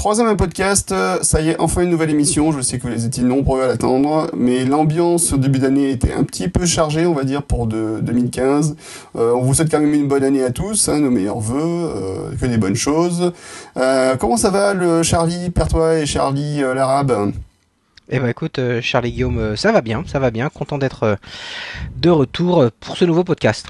Troisième 0.00 0.34
podcast, 0.34 0.92
euh, 0.92 1.18
ça 1.20 1.42
y 1.42 1.50
est, 1.50 1.60
enfin 1.60 1.82
une 1.82 1.90
nouvelle 1.90 2.08
émission. 2.08 2.52
Je 2.52 2.62
sais 2.62 2.78
que 2.78 2.88
vous 2.88 3.04
étiez 3.04 3.22
nombreux 3.22 3.60
à 3.60 3.66
l'attendre, 3.66 4.30
mais 4.34 4.64
l'ambiance 4.64 5.34
au 5.34 5.36
début 5.36 5.58
d'année 5.58 5.90
était 5.90 6.14
un 6.14 6.24
petit 6.24 6.48
peu 6.48 6.64
chargée, 6.64 7.04
on 7.04 7.12
va 7.12 7.24
dire, 7.24 7.42
pour 7.42 7.66
de, 7.66 7.98
2015. 8.00 8.76
Euh, 9.16 9.34
on 9.34 9.42
vous 9.42 9.52
souhaite 9.52 9.70
quand 9.70 9.78
même 9.78 9.92
une 9.92 10.08
bonne 10.08 10.24
année 10.24 10.42
à 10.42 10.52
tous, 10.52 10.88
hein, 10.88 11.00
nos 11.00 11.10
meilleurs 11.10 11.40
voeux, 11.40 11.60
euh, 11.60 12.34
que 12.40 12.46
des 12.46 12.56
bonnes 12.56 12.76
choses. 12.76 13.34
comment 14.18 14.38
ça 14.38 14.48
va, 14.48 14.72
le 14.72 15.02
Charlie 15.02 15.50
Pertois 15.50 15.98
et 15.98 16.06
Charlie 16.06 16.60
l'Arabe? 16.60 17.32
Eh 18.08 18.20
ben 18.20 18.28
écoute, 18.28 18.58
Charlie 18.80 19.12
Guillaume, 19.12 19.54
ça 19.54 19.70
va 19.70 19.82
bien, 19.82 20.02
ça 20.06 20.18
va 20.18 20.30
bien. 20.30 20.48
Content 20.48 20.78
d'être 20.78 21.18
de 22.00 22.08
retour 22.08 22.64
pour 22.80 22.96
ce 22.96 23.04
nouveau 23.04 23.22
podcast. 23.22 23.66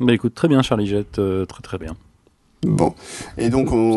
Bah 0.00 0.12
écoute, 0.12 0.34
très 0.34 0.48
bien, 0.48 0.60
Charlie 0.62 0.88
Jette, 0.88 1.20
très 1.46 1.62
très 1.62 1.78
bien. 1.78 1.94
Bon, 2.64 2.94
et 3.38 3.48
donc 3.48 3.72
on, 3.72 3.96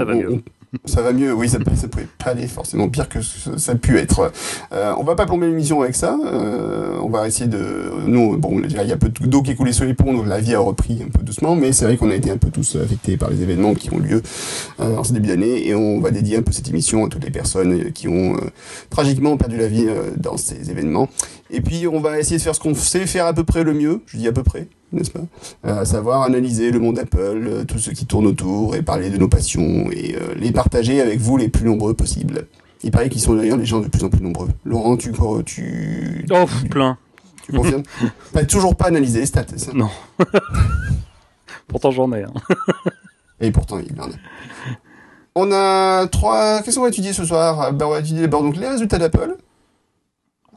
ça 0.85 1.01
va 1.01 1.13
mieux. 1.13 1.33
Oui, 1.33 1.47
ça, 1.49 1.59
pouvait 1.59 2.07
pas 2.17 2.31
aller 2.31 2.47
forcément 2.47 2.89
pire 2.89 3.07
que 3.07 3.19
ça 3.21 3.71
a 3.71 3.75
pu 3.75 3.97
être. 3.97 4.31
Euh, 4.73 4.93
on 4.97 5.03
va 5.03 5.15
pas 5.15 5.25
plomber 5.25 5.47
l'émission 5.47 5.81
avec 5.81 5.95
ça. 5.95 6.17
Euh, 6.25 6.97
on 7.01 7.09
va 7.09 7.27
essayer 7.27 7.47
de. 7.47 7.91
Nous, 8.05 8.37
bon, 8.37 8.61
il 8.63 8.71
y 8.71 8.91
a 8.91 8.97
peu 8.97 9.09
d'eau 9.09 9.41
qui 9.41 9.51
est 9.51 9.55
coulée 9.55 9.73
sur 9.73 9.85
les 9.85 9.93
ponts, 9.93 10.13
donc 10.13 10.27
la 10.27 10.39
vie 10.39 10.55
a 10.55 10.59
repris 10.59 11.01
un 11.05 11.09
peu 11.09 11.23
doucement. 11.23 11.55
Mais 11.55 11.71
c'est 11.71 11.85
vrai 11.85 11.97
qu'on 11.97 12.09
a 12.09 12.15
été 12.15 12.31
un 12.31 12.37
peu 12.37 12.49
tous 12.49 12.75
affectés 12.75 13.17
par 13.17 13.29
les 13.29 13.41
événements 13.41 13.73
qui 13.73 13.93
ont 13.93 13.99
lieu 13.99 14.21
euh, 14.79 14.97
en 14.97 15.03
ce 15.03 15.13
début 15.13 15.29
d'année, 15.29 15.67
et 15.67 15.75
on 15.75 15.99
va 15.99 16.11
dédier 16.11 16.37
un 16.37 16.41
peu 16.41 16.51
cette 16.51 16.69
émission 16.69 17.05
à 17.05 17.09
toutes 17.09 17.23
les 17.23 17.31
personnes 17.31 17.91
qui 17.91 18.07
ont 18.07 18.35
euh, 18.35 18.39
tragiquement 18.89 19.37
perdu 19.37 19.57
la 19.57 19.67
vie 19.67 19.85
euh, 19.87 20.11
dans 20.17 20.37
ces 20.37 20.71
événements. 20.71 21.09
Et 21.51 21.61
puis, 21.61 21.87
on 21.87 21.99
va 21.99 22.19
essayer 22.19 22.37
de 22.37 22.41
faire 22.41 22.55
ce 22.55 22.59
qu'on 22.59 22.73
sait 22.73 23.05
faire 23.05 23.25
à 23.25 23.33
peu 23.33 23.43
près 23.43 23.63
le 23.63 23.73
mieux. 23.73 24.01
Je 24.07 24.17
dis 24.17 24.27
à 24.27 24.31
peu 24.31 24.43
près 24.43 24.67
n'est-ce 24.95 25.11
pas 25.11 25.21
euh, 25.65 25.81
À 25.81 25.85
savoir 25.85 26.23
analyser 26.23 26.71
le 26.71 26.79
monde 26.79 26.97
Apple, 26.99 27.17
euh, 27.19 27.63
tout 27.65 27.79
ce 27.79 27.91
qui 27.91 28.05
tourne 28.05 28.25
autour, 28.25 28.75
et 28.75 28.81
parler 28.81 29.09
de 29.09 29.17
nos 29.17 29.27
passions, 29.27 29.89
et 29.91 30.15
euh, 30.15 30.33
les 30.35 30.51
partager 30.51 31.01
avec 31.01 31.19
vous 31.19 31.37
les 31.37 31.49
plus 31.49 31.65
nombreux 31.65 31.93
possibles. 31.93 32.47
Il 32.83 32.91
paraît 32.91 33.09
qu'ils 33.09 33.21
sont 33.21 33.35
d'ailleurs 33.35 33.57
les 33.57 33.65
gens 33.65 33.79
de 33.79 33.87
plus 33.87 34.03
en 34.03 34.09
plus 34.09 34.21
nombreux. 34.21 34.49
Laurent, 34.63 34.95
tu... 34.97 35.11
tu 35.45 36.25
oh, 36.31 36.45
plein. 36.69 36.97
Tu 37.43 37.51
confirmes 37.51 37.83
T'as 38.33 38.45
toujours 38.45 38.75
pas 38.75 38.87
analysé 38.87 39.19
les 39.19 39.25
stats, 39.25 39.45
ça 39.55 39.71
Non. 39.73 39.89
pourtant 41.67 41.91
j'en 41.91 42.11
ai. 42.13 42.23
Hein. 42.23 42.33
et 43.39 43.51
pourtant 43.51 43.79
il 43.79 43.99
en 43.99 44.05
a. 44.05 44.15
On 45.37 45.51
a 45.51 46.07
trois... 46.07 46.61
Qu'est-ce 46.61 46.77
qu'on 46.77 46.83
va 46.83 46.89
étudier 46.89 47.11
ce 47.11 47.25
soir 47.25 47.73
ben, 47.73 47.87
On 47.87 47.89
va 47.89 47.99
étudier 47.99 48.21
d'abord 48.21 48.41
donc 48.41 48.55
les 48.55 48.67
résultats 48.67 48.97
d'Apple 48.97 49.35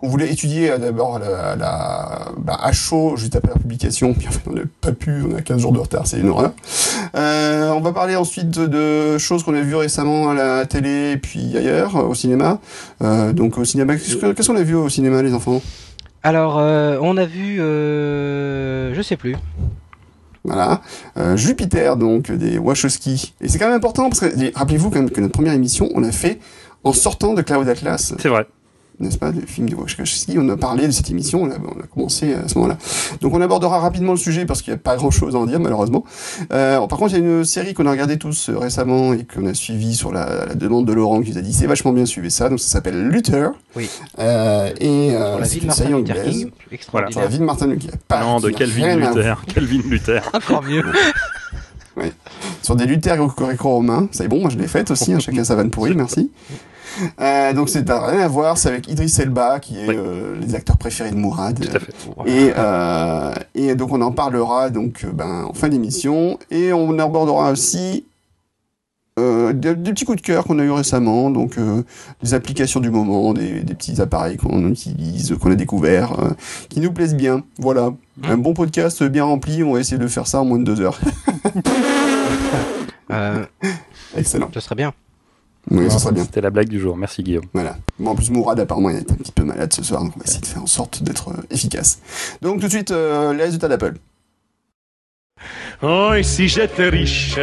on 0.02 0.08
voulait 0.08 0.30
étudier 0.30 0.70
euh, 0.70 0.78
d'abord 0.78 1.18
la, 1.18 1.56
la, 1.56 2.28
bah, 2.38 2.58
à 2.62 2.72
chaud 2.72 3.16
juste 3.16 3.36
après 3.36 3.52
la 3.52 3.58
publication, 3.58 4.14
puis 4.14 4.28
en 4.28 4.30
fait 4.30 4.42
on 4.46 4.52
n'a 4.52 4.62
pas 4.80 4.92
pu, 4.92 5.22
on 5.30 5.36
a 5.36 5.42
15 5.42 5.60
jours 5.60 5.72
de 5.72 5.78
retard, 5.78 6.06
c'est 6.06 6.18
une 6.18 6.28
horreur. 6.28 6.52
Euh, 7.14 7.70
on 7.70 7.80
va 7.80 7.92
parler 7.92 8.16
ensuite 8.16 8.50
de, 8.50 9.18
choses 9.18 9.42
qu'on 9.42 9.54
a 9.54 9.60
vues 9.60 9.76
récemment 9.76 10.30
à 10.30 10.34
la 10.34 10.66
télé 10.66 11.12
et 11.12 11.16
puis 11.16 11.56
ailleurs, 11.56 11.96
au 11.96 12.14
cinéma. 12.14 12.58
Euh, 13.02 13.32
donc 13.32 13.58
au 13.58 13.64
cinéma, 13.64 13.96
qu'est-ce 13.96 14.48
qu'on 14.48 14.56
a 14.56 14.62
vu 14.62 14.74
au 14.74 14.88
cinéma 14.88 15.22
les 15.22 15.34
enfants? 15.34 15.60
Alors 16.22 16.58
euh, 16.58 16.98
on 17.00 17.16
a 17.16 17.24
vu, 17.24 17.60
euh, 17.60 18.92
je 18.94 19.02
sais 19.02 19.16
plus. 19.16 19.36
Voilà, 20.44 20.80
euh, 21.16 21.36
Jupiter 21.36 21.96
donc 21.96 22.30
des 22.30 22.58
Wachowski. 22.58 23.34
Et 23.40 23.48
c'est 23.48 23.58
quand 23.58 23.66
même 23.66 23.76
important 23.76 24.08
parce 24.08 24.20
que 24.20 24.56
rappelez-vous 24.56 24.90
quand 24.90 24.96
même 24.98 25.10
que 25.10 25.20
notre 25.20 25.32
première 25.32 25.52
émission 25.52 25.88
on 25.94 26.00
l'a 26.00 26.12
fait 26.12 26.38
en 26.84 26.92
sortant 26.92 27.34
de 27.34 27.42
Cloud 27.42 27.68
Atlas. 27.68 28.14
C'est 28.18 28.28
vrai 28.28 28.46
n'est-ce 29.00 29.18
pas, 29.18 29.30
le 29.30 29.40
film 29.42 29.68
de 29.68 29.74
Wachowski. 29.74 30.38
On 30.38 30.48
a 30.48 30.56
parlé 30.56 30.86
de 30.86 30.92
cette 30.92 31.10
émission, 31.10 31.42
on 31.42 31.50
a, 31.50 31.54
on 31.54 31.80
a 31.80 31.86
commencé 31.86 32.34
à 32.34 32.48
ce 32.48 32.56
moment-là. 32.56 32.78
Donc 33.20 33.34
on 33.34 33.40
abordera 33.40 33.78
rapidement 33.78 34.12
le 34.12 34.18
sujet 34.18 34.44
parce 34.44 34.62
qu'il 34.62 34.72
n'y 34.72 34.78
a 34.78 34.82
pas 34.82 34.96
grand-chose 34.96 35.36
à 35.36 35.38
en 35.38 35.46
dire 35.46 35.60
malheureusement. 35.60 36.04
Euh, 36.52 36.86
par 36.86 36.98
contre, 36.98 37.14
il 37.14 37.20
y 37.20 37.22
a 37.22 37.24
une 37.24 37.44
série 37.44 37.74
qu'on 37.74 37.86
a 37.86 37.90
regardé 37.90 38.18
tous 38.18 38.48
euh, 38.48 38.58
récemment 38.58 39.12
et 39.12 39.24
qu'on 39.24 39.46
a 39.46 39.54
suivi 39.54 39.94
sur 39.94 40.12
la, 40.12 40.46
la, 40.46 40.54
demande 40.54 40.86
de 40.86 40.92
Laurent 40.92 41.22
qui 41.22 41.30
nous 41.30 41.38
a 41.38 41.42
dit 41.42 41.52
c'est 41.52 41.66
vachement 41.66 41.92
bien 41.92 42.06
suivi 42.06 42.30
ça. 42.30 42.48
Donc 42.48 42.60
ça 42.60 42.68
s'appelle 42.68 43.08
Luther. 43.08 43.50
Oui. 43.76 43.88
Euh, 44.18 44.70
et 44.80 45.12
euh, 45.12 45.42
c'est 45.44 45.62
une 45.62 45.70
série 45.70 45.94
anglaise. 45.94 46.48
Voilà. 46.90 47.10
Sur 47.10 47.20
la 47.20 47.26
vie 47.28 47.38
de 47.38 47.44
Martin 47.44 47.66
Luther. 47.66 47.92
Pas, 48.08 48.22
non, 48.22 48.40
de 48.40 48.50
Calvin 48.50 48.96
Luther. 48.96 49.44
Calvin 49.54 49.80
Luther. 49.88 50.30
Encore 50.32 50.62
mieux. 50.62 50.82
ouais. 51.96 52.12
Sur 52.62 52.76
des 52.76 52.86
Luther 52.86 53.16
gréco-romains. 53.16 54.08
C'est 54.10 54.28
bon, 54.28 54.40
moi 54.40 54.50
je 54.50 54.58
l'ai 54.58 54.66
faite 54.66 54.90
aussi. 54.90 55.12
Hein, 55.12 55.20
chacun 55.20 55.44
sa 55.44 55.54
vanne 55.54 55.70
pourrie, 55.70 55.94
merci. 55.94 56.30
Euh, 57.20 57.52
donc 57.52 57.68
c'est 57.68 57.88
rien 57.88 58.20
à 58.20 58.28
voir, 58.28 58.58
c'est 58.58 58.68
avec 58.68 58.88
Idriss 58.88 59.18
Elba 59.18 59.60
qui 59.60 59.78
est 59.78 59.88
euh, 59.88 60.36
les 60.40 60.54
acteurs 60.54 60.76
préférés 60.76 61.10
de 61.10 61.16
Mourad. 61.16 61.58
Tout 61.58 61.76
à 61.76 61.80
fait. 61.80 61.92
Et, 62.26 62.52
euh, 62.56 63.32
et 63.54 63.74
donc 63.74 63.92
on 63.92 64.00
en 64.00 64.12
parlera 64.12 64.70
donc 64.70 65.04
euh, 65.04 65.10
ben, 65.12 65.44
en 65.48 65.54
fin 65.54 65.68
d'émission 65.68 66.38
et 66.50 66.72
on 66.72 66.98
abordera 66.98 67.50
aussi 67.50 68.04
euh, 69.18 69.52
des, 69.52 69.74
des, 69.74 69.92
petits 69.92 70.04
coups 70.04 70.20
de 70.20 70.26
cœur 70.26 70.44
qu'on 70.44 70.58
a 70.60 70.64
eu 70.64 70.70
récemment, 70.70 71.30
donc 71.30 71.56
des 72.22 72.34
applications 72.34 72.78
du 72.78 72.90
moment, 72.90 73.32
des, 73.34 73.62
des 73.62 73.74
petits 73.74 74.00
appareils 74.00 74.36
qu'on 74.36 74.68
utilise, 74.68 75.34
qu'on 75.40 75.50
a 75.50 75.56
découvert, 75.56 76.12
qui 76.68 76.78
nous 76.78 76.92
plaisent 76.92 77.16
bien. 77.16 77.42
Voilà, 77.58 77.90
mmh. 77.90 78.24
un 78.28 78.36
bon 78.36 78.54
podcast 78.54 79.02
bien 79.02 79.24
rempli. 79.24 79.64
On 79.64 79.72
va 79.72 79.80
essayer 79.80 79.98
de 79.98 80.06
faire 80.06 80.28
ça 80.28 80.40
en 80.40 80.44
moins 80.44 80.60
de 80.60 80.64
deux 80.64 80.80
heures. 80.80 81.00
Excellent. 84.16 84.50
Ce 84.54 84.60
serait 84.60 84.76
bien. 84.76 84.92
Oui, 85.70 85.90
ça 85.90 85.98
serait 85.98 86.12
bien. 86.12 86.24
C'était 86.24 86.40
la 86.40 86.50
blague 86.50 86.68
du 86.68 86.80
jour. 86.80 86.96
Merci 86.96 87.22
Guillaume. 87.22 87.44
Voilà. 87.52 87.76
Bon, 87.98 88.12
en 88.12 88.14
plus, 88.14 88.30
Mourad, 88.30 88.58
apparemment, 88.58 88.90
il 88.90 88.96
est 88.96 89.10
un 89.10 89.16
petit 89.16 89.32
peu 89.32 89.44
malade 89.44 89.72
ce 89.72 89.82
soir, 89.82 90.02
donc 90.02 90.12
on 90.16 90.18
va 90.18 90.24
essayer 90.24 90.40
de 90.40 90.46
faire 90.46 90.62
en 90.62 90.66
sorte 90.66 91.02
d'être 91.02 91.28
euh, 91.28 91.42
efficace. 91.50 91.98
Donc, 92.40 92.60
tout 92.60 92.66
de 92.66 92.72
suite, 92.72 92.90
euh, 92.90 93.34
les 93.34 93.44
résultats 93.44 93.68
d'Apple. 93.68 93.94
Oh, 95.82 96.12
et 96.16 96.24
si 96.24 96.48
j'étais 96.48 96.88
riche, 96.88 97.36
oh, 97.38 97.40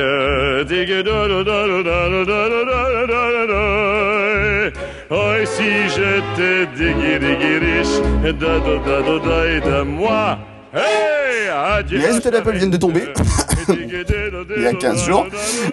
et 5.39 5.45
si 5.45 5.89
j'étais 5.89 6.65
riche, 6.65 8.01
de 9.61 9.83
moi. 9.83 10.37
Les 11.89 12.05
résultats 12.05 12.31
d'Apple 12.31 12.57
viennent 12.57 12.71
de 12.71 12.77
tomber 12.77 13.03
il 13.69 14.61
y 14.61 14.65
a 14.65 14.73
15 14.73 15.05
jours. 15.05 15.25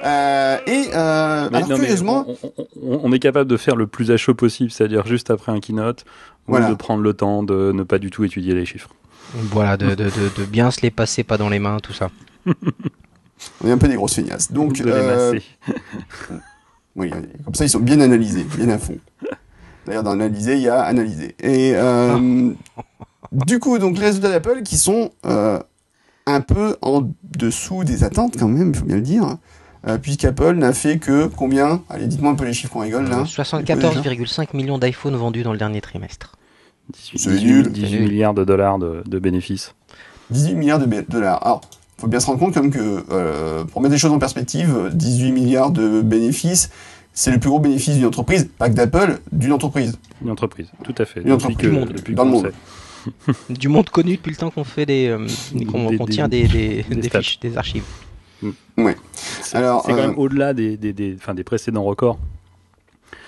Euh, 0.04 0.58
et 0.66 0.84
euh, 0.94 1.48
alors, 1.52 1.66
curieusement, 1.66 2.26
on, 2.82 3.00
on, 3.04 3.12
est 3.12 3.18
capable 3.18 3.50
de 3.50 3.56
faire 3.56 3.76
le 3.76 3.86
plus 3.86 4.10
à 4.10 4.16
chaud 4.16 4.34
possible, 4.34 4.70
c'est-à-dire 4.70 5.06
juste 5.06 5.30
après 5.30 5.52
un 5.52 5.60
keynote, 5.60 6.04
voilà. 6.46 6.68
de 6.68 6.74
prendre 6.74 7.02
le 7.02 7.14
temps 7.14 7.42
de 7.42 7.72
ne 7.72 7.82
pas 7.82 7.98
du 7.98 8.10
tout 8.10 8.24
étudier 8.24 8.54
les 8.54 8.64
chiffres. 8.66 8.90
Voilà, 9.34 9.76
de, 9.76 9.90
de, 9.90 10.04
de, 10.04 10.10
de 10.36 10.44
bien 10.44 10.70
se 10.70 10.80
les 10.82 10.90
passer 10.90 11.24
pas 11.24 11.38
dans 11.38 11.48
les 11.48 11.58
mains, 11.58 11.78
tout 11.80 11.92
ça. 11.92 12.10
on 12.46 13.68
est 13.68 13.72
un 13.72 13.78
peu 13.78 13.88
des 13.88 13.94
grosses 13.94 14.14
feignasses. 14.14 14.52
Donc, 14.52 14.80
euh, 14.80 15.38
oui, 16.96 17.10
comme 17.44 17.54
ça 17.54 17.64
ils 17.64 17.70
sont 17.70 17.80
bien 17.80 18.00
analysés, 18.00 18.44
bien 18.56 18.68
à 18.68 18.78
fond. 18.78 18.98
D'ailleurs, 19.86 20.02
dans 20.02 20.12
analyser, 20.12 20.54
il 20.56 20.62
y 20.62 20.68
a 20.68 20.80
analyser. 20.82 21.34
Et 21.40 21.72
euh, 21.74 22.52
du 23.32 23.58
coup, 23.58 23.78
donc 23.78 23.98
les 23.98 24.06
résultats 24.06 24.30
d'Apple 24.30 24.62
qui 24.62 24.76
sont 24.76 25.10
euh, 25.26 25.58
un 26.26 26.40
peu 26.40 26.76
en 26.82 27.10
dessous 27.22 27.84
des 27.84 28.04
attentes 28.04 28.36
quand 28.38 28.48
même, 28.48 28.70
il 28.70 28.76
faut 28.76 28.84
bien 28.84 28.96
le 28.96 29.02
dire. 29.02 29.36
Euh, 29.88 29.98
puisqu'Apple 29.98 30.54
n'a 30.54 30.72
fait 30.72 30.98
que 30.98 31.26
combien? 31.26 31.82
Allez, 31.88 32.06
dites-moi 32.06 32.30
un 32.30 32.34
peu 32.36 32.44
les 32.44 32.52
chiffres 32.52 32.72
qu'on 32.72 32.80
rigole 32.80 33.08
là. 33.08 33.24
74,5 33.24 34.56
millions 34.56 34.78
d'iPhones 34.78 35.16
vendus 35.16 35.42
dans 35.42 35.52
le 35.52 35.58
dernier 35.58 35.80
trimestre. 35.80 36.36
18, 36.92 37.68
18 37.68 38.00
milliards 38.00 38.34
de 38.34 38.44
dollars 38.44 38.78
de, 38.78 39.02
de, 39.06 39.18
bénéfices. 39.18 39.74
18 40.30 40.54
milliards 40.54 40.78
de 40.78 41.04
dollars. 41.08 41.44
Alors, 41.44 41.62
faut 41.98 42.06
bien 42.06 42.20
se 42.20 42.26
rendre 42.26 42.38
compte 42.38 42.54
quand 42.54 42.62
même 42.62 42.72
que, 42.72 43.04
euh, 43.10 43.64
pour 43.64 43.80
mettre 43.80 43.92
les 43.92 43.98
choses 43.98 44.12
en 44.12 44.18
perspective, 44.18 44.90
18 44.92 45.32
milliards 45.32 45.70
de 45.70 46.00
bénéfices, 46.00 46.70
c'est 47.12 47.30
le 47.30 47.38
plus 47.38 47.50
gros 47.50 47.60
bénéfice 47.60 47.96
d'une 47.96 48.06
entreprise, 48.06 48.48
pas 48.58 48.68
que 48.68 48.74
d'Apple, 48.74 49.20
d'une 49.32 49.52
entreprise. 49.52 49.98
Une 50.22 50.30
entreprise, 50.30 50.68
tout 50.84 50.94
à 50.98 51.04
fait. 51.04 51.22
Une 51.22 51.32
entreprise 51.32 51.58
que, 51.58 51.66
du 51.66 51.72
monde, 51.72 51.92
depuis 51.92 52.14
dans 52.14 52.24
le 52.24 52.30
monde. 52.30 52.52
du 53.50 53.68
monde 53.68 53.90
connu 53.90 54.16
depuis 54.16 54.30
le 54.30 54.36
temps 54.36 54.50
qu'on 54.50 54.64
fait 54.64 54.86
des, 54.86 55.08
euh, 55.08 55.26
qu'on 55.70 56.06
tient 56.06 56.28
des, 56.28 56.46
des, 56.46 56.82
des, 56.82 56.94
des 56.96 57.10
fiches, 57.10 57.40
des 57.40 57.56
archives. 57.56 57.84
Ouais. 58.76 58.96
Alors, 59.52 59.84
c'est 59.84 59.92
quand 59.92 59.98
même 59.98 60.18
au-delà 60.18 60.54
des, 60.54 60.76
des, 60.76 60.92
des, 60.92 61.14
enfin, 61.14 61.34
des 61.34 61.44
précédents 61.44 61.84
records. 61.84 62.18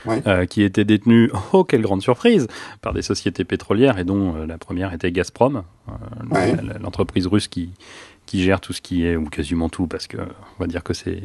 Ouais. 0.07 0.23
Euh, 0.27 0.45
qui 0.45 0.63
étaient 0.63 0.85
détenus, 0.85 1.31
oh 1.53 1.65
quelle 1.65 1.81
grande 1.81 2.03
surprise, 2.03 2.47
par 2.83 2.93
des 2.93 3.01
sociétés 3.01 3.45
pétrolières 3.45 3.99
et 3.99 4.05
dont 4.05 4.37
euh, 4.37 4.47
la 4.47 4.59
première 4.59 4.93
était 4.93 5.11
Gazprom, 5.11 5.63
euh, 5.89 5.93
ouais. 6.31 6.57
l'entreprise 6.79 7.27
russe 7.27 7.49
qui, 7.49 7.71
qui 8.27 8.43
gère 8.43 8.61
tout 8.61 8.75
ce 8.75 8.83
qui 8.83 9.07
est, 9.07 9.17
ou 9.17 9.25
quasiment 9.25 9.71
tout, 9.71 9.87
parce 9.87 10.07
que 10.07 10.19
on 10.19 10.61
va 10.61 10.67
dire 10.67 10.83
que 10.83 10.93
c'est 10.93 11.23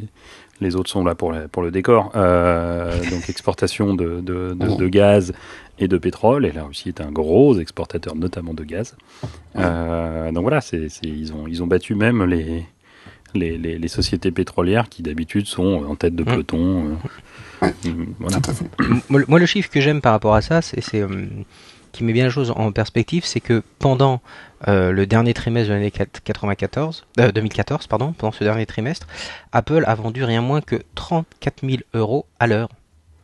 les 0.60 0.76
autres 0.76 0.90
sont 0.90 1.04
là 1.04 1.14
pour, 1.14 1.32
la, 1.32 1.48
pour 1.48 1.62
le 1.62 1.70
décor. 1.70 2.12
Euh, 2.14 2.98
donc 3.10 3.28
exportation 3.28 3.94
de, 3.94 4.20
de, 4.20 4.54
de, 4.54 4.76
de, 4.76 4.88
gaz 4.88 5.32
et 5.78 5.88
de 5.88 5.98
pétrole, 5.98 6.44
et 6.46 6.52
la 6.52 6.64
Russie 6.64 6.88
est 6.88 7.00
un 7.00 7.10
gros 7.10 7.58
exportateur 7.58 8.14
notamment 8.14 8.54
de 8.54 8.64
gaz. 8.64 8.96
Euh, 9.56 10.30
donc 10.32 10.42
voilà, 10.42 10.60
c'est, 10.60 10.88
ils, 11.02 11.32
ont, 11.32 11.46
ils 11.46 11.62
ont 11.62 11.66
battu 11.66 11.94
même 11.94 12.24
les, 12.24 12.66
les, 13.34 13.56
les, 13.56 13.78
les 13.78 13.88
sociétés 13.88 14.30
pétrolières 14.30 14.88
qui 14.88 15.02
d'habitude 15.02 15.46
sont 15.46 15.84
en 15.88 15.96
tête 15.96 16.14
de 16.14 16.24
peloton. 16.24 16.98
Euh, 17.62 17.66
voilà. 18.18 18.38
Moi, 19.08 19.38
le 19.38 19.46
chiffre 19.46 19.70
que 19.70 19.80
j'aime 19.80 20.00
par 20.00 20.12
rapport 20.12 20.34
à 20.34 20.42
ça, 20.42 20.62
c'est, 20.62 20.80
c'est 20.80 21.04
qui 21.92 22.04
met 22.04 22.12
bien 22.12 22.24
la 22.24 22.30
chose 22.30 22.52
en 22.56 22.72
perspective, 22.72 23.24
c'est 23.24 23.40
que 23.40 23.62
pendant 23.78 24.20
euh, 24.68 24.92
le 24.92 25.06
dernier 25.06 25.34
trimestre 25.34 25.68
de 25.70 25.74
l'année 25.74 25.90
94, 25.90 27.06
euh, 27.18 27.32
2014, 27.32 27.86
pardon, 27.86 28.12
pendant 28.12 28.32
ce 28.32 28.44
dernier 28.44 28.66
trimestre, 28.66 29.06
Apple 29.52 29.84
a 29.86 29.94
vendu 29.94 30.24
rien 30.24 30.42
moins 30.42 30.60
que 30.60 30.76
34 30.94 31.66
000 31.68 31.82
euros 31.94 32.26
à 32.38 32.46
l'heure. 32.46 32.68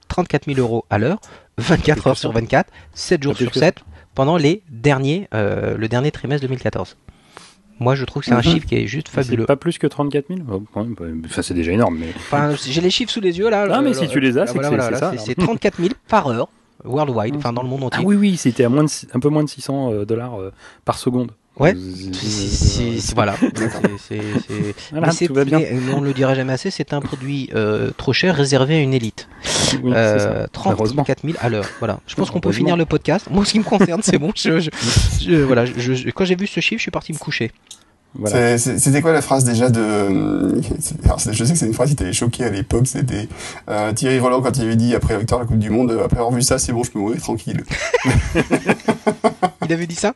34 0.08 0.46
000 0.46 0.58
euros 0.60 0.84
à 0.88 0.98
l'heure, 0.98 1.18
24 1.58 2.06
heures 2.06 2.16
sur 2.16 2.32
24, 2.32 2.70
7 2.94 3.22
jours 3.22 3.36
sur 3.36 3.54
7, 3.54 3.80
pendant 4.14 4.36
les 4.36 4.62
derniers, 4.70 5.28
euh, 5.34 5.76
le 5.76 5.88
dernier 5.88 6.10
trimestre 6.12 6.46
2014. 6.46 6.96
Moi, 7.78 7.94
je 7.94 8.04
trouve 8.06 8.22
que 8.22 8.26
c'est 8.28 8.34
un 8.34 8.38
Mhm. 8.38 8.42
chiffre 8.42 8.66
qui 8.66 8.76
est 8.76 8.86
juste 8.86 9.08
fabuleux. 9.08 9.44
Pas 9.44 9.56
plus 9.56 9.76
que 9.76 9.86
34 9.86 10.28
000 10.28 10.40
Oh, 10.50 10.62
ouais, 10.80 10.86
bah, 10.98 11.28
Ça, 11.30 11.42
c'est 11.42 11.52
déjà 11.52 11.72
énorme. 11.72 11.98
Mais... 11.98 12.06
Enfin, 12.16 12.54
j'ai 12.66 12.80
les 12.80 12.88
chiffres 12.88 13.12
sous 13.12 13.20
les 13.20 13.36
yeux 13.38 13.50
là. 13.50 13.66
Non, 13.66 13.82
mais 13.82 13.92
si 13.92 14.08
tu 14.08 14.18
les 14.20 14.38
as, 14.38 14.46
c'est 14.46 14.54
voilà, 14.54 14.70
voilà, 14.70 14.96
ça. 14.96 15.12
C'est 15.18 15.34
34 15.34 15.76
000 15.82 15.90
par 16.08 16.28
heure, 16.28 16.48
worldwide, 16.84 17.36
enfin 17.36 17.52
dans 17.52 17.62
le 17.62 17.68
monde 17.68 17.84
entier. 17.84 18.00
Ah 18.02 18.06
oui, 18.06 18.16
oui, 18.16 18.36
c'était 18.36 18.64
à 18.64 18.68
moins 18.68 18.84
de, 18.84 18.90
un 19.14 19.20
peu 19.20 19.28
moins 19.28 19.44
de 19.44 19.48
600 19.48 19.92
euh, 19.92 20.04
dollars 20.04 20.40
euh, 20.40 20.52
par 20.84 20.98
seconde. 20.98 21.32
Ouais. 21.58 21.74
Voilà. 23.14 23.34
On 24.92 26.00
ne 26.00 26.04
le 26.06 26.12
dirait 26.12 26.34
jamais 26.34 26.52
assez, 26.52 26.70
c'est 26.70 26.92
un 26.92 27.00
produit 27.00 27.48
euh, 27.54 27.90
trop 27.96 28.12
cher 28.12 28.34
réservé 28.36 28.76
à 28.76 28.80
une 28.80 28.92
élite. 28.94 29.28
Oui, 29.82 29.92
Euh, 29.94 30.42
ça. 30.44 30.48
34 30.52 31.22
000 31.24 31.38
à 31.40 31.48
l'heure. 31.48 31.64
Voilà. 31.78 32.00
Je 32.06 32.14
pense 32.14 32.30
qu'on 32.30 32.40
peut 32.40 32.52
finir 32.52 32.76
le 32.76 32.84
podcast. 32.84 33.28
Moi, 33.30 33.44
ce 33.44 33.52
qui 33.52 33.58
me 33.58 33.64
concerne, 33.64 34.02
c'est 34.02 34.18
bon. 34.18 34.32
Je, 34.36 34.60
je- 34.60 34.70
je- 35.20 35.42
voilà. 35.42 35.64
quand 36.14 36.24
j'ai 36.24 36.36
vu 36.36 36.46
ce 36.46 36.60
chiffre, 36.60 36.78
je 36.78 36.82
suis 36.82 36.90
parti 36.90 37.12
me 37.12 37.18
coucher. 37.18 37.50
Voilà. 38.18 38.56
C'était 38.58 39.02
quoi 39.02 39.12
la 39.12 39.22
phrase 39.22 39.44
déjà 39.44 39.68
de... 39.68 40.60
Alors, 41.04 41.18
je 41.18 41.44
sais 41.44 41.52
que 41.52 41.58
c'est 41.58 41.66
une 41.66 41.74
phrase 41.74 41.90
qui 41.90 41.96
t'avait 41.96 42.12
choqué 42.12 42.44
à 42.44 42.50
l'époque, 42.50 42.86
c'était 42.86 43.28
euh, 43.68 43.92
Thierry 43.92 44.18
Roland 44.18 44.40
quand 44.42 44.56
il 44.56 44.62
avait 44.64 44.76
dit 44.76 44.94
après 44.94 45.14
la 45.14 45.18
victoire 45.20 45.40
de 45.40 45.44
la 45.44 45.48
Coupe 45.48 45.58
du 45.58 45.70
Monde, 45.70 45.90
euh, 45.90 46.04
après 46.04 46.16
avoir 46.18 46.32
vu 46.32 46.42
ça, 46.42 46.58
c'est 46.58 46.72
bon, 46.72 46.82
je 46.82 46.90
peux 46.90 46.98
mourir 46.98 47.20
tranquille. 47.20 47.62
Il 49.68 49.72
avait 49.72 49.86
dit 49.86 49.94
ça? 49.96 50.14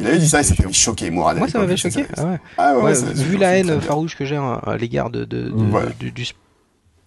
Il 0.00 0.06
avait 0.06 0.18
dit 0.18 0.28
ça 0.28 0.40
et 0.40 0.44
ça 0.44 0.54
m'avait 0.58 0.72
choqué, 0.72 1.10
moi. 1.10 1.34
Moi, 1.34 1.48
ça 1.48 1.58
m'avait 1.58 1.76
choqué. 1.76 2.06
Ah 2.16 2.24
ouais. 2.24 2.38
Ah 2.56 2.74
ouais, 2.76 2.82
Ouais, 2.84 2.94
ça- 2.94 3.06
vu 3.06 3.36
la 3.36 3.56
haine 3.58 3.80
farouche 3.80 4.16
que 4.16 4.24
j'ai 4.24 4.36
à, 4.36 4.76
l'égard 4.78 5.10
de, 5.10 5.24
de- 5.24 5.50
de- 5.50 5.64
Voilà. 5.70 5.90
du, 6.00 6.12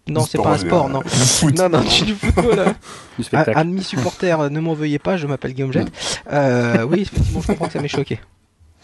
Non, 0.07 0.21
c'est 0.29 0.37
pas 0.41 0.51
un 0.53 0.57
sport, 0.57 0.89
non. 0.89 0.99
Du 1.03 1.07
foot. 1.09 1.57
Non, 1.57 1.69
non, 1.69 1.81
du 1.81 2.13
football. 2.13 2.65
Amis 3.55 3.83
supporters, 3.83 4.39
euh, 4.41 4.49
ne 4.49 4.59
m'en 4.59 4.73
veuillez 4.73 4.99
pas, 4.99 5.17
je 5.17 5.25
m'appelle 5.25 5.53
Guillaume 5.53 5.73
Jett. 5.73 5.87
Euh, 6.31 6.83
oui, 6.83 7.01
effectivement, 7.01 7.41
je 7.41 7.47
comprends 7.47 7.67
que 7.67 7.73
ça 7.73 7.81
m'ait 7.81 7.87
choqué. 7.87 8.19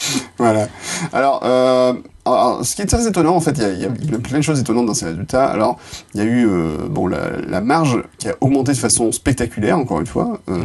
Voilà. 0.38 0.68
Alors, 1.14 1.42
euh, 1.44 1.94
alors, 2.26 2.66
ce 2.66 2.76
qui 2.76 2.82
est 2.82 2.86
très 2.88 3.08
étonnant, 3.08 3.36
en 3.36 3.40
fait, 3.40 3.58
il 3.58 3.80
y 3.82 3.86
a, 3.86 3.90
plein 4.20 4.38
de 4.40 4.44
choses 4.44 4.60
étonnantes 4.60 4.86
dans 4.88 4.94
ces 4.94 5.06
résultats. 5.06 5.46
Alors, 5.46 5.78
il 6.14 6.20
y 6.20 6.24
a 6.24 6.26
eu 6.26 6.48
euh, 6.48 6.78
bon 6.90 7.08
la, 7.08 7.30
la 7.48 7.62
marge 7.62 8.02
qui 8.18 8.28
a 8.30 8.36
augmenté 8.42 8.72
de 8.74 8.78
façon 8.78 9.12
spectaculaire, 9.12 9.78
encore 9.78 10.00
une 10.00 10.08
fois. 10.08 10.40
Euh, 10.50 10.58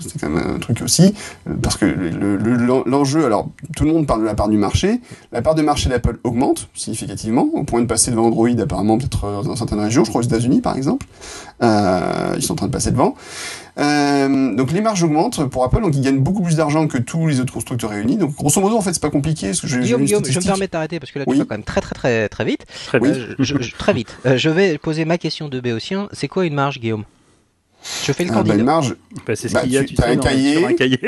C'était 0.00 0.18
quand 0.18 0.30
même 0.30 0.56
un 0.56 0.58
truc 0.58 0.80
aussi, 0.82 1.14
euh, 1.48 1.54
parce 1.62 1.76
que 1.76 1.84
le- 1.86 2.10
le- 2.10 2.36
le- 2.36 2.82
l'enjeu, 2.86 3.24
alors 3.24 3.48
tout 3.76 3.84
le 3.84 3.92
monde 3.92 4.06
parle 4.06 4.20
de 4.22 4.26
la 4.26 4.34
part 4.34 4.48
du 4.48 4.56
marché. 4.58 5.00
La 5.32 5.40
part 5.42 5.54
de 5.54 5.62
marché 5.62 5.88
d'Apple 5.88 6.18
augmente 6.24 6.68
significativement, 6.74 7.48
au 7.54 7.64
point 7.64 7.80
de 7.80 7.86
passer 7.86 8.10
devant 8.10 8.26
Android, 8.26 8.48
apparemment 8.58 8.98
peut-être 8.98 9.24
euh, 9.24 9.42
dans 9.42 9.56
certaines 9.56 9.80
régions, 9.80 10.04
je 10.04 10.10
crois 10.10 10.20
aux 10.20 10.24
États-Unis 10.24 10.60
par 10.60 10.76
exemple. 10.76 11.06
Euh, 11.62 12.34
ils 12.36 12.42
sont 12.42 12.52
en 12.54 12.56
train 12.56 12.66
de 12.66 12.72
passer 12.72 12.90
devant. 12.90 13.14
Euh, 13.76 14.54
donc 14.54 14.70
les 14.70 14.80
marges 14.80 15.02
augmentent 15.02 15.44
pour 15.50 15.64
Apple, 15.64 15.80
donc 15.82 15.96
ils 15.96 16.00
gagnent 16.00 16.20
beaucoup 16.20 16.42
plus 16.42 16.56
d'argent 16.56 16.86
que 16.86 16.98
tous 16.98 17.26
les 17.26 17.40
autres 17.40 17.52
constructeurs 17.52 17.90
réunis. 17.90 18.16
Donc 18.16 18.34
grosso 18.36 18.60
modo, 18.60 18.76
en 18.76 18.80
fait, 18.82 18.92
c'est 18.92 19.02
pas 19.02 19.10
compliqué. 19.10 19.48
Parce 19.48 19.60
que 19.60 19.66
j'ai- 19.66 19.82
j'ai 19.82 19.96
Guillaume, 19.96 20.06
je 20.24 20.38
me 20.38 20.44
permets 20.44 20.66
de 20.66 20.70
t'arrêter 20.70 21.00
parce 21.00 21.10
que 21.10 21.18
là, 21.18 21.24
tu 21.24 21.30
Oui. 21.32 21.38
vas 21.38 21.44
quand 21.44 21.54
même 21.54 21.64
très, 21.64 21.80
très, 21.80 21.94
très, 21.94 22.28
très 22.28 22.44
vite. 22.44 22.64
Très. 22.86 22.98
Euh, 23.02 23.34
je- 23.38 23.56
je- 23.60 23.72
très 23.74 23.92
vite. 23.92 24.16
Euh, 24.26 24.36
je 24.36 24.48
vais 24.48 24.78
poser 24.78 25.04
ma 25.04 25.18
question 25.18 25.48
de 25.48 25.58
Béotien. 25.60 26.08
C'est 26.12 26.28
quoi 26.28 26.46
une 26.46 26.54
marge, 26.54 26.78
Guillaume? 26.78 27.04
Je 28.06 28.12
fais 28.12 28.24
le 28.24 28.30
Ah, 28.30 28.34
bah, 28.34 28.38
candidat. 28.38 28.54
une 28.56 28.64
marge, 28.64 28.96
Bah, 29.26 29.36
c'est 29.36 29.48
ce 29.48 29.54
Bah, 29.54 29.60
qu'il 29.62 29.72
y 29.72 29.76
a, 29.76 29.80
tu- 29.84 29.94
tu 29.94 29.96
sais, 29.96 30.04
un 30.08 30.14
dans- 30.16 30.22
cahier. 30.22 30.56
sur 30.58 30.66
un 30.68 30.72
cahier. 30.74 31.00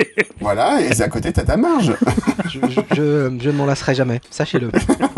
Voilà, 0.46 0.80
et 0.80 0.94
c'est 0.94 1.02
à 1.02 1.08
côté, 1.08 1.32
t'as 1.32 1.42
ta 1.42 1.56
marge. 1.56 1.92
je, 2.48 2.60
je, 2.68 2.80
je- 2.94 3.36
je 3.40 3.50
ne 3.50 3.56
m'en 3.56 3.66
lasserai 3.66 3.96
jamais. 3.96 4.20
Sachez-le. 4.30 4.70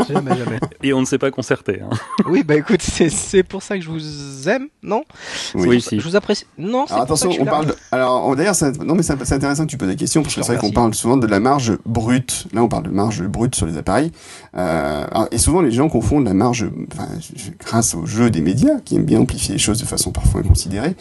jamais, 0.08 0.30
jamais. 0.38 0.58
Et 0.82 0.94
on 0.94 1.00
ne 1.00 1.04
s'est 1.04 1.18
pas 1.18 1.30
concerté. 1.30 1.82
hein. 1.82 1.90
Oui, 2.26 2.44
bah 2.44 2.54
écoute, 2.54 2.80
c'est- 2.80 3.10
c'est 3.10 3.42
pour 3.42 3.62
ça 3.62 3.76
que 3.76 3.84
je 3.84 3.90
vous 3.90 4.48
aime, 4.48 4.68
non? 4.82 5.02
Oui, 5.54 5.82
si. 5.82 6.00
Je 6.00 6.08
vous 6.08 6.16
apprécie. 6.16 6.46
Non, 6.56 6.86
c'est 6.88 6.94
Alors 6.94 7.06
pour 7.06 7.18
ça 7.18 7.26
attention, 7.26 7.28
que 7.28 7.32
je 7.34 7.34
suis 7.34 7.42
on 7.42 7.44
là. 7.44 7.50
parle. 7.50 7.66
De... 7.66 7.74
Alors 7.92 8.36
d'ailleurs, 8.36 8.54
c'est- 8.54 8.82
non 8.82 8.94
mais 8.94 9.02
c'est 9.02 9.32
intéressant 9.32 9.66
que 9.66 9.70
tu 9.70 9.76
poses 9.76 9.88
des 9.88 9.96
questions 9.96 10.22
parce 10.22 10.34
que 10.34 10.42
c'est 10.42 10.52
vrai 10.52 10.60
qu'on 10.60 10.72
parle 10.72 10.94
souvent 10.94 11.18
de 11.18 11.26
la 11.26 11.40
marge 11.40 11.76
brute. 11.84 12.46
Là, 12.54 12.62
on 12.62 12.68
parle 12.68 12.84
de 12.84 12.90
marge 12.90 13.22
brute 13.24 13.54
sur 13.54 13.66
les 13.66 13.76
appareils. 13.76 14.12
Euh, 14.56 15.04
et 15.30 15.36
souvent, 15.36 15.60
les 15.60 15.72
gens 15.72 15.90
confondent 15.90 16.24
la 16.24 16.32
marge, 16.32 16.70
enfin, 16.94 17.08
grâce 17.60 17.94
au 17.94 18.06
jeu 18.06 18.30
des 18.30 18.40
médias 18.40 18.78
qui 18.82 18.96
aiment 18.96 19.04
bien 19.04 19.20
amplifier 19.20 19.52
les 19.52 19.58
choses 19.58 19.78
de 19.78 19.84
façon 19.84 20.10
parfois 20.10 20.40
inconsidérée. 20.40 20.96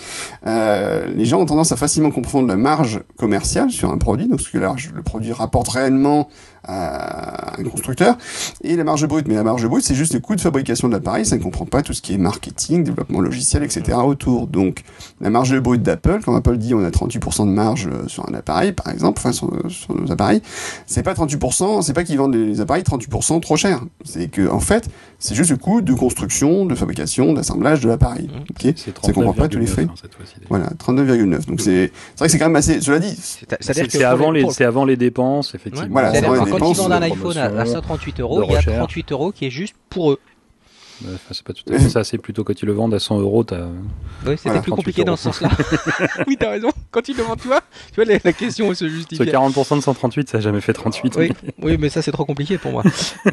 Euh, 0.46 1.08
les 1.16 1.24
gens 1.26 1.40
ont 1.40 1.46
tendance 1.46 1.72
à 1.72 1.78
facilement 1.78 2.12
confondre 2.12 2.48
la 2.50 2.58
marge 2.58 3.02
commerciale 3.18 3.72
sur 3.72 3.90
un 3.92 3.98
produit, 3.98 4.17
donc 4.26 4.42
ce 4.42 4.50
que 4.50 4.58
le 4.58 5.04
produit 5.04 5.32
rapporte 5.32 5.68
réellement 5.70 6.30
à 6.68 7.60
un 7.60 7.64
constructeur, 7.64 8.18
et 8.64 8.76
la 8.76 8.84
marge 8.84 9.06
brute. 9.08 9.28
Mais 9.28 9.36
la 9.36 9.44
marge 9.44 9.66
brute, 9.68 9.84
c'est 9.84 9.96
juste 9.96 10.14
le 10.14 10.20
coût 10.20 10.36
de 10.36 10.42
fabrication 10.42 10.88
de 10.88 10.94
l'appareil, 10.94 11.26
ça 11.26 11.38
ne 11.38 11.42
comprend 11.42 11.66
pas 11.66 11.82
tout 11.82 11.94
ce 11.94 12.02
qui 12.02 12.14
est 12.14 12.18
marketing, 12.18 12.84
développement 12.84 13.22
logiciel, 13.22 13.64
etc. 13.64 13.98
autour. 14.04 14.48
Donc, 14.48 14.84
la 15.22 15.30
marge 15.30 15.58
brute 15.60 15.82
d'Apple, 15.84 16.20
quand 16.24 16.36
Apple 16.36 16.58
dit 16.58 16.74
on 16.74 16.84
a 16.84 16.90
38% 16.90 17.46
de 17.48 17.52
marge 17.52 17.88
euh, 17.88 18.08
sur 18.08 18.28
un 18.30 18.34
appareil, 18.34 18.74
par 18.74 18.90
exemple, 18.94 19.20
enfin 19.20 19.32
sur, 19.32 19.52
sur 19.70 19.96
nos 20.00 20.12
appareils, 20.12 20.42
c'est 20.86 21.04
pas 21.04 21.14
38%, 21.14 21.82
c'est 21.82 21.94
pas 21.94 22.04
qu'ils 22.04 22.18
vendent 22.18 22.36
les 22.36 22.62
appareils 22.62 22.84
38% 22.84 23.40
trop 23.42 23.56
cher. 23.58 23.82
C'est 24.04 24.28
que, 24.28 24.48
en 24.50 24.60
fait, 24.60 24.90
c'est 25.20 25.36
juste 25.36 25.50
le 25.52 25.58
coût 25.58 25.82
de 25.82 25.94
construction, 25.94 26.66
de 26.66 26.76
fabrication, 26.76 27.34
d'assemblage 27.34 27.82
de 27.82 27.88
l'appareil. 27.90 28.30
Mhm. 28.34 28.42
ok? 28.52 28.74
C'est 28.76 29.06
Ça 29.06 29.14
comprend 29.14 29.34
pas 29.34 29.48
tous 29.48 29.58
les 29.60 29.66
39,9, 29.66 29.70
frais. 29.70 29.84
hein. 29.90 29.94
Voilà, 30.50 30.70
39,9. 30.78 31.46
Donc 31.48 31.62
c'est 31.62 31.92
c'est 32.16 32.20
vrai 32.20 32.28
que 32.28 32.32
c'est 32.32 32.40
quand 32.40 32.46
même 32.46 32.56
assez. 32.56 32.82
Cela 32.82 33.00
dit, 33.00 33.16
C'est- 33.18 34.04
avant, 34.04 34.32
les- 34.32 34.46
c'est 34.52 34.64
avant 34.64 34.86
les 34.86 34.96
dépenses, 34.98 35.56
effectivement. 35.56 35.88
Voilà, 35.92 36.12
Quand 36.60 36.72
ils 36.72 36.76
vendent 36.76 36.94
un 36.94 37.02
iPhone 37.02 37.38
à, 37.38 37.46
à 37.46 37.50
promotion, 37.50 37.74
138 37.74 38.20
euros, 38.20 38.44
il 38.44 38.52
y 38.52 38.56
a 38.56 38.58
recherche. 38.58 38.78
38 38.78 39.12
euros 39.12 39.32
qui 39.32 39.46
est 39.46 39.50
juste 39.50 39.76
pour 39.90 40.12
eux. 40.12 40.20
Euh, 41.06 41.10
Enfin, 41.14 41.32
c'est 41.32 41.44
pas 41.44 41.54
tout 41.54 41.64
à 41.72 41.78
fait 41.78 41.90
ça, 41.90 42.04
c'est 42.04 42.18
plutôt 42.18 42.44
quand 42.44 42.60
ils 42.62 42.66
le 42.66 42.74
vendent 42.74 42.94
à 42.94 43.00
100 43.00 43.20
euros, 43.20 43.44
t'as... 43.44 43.58
Oui, 44.26 44.36
c'était 44.38 44.50
Voilà, 44.50 44.62
plus 44.62 44.72
38 44.72 44.76
compliqué 44.76 45.04
dans 45.04 45.16
ce 45.16 45.24
sens-là. 45.26 45.50
oui, 46.28 46.38
t'as 46.40 46.50
raison. 46.50 46.70
Quand 46.92 47.08
ils 47.08 47.16
demandent, 47.16 47.40
tu 47.40 47.48
vois, 47.48 47.62
tu 47.94 47.96
vois, 48.04 48.06
la, 48.06 48.20
la 48.24 48.34
question 48.34 48.70
se 48.70 48.76
Ce 48.76 48.90
justifie. 48.90 49.22
40% 49.24 49.76
de 49.78 49.82
138, 49.82 50.30
ça 50.30 50.38
a 50.38 50.42
jamais 50.42 50.62
fait 50.62 50.74
38. 50.74 51.16
Oui, 51.18 51.32
oui, 51.62 51.78
mais 51.80 51.90
ça 51.90 52.02
c'est 52.02 52.12
trop 52.12 52.26
compliqué 52.26 52.58
pour 52.58 52.72
moi. 52.72 52.84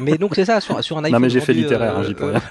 mais 0.01 0.17
donc 0.17 0.35
c'est 0.35 0.45
ça 0.45 0.61
sur, 0.61 0.83
sur 0.83 0.97
un 0.97 1.03
iPhone. 1.05 1.13
Non, 1.13 1.19
mais 1.19 1.29
j'ai 1.29 1.39
fait 1.41 1.53
littéraire, 1.53 1.95
euh, 1.97 2.01
hein, 2.01 2.03
j'y 2.05 2.13
peux 2.13 2.25
euh, 2.25 2.31
rien. 2.33 2.41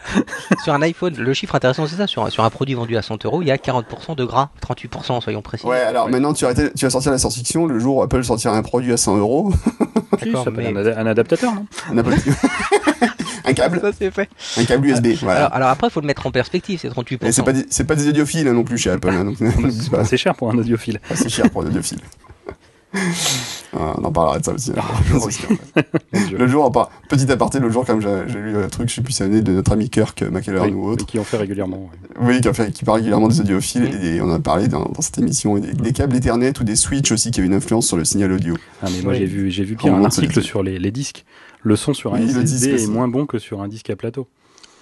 sur 0.64 0.72
un 0.74 0.82
iPhone, 0.82 1.14
le 1.16 1.32
chiffre 1.34 1.54
intéressant 1.54 1.86
c'est 1.86 1.96
ça. 1.96 2.06
Sur, 2.06 2.24
un- 2.24 2.30
sur 2.30 2.42
un 2.44 2.50
produit 2.50 2.74
vendu 2.74 2.96
à 2.96 3.02
100 3.02 3.24
euros, 3.24 3.42
il 3.42 3.48
y 3.48 3.50
a 3.52 3.56
40% 3.56 4.16
de 4.16 4.24
gras, 4.24 4.50
38% 4.66 5.20
soyons 5.20 5.42
précis. 5.42 5.66
ouais, 5.66 5.80
alors 5.80 6.06
Ouais. 6.06 6.12
maintenant 6.12 6.32
tu, 6.32 6.44
arrêtes- 6.44 6.74
tu 6.74 6.84
vas 6.86 6.90
sortir 6.90 7.12
la 7.12 7.18
science-fiction, 7.18 7.66
le 7.66 7.78
jour 7.78 7.96
où 7.98 8.02
Apple 8.02 8.24
sortira 8.24 8.56
un 8.56 8.62
produit 8.62 8.92
à 8.92 8.96
100 8.96 9.16
euros, 9.18 9.52
D'accord, 10.20 10.44
ça 10.44 10.50
mais- 10.50 10.66
un, 10.68 10.76
ad- 10.76 10.94
un 10.98 11.06
adaptateur, 11.06 11.54
non? 11.54 11.66
Un, 11.92 11.98
Apple- 11.98 12.14
un 13.44 13.52
câble, 13.52 13.80
Ça 13.80 13.90
c'est 13.98 14.10
fait. 14.10 14.28
un 14.56 14.64
câble 14.64 14.86
USB, 14.86 15.08
voilà. 15.22 15.40
Alors, 15.46 15.54
alors 15.56 15.68
après, 15.70 15.88
il 15.88 15.90
faut 15.90 16.00
le 16.00 16.06
mettre 16.06 16.26
en 16.26 16.30
perspective, 16.30 16.78
c'est 16.80 16.88
38%. 16.88 17.26
Et 17.26 17.32
c'est 17.32 17.42
pas, 17.42 17.52
des- 17.52 17.66
c'est 17.70 17.84
pas 17.84 17.94
des 17.94 18.08
audiophiles 18.08 18.48
hein, 18.48 18.52
non 18.54 18.64
plus 18.64 18.78
chez 18.78 18.90
Apple. 18.90 19.10
Hein, 19.10 19.24
donc, 19.24 19.36
C'est 19.70 19.90
pas. 19.90 19.96
pas 19.98 20.02
assez 20.02 20.16
cher 20.16 20.34
pour 20.34 20.50
un 20.50 20.58
audiophile. 20.58 21.00
Ah, 21.10 21.14
c'est 21.16 21.28
cher 21.28 21.50
pour 21.50 21.62
les 21.62 21.68
audiophiles. 21.68 22.00
Ah, 23.76 23.94
on 23.98 24.04
en 24.04 24.12
parlera 24.12 24.38
de 24.38 24.44
ça 24.44 24.52
aussi. 24.52 24.70
alors. 24.70 24.88
Mon 25.10 25.26
Dieu. 25.26 26.38
le 26.38 26.46
jour, 26.46 26.70
pas 26.70 26.90
petit 27.08 27.30
aparté, 27.32 27.58
le 27.58 27.68
jour, 27.68 27.84
comme 27.84 28.00
j'ai 28.00 28.22
j'ai 28.28 28.38
lu 28.38 28.56
un 28.56 28.68
truc, 28.68 28.88
je 28.88 28.94
sais 28.94 29.00
plus 29.02 29.12
si 29.12 29.18
c'est 29.18 29.28
de 29.42 29.52
notre 29.52 29.72
ami 29.72 29.90
Kirk 29.90 30.22
McKellar 30.22 30.66
Oui, 30.66 30.72
ou 30.72 30.86
autre, 30.86 31.04
qui 31.04 31.18
en 31.18 31.24
fait 31.24 31.38
régulièrement. 31.38 31.78
ouais. 31.78 31.88
oui, 32.20 32.40
qui, 32.40 32.46
a 32.46 32.52
fait, 32.52 32.70
qui 32.70 32.84
parle 32.84 32.98
régulièrement 32.98 33.26
des 33.26 33.40
audiophiles, 33.40 33.90
et 34.00 34.20
on 34.20 34.26
en 34.26 34.34
a 34.34 34.38
parlé 34.38 34.68
dans, 34.68 34.84
dans 34.84 35.00
cette 35.02 35.18
émission, 35.18 35.56
et 35.56 35.60
des, 35.60 35.72
des 35.72 35.92
câbles 35.92 36.14
Ethernet 36.14 36.52
ou 36.60 36.62
des 36.62 36.76
switches 36.76 37.10
aussi 37.10 37.32
qui 37.32 37.40
avaient 37.40 37.48
une 37.48 37.54
influence 37.54 37.88
sur 37.88 37.96
le 37.96 38.04
signal 38.04 38.30
audio. 38.30 38.54
Ah, 38.80 38.86
mais 38.94 39.02
moi 39.02 39.12
Oui. 39.12 39.18
j'ai 39.18 39.26
vu, 39.26 39.50
j'ai 39.50 39.64
vu 39.64 39.74
pire 39.74 39.92
On 39.92 39.96
un 39.96 40.04
article 40.04 40.40
sur 40.40 40.62
les, 40.62 40.78
les 40.78 40.90
disques. 40.92 41.24
Le 41.64 41.76
son 41.76 41.94
sur 41.94 42.14
un 42.14 42.18
Oui, 42.20 42.26
le 42.32 42.46
SSD 42.46 42.72
disque 42.74 42.82
est 42.84 42.86
moins 42.92 43.08
bon 43.08 43.26
que 43.26 43.38
sur 43.38 43.60
un 43.62 43.68
disque 43.68 43.90
à 43.90 43.96
plateau. 43.96 44.28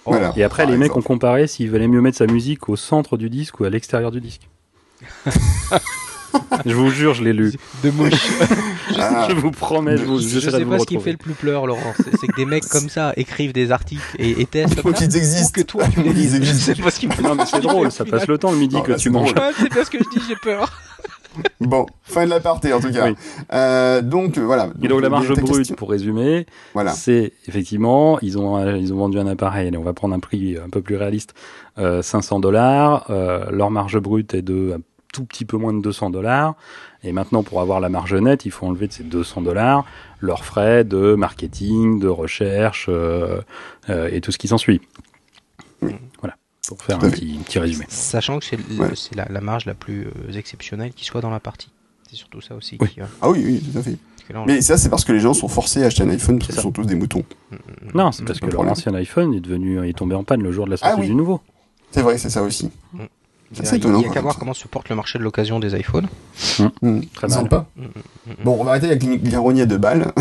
Voilà. 0.05 0.33
Et 0.35 0.43
après, 0.43 0.63
Par 0.63 0.71
les 0.71 0.77
mecs 0.77 0.95
ont 0.97 1.01
comparé 1.01 1.47
s'il 1.47 1.71
valait 1.71 1.87
mieux 1.87 2.01
mettre 2.01 2.17
sa 2.17 2.27
musique 2.27 2.67
au 2.69 2.75
centre 2.75 3.15
du 3.17 3.29
disque 3.29 3.59
ou 3.61 3.63
à 3.63 3.69
l'extérieur 3.69 4.11
du 4.11 4.19
disque. 4.19 4.49
je 6.65 6.73
vous 6.73 6.89
jure, 6.89 7.13
je 7.13 7.23
l'ai 7.23 7.33
lu. 7.33 7.53
de 7.83 7.89
mouche. 7.91 8.11
Ah, 8.99 9.27
Je 9.29 9.33
vous 9.35 9.49
promets, 9.49 9.97
je 9.97 10.03
vous 10.03 10.19
je 10.19 10.27
j'essaierai 10.27 10.57
sais 10.59 10.63
vous 10.65 10.71
pas 10.71 10.79
ce 10.79 10.85
qui 10.85 10.97
me 10.97 11.01
fait 11.01 11.11
le 11.13 11.17
plus 11.17 11.33
pleur, 11.33 11.65
Laurent. 11.65 11.93
C'est 11.97 12.27
que 12.27 12.35
des 12.35 12.45
mecs 12.45 12.67
comme 12.67 12.89
ça 12.89 13.13
écrivent 13.15 13.53
des 13.53 13.71
articles 13.71 14.03
et, 14.19 14.39
et 14.41 14.45
testent. 14.45 14.75
faut 14.75 14.89
comme 14.89 14.95
ça, 14.95 15.05
ou 15.05 15.07
existent. 15.07 15.51
que 15.53 15.61
toi 15.61 15.87
tu 15.87 16.03
les 16.03 16.13
lises. 16.13 16.39
Je 16.43 16.51
sais 16.53 16.75
pas 16.75 16.91
ce 16.91 16.99
qui 16.99 17.07
me 17.07 17.13
fait 17.13 17.23
Non, 17.23 17.33
mais 17.33 17.45
c'est 17.45 17.61
drôle, 17.61 17.91
ça 17.91 18.05
passe 18.05 18.27
le 18.27 18.37
temps 18.37 18.51
le 18.51 18.57
midi 18.57 18.75
Non, 18.75 18.81
que 18.81 18.91
là, 18.91 18.97
tu 18.97 19.09
manges. 19.09 19.33
c'est 19.57 19.71
bien 19.71 19.83
ce 19.83 19.89
que 19.89 19.97
je 19.99 20.09
dis, 20.19 20.23
j'ai 20.27 20.35
peur. 20.35 20.71
Bon, 21.59 21.85
fin 22.03 22.25
de 22.25 22.29
la 22.29 22.39
partie 22.39 22.71
en 22.73 22.79
tout 22.79 22.91
cas. 22.91 23.07
Oui. 23.09 23.15
Euh, 23.53 24.01
donc 24.01 24.37
euh, 24.37 24.41
voilà. 24.41 24.69
Et 24.81 24.87
donc 24.87 25.01
la 25.01 25.09
marge 25.09 25.29
brute, 25.33 25.45
question- 25.57 25.75
pour 25.75 25.89
résumer, 25.89 26.45
Voilà. 26.73 26.91
c'est 26.91 27.33
effectivement, 27.47 28.19
ils 28.21 28.37
ont, 28.37 28.75
ils 28.75 28.93
ont 28.93 28.97
vendu 28.97 29.17
un 29.19 29.27
appareil, 29.27 29.67
allez, 29.67 29.77
on 29.77 29.83
va 29.83 29.93
prendre 29.93 30.13
un 30.13 30.19
prix 30.19 30.57
un 30.57 30.69
peu 30.69 30.81
plus 30.81 30.95
réaliste, 30.95 31.33
euh, 31.77 32.01
500 32.01 32.39
dollars. 32.39 33.05
Euh, 33.09 33.49
leur 33.51 33.71
marge 33.71 33.97
brute 33.99 34.33
est 34.33 34.41
de 34.41 34.73
un 34.77 34.81
tout 35.13 35.25
petit 35.25 35.45
peu 35.45 35.57
moins 35.57 35.73
de 35.73 35.81
200 35.81 36.09
dollars. 36.09 36.55
Et 37.03 37.11
maintenant, 37.11 37.43
pour 37.43 37.61
avoir 37.61 37.79
la 37.79 37.89
marge 37.89 38.13
nette, 38.15 38.45
il 38.45 38.51
faut 38.51 38.65
enlever 38.65 38.87
de 38.87 38.93
ces 38.93 39.03
200 39.03 39.41
dollars 39.41 39.85
leurs 40.19 40.43
frais 40.45 40.83
de 40.83 41.15
marketing, 41.15 41.99
de 41.99 42.07
recherche 42.07 42.89
et 43.89 44.21
tout 44.21 44.31
ce 44.31 44.37
qui 44.37 44.47
s'ensuit. 44.47 44.81
Voilà, 45.81 45.97
pour 46.67 46.81
faire 46.81 46.97
un 46.97 47.09
petit, 47.09 47.37
petit 47.45 47.59
résumé. 47.59 47.85
Sachant 47.89 48.39
que 48.39 48.45
c'est 48.45 48.57
le- 48.57 48.79
Ouais. 48.79 48.89
c'est 48.95 49.15
la, 49.15 49.25
la 49.29 49.41
marge 49.41 49.65
la 49.65 49.73
plus 49.73 50.05
euh, 50.07 50.33
exceptionnelle 50.37 50.93
qui 50.93 51.05
soit 51.05 51.21
dans 51.21 51.29
la 51.29 51.39
partie. 51.39 51.69
C'est 52.09 52.15
surtout 52.15 52.41
ça 52.41 52.55
aussi. 52.55 52.77
Oui. 52.79 52.89
Qui, 52.89 53.01
euh, 53.01 53.05
Ah 53.21 53.29
oui, 53.29 53.41
oui, 53.45 53.61
tout 53.71 53.77
à 53.77 53.81
fait. 53.81 53.97
là, 54.33 54.43
Mais 54.47 54.61
ça, 54.61 54.77
c'est 54.77 54.89
parce 54.89 55.03
que 55.03 55.11
les 55.11 55.19
gens 55.19 55.33
sont 55.33 55.47
forcés 55.47 55.83
à 55.83 55.87
acheter 55.87 56.03
un 56.03 56.09
iPhone 56.09 56.39
parce 56.39 56.51
qu'ils 56.51 56.61
sont 56.61 56.71
tous 56.71 56.85
des 56.85 56.95
moutons. 56.95 57.23
Non, 57.93 58.11
c'est 58.11 58.23
parce 58.23 58.39
que 58.39 58.45
leur 58.47 58.61
ancien 58.61 58.93
iPhone 58.95 59.33
est 59.33 59.39
devenu, 59.41 59.87
est 59.87 59.93
tombé 59.93 60.15
en 60.15 60.23
panne 60.23 60.41
le 60.41 60.51
jour 60.51 60.65
de 60.65 60.71
la 60.71 60.77
sortie 60.77 60.93
Ah 60.97 60.99
oui. 60.99 61.07
du 61.07 61.15
nouveau. 61.15 61.41
C'est 61.91 62.01
vrai, 62.01 62.17
c'est 62.17 62.29
ça 62.29 62.41
aussi. 62.43 62.71
Il 63.55 63.91
n'y 63.91 64.05
a 64.05 64.09
qu'à 64.09 64.21
voir 64.21 64.39
comment 64.39 64.55
se 64.55 64.67
porte 64.67 64.89
le 64.89 64.95
marché 64.95 65.19
de 65.19 65.23
l'occasion 65.23 65.59
des 65.59 65.75
iPhones. 65.79 66.07
Mmh. 66.81 67.01
Très. 67.13 67.27
Mmh, 67.27 67.59
mmh, 67.75 67.83
bon, 68.43 68.57
on 68.59 68.63
va 68.63 68.71
arrêter 68.71 68.87
avec 68.87 69.03
l'ironie 69.03 69.61
à 69.61 69.65
deux 69.67 69.77
balles. 69.77 70.11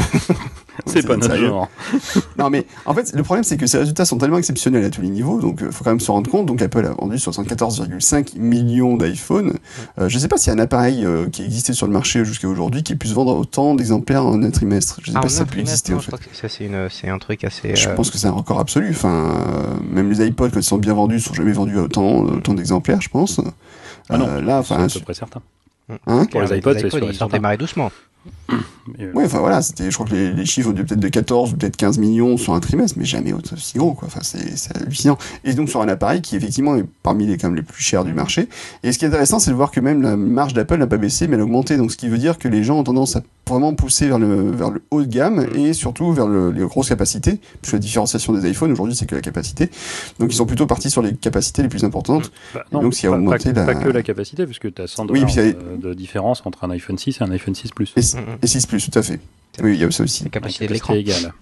c'est 0.86 1.06
pas 1.06 1.16
notre 1.16 1.36
genre. 1.36 1.68
non, 2.38 2.50
mais 2.50 2.66
en 2.86 2.94
fait, 2.94 3.12
le 3.14 3.22
problème, 3.22 3.44
c'est 3.44 3.56
que 3.56 3.66
ces 3.66 3.78
résultats 3.78 4.04
sont 4.04 4.18
tellement 4.18 4.38
exceptionnels 4.38 4.84
à 4.84 4.90
tous 4.90 5.02
les 5.02 5.08
niveaux, 5.08 5.40
donc 5.40 5.58
il 5.60 5.66
euh, 5.66 5.70
faut 5.70 5.84
quand 5.84 5.90
même 5.90 6.00
se 6.00 6.10
rendre 6.10 6.30
compte. 6.30 6.46
Donc 6.46 6.62
Apple 6.62 6.84
a 6.86 6.92
vendu 6.92 7.16
74,5 7.16 8.38
millions 8.38 8.96
d'iPhones. 8.96 9.54
Euh, 9.98 10.08
je 10.08 10.18
sais 10.18 10.28
pas 10.28 10.36
s'il 10.36 10.52
y 10.52 10.56
a 10.56 10.58
un 10.58 10.62
appareil 10.62 11.04
euh, 11.04 11.28
qui 11.28 11.44
existait 11.44 11.72
sur 11.72 11.86
le 11.86 11.92
marché 11.92 12.24
jusqu'à 12.24 12.48
aujourd'hui 12.48 12.82
qui 12.82 12.96
puisse 12.96 13.12
vendre 13.12 13.36
autant 13.36 13.74
d'exemplaires 13.74 14.24
en 14.26 14.42
un 14.42 14.50
trimestre. 14.50 15.00
Je 15.02 15.10
sais 15.10 15.16
ah, 15.16 15.20
pas 15.20 15.28
si 15.28 15.36
ça 15.36 15.44
peut 15.44 15.58
exister. 15.58 15.94
en 15.94 16.00
fait. 16.00 16.12
ça, 16.32 16.48
c'est 16.48 17.08
un 17.08 17.18
truc 17.18 17.44
assez. 17.44 17.76
Je 17.76 17.88
pense 17.90 18.10
que 18.10 18.18
c'est 18.18 18.28
un 18.28 18.32
record 18.32 18.60
absolu. 18.60 18.88
Enfin, 18.90 19.78
même 19.90 20.10
les 20.10 20.26
iPods, 20.26 20.50
quand 20.50 20.60
ils 20.60 20.64
sont 20.64 20.78
bien 20.78 20.94
vendus, 20.94 21.20
sont 21.20 21.34
jamais 21.34 21.52
vendus 21.52 21.78
à 21.78 21.82
autant, 21.82 22.22
autant 22.22 22.54
d'exemplaires, 22.54 23.00
je 23.00 23.08
pense. 23.08 23.40
Ah 24.08 24.18
non, 24.18 24.40
là, 24.40 24.58
enfin, 24.58 24.88
c'est 24.88 24.96
à 24.96 25.00
peu 25.00 25.04
près 25.04 25.14
certain. 25.14 25.40
Hein? 26.06 26.24
Pour 26.30 26.42
les 26.42 26.58
iPods, 26.58 26.74
c'est 26.78 26.88
Ils 26.88 27.24
ont 27.24 27.28
démarré 27.28 27.56
doucement. 27.56 27.90
Euh, 29.00 29.10
oui, 29.14 29.24
enfin 29.24 29.38
voilà, 29.38 29.62
c'était, 29.62 29.90
je 29.90 29.94
crois 29.94 30.06
que 30.06 30.14
les, 30.14 30.44
chiffres 30.44 30.70
ont 30.70 30.74
peut-être 30.74 30.98
de 30.98 31.08
14 31.08 31.52
ou 31.52 31.56
peut-être 31.56 31.76
15 31.76 31.98
millions 31.98 32.36
sur 32.36 32.52
un 32.54 32.60
trimestre, 32.60 32.98
mais 32.98 33.04
jamais 33.04 33.32
aussi 33.32 33.78
gros, 33.78 33.94
quoi. 33.94 34.08
Enfin, 34.08 34.20
c'est, 34.22 34.76
hallucinant. 34.76 35.18
Et 35.44 35.54
donc 35.54 35.68
sur 35.68 35.80
un 35.80 35.88
appareil 35.88 36.20
qui 36.20 36.36
effectivement 36.36 36.76
est 36.76 36.84
parmi 37.02 37.26
les, 37.26 37.36
les 37.36 37.62
plus 37.62 37.82
chers 37.82 38.04
du 38.04 38.12
marché. 38.12 38.48
Et 38.82 38.92
ce 38.92 38.98
qui 38.98 39.04
est 39.04 39.08
intéressant, 39.08 39.38
c'est 39.38 39.50
de 39.50 39.56
voir 39.56 39.70
que 39.70 39.80
même 39.80 40.02
la 40.02 40.16
marge 40.16 40.54
d'Apple 40.54 40.76
n'a 40.76 40.86
pas 40.86 40.96
baissé, 40.96 41.28
mais 41.28 41.34
elle 41.34 41.40
a 41.40 41.44
augmenté. 41.44 41.76
Donc 41.76 41.92
ce 41.92 41.96
qui 41.96 42.08
veut 42.08 42.18
dire 42.18 42.38
que 42.38 42.48
les 42.48 42.62
gens 42.64 42.78
ont 42.78 42.84
tendance 42.84 43.16
à 43.16 43.22
vraiment 43.48 43.74
pousser 43.74 44.08
vers 44.08 44.18
le, 44.18 44.50
vers 44.50 44.70
le 44.70 44.82
haut 44.90 45.02
de 45.02 45.06
gamme 45.06 45.46
et 45.54 45.72
surtout 45.72 46.12
vers 46.12 46.26
le, 46.26 46.50
les 46.50 46.64
grosses 46.64 46.88
capacités, 46.88 47.40
puisque 47.60 47.74
la 47.74 47.78
différenciation 47.80 48.32
des 48.32 48.48
iPhones 48.48 48.72
aujourd'hui, 48.72 48.94
c'est 48.94 49.06
que 49.06 49.14
la 49.14 49.20
capacité. 49.20 49.70
Donc 50.18 50.32
ils 50.32 50.36
sont 50.36 50.46
plutôt 50.46 50.66
partis 50.66 50.90
sur 50.90 51.02
les 51.02 51.14
capacités 51.14 51.62
les 51.62 51.68
plus 51.68 51.84
importantes. 51.84 52.30
Bah, 52.54 52.64
non, 52.72 52.82
donc 52.82 52.94
ce 52.94 53.00
qui 53.00 53.06
a 53.06 53.10
pas, 53.10 53.16
augmenté 53.16 53.52
pas, 53.52 53.74
que 53.74 53.88
la 53.88 54.02
capacité, 54.02 54.46
puisque 54.46 54.72
tu 54.72 54.82
as 54.82 54.86
100 54.86 55.06
dollars 55.06 55.30
de, 55.78 55.94
différence 55.94 56.42
entre 56.46 56.64
un 56.64 56.70
iPhone 56.70 56.96
6 56.96 57.18
et 57.20 57.24
un 57.24 57.30
iPhone 57.30 57.54
6 57.54 57.70
Plus. 57.72 57.92
Et, 57.96 58.02
6 58.42 58.66
Plus, 58.66 58.90
tout 58.90 58.98
à 58.98 59.02
fait. 59.02 59.20
Oui, 59.62 59.74
il 59.74 59.80
y 59.80 59.84
a 59.84 59.90
ça 59.90 60.04
aussi. 60.04 60.24
La 60.24 60.30
capacité 60.30 60.66
de 60.66 60.72
l'écran. 60.72 60.94
égale. 60.94 61.32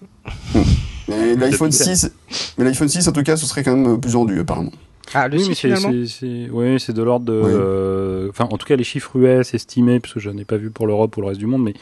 Mais 1.09 1.35
l'iPhone 1.35 1.73
6, 1.73 2.13
mais 2.57 2.65
l'iPhone 2.65 2.89
6, 2.89 3.09
en 3.09 3.13
tout 3.13 3.23
cas, 3.23 3.37
ce 3.37 3.45
serait 3.45 3.65
quand 3.65 3.77
même 3.77 4.01
plus 4.01 4.13
vendu, 4.13 4.39
apparemment. 4.39 4.71
Ah, 5.13 5.27
le 5.27 5.39
oui, 5.39 6.79
c'est 6.79 6.93
de 6.93 7.03
l'ordre 7.03 7.27
de. 7.27 7.33
Euh, 7.33 8.29
enfin, 8.31 8.45
en 8.45 8.57
tout 8.57 8.67
cas, 8.67 8.77
les 8.77 8.85
chiffres 8.85 9.17
US 9.17 9.55
estimés, 9.55 9.99
parce 9.99 10.15
que 10.15 10.21
je 10.21 10.31
n'ai 10.31 10.45
pas 10.45 10.57
vu 10.57 10.71
pour 10.71 10.87
l'Europe 10.87 11.17
ou 11.17 11.21
le 11.21 11.27
reste 11.29 11.41
du 11.41 11.47
monde, 11.47 11.65
mais 11.65 11.75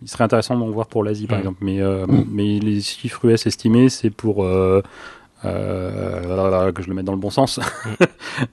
il 0.00 0.08
serait 0.08 0.24
intéressant 0.24 0.56
d'en 0.56 0.70
voir 0.70 0.86
pour 0.86 1.04
l'Asie, 1.04 1.26
par 1.26 1.36
mm. 1.36 1.40
exemple. 1.40 1.58
Mais, 1.60 1.82
euh, 1.82 2.06
mm. 2.06 2.24
mais 2.30 2.58
les 2.60 2.80
chiffres 2.80 3.26
US 3.26 3.46
estimés, 3.46 3.88
c'est 3.88 4.10
pour. 4.10 4.44
Euh, 4.44 4.80
que 5.42 6.82
je 6.82 6.88
le 6.88 6.94
mette 6.94 7.04
dans 7.04 7.12
le 7.12 7.18
bon 7.18 7.30
sens. 7.30 7.60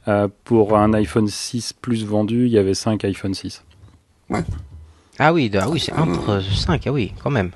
Mm. 0.06 0.26
pour 0.44 0.78
un 0.78 0.94
iPhone 0.94 1.28
6 1.28 1.74
plus 1.82 2.06
vendu, 2.06 2.48
il 2.48 2.52
y 2.52 2.58
avait 2.58 2.74
5 2.74 3.06
iPhone 3.06 3.34
6. 3.34 3.64
Ouais. 4.30 4.44
Ah 5.20 5.34
oui, 5.34 5.52
ah 5.60 5.70
oui 5.70 5.80
c'est 5.80 5.94
entre 5.94 6.42
5, 6.42 6.88
ah 6.88 6.92
oui, 6.92 7.14
quand 7.22 7.30
même. 7.30 7.52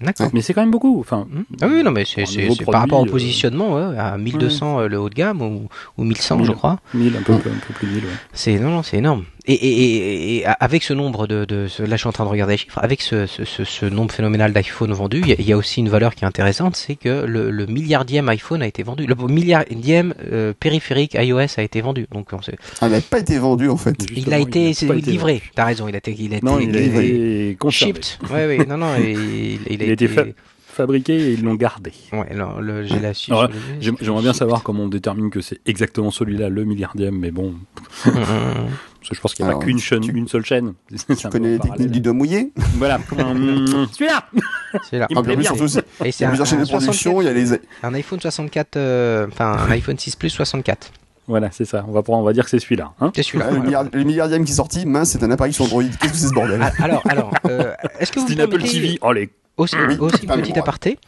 D'accord. 0.00 0.30
Mais 0.32 0.42
c'est 0.42 0.54
quand 0.54 0.60
même 0.60 0.70
beaucoup. 0.70 1.00
Enfin, 1.00 1.26
ah 1.60 1.66
oui, 1.68 1.82
non, 1.82 1.90
mais 1.90 2.04
c'est 2.04 2.24
par 2.70 2.82
rapport 2.82 3.00
au 3.00 3.06
euh, 3.06 3.10
positionnement, 3.10 3.76
à 3.76 4.16
1200 4.16 4.80
euh, 4.80 4.88
le 4.88 4.98
haut 4.98 5.08
de 5.08 5.14
gamme 5.14 5.42
ou, 5.42 5.68
ou 5.96 6.04
1100, 6.04 6.44
je 6.44 6.52
crois. 6.52 6.78
1000, 6.94 7.16
un 7.16 7.22
peu, 7.22 7.32
un 7.32 7.38
peu 7.38 7.74
plus 7.74 7.88
1000, 7.88 8.04
ouais. 8.04 8.10
C'est 8.32 8.58
non, 8.58 8.70
non, 8.70 8.82
c'est 8.82 8.98
énorme. 8.98 9.24
Et, 9.48 9.54
et, 9.54 10.36
et, 10.36 10.46
avec 10.46 10.82
ce 10.82 10.92
nombre 10.92 11.26
de, 11.26 11.46
de, 11.46 11.66
là, 11.78 11.92
je 11.92 11.96
suis 11.96 12.06
en 12.06 12.12
train 12.12 12.24
de 12.24 12.28
regarder 12.28 12.52
les 12.52 12.58
chiffres. 12.58 12.78
Avec 12.82 13.00
ce, 13.00 13.24
ce, 13.24 13.44
ce, 13.44 13.86
nombre 13.86 14.12
phénoménal 14.12 14.52
d'iPhone 14.52 14.92
vendus, 14.92 15.22
il 15.26 15.40
y, 15.40 15.52
a 15.54 15.56
aussi 15.56 15.80
une 15.80 15.88
valeur 15.88 16.14
qui 16.14 16.24
est 16.24 16.26
intéressante, 16.26 16.76
c'est 16.76 16.96
que 16.96 17.24
le, 17.24 17.50
le, 17.50 17.66
milliardième 17.66 18.28
iPhone 18.28 18.60
a 18.60 18.66
été 18.66 18.82
vendu. 18.82 19.06
Le 19.06 19.14
milliardième 19.14 20.14
euh, 20.30 20.52
périphérique 20.52 21.14
iOS 21.14 21.58
a 21.58 21.62
été 21.62 21.80
vendu. 21.80 22.06
Donc, 22.12 22.28
on 22.32 22.38
ah, 22.80 22.86
il 22.86 22.90
n'a 22.90 23.00
pas 23.00 23.20
été 23.20 23.38
vendu 23.38 23.68
en 23.68 23.76
fait. 23.76 23.96
il 24.14 24.32
a 24.32 24.38
été, 24.38 24.72
livré. 24.72 25.42
T'as 25.54 25.64
raison, 25.64 25.88
il 25.88 25.94
a 25.94 25.98
été, 25.98 26.14
il 26.18 26.34
a 26.34 26.36
été, 26.36 26.46
non, 26.46 26.58
il 26.60 26.76
a 26.76 26.80
été 26.80 27.56
shipped. 27.70 28.04
Ouais, 28.30 28.46
ouais, 28.46 28.66
non, 28.66 28.76
non, 28.76 28.94
il, 28.96 29.58
il, 29.66 29.82
a 29.82 29.86
été, 29.86 30.08
fabriqué 30.78 31.14
et 31.14 31.32
ils 31.32 31.42
l'ont 31.42 31.54
gardé. 31.54 31.92
Ouais, 32.12 32.26
alors 32.30 32.60
le, 32.60 32.84
j'ai 32.84 33.00
la 33.00 33.12
J'aimerais 33.12 34.22
bien 34.22 34.32
savoir 34.32 34.62
comment 34.62 34.84
on 34.84 34.88
détermine 34.88 35.30
que 35.30 35.40
c'est 35.40 35.60
exactement 35.66 36.10
celui-là, 36.10 36.48
le 36.48 36.64
milliardième, 36.64 37.18
mais 37.18 37.30
bon. 37.30 37.54
Parce 38.04 39.10
que 39.10 39.14
je 39.14 39.20
pense 39.20 39.34
qu'il 39.34 39.44
n'y 39.44 39.50
a 39.50 39.54
pas 39.54 39.64
qu'une 39.64 39.78
chaîne, 39.78 40.04
une 40.04 40.28
seule 40.28 40.44
chaîne. 40.44 40.74
Tu 41.18 41.28
connais 41.28 41.52
les 41.52 41.58
techniques 41.58 41.90
du 41.90 42.00
doigt 42.00 42.12
mouillé? 42.12 42.52
Voilà. 42.76 42.98
Celui-là 43.10 44.24
C'est 44.88 44.98
là. 44.98 45.06
Il 45.10 45.16
me 45.16 45.22
plaît 45.22 45.36
bien. 45.36 45.54
Surtout, 45.54 45.78
et 46.04 46.12
c'est 46.12 46.24
un, 46.24 46.32
de 46.32 46.68
production, 46.68 47.20
il 47.20 47.24
y 47.24 47.28
a 47.28 47.32
les... 47.32 47.52
Un 47.82 47.94
iPhone 47.94 48.20
64, 48.20 48.76
euh, 48.76 49.26
enfin 49.28 49.52
un 49.52 49.70
iPhone 49.70 49.98
6 49.98 50.16
Plus 50.16 50.30
64. 50.30 50.92
Voilà, 51.28 51.50
c'est 51.52 51.66
ça. 51.66 51.84
On 51.86 51.92
va, 51.92 52.02
on 52.08 52.22
va 52.22 52.32
dire 52.32 52.44
que 52.44 52.50
c'est 52.50 52.58
celui-là. 52.58 52.92
Hein 53.00 53.12
c'est 53.14 53.22
celui-là. 53.22 53.50
le, 53.92 54.04
milliardième 54.04 54.44
qui 54.44 54.52
est 54.52 54.56
sorti, 54.56 54.86
mince, 54.86 55.10
c'est 55.10 55.22
un 55.22 55.30
appareil 55.30 55.52
sur 55.52 55.66
Android. 55.66 55.82
Qu'est-ce 55.82 56.12
que 56.12 56.18
c'est 56.18 56.28
ce 56.28 56.32
bordel? 56.32 56.60
Ah, 56.62 56.72
Alors, 56.82 57.02
alors, 57.08 57.30
euh, 57.46 57.74
est-ce 58.00 58.12
que 58.12 58.20
vous 58.20 58.26
C'est 58.26 58.32
une 58.32 58.40
Apple 58.40 58.62
TV. 58.62 58.98
Oh 59.02 59.12
les. 59.12 59.30
Aussi, 59.58 59.76
aussi 59.98 60.26
petit 60.26 60.58
aparté. 60.58 60.98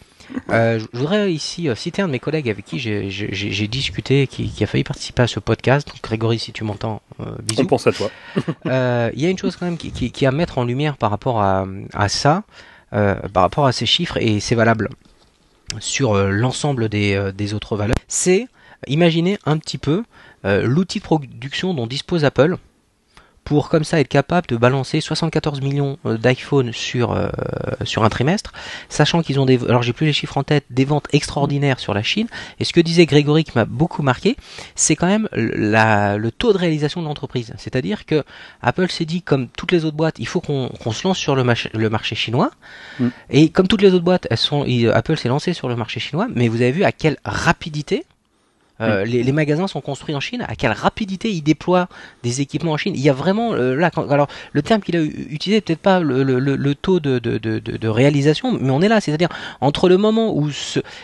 Euh, 0.51 0.79
je 0.79 0.99
voudrais 0.99 1.33
ici 1.33 1.69
euh, 1.69 1.75
citer 1.75 2.03
un 2.03 2.07
de 2.07 2.13
mes 2.13 2.19
collègues 2.19 2.49
avec 2.49 2.65
qui 2.65 2.79
j'ai 2.79 3.69
discuté, 3.69 4.27
qui, 4.27 4.49
qui, 4.51 4.65
a 4.65 4.67
failli 4.67 4.85
participer 4.85 5.23
à 5.23 5.27
ce 5.27 5.41
podcast. 5.41 5.87
Donc, 5.87 6.03
Grégory, 6.03 6.39
si 6.39 6.53
tu 6.53 6.65
m'entends, 6.65 7.03
euh, 7.21 7.25
bisous. 7.43 7.63
On 7.63 7.67
pense 7.67 7.87
à 7.87 7.93
toi. 7.93 8.11
Euh, 8.67 9.11
il 9.15 9.23
y 9.23 9.27
a 9.27 9.31
une 9.31 9.39
chose 9.39 9.57
quand 9.57 9.67
même 9.67 9.77
qui, 9.77 9.91
qui, 9.91 10.27
à 10.27 10.33
mettre 10.33 10.59
en 10.59 10.65
lumière 10.65 10.97
par 10.97 11.11
rapport 11.11 11.41
à, 11.41 11.67
à 11.93 12.09
ça, 12.09 12.43
par 12.91 13.43
rapport 13.43 13.67
à 13.67 13.73
ces 13.73 13.87
chiffres, 13.87 14.17
et 14.19 14.41
c'est 14.41 14.55
valable 14.55 14.91
sur 15.79 16.15
l'ensemble 16.15 16.89
des, 16.89 17.31
des 17.35 17.55
autres 17.55 17.77
valeurs. 17.77 17.97
C'est 18.09 18.47
imaginer 18.87 19.39
un 19.47 19.59
petit 19.59 19.79
peu 19.79 20.05
l'outil 20.45 20.99
de 20.99 21.05
production 21.05 21.75
dont 21.75 21.87
dispose 21.87 22.25
Apple 22.25 22.57
pour 23.45 23.69
comme 23.69 23.85
ça 23.85 24.01
être 24.01 24.09
capable 24.09 24.47
de 24.47 24.57
balancer 24.57 25.01
74 25.01 25.61
millions 25.61 25.99
euh, 26.07 26.17
d'iPhone 26.17 26.73
sur 26.73 27.13
euh, 27.13 27.29
sur 27.85 28.05
un 28.05 28.09
trimestre, 28.09 28.53
sachant 28.89 29.23
qu'ils 29.23 29.41
ont 29.41 29.47
des 29.47 29.59
alors 29.65 29.83
j'ai 29.83 29.93
plus 29.93 30.07
les 30.07 30.13
chiffres 30.13 30.37
en 30.39 30.45
tête, 30.45 30.65
des 30.71 30.85
ventes 30.85 31.09
extraordinaires 31.13 31.81
sur 31.81 31.95
la 31.95 32.03
Chine. 32.03 32.27
Et 32.59 32.65
ce 32.65 32.73
que 32.73 32.81
disait 32.81 33.07
Grégory 33.07 33.45
qui 33.45 33.53
m'a 33.55 33.65
beaucoup 33.65 34.03
marqué, 34.03 34.37
c'est 34.75 34.97
quand 34.97 35.07
même 35.07 35.29
la, 35.33 36.17
le 36.17 36.31
taux 36.31 36.53
de 36.53 36.59
réalisation 36.59 37.01
de 37.03 37.07
l'entreprise. 37.07 37.55
C'est-à-dire 37.59 38.07
que 38.07 38.25
Apple 38.63 38.91
s'est 38.91 39.05
dit 39.05 39.23
comme 39.23 39.49
toutes 39.49 39.73
les 39.73 39.85
autres 39.85 39.97
boîtes, 39.97 40.19
il 40.19 40.27
faut 40.27 40.41
qu'on 40.41 40.93
se 40.93 41.07
lance 41.07 41.19
sur 41.19 41.35
le, 41.35 41.45
le 41.75 41.91
marché 41.91 42.15
chinois. 42.15 42.51
Mm. 42.99 43.09
Et 43.31 43.49
comme 43.49 43.69
toutes 43.69 43.83
les 43.83 43.93
autres 43.95 44.05
boîtes, 44.05 44.27
elles 44.31 44.37
sont 44.37 44.67
Apple 44.93 45.17
s'est 45.17 45.29
lancé 45.29 45.53
sur 45.53 45.69
le 45.69 45.77
marché 45.77 46.01
chinois, 46.01 46.29
mais 46.35 46.49
vous 46.49 46.63
avez 46.63 46.73
vu 46.73 46.85
à 46.85 46.93
quelle 46.93 47.17
rapidité 47.25 48.05
euh, 48.81 49.05
les, 49.05 49.33
magasins 49.33 49.67
sont 49.67 49.81
construits 49.81 50.15
en 50.15 50.21
Chine. 50.21 50.45
À 50.49 50.57
quelle 50.57 50.73
rapidité 50.73 51.31
ils 51.31 51.43
déploient 51.43 51.89
des 52.23 52.41
équipements 52.41 52.73
en 52.73 52.77
Chine? 52.77 52.95
Il 52.97 53.01
y 53.01 53.09
a 53.09 53.13
vraiment 53.13 53.53
euh, 53.53 53.75
là. 53.75 53.91
alors 54.11 54.29
le 54.53 54.63
terme 54.63 54.81
qu'il 54.81 54.97
a 54.97 55.03
utilisé, 55.03 55.61
peut-être 55.61 55.81
pas 55.81 56.01
le, 56.01 56.75
taux 56.75 57.01
de, 57.01 57.89
réalisation, 57.89 58.59
mais 58.61 58.71
on 58.71 58.81
est 58.81 58.89
là. 58.89 59.01
C'est-à-dire 59.01 59.29
entre 59.61 59.89
le 59.89 59.97
moment 59.97 60.35
où 60.35 60.51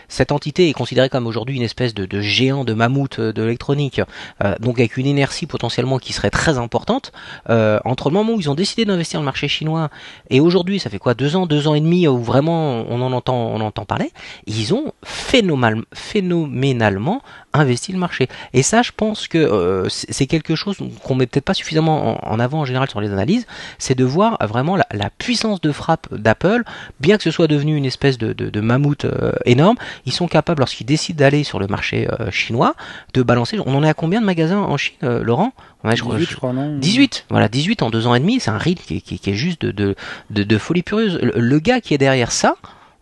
cette 0.09 0.33
entité 0.33 0.69
est 0.69 0.73
considérée 0.73 1.09
comme 1.09 1.27
aujourd'hui 1.27 1.57
une 1.57 1.63
espèce 1.63 1.95
de, 1.95 2.21
géant 2.21 2.65
de 2.65 2.73
mammouth 2.73 3.21
de 3.21 3.43
l'électronique, 3.43 4.01
euh, 4.43 4.55
donc 4.61 4.79
avec 4.79 4.97
une 4.97 5.07
inertie 5.07 5.47
potentiellement 5.47 5.99
qui 5.99 6.13
serait 6.13 6.31
très 6.31 6.59
importante, 6.59 7.13
entre 7.49 8.11
le 8.11 8.15
moment 8.15 8.35
où 8.35 8.41
ils 8.41 8.51
ont 8.51 8.55
décidé 8.55 8.85
d'investir 8.85 9.19
dans 9.19 9.23
le 9.23 9.27
marché 9.27 9.49
chinois 9.49 9.91
et 10.31 10.41
aujourd'hui, 10.41 10.81
ça 10.81 10.91
fait 10.91 10.99
quoi? 10.99 11.15
Deux 11.15 11.37
ans, 11.37 11.47
deux 11.47 11.69
ans 11.69 11.75
et 11.75 11.81
demi 11.81 12.09
où 12.09 12.19
vraiment 12.19 12.85
on 12.89 13.01
en 13.01 13.13
entend, 13.13 13.37
on 13.37 13.61
entend 13.61 13.85
parler, 13.85 14.11
ils 14.47 14.75
ont 14.75 14.93
phénoménalement 15.05 17.23
investi 17.61 17.93
le 17.93 17.99
marché. 17.99 18.29
Et 18.53 18.63
ça, 18.63 18.83
je 18.83 18.93
pense 18.97 19.29
que 19.29 19.39
euh, 19.39 19.89
c'est 19.89 20.27
quelque 20.27 20.55
chose 20.55 20.77
qu'on 21.03 21.15
met 21.15 21.27
peut-être 21.27 21.45
pas 21.45 21.55
suffisamment 21.55 22.27
en, 22.31 22.41
avant 22.41 22.61
en 22.61 22.65
général 22.65 22.89
sur 22.89 23.01
les 23.01 23.13
analyses, 23.13 23.47
c'est 23.79 23.95
de 23.95 24.05
voir 24.05 24.39
vraiment 24.47 24.77
la, 24.77 25.11
puissance 25.19 25.61
de 25.61 25.73
frappe 25.73 26.13
d'Apple, 26.15 26.63
bien 27.01 27.17
que 27.17 27.23
ce 27.23 27.31
soit 27.31 27.47
devenu 27.47 27.77
une 27.77 27.85
espèce 27.85 28.19
de, 28.19 28.61
mammouth 28.61 29.05
euh, 29.05 29.33
énorme, 29.45 29.77
ils 30.05 30.13
sont 30.13 30.29
capables, 30.29 30.61
lorsqu'ils 30.61 30.85
décident 30.85 31.19
d'aller 31.19 31.45
sur 31.45 31.59
le 31.59 31.67
marché 31.67 32.09
euh, 32.21 32.31
chinois, 32.31 32.75
de 33.15 33.23
balancer. 33.23 33.59
On 33.65 33.75
en 33.75 33.85
est 33.85 33.89
à 33.89 33.95
combien 33.95 34.21
de 34.21 34.27
magasins 34.27 34.59
en 34.59 34.77
Chine, 34.77 34.97
Laurent? 35.03 35.53
On 35.85 35.91
18, 35.91 36.31
je 36.31 36.37
crois, 36.37 36.53
non? 36.53 36.79
18, 36.79 37.27
voilà, 37.31 37.49
18 37.49 37.83
en 37.83 37.91
deux 37.91 38.07
ans 38.07 38.15
et 38.15 38.21
demi, 38.21 38.41
c'est 38.41 38.51
un 38.51 38.59
rythme 38.59 38.83
qui, 38.83 39.21
est 39.25 39.35
juste 39.35 39.65
de, 39.65 39.95
de, 40.31 40.59
folie 40.59 40.83
purieuse. 40.83 41.19
le, 41.21 41.59
gars 41.61 41.81
qui 41.81 41.95
est 41.95 41.99
derrière 41.99 42.33
ça, 42.33 42.57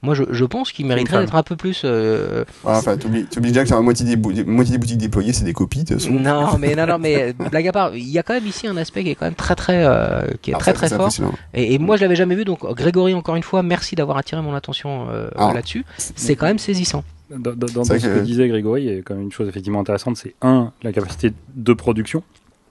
moi, 0.05 0.15
je, 0.15 0.45
pense 0.45 0.71
qu'il 0.71 0.87
mériterait 0.87 1.21
d'être 1.21 1.35
un 1.35 1.43
peu 1.43 1.57
plus. 1.57 1.83
Euh... 1.85 2.45
enfin, 2.63 2.97
t'oublies 2.99 3.27
déjà 3.53 3.65
que 3.65 3.71
la 3.71 3.81
moitié 3.81 4.05
des, 4.05 4.45
moitié 4.45 4.73
des 4.73 4.79
boutiques 4.79 4.99
déployées, 4.99 5.33
c'est 5.33 5.45
des 5.45 5.55
copies. 5.55 5.85
De 5.85 5.97
non, 6.11 6.59
mais 6.59 6.75
non, 6.75 6.87
non, 6.87 6.99
mais 6.99 7.33
blague 7.51 7.69
à 7.69 7.73
part, 7.73 7.97
il 7.97 8.09
y 8.09 8.19
a 8.19 8.23
quand 8.23 8.35
même 8.35 8.47
ici 8.47 8.67
un 8.67 8.77
aspect 8.77 9.03
qui 9.03 9.11
est 9.11 9.15
quand 9.15 9.25
même 9.25 9.35
très, 9.35 9.55
très, 9.55 9.85
euh, 9.87 10.27
qui 10.43 10.51
est 10.51 10.55
ah, 10.55 10.59
très, 10.59 10.75
très 10.75 10.91
fort. 10.91 11.09
Et, 11.55 11.79
moi, 11.79 11.97
je 11.97 12.03
l'avais 12.03 12.17
jamais 12.17 12.35
vu. 12.35 12.45
Donc, 12.45 12.65
Grégory, 12.75 13.15
encore 13.15 13.37
une 13.37 13.43
fois, 13.43 13.63
merci 13.63 13.97
d'avoir 13.97 14.19
attiré 14.19 14.43
mon 14.43 14.55
attention 14.55 15.09
euh, 15.11 15.31
ah. 15.37 15.53
là-dessus. 15.55 15.85
C'est 15.97 16.37
quand 16.37 16.47
même 16.47 16.59
saisissant. 16.59 17.03
Dans, 17.31 17.85
ce 17.85 17.95
que... 17.95 18.21
disait 18.21 18.47
Grégory, 18.49 18.85
il 18.85 18.95
y 18.95 18.99
a 18.99 19.03
quand 19.03 19.15
même 19.15 19.25
une 19.25 19.33
chose 19.33 19.49
effectivement 19.49 19.81
intéressante, 19.81 20.19
c'est 20.19 20.35
un, 20.43 20.73
la 20.83 20.93
capacité 20.93 21.33
de 21.55 21.73
production. 21.73 22.23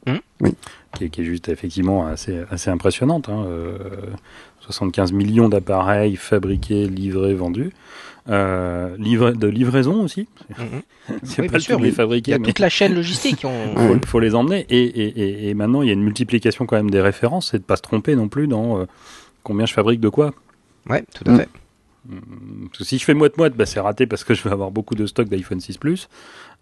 Mmh. 0.06 0.14
Oui. 0.42 0.56
Qui 0.96 1.06
est, 1.06 1.24
juste 1.24 1.50
effectivement 1.50 2.06
assez, 2.06 2.44
assez 2.52 2.70
impressionnante. 2.70 3.30
Hein. 3.30 3.48
75 4.66 5.12
millions 5.12 5.50
d'appareils 5.50 6.16
fabriqués, 6.16 6.88
livrés, 6.88 7.34
vendus. 7.34 7.72
Euh, 8.30 8.96
de 8.98 9.48
livraison 9.48 10.02
aussi. 10.02 10.30
Mm-hmm. 10.54 11.18
C'est 11.24 11.50
pas 11.50 11.60
sûr, 11.60 11.80
les 11.80 11.92
fabriquer. 11.92 12.32
Il 12.32 12.38
y 12.40 12.42
a 12.42 12.46
toute 12.46 12.60
la 12.60 12.70
chaîne 12.70 12.96
logistique. 12.96 13.46
Il 13.78 14.06
faut, 14.06 14.20
les 14.20 14.34
emmener. 14.34 14.66
Et, 14.70 15.54
maintenant, 15.54 15.82
il 15.82 15.88
y 15.88 15.90
a 15.90 15.94
une 15.94 16.04
multiplication 16.04 16.66
quand 16.66 16.78
même 16.78 16.90
des 16.90 17.02
références. 17.02 17.52
C'est 17.52 17.60
de 17.60 17.64
pas 17.64 17.76
se 17.76 17.82
tromper 17.82 18.16
non 18.16 18.30
plus 18.30 18.48
dans 18.48 18.80
euh, 18.80 18.86
combien 19.44 19.66
je 19.66 19.74
fabrique 19.74 20.00
de 20.00 20.10
quoi. 20.10 20.34
Ouais, 20.90 21.04
tout 21.14 21.30
à 21.30 21.38
fait. 21.38 21.50
Mm. 22.06 22.68
si 22.82 22.98
je 22.98 23.04
fais 23.04 23.14
moite-moite, 23.14 23.56
bah, 23.56 23.66
c'est 23.66 23.80
raté 23.80 24.08
parce 24.08 24.24
que 24.24 24.34
je 24.34 24.44
vais 24.44 24.52
avoir 24.52 24.72
beaucoup 24.72 24.96
de 24.96 25.06
stock 25.06 25.28
d'iPhone 25.28 25.60
6 25.60 25.78
Plus. 25.78 26.08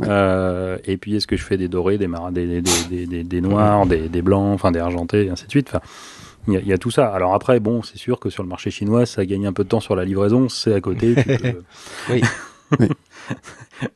Euh, 0.04 0.78
et 0.86 0.98
puis, 0.98 1.16
est-ce 1.16 1.28
que 1.28 1.38
je 1.38 1.44
fais 1.44 1.58
des 1.58 1.68
dorés, 1.68 2.00
des, 2.00 2.08
des, 2.08 2.62
des, 2.62 3.24
des, 3.24 3.42
noirs, 3.42 3.86
des, 3.86 4.22
blancs, 4.24 4.54
enfin 4.56 4.72
des 4.72 4.80
argentés, 4.80 5.26
et 5.26 5.30
ainsi 5.30 5.46
de 5.46 5.52
suite. 5.52 5.70
Enfin, 5.70 5.82
il 6.48 6.68
y, 6.68 6.74
a 6.74 6.78
tout 6.78 6.92
ça. 6.92 7.08
Alors 7.08 7.34
après, 7.34 7.60
bon, 7.60 7.84
c'est 7.84 7.98
sûr 7.98 8.20
que 8.20 8.30
sur 8.30 8.44
le 8.44 8.50
marché 8.50 8.72
chinois, 8.72 9.06
ça 9.06 9.26
gagne 9.26 9.46
un 9.46 9.54
peu 9.54 9.64
de 9.64 9.70
temps 9.70 9.80
sur 9.80 9.96
la 9.96 10.06
livraison, 10.06 10.50
c'est 10.50 10.74
à 10.74 10.82
côté. 10.82 11.16
oui. 12.10 12.22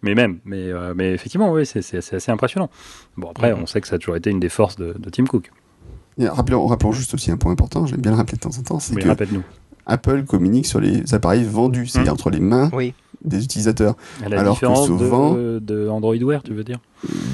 mais 0.02 0.16
même, 0.16 0.40
mais, 0.46 0.72
euh, 0.72 0.94
mais 0.96 1.14
effectivement, 1.14 1.52
oui, 1.52 1.66
c'est 1.66 1.80
assez 1.96 2.32
impressionnant. 2.32 2.70
Bon, 3.18 3.30
après, 3.30 3.52
mm-hmm. 3.52 3.62
on 3.62 3.66
sait 3.66 3.82
que 3.82 3.88
ça 3.88 3.96
a 3.96 4.00
toujours 4.00 4.16
été 4.16 4.30
une 4.30 4.40
des 4.40 4.50
forces 4.50 4.76
de, 4.76 4.94
Tim 5.12 5.26
Cook. 5.26 5.52
rappelons, 6.20 6.66
rappelons, 6.68 6.92
juste 6.92 7.14
aussi 7.14 7.32
un 7.32 7.38
point 7.38 7.52
important, 7.52 7.86
j'aime 7.86 8.02
bien 8.02 8.12
le 8.12 8.18
rappeler 8.18 8.38
de 8.38 8.42
temps 8.42 8.58
en 8.58 8.64
temps, 8.64 8.80
c'est 8.80 8.96
que 8.96 9.08
Apple 9.86 10.24
communique 10.24 10.66
sur 10.66 10.80
les 10.80 11.14
appareils 11.14 11.44
vendus, 11.44 11.88
c'est-à-dire 11.88 12.14
mm. 12.14 12.16
entre 12.16 12.30
les 12.30 12.40
mains 12.40 12.70
oui 12.74 12.94
des 13.26 13.44
utilisateurs. 13.44 13.96
la 14.28 14.40
Alors 14.40 14.60
que 14.60 14.76
souvent, 14.76 15.34
de, 15.34 15.60
de, 15.60 15.90
Android 15.90 16.16
Wear, 16.16 16.44
tu 16.44 16.54
veux 16.54 16.64
dire? 16.64 16.80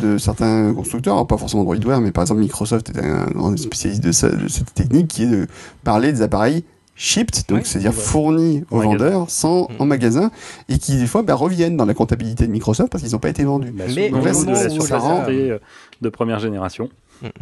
De 0.02 0.18
certains 0.18 0.74
constructeurs, 0.74 1.26
pas 1.28 1.38
forcément 1.38 1.62
Android 1.62 1.78
Wear, 1.86 2.02
mais 2.02 2.12
par 2.12 2.24
exemple 2.24 2.42
Microsoft 2.42 2.90
est 2.90 3.00
un 3.00 3.26
grand 3.26 3.58
spécialiste 3.58 4.04
de, 4.04 4.12
cette 4.12 4.74
technique 4.74 5.08
qui 5.08 5.24
est 5.24 5.28
de 5.28 5.48
parler 5.84 6.12
des 6.12 6.22
appareils 6.22 6.64
shipped, 6.96 7.46
donc 7.48 7.66
c'est-à-dire 7.66 7.94
fournis 7.94 8.64
aux 8.70 8.82
vendeurs 8.82 9.30
sans 9.30 9.64
mm. 9.64 9.68
en 9.80 9.86
magasin, 9.86 10.32
et 10.70 10.78
qui 10.78 10.98
des 10.98 11.08
fois 11.08 11.24
bah, 11.24 11.36
reviennent 11.36 11.78
dans 11.78 11.86
la 11.86 11.94
comptabilité 11.94 12.48
de 12.48 12.52
Microsoft 12.52 12.92
parce 12.92 13.04
qu'ils 13.04 13.14
n'ont 13.14 13.20
pas 13.20 13.30
été 13.30 13.44
vendus. 13.44 13.72
Bah, 13.72 13.86
mais 13.96 14.10
donc 14.10 14.26
là, 14.26 14.34
ça 14.34 14.98
rend... 14.98 15.26
Euh, 15.30 15.60
de 16.02 16.10
première 16.10 16.40
génération. 16.40 16.90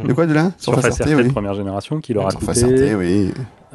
De 0.04 0.14
quoi 0.14 0.26
de 0.26 0.34
là 0.34 0.52
Sur 0.58 0.78
RT, 0.78 1.16
oui. 1.16 1.24
de 1.24 1.32
première 1.32 1.54
génération 1.54 2.00
qui 2.00 2.14
leur 2.14 2.28
a 2.28 2.32
coûté 2.32 2.96
oui. 2.96 3.32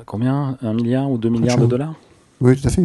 combien 0.07 0.57
Un 0.63 0.75
milliard 0.75 1.11
ou 1.11 1.19
deux 1.19 1.31
milliards 1.31 1.59
de 1.59 1.67
dollars 1.67 1.95
oui, 2.41 2.61
tout 2.61 2.67
à 2.67 2.71
fait. 2.71 2.83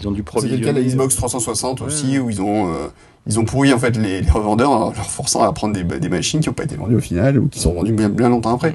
Ils 0.00 0.06
ont 0.06 0.12
dû 0.12 0.22
provisionner. 0.22 0.62
C'est 0.62 0.68
le 0.68 0.72
cas 0.74 0.78
de 0.78 0.84
la 0.84 0.88
Xbox 0.88 1.16
360 1.16 1.80
aussi, 1.80 2.18
où 2.18 2.30
ils 2.30 2.40
ont, 2.42 2.68
euh, 2.68 2.86
ils 3.26 3.40
ont 3.40 3.44
pourri 3.44 3.72
en 3.72 3.78
fait 3.78 3.96
les, 3.96 4.20
revendeurs 4.20 4.70
en 4.70 4.92
leur 4.92 5.10
forçant 5.10 5.42
à 5.42 5.52
prendre 5.52 5.74
des, 5.74 5.82
des 5.82 6.08
machines 6.08 6.40
qui 6.40 6.48
n'ont 6.48 6.54
pas 6.54 6.64
été 6.64 6.76
vendues 6.76 6.96
au 6.96 7.00
final 7.00 7.38
ou 7.38 7.48
qui 7.48 7.58
sont 7.58 7.72
vendues 7.72 7.92
bien, 7.92 8.08
bien 8.08 8.28
longtemps 8.28 8.54
après. 8.54 8.74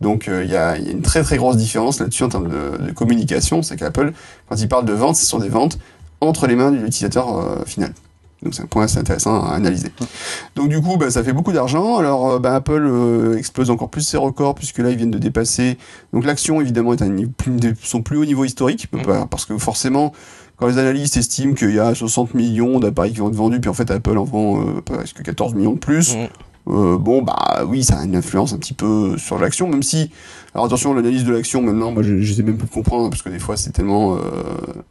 Donc 0.00 0.28
euh, 0.28 0.44
il 0.44 0.50
y, 0.50 0.56
a, 0.56 0.76
y, 0.76 0.88
a, 0.88 0.90
une 0.90 1.02
très 1.02 1.22
très 1.22 1.36
grosse 1.36 1.56
différence 1.56 2.00
là-dessus 2.00 2.24
en 2.24 2.28
termes 2.28 2.48
de, 2.48 2.84
de 2.88 2.92
communication. 2.92 3.62
C'est 3.62 3.76
qu'Apple, 3.76 4.12
quand 4.48 4.56
ils 4.60 4.68
parlent 4.68 4.84
de 4.84 4.92
vente, 4.92 5.16
ce 5.16 5.24
sont 5.24 5.38
des 5.38 5.48
ventes 5.48 5.78
entre 6.20 6.46
les 6.46 6.56
mains 6.56 6.72
de 6.72 6.76
l'utilisateur 6.76 7.38
euh, 7.38 7.64
final. 7.64 7.92
Donc 8.42 8.54
c'est 8.54 8.62
un 8.62 8.66
point 8.66 8.84
assez 8.84 8.98
intéressant 8.98 9.44
à 9.44 9.54
analyser. 9.54 9.92
Donc 10.56 10.68
du 10.68 10.80
coup, 10.80 10.96
bah, 10.96 11.10
ça 11.10 11.22
fait 11.22 11.32
beaucoup 11.32 11.52
d'argent. 11.52 11.98
Alors 11.98 12.30
euh, 12.30 12.38
bah, 12.38 12.54
Apple 12.54 12.86
euh, 12.86 13.36
explose 13.36 13.70
encore 13.70 13.90
plus 13.90 14.02
ses 14.02 14.16
records 14.16 14.54
puisque 14.54 14.78
là 14.78 14.90
ils 14.90 14.96
viennent 14.96 15.10
de 15.10 15.18
dépasser. 15.18 15.76
Donc 16.12 16.24
l'action 16.24 16.60
évidemment 16.60 16.94
est 16.94 17.02
à 17.02 17.06
son 17.82 18.02
plus 18.02 18.16
haut 18.16 18.24
niveau 18.24 18.44
historique 18.44 18.88
mmh. 18.92 19.26
parce 19.30 19.44
que 19.44 19.56
forcément 19.58 20.12
quand 20.60 20.66
les 20.66 20.78
analystes 20.78 21.16
estiment 21.16 21.54
qu'il 21.54 21.74
y 21.74 21.80
a 21.80 21.94
60 21.94 22.34
millions 22.34 22.80
d'appareils 22.80 23.12
qui 23.12 23.18
vont 23.20 23.28
être 23.28 23.34
vendus, 23.34 23.60
puis 23.60 23.70
en 23.70 23.74
fait 23.74 23.90
Apple 23.90 24.18
en 24.18 24.24
vend 24.24 24.60
euh, 24.60 24.80
presque 24.82 25.22
14 25.22 25.54
millions 25.54 25.72
de 25.72 25.78
plus. 25.78 26.14
Euh, 26.68 26.98
bon 26.98 27.22
bah 27.22 27.64
oui 27.66 27.82
ça 27.82 27.98
a 27.98 28.04
une 28.04 28.14
influence 28.14 28.52
un 28.52 28.58
petit 28.58 28.74
peu 28.74 29.16
sur 29.16 29.38
l'action 29.38 29.66
même 29.66 29.82
si 29.82 30.10
alors 30.54 30.66
attention 30.66 30.92
l'analyse 30.92 31.24
de 31.24 31.32
l'action 31.32 31.62
maintenant 31.62 31.90
moi 31.90 32.02
je, 32.02 32.32
sais 32.32 32.42
même 32.42 32.58
plus 32.58 32.68
comprendre 32.68 33.08
parce 33.08 33.22
que 33.22 33.30
des 33.30 33.38
fois 33.38 33.56
c'est 33.56 33.70
tellement 33.70 34.16
euh, 34.16 34.18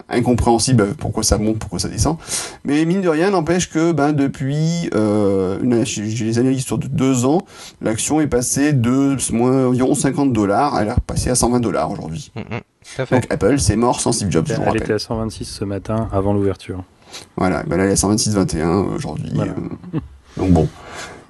incompréhensible 0.09 0.95
pourquoi 0.97 1.21
ça 1.21 1.37
monte 1.37 1.59
pourquoi 1.59 1.77
ça 1.77 1.87
descend. 1.87 2.17
Mais 2.65 2.83
mine 2.85 3.01
de 3.01 3.09
rien 3.09 3.29
n'empêche 3.29 3.69
que 3.69 3.91
ben 3.91 4.13
depuis 4.13 4.89
euh, 4.95 5.59
j'ai 5.83 6.25
les 6.25 6.39
analyses 6.39 6.65
sur 6.65 6.79
deux 6.79 7.25
ans 7.25 7.41
l'action 7.81 8.19
est 8.19 8.27
passée 8.27 8.73
de 8.73 9.15
moins 9.31 9.67
environ 9.67 9.93
50 9.93 10.33
dollars 10.33 10.75
elle 10.81 10.87
est 10.87 10.93
repassée 10.93 11.29
à 11.29 11.35
120 11.35 11.59
dollars 11.59 11.91
aujourd'hui. 11.91 12.31
Mm, 12.35 12.55
mm, 12.55 13.05
donc 13.11 13.27
Apple 13.29 13.59
c'est 13.59 13.75
mort 13.75 14.01
sans 14.01 14.11
Steve 14.11 14.31
Jobs 14.31 14.47
elle, 14.49 14.63
elle 14.65 14.77
était 14.77 14.93
à 14.93 14.99
126 14.99 15.45
ce 15.45 15.65
matin 15.65 16.09
avant 16.11 16.33
l'ouverture. 16.33 16.83
Voilà 17.37 17.61
ben 17.61 17.77
là 17.77 17.83
elle 17.83 17.91
est 17.91 18.03
à 18.03 18.07
126,21 18.07 18.95
aujourd'hui 18.95 19.33
donc 20.35 20.51
bon 20.51 20.67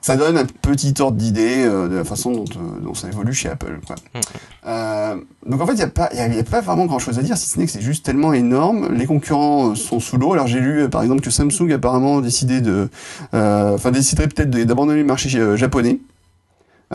ça 0.01 0.15
donne 0.15 0.37
un 0.37 0.45
petit 0.45 0.93
ordre 0.99 1.17
d'idée 1.17 1.65
euh, 1.65 1.87
de 1.87 1.95
la 1.95 2.03
façon 2.03 2.31
dont, 2.31 2.45
euh, 2.55 2.81
dont, 2.81 2.93
ça 2.93 3.07
évolue 3.07 3.33
chez 3.33 3.49
Apple. 3.49 3.79
Quoi. 3.85 3.95
Mm. 4.13 4.19
Euh, 4.67 5.15
donc 5.45 5.61
en 5.61 5.65
fait, 5.65 5.73
il 5.73 5.77
n'y 5.77 5.81
a, 5.83 5.87
pas, 5.87 6.09
y 6.13 6.19
a, 6.19 6.43
pas 6.43 6.61
vraiment 6.61 6.85
grand-chose 6.85 7.19
à 7.19 7.21
dire, 7.21 7.37
si 7.37 7.49
ce 7.49 7.59
n'est 7.59 7.65
que 7.65 7.71
c'est 7.71 7.81
juste 7.81 8.05
tellement 8.05 8.33
énorme. 8.33 8.93
Les 8.93 9.05
concurrents 9.05 9.71
euh, 9.71 9.75
sont 9.75 9.99
sous 9.99 10.17
l'eau. 10.17 10.33
Alors 10.33 10.47
j'ai 10.47 10.59
lu, 10.59 10.89
par 10.89 11.01
exemple, 11.01 11.21
que 11.21 11.29
Samsung 11.29 11.71
apparemment 11.73 12.21
décidé 12.21 12.61
de, 12.61 12.89
enfin 13.33 13.91
déciderait 13.91 14.27
peut-être 14.27 14.49
d'abandonner 14.49 14.99
le 14.99 15.05
marché 15.05 15.29
japonais. 15.57 15.99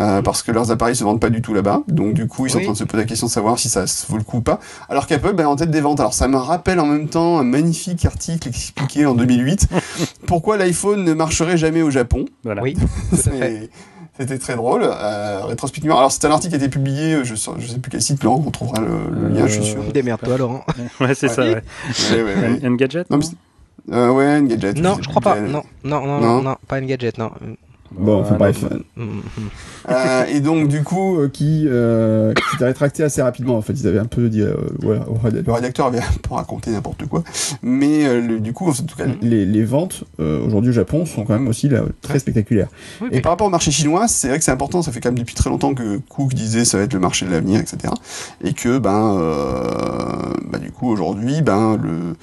Euh, 0.00 0.22
parce 0.22 0.42
que 0.42 0.50
leurs 0.50 0.72
appareils 0.72 0.96
se 0.96 1.04
vendent 1.04 1.20
pas 1.20 1.30
du 1.30 1.40
tout 1.40 1.54
là-bas. 1.54 1.82
Donc 1.86 2.14
du 2.14 2.26
coup, 2.26 2.46
ils 2.46 2.50
sont 2.50 2.58
en 2.58 2.62
train 2.62 2.72
de 2.72 2.76
se 2.76 2.84
poser 2.84 3.02
la 3.02 3.08
question 3.08 3.28
de 3.28 3.32
savoir 3.32 3.58
si 3.58 3.68
ça 3.68 3.84
vaut 4.08 4.16
le 4.16 4.24
coup 4.24 4.38
ou 4.38 4.42
pas. 4.42 4.58
Alors 4.88 5.06
qu'Apple 5.06 5.34
ben, 5.34 5.46
en 5.46 5.56
tête 5.56 5.70
des 5.70 5.80
ventes. 5.80 6.00
Alors 6.00 6.14
ça 6.14 6.26
me 6.26 6.36
rappelle 6.36 6.80
en 6.80 6.86
même 6.86 7.08
temps 7.08 7.38
un 7.38 7.44
magnifique 7.44 8.04
article 8.04 8.48
expliqué 8.48 9.06
en 9.06 9.14
2008 9.14 9.68
pourquoi 10.26 10.56
l'iPhone 10.56 11.04
ne 11.04 11.14
marcherait 11.14 11.56
jamais 11.56 11.82
au 11.82 11.90
Japon. 11.90 12.24
Voilà. 12.42 12.62
Oui. 12.62 12.76
C'était 14.16 14.38
très 14.38 14.54
drôle, 14.54 14.82
euh, 14.84 15.44
rétrospectivement. 15.44 15.98
Alors, 15.98 16.12
c'est 16.12 16.24
un 16.24 16.30
article 16.30 16.50
qui 16.50 16.62
a 16.62 16.64
été 16.64 16.68
publié, 16.68 17.24
je 17.24 17.34
sais, 17.34 17.50
je 17.58 17.66
sais 17.66 17.78
plus 17.80 17.90
quel 17.90 18.00
site, 18.00 18.22
Laurent, 18.22 18.44
on 18.46 18.50
trouvera 18.52 18.80
le, 18.80 19.28
lien, 19.28 19.48
je 19.48 19.54
suis 19.54 19.64
sûr. 19.64 19.82
Démerde-toi, 19.92 20.38
Laurent. 20.38 20.64
ouais, 21.00 21.16
c'est 21.16 21.26
ça, 21.26 21.42
ouais. 21.42 21.62
ouais, 22.12 22.60
Engadget 22.64 23.06
non, 23.10 23.18
euh, 23.90 24.10
Ouais, 24.10 24.36
Engadget. 24.36 24.74
Non, 24.74 24.98
je 25.02 25.08
crois 25.08 25.20
pas. 25.20 25.40
Non, 25.40 25.64
non, 25.82 26.06
non, 26.06 26.20
non, 26.20 26.42
non, 26.42 26.56
pas 26.68 26.80
Engadget, 26.80 27.14
non. 27.18 27.32
Bon, 27.98 28.20
enfin 28.20 28.36
bref. 28.36 28.64
euh, 29.90 30.24
et 30.26 30.40
donc 30.40 30.68
du 30.68 30.82
coup, 30.82 31.18
euh, 31.18 31.28
qui, 31.28 31.64
euh, 31.66 32.32
qui 32.34 32.42
s'était 32.50 32.64
rétracté 32.64 33.02
assez 33.02 33.22
rapidement. 33.22 33.56
En 33.56 33.62
fait, 33.62 33.74
ils 33.74 33.86
avaient 33.86 33.98
un 33.98 34.04
peu 34.06 34.28
dit, 34.28 34.40
euh, 34.42 34.54
ouais, 34.82 34.98
le 35.32 35.52
rédacteur 35.52 35.86
avait 35.86 35.98
un 35.98 36.18
peu 36.22 36.34
raconté 36.34 36.70
n'importe 36.70 37.06
quoi. 37.06 37.22
Mais 37.62 38.06
euh, 38.06 38.38
du 38.38 38.52
coup, 38.52 38.68
en 38.68 38.72
tout 38.72 38.96
cas, 38.96 39.04
les, 39.20 39.44
les 39.46 39.64
ventes 39.64 40.04
aujourd'hui 40.18 40.70
au 40.70 40.74
Japon 40.74 41.06
sont 41.06 41.24
quand 41.24 41.34
même 41.34 41.48
aussi 41.48 41.68
là, 41.68 41.82
très 42.02 42.18
spectaculaires. 42.18 42.68
et 43.10 43.20
par 43.20 43.32
rapport 43.32 43.46
au 43.46 43.50
marché 43.50 43.70
chinois, 43.70 44.08
c'est 44.08 44.28
vrai 44.28 44.38
que 44.38 44.44
c'est 44.44 44.50
important. 44.52 44.82
Ça 44.82 44.92
fait 44.92 45.00
quand 45.00 45.10
même 45.10 45.18
depuis 45.18 45.34
très 45.34 45.50
longtemps 45.50 45.74
que 45.74 45.98
Cook 46.08 46.34
disait 46.34 46.64
ça 46.64 46.78
va 46.78 46.84
être 46.84 46.94
le 46.94 47.00
marché 47.00 47.26
de 47.26 47.30
l'avenir, 47.30 47.60
etc. 47.60 47.92
Et 48.42 48.52
que 48.54 48.78
ben, 48.78 49.18
bah, 50.50 50.58
du 50.58 50.70
coup 50.70 50.88
aujourd'hui, 50.90 51.42
ben 51.42 51.76
le 51.82 52.14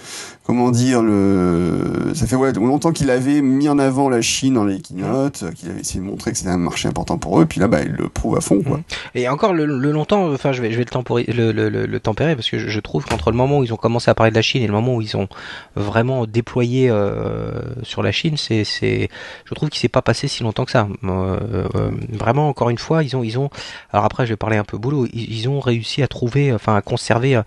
comment 0.44 0.72
dire 0.72 1.02
le 1.02 2.12
ça 2.14 2.26
fait 2.26 2.36
ouais 2.36 2.52
longtemps 2.54 2.92
qu'il 2.92 3.10
avait 3.10 3.42
mis 3.42 3.70
en 3.70 3.80
avant 3.80 4.10
la 4.10 4.22
Chine 4.22 4.56
dans 4.56 4.66
les 4.66 4.80
keynotes 4.80 5.46
qu'il 5.62 5.72
avait 5.72 5.82
essayé 5.82 6.00
de 6.00 6.06
montrer 6.06 6.32
que 6.32 6.38
c'était 6.38 6.50
un 6.50 6.58
marché 6.58 6.88
important 6.88 7.18
pour 7.18 7.40
eux, 7.40 7.46
puis 7.46 7.60
là, 7.60 7.68
bah, 7.68 7.82
il 7.84 7.92
le 7.92 8.10
prouve 8.10 8.38
à 8.38 8.42
fond, 8.42 8.62
quoi. 8.62 8.78
Mhm. 8.78 8.84
Et 9.16 9.30
encore 9.30 9.54
le, 9.54 9.66
longtemps, 9.66 10.32
enfin, 10.32 10.52
je 10.52 10.62
vais, 10.62 10.72
je 10.72 10.78
vais 10.78 10.84
le, 10.84 10.90
tempérer, 10.90 11.24
le, 11.24 11.52
le, 11.52 11.70
le, 11.70 12.00
tempérer 12.00 12.36
parce 12.36 12.50
que 12.50 12.58
je, 12.58 12.80
trouve 12.80 13.06
qu'entre 13.06 13.32
le 13.32 13.38
moment 13.38 13.60
où 13.60 13.64
ils 13.64 13.74
ont 13.74 13.78
commencé 13.78 14.10
à 14.10 14.16
parler 14.16 14.32
de 14.32 14.36
la 14.36 14.42
Chine 14.42 14.64
et 14.64 14.68
le 14.68 14.74
moment 14.74 14.96
où 14.96 15.02
ils 15.02 15.16
ont 15.16 15.28
vraiment 15.76 16.26
déployé 16.26 16.90
euh, 16.90 17.62
sur 17.84 18.04
la 18.04 18.12
Chine, 18.12 18.38
c'est, 18.38 18.64
c'est, 18.64 19.10
je 19.46 19.54
trouve 19.54 19.70
qu'il 19.70 19.80
s'est 19.80 19.88
pas 19.88 20.02
passé 20.02 20.28
si 20.28 20.44
longtemps 20.44 20.66
que 20.66 20.72
ça. 20.72 20.88
Euh, 21.04 21.40
euh, 21.76 21.92
vraiment, 22.10 22.50
encore 22.50 22.70
une 22.70 22.78
fois, 22.78 23.04
ils 23.04 23.16
ont, 23.16 23.24
ils 23.24 23.38
ont, 23.38 23.50
alors 23.92 24.06
après, 24.06 24.26
je 24.26 24.34
vais 24.34 24.38
parler 24.38 24.58
un 24.58 24.64
peu 24.64 24.78
boulot, 24.78 25.08
ils, 25.14 25.32
ils 25.32 25.50
ont 25.50 25.60
réussi 25.60 26.02
à 26.02 26.08
trouver, 26.08 26.54
enfin, 26.54 26.76
à 26.76 26.82
conserver 26.82 27.42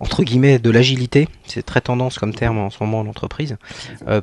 entre 0.00 0.22
guillemets 0.22 0.58
de 0.58 0.70
l'agilité. 0.70 1.28
C'est 1.46 1.64
très 1.64 1.80
tendance 1.80 2.18
comme 2.18 2.34
terme 2.34 2.58
en 2.58 2.70
ce 2.70 2.82
moment 2.82 3.00
en 3.00 3.06
entreprise. 3.06 3.56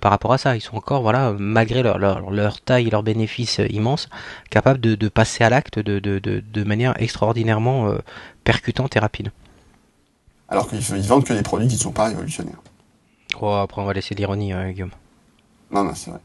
par 0.01 0.11
rapport 0.11 0.33
à 0.33 0.37
ça, 0.37 0.55
ils 0.55 0.61
sont 0.61 0.75
encore, 0.75 1.01
voilà, 1.01 1.33
malgré 1.37 1.83
leur, 1.83 1.97
leur, 1.97 2.29
leur 2.31 2.61
taille 2.61 2.89
leurs 2.89 3.03
bénéfices 3.03 3.36
euh, 3.59 3.67
immense, 3.69 4.09
capable 4.49 4.79
de, 4.79 5.09
passer 5.09 5.43
à 5.43 5.49
l'acte 5.49 5.79
de, 5.79 5.99
de, 5.99 6.63
manière 6.63 6.93
extraordinairement 7.01 7.89
euh, 7.89 7.99
percutante 8.43 8.95
et 8.95 8.99
rapide. 8.99 9.31
Alors 10.49 10.69
qu'ils 10.69 10.79
vendent 10.79 11.25
que 11.25 11.33
des 11.33 11.41
produits 11.41 11.67
qui 11.67 11.75
ne 11.75 11.79
sont 11.79 11.91
pas 11.91 12.05
révolutionnaires. 12.05 12.61
Oh, 13.41 13.49
après 13.49 13.81
on 13.81 13.85
va 13.85 13.93
laisser 13.93 14.15
l'ironie, 14.15 14.53
hein, 14.53 14.71
Guillaume. 14.71 14.91
Non, 15.69 15.83
non, 15.83 15.91
c'est 15.95 16.11
vrai. 16.11 16.19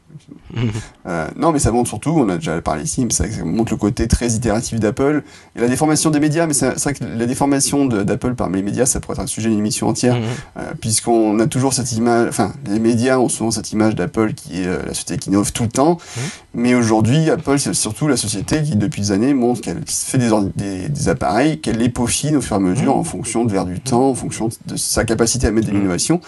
euh, 1.05 1.27
non, 1.35 1.51
mais 1.51 1.59
ça 1.59 1.71
montre 1.71 1.89
surtout, 1.89 2.11
on 2.11 2.29
a 2.29 2.37
déjà 2.37 2.61
parlé 2.61 2.83
ici, 2.83 3.03
mais 3.03 3.11
ça, 3.11 3.25
montre 3.43 3.73
le 3.73 3.77
côté 3.77 4.07
très 4.07 4.29
itératif 4.29 4.79
d'Apple 4.79 5.23
et 5.57 5.59
la 5.59 5.67
déformation 5.67 6.11
des 6.11 6.21
médias. 6.21 6.47
Mais 6.47 6.53
c'est 6.53 6.79
vrai 6.81 6.93
que 6.93 7.03
la 7.03 7.25
déformation 7.25 7.85
d'Apple 7.85 8.35
par 8.35 8.49
les 8.49 8.61
médias, 8.61 8.85
ça 8.85 9.01
pourrait 9.01 9.15
être 9.15 9.23
un 9.23 9.27
sujet 9.27 9.49
d'une 9.49 9.59
émission 9.59 9.89
entière, 9.89 10.15
mhm. 10.15 10.23
euh, 10.57 10.71
puisqu'on 10.79 11.37
a 11.39 11.47
toujours 11.47 11.73
cette 11.73 11.91
image, 11.91 12.29
enfin, 12.29 12.53
les 12.67 12.79
médias 12.79 13.17
ont 13.17 13.27
souvent 13.27 13.51
cette 13.51 13.73
image 13.73 13.95
d'Apple 13.95 14.33
qui 14.33 14.61
est 14.61 14.67
euh, 14.67 14.79
la 14.85 14.93
société 14.93 15.17
qui 15.17 15.29
innove 15.29 15.51
tout 15.51 15.63
le 15.63 15.69
temps. 15.69 15.97
Mhm. 15.97 16.23
Mais 16.55 16.75
aujourd'hui, 16.75 17.29
Apple, 17.29 17.59
c'est 17.59 17.73
surtout 17.73 18.07
la 18.07 18.17
société 18.17 18.63
qui, 18.63 18.77
depuis 18.77 19.01
des 19.01 19.11
années, 19.11 19.33
montre 19.33 19.59
qu'elle 19.59 19.81
fait 19.85 20.19
des, 20.19 20.87
des, 20.87 21.09
appareils, 21.09 21.59
qu'elle 21.59 21.77
les 21.77 21.89
peaufine 21.89 22.37
au 22.37 22.41
fur 22.41 22.55
et 22.55 22.59
à 22.59 22.61
mesure 22.61 22.93
mhm. 22.93 22.99
en 22.99 23.03
fonction 23.03 23.43
de 23.43 23.51
l'air 23.51 23.65
du 23.65 23.81
temps, 23.81 24.11
en 24.11 24.15
fonction 24.15 24.47
de 24.67 24.77
sa 24.77 25.03
capacité 25.03 25.47
à 25.47 25.51
mettre 25.51 25.67
de 25.67 25.73
l'innovation 25.73 26.21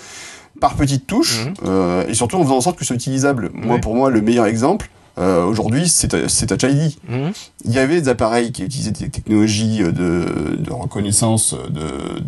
par 0.59 0.75
petites 0.75 1.05
touches, 1.07 1.45
mhm. 1.45 1.53
euh, 1.65 2.07
et 2.07 2.13
surtout 2.13 2.37
en 2.37 2.43
faisant 2.43 2.57
en 2.57 2.61
sorte 2.61 2.75
que 2.77 2.83
ce 2.83 2.87
soit 2.87 2.95
utilisable. 2.95 3.49
Moi, 3.53 3.77
pour 3.79 3.95
moi, 3.95 4.09
le 4.09 4.21
meilleur 4.21 4.45
exemple, 4.45 4.89
Euh, 5.17 5.45
Aujourd'hui, 5.45 5.87
c'est 5.87 6.09
Touch 6.09 6.63
ID. 6.69 6.91
Mhm. 7.07 7.31
Il 7.63 7.71
y 7.71 7.79
avait 7.79 8.01
des 8.01 8.09
appareils 8.09 8.51
qui 8.51 8.63
utilisaient 8.65 8.91
des 8.91 9.07
technologies 9.09 9.79
de, 9.79 10.57
de 10.59 10.71
reconnaissance 10.73 11.55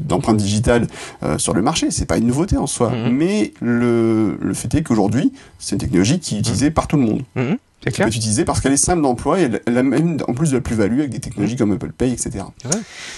d'empreintes 0.08 0.38
digitales 0.38 0.88
euh, 1.22 1.38
sur 1.38 1.54
le 1.54 1.62
marché. 1.62 1.92
C'est 1.92 2.06
pas 2.06 2.18
une 2.18 2.28
nouveauté 2.28 2.56
en 2.56 2.66
soi, 2.66 2.90
Mhm. 2.92 3.12
mais 3.12 3.52
le, 3.62 4.38
le 4.40 4.54
fait 4.54 4.74
est 4.76 4.84
qu'aujourd'hui, 4.84 5.34
c'est 5.60 5.76
une 5.76 5.80
technologie 5.82 6.20
qui 6.20 6.38
est 6.38 6.40
utilisée 6.40 6.72
par 6.72 6.88
tout 6.88 6.96
le 6.96 7.04
monde. 7.04 7.24
C'est 7.36 7.42
Qui 7.42 7.58
peut 7.84 7.92
clair. 7.92 8.08
être 8.08 8.16
utilisée 8.16 8.46
parce 8.46 8.62
qu'elle 8.62 8.72
est 8.74 8.78
simple 8.78 9.02
d'emploi 9.02 9.42
et 9.42 9.50
elle, 9.66 9.78
a 9.78 9.84
même 9.84 10.18
en 10.26 10.34
plus 10.34 10.52
de 10.52 10.56
la 10.56 10.62
plus-value 10.62 11.00
avec 11.00 11.10
des 11.12 11.20
technologies 11.20 11.58
comme 11.58 11.74
Apple 11.74 11.92
Pay, 11.92 12.13
etc. 12.13 12.46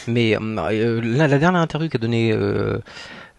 Mais 0.08 0.36
euh, 0.36 1.00
la, 1.04 1.28
la 1.28 1.38
dernière 1.38 1.62
interview 1.62 1.90
qu'a 1.90 2.00
donnée 2.00 2.34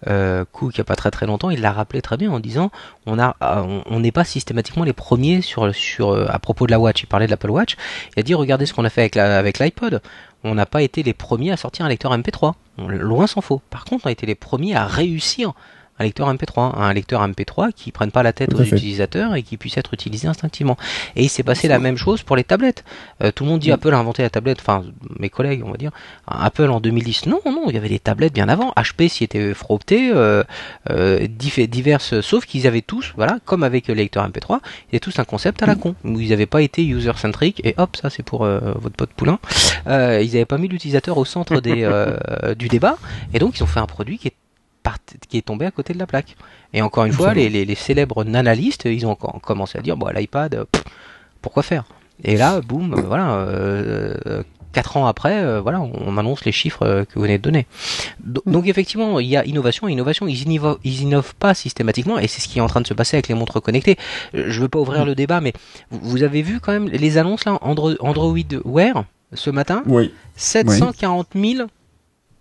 euh, 0.09 0.45
Cook 0.53 0.75
il 0.75 0.79
n'y 0.79 0.83
a 0.83 0.85
pas 0.85 0.97
très 0.97 1.11
très 1.11 1.27
longtemps, 1.27 1.51
il 1.51 1.61
l'a 1.61 1.73
rappelé 1.73 2.01
très 2.03 2.17
bien 2.17 2.31
en 2.31 2.41
disant 2.41 2.71
on 3.07 3.19
a 3.19 3.37
euh, 3.43 3.81
on- 3.87 4.01
n'est 4.01 4.13
pas 4.13 4.25
systématiquement 4.25 4.85
les 4.85 4.93
premiers 4.93 5.43
sur 5.43 5.75
sur 5.75 6.11
euh, 6.11 6.27
à 6.31 6.39
propos 6.39 6.67
de 6.67 6.71
la 6.71 6.81
Watch. 6.81 7.03
Il 7.03 7.07
parlait 7.07 7.27
de 7.27 7.31
l'Apple 7.31 7.51
Watch. 7.51 7.77
Il 8.17 8.21
a 8.21 8.23
dit 8.23 8.35
regardez 8.35 8.67
ce 8.67 8.73
qu'on 8.75 8.85
a 8.85 8.91
fait 8.91 9.17
avec 9.19 9.59
l'iPod. 9.59 10.01
On 10.43 10.55
n'a 10.55 10.65
pas 10.67 10.81
été 10.83 11.03
les 11.03 11.13
premiers 11.13 11.53
à 11.53 11.57
sortir 11.59 11.85
un 11.85 11.89
lecteur 11.89 12.13
MP3. 12.17 12.55
On- 12.79 12.89
loin 12.89 13.27
s'en 13.27 13.41
faut. 13.43 13.61
Par 13.71 13.85
contre, 13.85 14.07
on 14.07 14.09
a 14.09 14.13
été 14.13 14.25
les 14.27 14.35
premiers 14.35 14.75
à 14.75 14.87
réussir 14.87 15.53
un 16.01 16.05
lecteur 16.05 16.33
MP3, 16.33 16.79
un 16.79 16.93
lecteur 16.93 17.27
MP3 17.27 17.73
qui 17.73 17.93
prenne 17.93 18.11
pas 18.11 18.23
la 18.23 18.33
tête 18.33 18.55
aux 18.55 18.65
fait. 18.65 18.77
utilisateurs 18.77 19.35
et 19.35 19.43
qui 19.43 19.57
puisse 19.57 19.77
être 19.77 19.95
utilisé 19.95 20.27
instinctivement. 20.27 20.77
Et 21.15 21.23
il 21.23 21.29
s'est 21.29 21.43
passé 21.43 21.69
la 21.69 21.79
même 21.79 21.97
chose 21.97 22.23
pour 22.23 22.37
les 22.37 22.45
tablettes. 22.45 22.85
Euh, 23.23 23.31
tout 23.31 23.45
le 23.45 23.51
monde 23.51 23.61
dit. 23.61 23.71
Apple 23.71 23.95
a 23.95 23.99
inventé 23.99 24.23
la 24.23 24.31
tablette, 24.31 24.59
enfin 24.61 24.83
mes 25.19 25.31
collègues 25.31 25.63
on 25.65 25.71
va 25.71 25.77
dire, 25.77 25.93
Apple 26.27 26.71
en 26.71 26.81
2010. 26.81 27.27
Non, 27.27 27.41
non, 27.45 27.65
il 27.69 27.75
y 27.75 27.79
avait 27.79 27.89
des 27.89 28.01
tablettes 28.01 28.33
bien 28.33 28.49
avant. 28.49 28.73
HP 28.77 29.09
s'y 29.09 29.25
était 29.25 29.55
frotté, 29.55 30.11
euh, 30.13 30.43
euh, 30.91 31.27
diverses, 31.29 32.21
sauf 32.21 32.47
qu'ils 32.47 32.67
avaient 32.67 32.83
tous, 32.83 33.13
voilà, 33.17 33.39
comme 33.45 33.63
avec 33.63 33.89
le 33.89 33.95
lecteur 33.95 34.27
MP3, 34.29 34.61
ils 34.61 34.97
avaient 34.97 35.01
tous 35.01 35.19
un 35.19 35.25
concept 35.25 35.63
à 35.63 35.67
la 35.67 35.75
con, 35.75 35.95
où 36.05 36.21
ils 36.21 36.31
n'avaient 36.31 36.47
pas 36.47 36.63
été 36.63 36.85
user-centric, 36.85 37.61
et 37.65 37.75
hop, 37.79 37.97
ça 37.97 38.11
c'est 38.11 38.23
pour 38.23 38.45
euh, 38.45 38.73
votre 38.77 38.97
pote 38.97 39.11
Poulain, 39.11 39.39
euh, 39.87 40.21
ils 40.23 40.33
n'avaient 40.33 40.45
pas 40.45 40.59
mis 40.59 40.69
l'utilisateur 40.69 41.19
au 41.19 41.25
centre 41.25 41.61
des, 41.61 41.83
euh, 41.85 42.55
du 42.55 42.69
débat, 42.69 42.97
et 43.35 43.39
donc 43.39 43.59
ils 43.59 43.63
ont 43.63 43.67
fait 43.67 43.81
un 43.81 43.87
produit 43.87 44.19
qui 44.19 44.29
est, 44.29 44.35
qui 45.29 45.39
est 45.39 45.43
tombé 45.43 45.67
à 45.67 45.71
côté 45.71 45.93
de 45.93 45.99
la 45.99 46.07
plaque. 46.07 46.37
Et 46.73 46.83
encore 46.83 47.05
une 47.05 47.13
fois, 47.13 47.35
les, 47.35 47.49
les, 47.49 47.65
les 47.65 47.75
célèbres 47.75 48.25
nanalistes, 48.25 48.85
ils 48.87 49.07
ont 49.07 49.15
co- 49.15 49.39
commencé 49.41 49.79
à 49.79 49.83
dire, 49.83 49.97
bon, 49.97 50.09
l'iPad, 50.15 50.55
euh, 50.55 50.65
pourquoi 51.43 51.63
faire? 51.63 51.85
Et 52.25 52.37
là, 52.37 52.61
boum, 52.61 52.95
euh, 52.95 53.01
voilà, 53.01 53.35
euh, 53.35 54.15
euh, 54.27 54.43
quatre 54.73 54.97
ans 54.97 55.07
après, 55.07 55.43
euh, 55.43 55.61
voilà, 55.61 55.81
on, 55.81 55.93
on 56.07 56.17
annonce 56.19 56.45
les 56.45 56.53
chiffres 56.53 56.83
euh, 56.85 57.05
que 57.05 57.15
vous 57.15 57.23
venez 57.23 57.39
de 57.39 57.43
donner. 57.43 57.67
Do- 58.23 58.43
Donc 58.47 58.67
effectivement, 58.69 59.19
il 59.21 59.27
y 59.29 59.37
a 59.37 59.45
innovation 59.45 59.89
et 59.89 59.93
innovation. 59.93 60.27
Ils 60.29 60.43
innovent, 60.43 60.79
ils 60.85 61.03
innovent 61.03 61.35
pas 61.35 61.55
systématiquement, 61.55 62.19
et 62.19 62.27
c'est 62.27 62.41
ce 62.41 62.49
qui 62.49 62.59
est 62.59 62.63
en 62.63 62.67
train 62.69 62.81
de 62.81 62.87
se 62.87 62.95
passer 62.95 63.17
avec 63.17 63.29
les 63.29 63.35
montres 63.35 63.61
connectées. 63.63 63.97
Euh, 64.35 64.45
Je 64.49 64.61
veux 64.61 64.69
pas 64.69 64.79
ouvrir 64.79 65.05
le 65.05 65.15
débat, 65.15 65.41
mais 65.41 65.53
vous, 65.91 66.23
avez 66.23 66.43
vu 66.43 66.61
quand 66.61 66.73
même 66.73 66.89
les 66.89 67.19
annonces 67.19 67.45
là, 67.45 67.59
Andro- 67.63 67.97
Android 68.01 68.37
Wear 68.65 69.05
ce 69.33 69.49
matin, 69.51 69.83
Oui. 69.87 70.13
740 70.37 71.29
000 71.35 71.69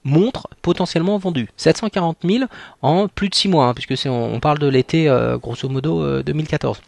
montres 0.09 0.47
potentiellement 0.61 1.17
vendues. 1.17 1.49
740 1.57 2.17
000 2.23 2.43
en 2.81 3.07
plus 3.07 3.29
de 3.29 3.35
6 3.35 3.47
mois, 3.49 3.65
hein, 3.67 3.73
puisque 3.73 3.95
c'est, 3.97 4.09
on, 4.09 4.33
on 4.33 4.39
parle 4.39 4.59
de 4.59 4.67
l'été 4.67 5.07
euh, 5.09 5.37
grosso 5.37 5.69
modo 5.69 6.01
euh, 6.03 6.23
2014. 6.23 6.81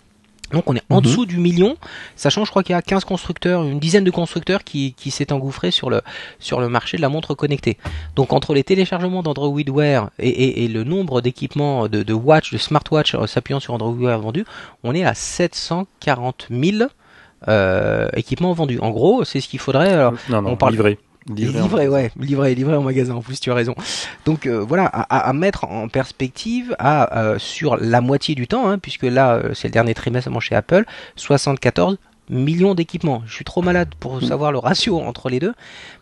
Donc 0.51 0.69
on 0.69 0.75
est 0.75 0.83
en 0.89 0.97
Mhm. 0.97 1.01
dessous 1.03 1.25
du 1.25 1.37
million, 1.37 1.77
sachant 2.17 2.43
je 2.43 2.49
crois 2.49 2.61
qu'il 2.61 2.73
y 2.73 2.75
a 2.75 2.81
15 2.81 3.05
constructeurs, 3.05 3.63
une 3.63 3.79
dizaine 3.79 4.03
de 4.03 4.11
constructeurs 4.11 4.65
qui, 4.65 4.93
qui 4.95 5.09
s'est 5.09 5.31
engouffré 5.31 5.71
sur 5.71 5.89
le, 5.89 6.01
sur 6.39 6.59
le 6.59 6.67
marché 6.67 6.97
de 6.97 7.01
la 7.01 7.07
montre 7.07 7.33
connectée. 7.35 7.77
Donc 8.17 8.33
entre 8.33 8.53
les 8.53 8.65
téléchargements 8.65 9.23
d'Android 9.23 9.61
Wear 9.69 10.09
et, 10.19 10.27
et, 10.27 10.65
et 10.65 10.67
le 10.67 10.83
nombre 10.83 11.21
d'équipements 11.21 11.87
de, 11.87 12.03
de 12.03 12.13
watch, 12.13 12.51
de 12.51 12.57
smartwatch 12.57 13.15
euh, 13.15 13.27
s'appuyant 13.27 13.61
sur 13.61 13.73
Android 13.75 13.93
Wear 13.97 14.19
vendus, 14.19 14.43
on 14.83 14.93
est 14.93 15.05
à 15.05 15.13
740 15.13 16.47
000 16.51 16.89
euh, 17.47 18.09
équipements 18.15 18.51
vendus. 18.51 18.79
En 18.81 18.89
gros, 18.91 19.23
c'est 19.23 19.39
ce 19.39 19.47
qu'il 19.47 19.59
faudrait. 19.59 19.89
alors, 19.93 20.13
non, 20.29 20.41
non, 20.41 20.49
on 20.51 20.55
parle- 20.57 20.73
livré. 20.73 20.99
Livré, 21.29 21.61
Livré, 21.61 21.87
ouais, 21.87 22.11
livré, 22.19 22.55
livré 22.55 22.75
en 22.75 22.81
magasin. 22.81 23.13
En 23.15 23.21
plus, 23.21 23.39
tu 23.39 23.51
as 23.51 23.53
raison. 23.53 23.75
Donc 24.25 24.47
euh, 24.47 24.59
voilà, 24.59 24.85
à, 24.85 25.31
mettre 25.33 25.65
en 25.65 25.87
perspective, 25.87 26.75
à 26.79 27.19
euh, 27.19 27.37
sur 27.37 27.77
la 27.77 28.01
moitié 28.01 28.33
du 28.33 28.47
temps, 28.47 28.67
hein, 28.67 28.79
puisque 28.79 29.03
là 29.03 29.35
euh, 29.35 29.53
c'est 29.53 29.67
le 29.67 29.71
dernier 29.73 29.93
trimestre 29.93 30.31
chez 30.41 30.55
Apple, 30.55 30.83
74 31.17 31.97
millions 32.29 32.73
d'équipements. 32.73 33.21
Je 33.27 33.33
suis 33.35 33.45
trop 33.45 33.61
malade 33.61 33.89
pour 33.99 34.15
Mm. 34.15 34.21
savoir 34.21 34.51
le 34.51 34.57
ratio 34.57 34.99
entre 34.99 35.29
les 35.29 35.39
deux, 35.39 35.53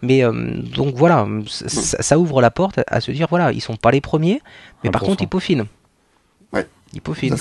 mais 0.02 0.24
euh, 0.24 0.32
donc 0.32 0.96
voilà, 0.96 1.28
ça, 1.48 2.18
ouvre 2.20 2.42
la 2.42 2.52
porte 2.52 2.80
à 2.88 3.02
se 3.02 3.12
dire 3.12 3.28
voilà, 3.30 3.52
ils 3.52 3.62
sont 3.62 3.76
pas 3.76 3.92
les 3.92 4.02
premiers, 4.02 4.42
mais 4.84 4.90
par 4.92 5.04
1%. 5.04 5.06
contre 5.06 5.24
ils 5.24 5.28
peaufinent. 5.28 5.66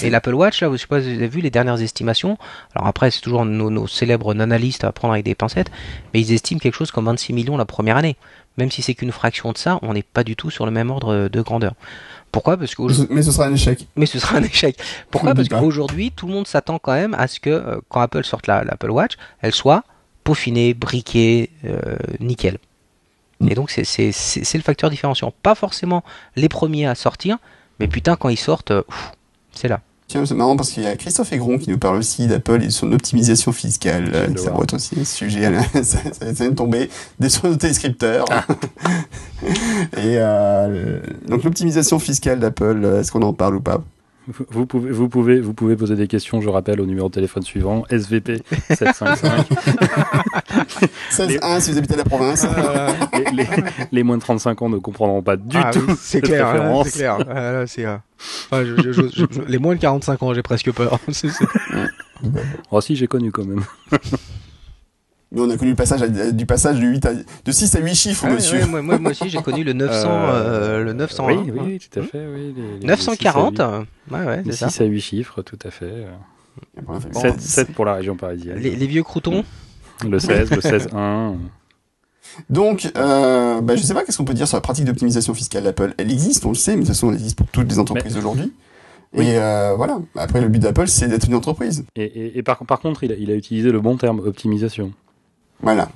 Et 0.03 0.11
l'Apple 0.11 0.35
Watch, 0.35 0.61
là, 0.63 0.69
je 0.71 0.77
sais 0.77 0.87
pas 0.87 1.01
si 1.01 1.09
vous 1.09 1.15
avez 1.19 1.29
vu 1.29 1.41
les 1.41 1.51
dernières 1.51 1.81
estimations. 1.81 2.37
Alors 2.75 2.87
après, 2.87 3.11
c'est 3.11 3.21
toujours 3.21 3.45
nos, 3.45 3.71
nos 3.71 3.87
célèbres 3.87 4.35
nanalistes 4.35 4.85
à 4.85 4.93
prendre 4.93 5.15
avec 5.15 5.25
des 5.25 5.35
pincettes, 5.35 5.71
mais 6.13 6.21
ils 6.21 6.33
estiment 6.33 6.61
quelque 6.61 6.75
chose 6.75 6.91
comme 6.91 7.07
26 7.07 7.33
millions 7.33 7.57
la 7.57 7.65
première 7.65 7.97
année. 7.97 8.17
Même 8.59 8.71
si 8.71 8.83
c'est 8.83 8.95
qu'une 8.95 9.13
fraction 9.13 9.53
de 9.53 9.59
ça, 9.59 9.79
on 9.83 9.95
n'est 9.95 10.03
pas 10.03 10.25
du 10.25 10.35
tout 10.37 10.51
sur 10.51 10.67
le 10.67 10.73
même 10.73 10.91
ordre 10.91 11.29
de 11.29 11.41
grandeur. 11.41 11.75
Pourquoi? 12.33 12.57
Parce 12.57 12.75
que 12.75 12.83
Mais 13.13 13.23
ce 13.23 13.31
sera 13.33 13.47
un 13.47 13.55
échec. 13.55 13.87
mais 13.97 14.05
ce 14.05 14.19
sera 14.19 14.37
un 14.37 14.43
échec. 14.43 14.77
Pourquoi? 15.11 15.35
Parce 15.35 15.49
qu'aujourd'hui, 15.49 16.11
tout 16.11 16.27
le 16.27 16.35
monde 16.35 16.47
s'attend 16.47 16.79
quand 16.79 16.93
même 16.93 17.15
à 17.15 17.27
ce 17.29 17.41
que 17.41 17.49
euh, 17.51 17.79
quand 17.89 18.01
Apple 18.01 18.25
sorte 18.25 18.47
la- 18.49 18.65
l'Apple 18.65 18.91
Watch, 18.91 19.13
elle 19.41 19.55
soit 19.55 19.85
peaufinée, 20.25 20.75
briquée, 20.75 21.51
euh, 21.65 21.97
nickel. 22.21 22.59
Mm. 23.41 23.49
Et 23.51 23.55
donc 23.55 23.71
c'est 23.71 24.13
le 24.55 24.63
facteur 24.63 24.91
différenciant. 24.91 25.33
Pas 25.43 25.55
forcément 25.55 26.03
les 26.37 26.49
premiers 26.51 26.87
à 26.87 26.95
sortir, 26.95 27.39
mais 27.81 27.87
putain 27.87 28.17
quand 28.17 28.29
ils 28.29 28.37
sortent, 28.37 28.73
euh, 28.73 28.83
c'est 29.59 29.69
là. 29.69 29.81
Tiens, 30.07 30.25
c'est 30.25 30.35
marrant 30.35 30.57
parce 30.57 30.71
qu'il 30.71 30.85
y 30.85 30.87
a 30.87 30.97
Christophe 30.97 31.33
Aigron 31.33 31.59
qui 31.59 31.69
nous 31.69 31.77
parle 31.77 31.99
aussi 31.99 32.27
d'Apple 32.27 32.63
et 32.63 32.69
de 32.69 32.73
son 32.73 32.93
optimisation 32.93 33.53
fiscale. 33.53 34.11
Euh, 34.15 34.27
le 34.29 34.37
Ça 34.39 34.51
va 34.53 34.63
être 34.63 34.75
aussi 34.75 34.99
un 34.99 35.05
sujet, 35.05 35.51
là. 35.51 35.63
ça, 35.75 35.83
ça, 35.83 35.99
ça 36.13 36.33
vient 36.33 36.49
de 36.49 36.55
tomber 36.55 36.89
des 37.21 37.29
sur 37.29 37.47
nos 37.47 37.57
téléscripteurs. 37.57 38.25
Ah. 38.31 38.47
et 39.99 40.17
euh, 40.17 41.01
donc 41.27 41.45
l'optimisation 41.45 41.99
fiscale 41.99 42.41
d'Apple, 42.41 42.81
euh, 42.85 43.01
est-ce 43.01 43.13
qu'on 43.13 43.21
en 43.21 43.35
parle 43.35 43.57
ou 43.57 43.61
pas? 43.61 43.83
Vous- 44.51 44.67
pouvez, 44.67 44.91
vous, 44.91 45.09
pouvez, 45.09 45.41
vous 45.41 45.55
pouvez 45.55 45.75
poser 45.77 45.97
des 45.97 46.07
questions, 46.07 46.41
je 46.43 46.49
rappelle, 46.51 46.81
au 46.81 46.87
numéro 46.87 47.09
de 47.09 47.15
téléphone 47.15 47.43
suivant, 47.43 47.85
SVP 47.91 48.43
755. 48.69 49.47
16-1 51.11 51.61
si 51.61 51.73
vous 51.73 51.79
habitez 51.79 51.97
la 51.97 52.05
province. 52.05 52.47
les, 53.15 53.25
les- 53.45 53.47
les 53.91 54.03
moins 54.03 54.17
de 54.17 54.23
35 54.23 54.61
ans 54.63 54.69
ne 54.69 54.79
comprendront 54.79 55.23
pas 55.23 55.37
du 55.37 55.57
Ah 55.57 55.71
tout 55.73 55.81
oui, 55.89 55.95
c'est 55.99 56.21
clair, 56.21 56.47
hein, 56.47 56.53
référence. 56.53 56.89
c'est 56.89 56.99
clair. 56.99 57.19
Ah, 57.31 57.53
là, 57.53 57.67
c'est, 57.67 57.87
euh, 57.87 57.97
enfin, 58.51 58.65
je- 58.65 58.77
je- 58.83 58.93
je- 58.93 59.09
je- 59.31 59.41
les 59.49 59.59
moins 59.59 59.75
de 59.75 59.81
45 59.81 60.23
ans, 60.23 60.35
j'ai 60.35 60.43
presque 60.43 60.73
peur. 60.73 60.99
C'est- 61.11 61.31
c'est- 61.31 61.47
Oh 62.71 62.81
si, 62.81 62.97
j'ai 62.97 63.07
connu 63.07 63.31
quand 63.33 63.45
même. 63.45 63.63
Nous, 65.31 65.45
on 65.45 65.51
a 65.51 65.57
connu 65.59 65.71
le 65.73 65.77
passage 65.77 66.01
à- 66.03 66.31
du 66.33 66.47
passage 66.47 66.81
de, 66.81 66.87
8 66.87 67.05
à, 67.07 67.13
de 67.15 67.53
6 67.53 67.75
à 67.77 67.81
8 67.81 67.95
chiffres, 67.95 68.25
Ah, 68.27 68.33
monsieur. 68.33 68.61
ouais, 68.61 68.67
moi, 68.67 68.81
moi, 68.81 68.99
moi 68.99 69.11
aussi, 69.11 69.29
j'ai 69.29 69.43
connu 69.43 69.63
le 69.63 69.75
900, 69.75 70.09
euh, 70.11 70.85
le 70.85 70.93
900. 70.95 71.27
Oui, 71.27 71.37
oui, 71.53 71.61
oui, 71.65 71.79
tout 71.79 72.01
à 72.01 72.03
fait. 72.03 72.27
Oui, 72.35 72.55
les- 72.57 72.79
les- 72.81 72.87
940, 72.87 73.59
les 73.59 73.65
euh, 73.65 73.79
ouais, 74.11 74.25
ouais, 74.27 74.43
six 74.45 74.51
à 74.51 74.53
c'est 74.53 74.53
huit- 74.53 74.57
ça. 74.57 74.69
6 74.71 74.83
à 74.83 74.87
8 74.87 75.01
chiffres, 75.03 75.43
tout 75.43 75.59
à 75.65 75.71
fait. 75.71 76.07
Bon, 76.83 76.99
7, 77.13 77.41
7 77.41 77.73
pour 77.73 77.85
la 77.85 77.95
région 77.95 78.17
parisienne. 78.17 78.59
Les, 78.59 78.75
les 78.75 78.87
vieux 78.87 79.03
croutons. 79.03 79.45
Le 80.09 80.19
16, 80.19 80.51
le 80.51 80.61
16-1. 80.61 81.35
Donc, 82.51 82.91
euh, 82.97 83.61
bah, 83.61 83.77
je 83.77 83.83
sais 83.83 83.95
pas 83.95 84.05
qu'est-ce 84.05 84.17
qu'on 84.19 84.25
peut 84.25 84.35
dire 84.35 84.47
sur 84.49 84.57
la 84.57 84.61
pratique 84.61 84.85
d'optimisation 84.85 85.35
fiscale 85.35 85.65
d'Apple? 85.65 85.95
Elle 85.99 86.11
existe, 86.11 86.45
on 86.47 86.51
le 86.51 86.55
sait, 86.55 86.73
mais 86.73 86.77
de 86.79 86.81
toute 86.83 86.89
façon, 86.95 87.09
elle 87.11 87.17
existe 87.17 87.37
pour 87.37 87.47
toutes 87.49 87.69
les 87.69 87.79
entreprises 87.79 88.17
aujourd'hui. 88.17 88.53
Oui. 89.15 89.27
Et 89.27 89.39
euh, 89.39 89.75
voilà. 89.77 89.99
Après, 90.17 90.41
le 90.41 90.49
but 90.49 90.59
d'Apple, 90.61 90.87
c'est 90.89 91.09
d'être 91.09 91.27
une 91.27 91.35
entreprise. 91.35 91.85
Et, 91.97 92.05
et, 92.05 92.39
et 92.39 92.43
par, 92.43 92.59
par 92.65 92.81
contre, 92.81 93.05
il 93.05 93.13
a, 93.13 93.15
il 93.17 93.31
a 93.31 93.35
utilisé 93.35 93.73
le 93.73 93.81
bon 93.81 93.97
terme, 93.97 94.21
optimisation. 94.21 94.93
Voilà. 95.61 95.89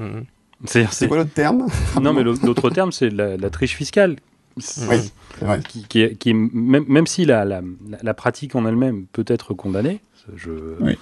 C'est-à-dire, 0.65 0.93
C'est 0.93 1.09
quoi 1.09 1.17
l'autre 1.19 1.33
terme? 1.35 1.67
Non, 2.01 2.13
mais 2.13 2.23
l'autre 2.23 2.71
terme, 2.71 2.93
c'est 2.93 3.11
la, 3.11 3.37
la 3.37 3.51
triche 3.51 3.75
fiscale. 3.77 4.17
Oui, 4.57 4.63
c'est 4.63 5.45
vrai. 5.45 5.61
Qui, 5.67 5.85
qui 5.89 6.03
est, 6.03 6.15
qui 6.17 6.31
est- 6.31 6.35
même, 6.35 6.85
même 6.87 7.07
si 7.07 7.25
la, 7.25 7.45
la, 7.45 7.63
la 8.03 8.15
pratique 8.15 8.55
en 8.55 8.67
elle-même 8.67 9.07
peut 9.13 9.25
être 9.27 9.55
condamnée, 9.55 10.01
je, 10.37 10.51
Oui. 10.81 10.99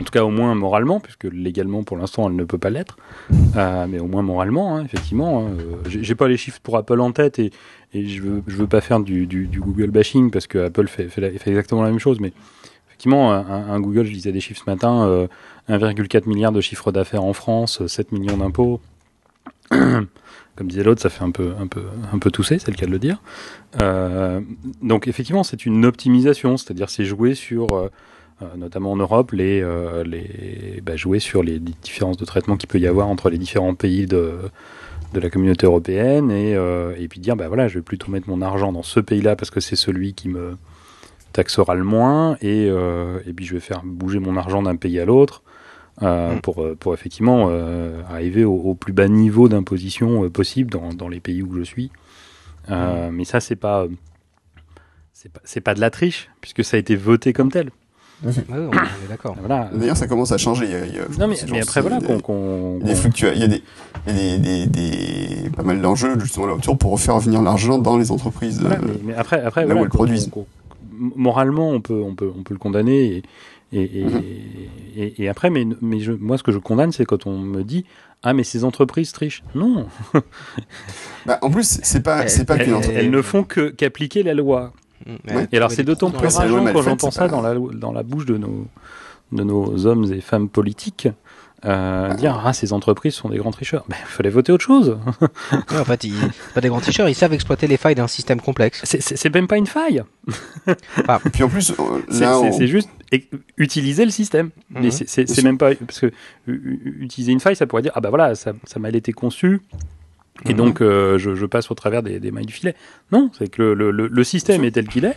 en 0.00 0.04
tout 0.04 0.12
cas 0.12 0.22
au 0.24 0.30
moins 0.30 0.54
moralement, 0.54 1.00
puisque 1.00 1.24
légalement 1.24 1.82
pour 1.82 1.96
l'instant 1.96 2.28
elle 2.28 2.36
ne 2.36 2.44
peut 2.44 2.58
pas 2.58 2.70
l'être, 2.70 2.96
euh, 3.56 3.86
mais 3.88 3.98
au 3.98 4.06
moins 4.06 4.22
moralement, 4.22 4.76
hein, 4.76 4.84
effectivement. 4.84 5.40
hein, 5.46 5.50
euh, 5.58 5.76
j'ai 5.88 6.14
pas 6.14 6.28
les 6.28 6.36
chiffres 6.36 6.60
pour 6.62 6.76
Apple 6.76 7.00
en 7.00 7.10
tête 7.10 7.40
et, 7.40 7.50
et 7.92 8.06
je 8.06 8.22
veux, 8.22 8.42
je 8.46 8.54
veux 8.56 8.68
pas 8.68 8.80
faire 8.80 9.00
du, 9.00 9.26
du, 9.26 9.46
du 9.48 9.58
Google 9.60 9.90
bashing 9.90 10.30
parce 10.30 10.46
que 10.46 10.66
Apple 10.66 10.86
fait, 10.86 11.08
fait, 11.08 11.20
la- 11.20 11.30
fait 11.32 11.50
exactement 11.50 11.82
la 11.82 11.90
même 11.90 11.98
chose, 11.98 12.20
mais 12.20 12.32
effectivement, 12.88 13.32
un, 13.32 13.68
un 13.68 13.80
Google, 13.80 14.04
je 14.04 14.12
disais 14.12 14.30
des 14.30 14.40
chiffres 14.40 14.62
ce 14.64 14.70
matin, 14.70 15.06
euh, 15.08 15.26
1,4 15.68 16.28
milliard 16.28 16.52
de 16.52 16.60
chiffre 16.60 16.92
d'affaires 16.92 17.24
en 17.24 17.32
France, 17.32 17.86
7 17.86 18.12
millions 18.12 18.36
d'impôts. 18.36 18.80
Comme 19.70 20.68
disait 20.68 20.82
l'autre, 20.82 21.00
ça 21.00 21.08
fait 21.08 21.24
un 21.24 21.30
peu, 21.30 21.54
un 21.58 21.66
peu, 21.66 21.82
un 22.12 22.18
peu 22.18 22.30
tousser, 22.30 22.58
c'est 22.58 22.70
le 22.70 22.76
cas 22.76 22.86
de 22.86 22.90
le 22.90 22.98
dire. 22.98 23.22
Euh, 23.80 24.40
donc 24.82 25.08
effectivement, 25.08 25.44
c'est 25.44 25.64
une 25.64 25.86
optimisation, 25.86 26.58
c'est-à-dire 26.58 26.90
c'est 26.90 27.04
jouer 27.04 27.34
sur, 27.34 27.72
euh, 27.72 27.88
euh, 28.42 28.46
notamment 28.58 28.92
en 28.92 28.96
Europe, 28.96 29.32
les, 29.32 29.64
les, 30.04 30.82
bah, 30.82 30.96
jouer 30.96 31.20
sur 31.20 31.42
les 31.42 31.58
différences 31.58 32.18
de 32.18 32.24
traitement 32.26 32.56
qu'il 32.56 32.68
peut 32.68 32.78
y 32.78 32.86
avoir 32.86 33.08
entre 33.08 33.30
les 33.30 33.38
différents 33.38 33.74
pays 33.74 34.06
de, 34.06 34.34
de 35.14 35.20
la 35.20 35.30
communauté 35.30 35.64
européenne 35.64 36.30
et, 36.30 36.52
et 36.52 37.08
puis 37.08 37.20
dire, 37.20 37.36
bah 37.36 37.48
voilà, 37.48 37.68
je 37.68 37.78
vais 37.78 37.82
plutôt 37.82 38.10
mettre 38.10 38.28
mon 38.28 38.42
argent 38.42 38.72
dans 38.72 38.82
ce 38.82 39.00
pays-là 39.00 39.36
parce 39.36 39.50
que 39.50 39.60
c'est 39.60 39.76
celui 39.76 40.12
qui 40.12 40.28
me 40.28 40.56
taxera 41.32 41.74
le 41.74 41.84
moins 41.84 42.36
et, 42.42 42.66
et 42.66 43.32
puis 43.32 43.46
je 43.46 43.54
vais 43.54 43.60
faire 43.60 43.80
bouger 43.84 44.18
mon 44.18 44.36
argent 44.36 44.62
d'un 44.62 44.76
pays 44.76 45.00
à 45.00 45.06
l'autre 45.06 45.42
mm. 46.00 46.40
pour, 46.42 46.66
pour 46.78 46.94
effectivement 46.94 47.50
arriver 48.08 48.44
au, 48.44 48.74
plus 48.74 48.92
bas 48.92 49.08
niveau 49.08 49.48
d'imposition 49.48 50.28
possible 50.30 50.70
dans, 50.70 50.92
dans, 50.92 51.08
les 51.08 51.20
pays 51.20 51.42
où 51.42 51.56
je 51.56 51.62
suis. 51.62 51.90
Mm. 52.68 53.10
Mais 53.12 53.24
ça, 53.24 53.40
c'est 53.40 53.56
pas, 53.56 53.86
c'est 55.12 55.60
pas, 55.60 55.70
pas 55.70 55.74
de 55.74 55.80
la 55.80 55.90
triche, 55.90 56.30
puisque 56.40 56.64
ça 56.64 56.76
a 56.76 56.80
été 56.80 56.96
voté 56.96 57.32
comme 57.32 57.50
tel. 57.50 57.70
on 58.24 58.28
est 58.30 59.08
d'accord. 59.08 59.36
D'ailleurs, 59.72 59.96
ça 59.96 60.06
commence 60.06 60.32
à 60.32 60.38
changer. 60.38 60.68
non, 61.18 61.28
mais, 61.28 61.36
mais 61.50 61.60
après, 61.60 61.80
voilà, 61.80 61.98
qu'on. 62.22 62.78
Il 62.82 62.88
y 62.88 62.92
a 62.92 62.94
des 62.94 63.02
il 63.34 63.40
y 63.40 63.44
a 63.44 63.48
des, 63.48 63.62
il 64.08 64.58
y 64.58 64.62
a 64.62 64.66
des, 64.66 65.50
pas 65.50 65.62
mal 65.62 65.80
d'enjeux, 65.80 66.18
justement, 66.18 66.46
là 66.46 66.54
autour 66.54 66.78
pour 66.78 66.92
refaire 66.92 67.18
venir 67.18 67.42
l'argent 67.42 67.78
dans 67.78 67.96
les 67.96 68.10
entreprises. 68.10 68.60
Voilà, 68.60 68.78
mais, 69.04 69.14
après, 69.14 69.40
après, 69.42 69.66
là 69.66 69.74
où 69.74 69.82
elles 69.82 69.88
produisent. 69.88 70.30
moralement, 70.92 71.70
on 71.70 71.80
peut, 71.80 72.00
on 72.04 72.14
peut, 72.14 72.30
on 72.36 72.42
peut 72.42 72.54
le 72.54 72.58
condamner 72.58 73.16
et, 73.16 73.22
et, 73.72 74.04
mhm. 74.04 74.22
et, 74.96 75.22
et, 75.22 75.28
après, 75.28 75.50
mais, 75.50 75.66
mais 75.80 76.00
je, 76.00 76.12
moi, 76.12 76.36
ce 76.38 76.42
que 76.42 76.52
je 76.52 76.58
condamne, 76.58 76.92
c'est 76.92 77.04
quand 77.04 77.26
on 77.26 77.38
me 77.38 77.62
dit 77.62 77.84
ah 78.22 78.34
mais 78.34 78.44
ces 78.44 78.64
entreprises 78.64 79.12
trichent. 79.12 79.42
Non. 79.54 79.86
bah, 81.26 81.38
en 81.42 81.50
plus, 81.50 81.80
c'est 81.82 82.02
pas, 82.02 82.28
c'est 82.28 82.44
pas 82.44 82.56
qu'une 82.58 82.74
entreprise. 82.74 82.98
Elles 82.98 83.10
ne 83.10 83.22
font 83.22 83.42
que 83.42 83.70
qu'appliquer 83.70 84.22
la 84.22 84.34
loi. 84.34 84.72
Et 85.50 85.56
alors 85.56 85.72
c'est 85.72 85.82
d'autant 85.82 86.10
plus 86.10 86.28
rageant 86.28 86.64
quand 86.72 86.82
j'entends 86.82 87.10
ça 87.10 87.26
dans 87.26 87.42
la, 87.42 87.54
dans 87.54 87.92
la 87.92 88.04
bouche 88.04 88.24
de 88.24 88.36
nos, 88.36 88.68
de 89.32 89.42
nos 89.42 89.86
hommes 89.86 90.12
et 90.12 90.20
femmes 90.20 90.48
politiques. 90.48 91.08
Euh, 91.64 92.12
dire 92.14 92.42
ah 92.44 92.52
ces 92.52 92.72
entreprises 92.72 93.14
sont 93.14 93.28
des 93.28 93.38
grands 93.38 93.52
tricheurs. 93.52 93.84
Mais 93.88 93.96
il 94.00 94.06
fallait 94.06 94.30
voter 94.30 94.52
autre 94.52 94.64
chose. 94.64 94.98
en 95.52 95.84
fait, 95.84 96.04
ils, 96.04 96.14
pas 96.54 96.60
des 96.60 96.68
grands 96.68 96.80
tricheurs, 96.80 97.08
ils 97.08 97.14
savent 97.14 97.32
exploiter 97.32 97.66
les 97.66 97.76
failles 97.76 97.94
d'un 97.94 98.08
système 98.08 98.40
complexe. 98.40 98.82
C'est 98.84 99.34
même 99.34 99.48
pas 99.48 99.56
une 99.56 99.66
faille. 99.66 100.02
Et 100.66 101.30
puis 101.32 101.42
en 101.42 101.48
plus, 101.48 101.72
euh, 101.78 102.50
c'est 102.52 102.68
juste 102.68 102.88
utiliser 103.56 104.04
le 104.04 104.10
système. 104.10 104.50
Mais 104.70 104.88
mhm. 104.88 104.90
c'est 104.90 105.42
même 105.42 105.58
pas 105.58 105.74
parce 105.74 106.00
que 106.00 106.12
utiliser 106.46 107.32
une 107.32 107.40
faille, 107.40 107.56
ça 107.56 107.66
pourrait 107.66 107.82
dire 107.82 107.92
ah 107.94 108.00
bah 108.00 108.08
voilà, 108.08 108.34
ça, 108.34 108.52
ça 108.64 108.78
m'a 108.78 108.90
été 108.90 109.12
conçu 109.12 109.60
et 110.46 110.50
mhm. 110.50 110.56
donc, 110.56 110.80
euh, 110.80 111.18
je, 111.18 111.34
je, 111.34 111.46
passe 111.46 111.70
au 111.70 111.74
travers 111.74 112.02
des, 112.02 112.18
des, 112.18 112.30
mailles 112.30 112.46
du 112.46 112.52
filet. 112.52 112.74
Non, 113.10 113.30
c'est 113.36 113.48
que 113.48 113.62
le, 113.62 113.90
le, 113.90 114.08
le, 114.08 114.24
système 114.24 114.64
est 114.64 114.72
tel 114.72 114.88
qu'il 114.88 115.04
est, 115.04 115.16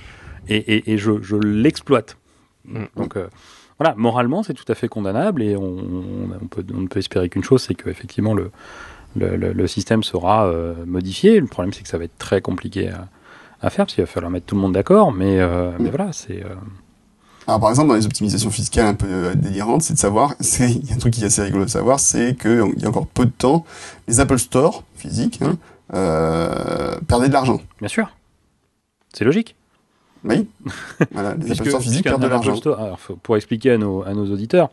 et, 0.49 0.58
et, 0.58 0.93
et 0.93 0.97
je, 0.97 1.21
je 1.21 1.36
l'exploite. 1.36 2.17
Mhm. 2.65 2.88
Donc, 2.95 3.17
euh, 3.17 3.27
voilà, 3.79 3.95
moralement, 3.97 4.43
c'est 4.43 4.53
tout 4.53 4.69
à 4.71 4.75
fait 4.75 4.88
condamnable, 4.88 5.41
et 5.41 5.55
on, 5.55 5.63
on, 6.41 6.47
peut, 6.47 6.65
on 6.73 6.81
ne 6.81 6.88
peut 6.88 6.99
espérer 6.99 7.29
qu'une 7.29 7.43
chose, 7.43 7.63
c'est 7.63 7.75
qu'effectivement, 7.75 8.34
le, 8.34 8.51
le, 9.15 9.53
le, 9.53 9.67
système 9.67 10.03
sera 10.03 10.47
euh, 10.47 10.73
modifié. 10.86 11.39
Le 11.39 11.47
problème, 11.47 11.73
c'est 11.73 11.84
que 11.84 11.89
ça 11.89 11.97
va 11.97 12.03
être 12.03 12.17
très 12.17 12.41
compliqué 12.41 12.89
à, 12.89 13.08
à 13.62 13.69
faire, 13.69 13.86
parce 13.86 13.95
qu'il 13.95 14.03
va 14.03 14.08
falloir 14.08 14.31
mettre 14.31 14.45
tout 14.45 14.55
le 14.55 14.62
monde 14.62 14.73
d'accord, 14.73 15.12
mais, 15.12 15.39
mais 15.79 15.89
voilà, 15.89 16.12
c'est... 16.12 16.43
Alors 17.47 17.60
par 17.60 17.69
exemple 17.69 17.89
dans 17.89 17.95
les 17.95 18.05
optimisations 18.05 18.49
fiscales 18.49 18.88
un 18.88 18.93
peu 18.93 19.08
euh, 19.08 19.36
délirantes, 19.36 19.84
c'est 19.84 19.93
de 19.93 19.99
savoir, 19.99 20.36
c'est 20.39 20.71
il 20.71 20.86
y 20.89 20.91
a 20.91 20.95
un 20.95 20.97
truc 20.97 21.13
qui 21.13 21.23
est 21.23 21.27
assez 21.27 21.41
rigolo 21.43 21.65
de 21.65 21.69
savoir, 21.69 21.99
c'est 21.99 22.36
que 22.36 22.63
il 22.75 22.81
y 22.81 22.86
a 22.86 22.89
encore 22.89 23.08
peu 23.08 23.25
de 23.25 23.31
temps, 23.31 23.65
les 24.08 24.19
Apple 24.19 24.39
Store 24.39 24.84
physiques 24.95 25.41
hein, 25.41 25.58
euh, 25.93 26.95
perdaient 27.08 27.27
de 27.27 27.34
l'argent. 27.34 27.62
Bien 27.79 27.89
sûr, 27.89 28.10
c'est 29.13 29.25
logique. 29.25 29.55
Oui. 30.23 30.47
voilà, 31.12 31.36
les 31.36 31.51
Apple 31.51 31.67
Store 31.67 31.81
physiques 31.81 32.03
perdent 32.03 32.21
de 32.21 32.27
l'argent. 32.27 32.60
Pour 33.21 33.36
expliquer 33.36 33.71
à 33.71 33.77
nos, 33.77 34.03
à 34.03 34.13
nos 34.13 34.31
auditeurs, 34.31 34.69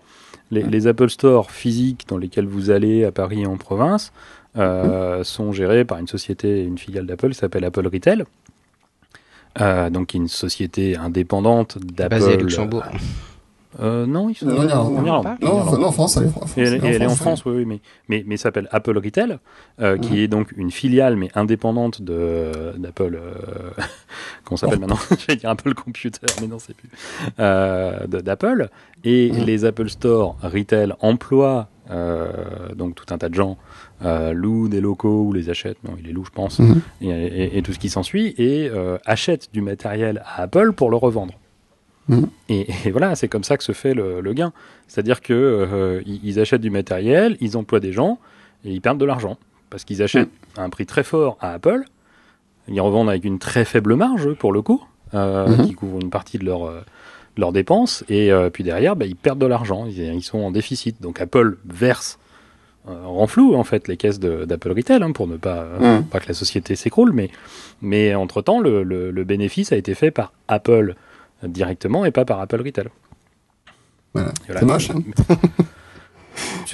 les, 0.51 0.63
les, 0.63 0.87
Apple 0.87 1.11
Store 1.11 1.51
physiques 1.51 2.07
dans 2.09 2.17
lesquels 2.17 2.47
vous 2.47 2.71
allez 2.71 3.05
à 3.05 3.13
Paris 3.13 3.43
et 3.43 3.47
en 3.47 3.59
province 3.59 4.13
euh, 4.59 5.25
sont 5.25 5.53
gérés 5.53 5.85
par 5.87 5.99
une 5.99 6.07
société, 6.07 6.63
une 6.63 6.77
filiale 6.77 7.07
d'Apple 7.07 7.31
qui 7.31 7.39
s'appelle 7.39 7.65
Apple 7.65 7.87
Retail. 7.87 8.25
Euh, 9.61 9.91
donc 9.91 10.15
une 10.15 10.29
société 10.29 10.97
indépendante 10.97 11.79
d'Apple. 11.79 12.17
Basée 12.17 12.35
à 12.35 12.37
Luxembourg. 12.37 12.85
Euh, 13.81 14.05
non, 14.07 14.29
ils 14.29 14.35
sont 14.35 14.47
non, 14.47 14.65
non, 14.65 14.75
en 14.75 15.05
Irlande. 15.05 15.29
Non, 15.41 15.85
en 15.85 15.93
France, 15.93 16.17
elle 16.17 16.25
est 16.25 16.27
en 16.27 16.31
France. 16.31 16.53
elle, 16.57 17.03
est 17.03 17.07
en 17.07 17.17
France, 17.17 17.45
oui, 17.47 17.55
oui, 17.57 17.65
mais, 17.65 17.81
mais, 18.09 18.23
mais 18.27 18.37
s'appelle 18.37 18.69
Apple 18.71 18.99
Retail, 18.99 19.39
euh, 19.81 19.97
qui 19.97 20.21
est 20.21 20.29
donc 20.29 20.53
une 20.57 20.71
filiale, 20.71 21.17
mais 21.17 21.31
indépendante 21.35 22.03
de, 22.03 22.75
d'Apple, 22.77 23.19
euh, 23.21 23.71
comment 24.45 24.57
s'appelle 24.57 24.79
oh. 24.79 24.87
maintenant 24.87 24.99
J'allais 25.27 25.39
dire 25.39 25.51
Apple 25.51 25.73
Computer, 25.75 26.27
mais 26.41 26.49
non, 26.49 26.59
c'est 26.59 26.77
plus. 26.77 26.91
Euh, 27.39 28.07
d'Apple. 28.07 28.69
Et 29.05 29.31
les 29.31 29.65
Apple 29.65 29.89
Store 29.89 30.37
Retail 30.43 30.93
emploient 31.01 31.69
donc 32.75 32.95
tout 32.95 33.13
un 33.13 33.19
tas 33.19 33.29
de 33.29 33.35
gens 33.35 33.59
euh, 34.05 34.33
loue 34.33 34.69
des 34.69 34.81
locaux 34.81 35.23
ou 35.23 35.33
les 35.33 35.49
achète, 35.49 35.77
non, 35.85 35.93
il 35.99 36.07
les 36.07 36.13
loue, 36.13 36.25
je 36.25 36.31
pense, 36.31 36.59
mhm. 36.59 36.81
et, 37.01 37.63
tout 37.63 37.73
ce 37.73 37.79
qui 37.79 37.89
s'ensuit, 37.89 38.35
et 38.37 38.69
euh, 38.69 38.99
achète 39.05 39.51
du 39.53 39.61
matériel 39.61 40.23
à 40.27 40.43
Apple 40.43 40.73
pour 40.73 40.91
le 40.91 40.97
revendre. 40.97 41.35
Mhm. 42.09 42.29
Et, 42.49 42.67
voilà, 42.91 43.15
c'est 43.15 43.29
comme 43.29 43.45
ça 43.45 43.57
que 43.57 43.63
se 43.63 43.73
fait 43.73 43.95
le, 43.95 44.33
gain. 44.33 44.53
C'est-à-dire 44.89 45.21
que 45.21 45.33
euh, 45.33 46.03
ils, 46.05 46.41
achètent 46.41 46.61
du 46.61 46.71
matériel, 46.71 47.37
ils 47.41 47.57
emploient 47.57 47.81
des 47.81 47.93
gens 47.93 48.19
et 48.65 48.73
ils 48.73 48.81
perdent 48.81 48.99
de 48.99 49.05
l'argent 49.05 49.39
parce 49.71 49.85
qu'ils 49.85 50.03
achètent 50.03 50.29
mhm. 50.57 50.63
à 50.63 50.65
un 50.65 50.71
prix 50.71 50.87
très 50.87 51.05
fort 51.05 51.37
à 51.41 51.53
Apple, 51.53 51.85
ils 52.69 52.81
revendent 52.81 53.09
avec 53.09 53.25
une 53.25 53.39
très 53.39 53.65
faible 53.65 53.95
marge 53.95 54.33
pour 54.35 54.53
le 54.53 54.63
coup, 54.63 54.83
qui 55.13 55.75
couvre 55.75 56.01
une 56.01 56.11
partie 56.11 56.39
de 56.39 56.45
leur 56.45 56.73
leurs 57.39 57.53
dépenses 57.53 58.05
et 58.09 58.31
puis 58.53 58.63
derrière 58.63 58.95
bah, 58.95 59.07
ils 59.07 59.17
perdent 59.17 59.39
de 59.39 59.47
l'argent, 59.47 59.87
ils, 59.87 59.99
ils, 59.99 60.23
sont 60.23 60.39
en 60.39 60.51
déficit. 60.51 61.01
Donc 61.01 61.21
Apple 61.21 61.57
verse 61.65 62.19
euh, 62.19 62.22
renfloue 62.87 63.55
en 63.55 63.65
fait 63.65 63.89
les 63.89 63.97
caisses 63.97 64.19
d'Apple 64.19 64.73
Retail 64.73 65.03
hein, 65.03 65.13
pour 65.13 65.27
ne 65.27 65.37
pas, 65.37 65.65
mmh. 65.79 66.05
pas 66.05 66.21
que 66.21 66.29
la 66.29 66.35
société 66.35 66.75
s'écroule, 66.77 67.13
mais, 67.13 67.31
mais 67.81 68.15
entre-temps, 68.15 68.61
le, 68.61 68.83
le, 68.83 69.25
bénéfice 69.25 69.73
a 69.73 69.77
été 69.77 69.95
fait 69.95 70.11
par 70.11 70.33
Apple 70.49 70.95
directement 71.45 72.05
et 72.05 72.11
pas 72.11 72.25
par 72.25 72.41
Apple 72.41 72.61
Retail. 72.61 72.87
Voilà. 74.15 74.33
C'est 74.47 74.63
moche. 74.63 74.91
Hein 74.91 75.03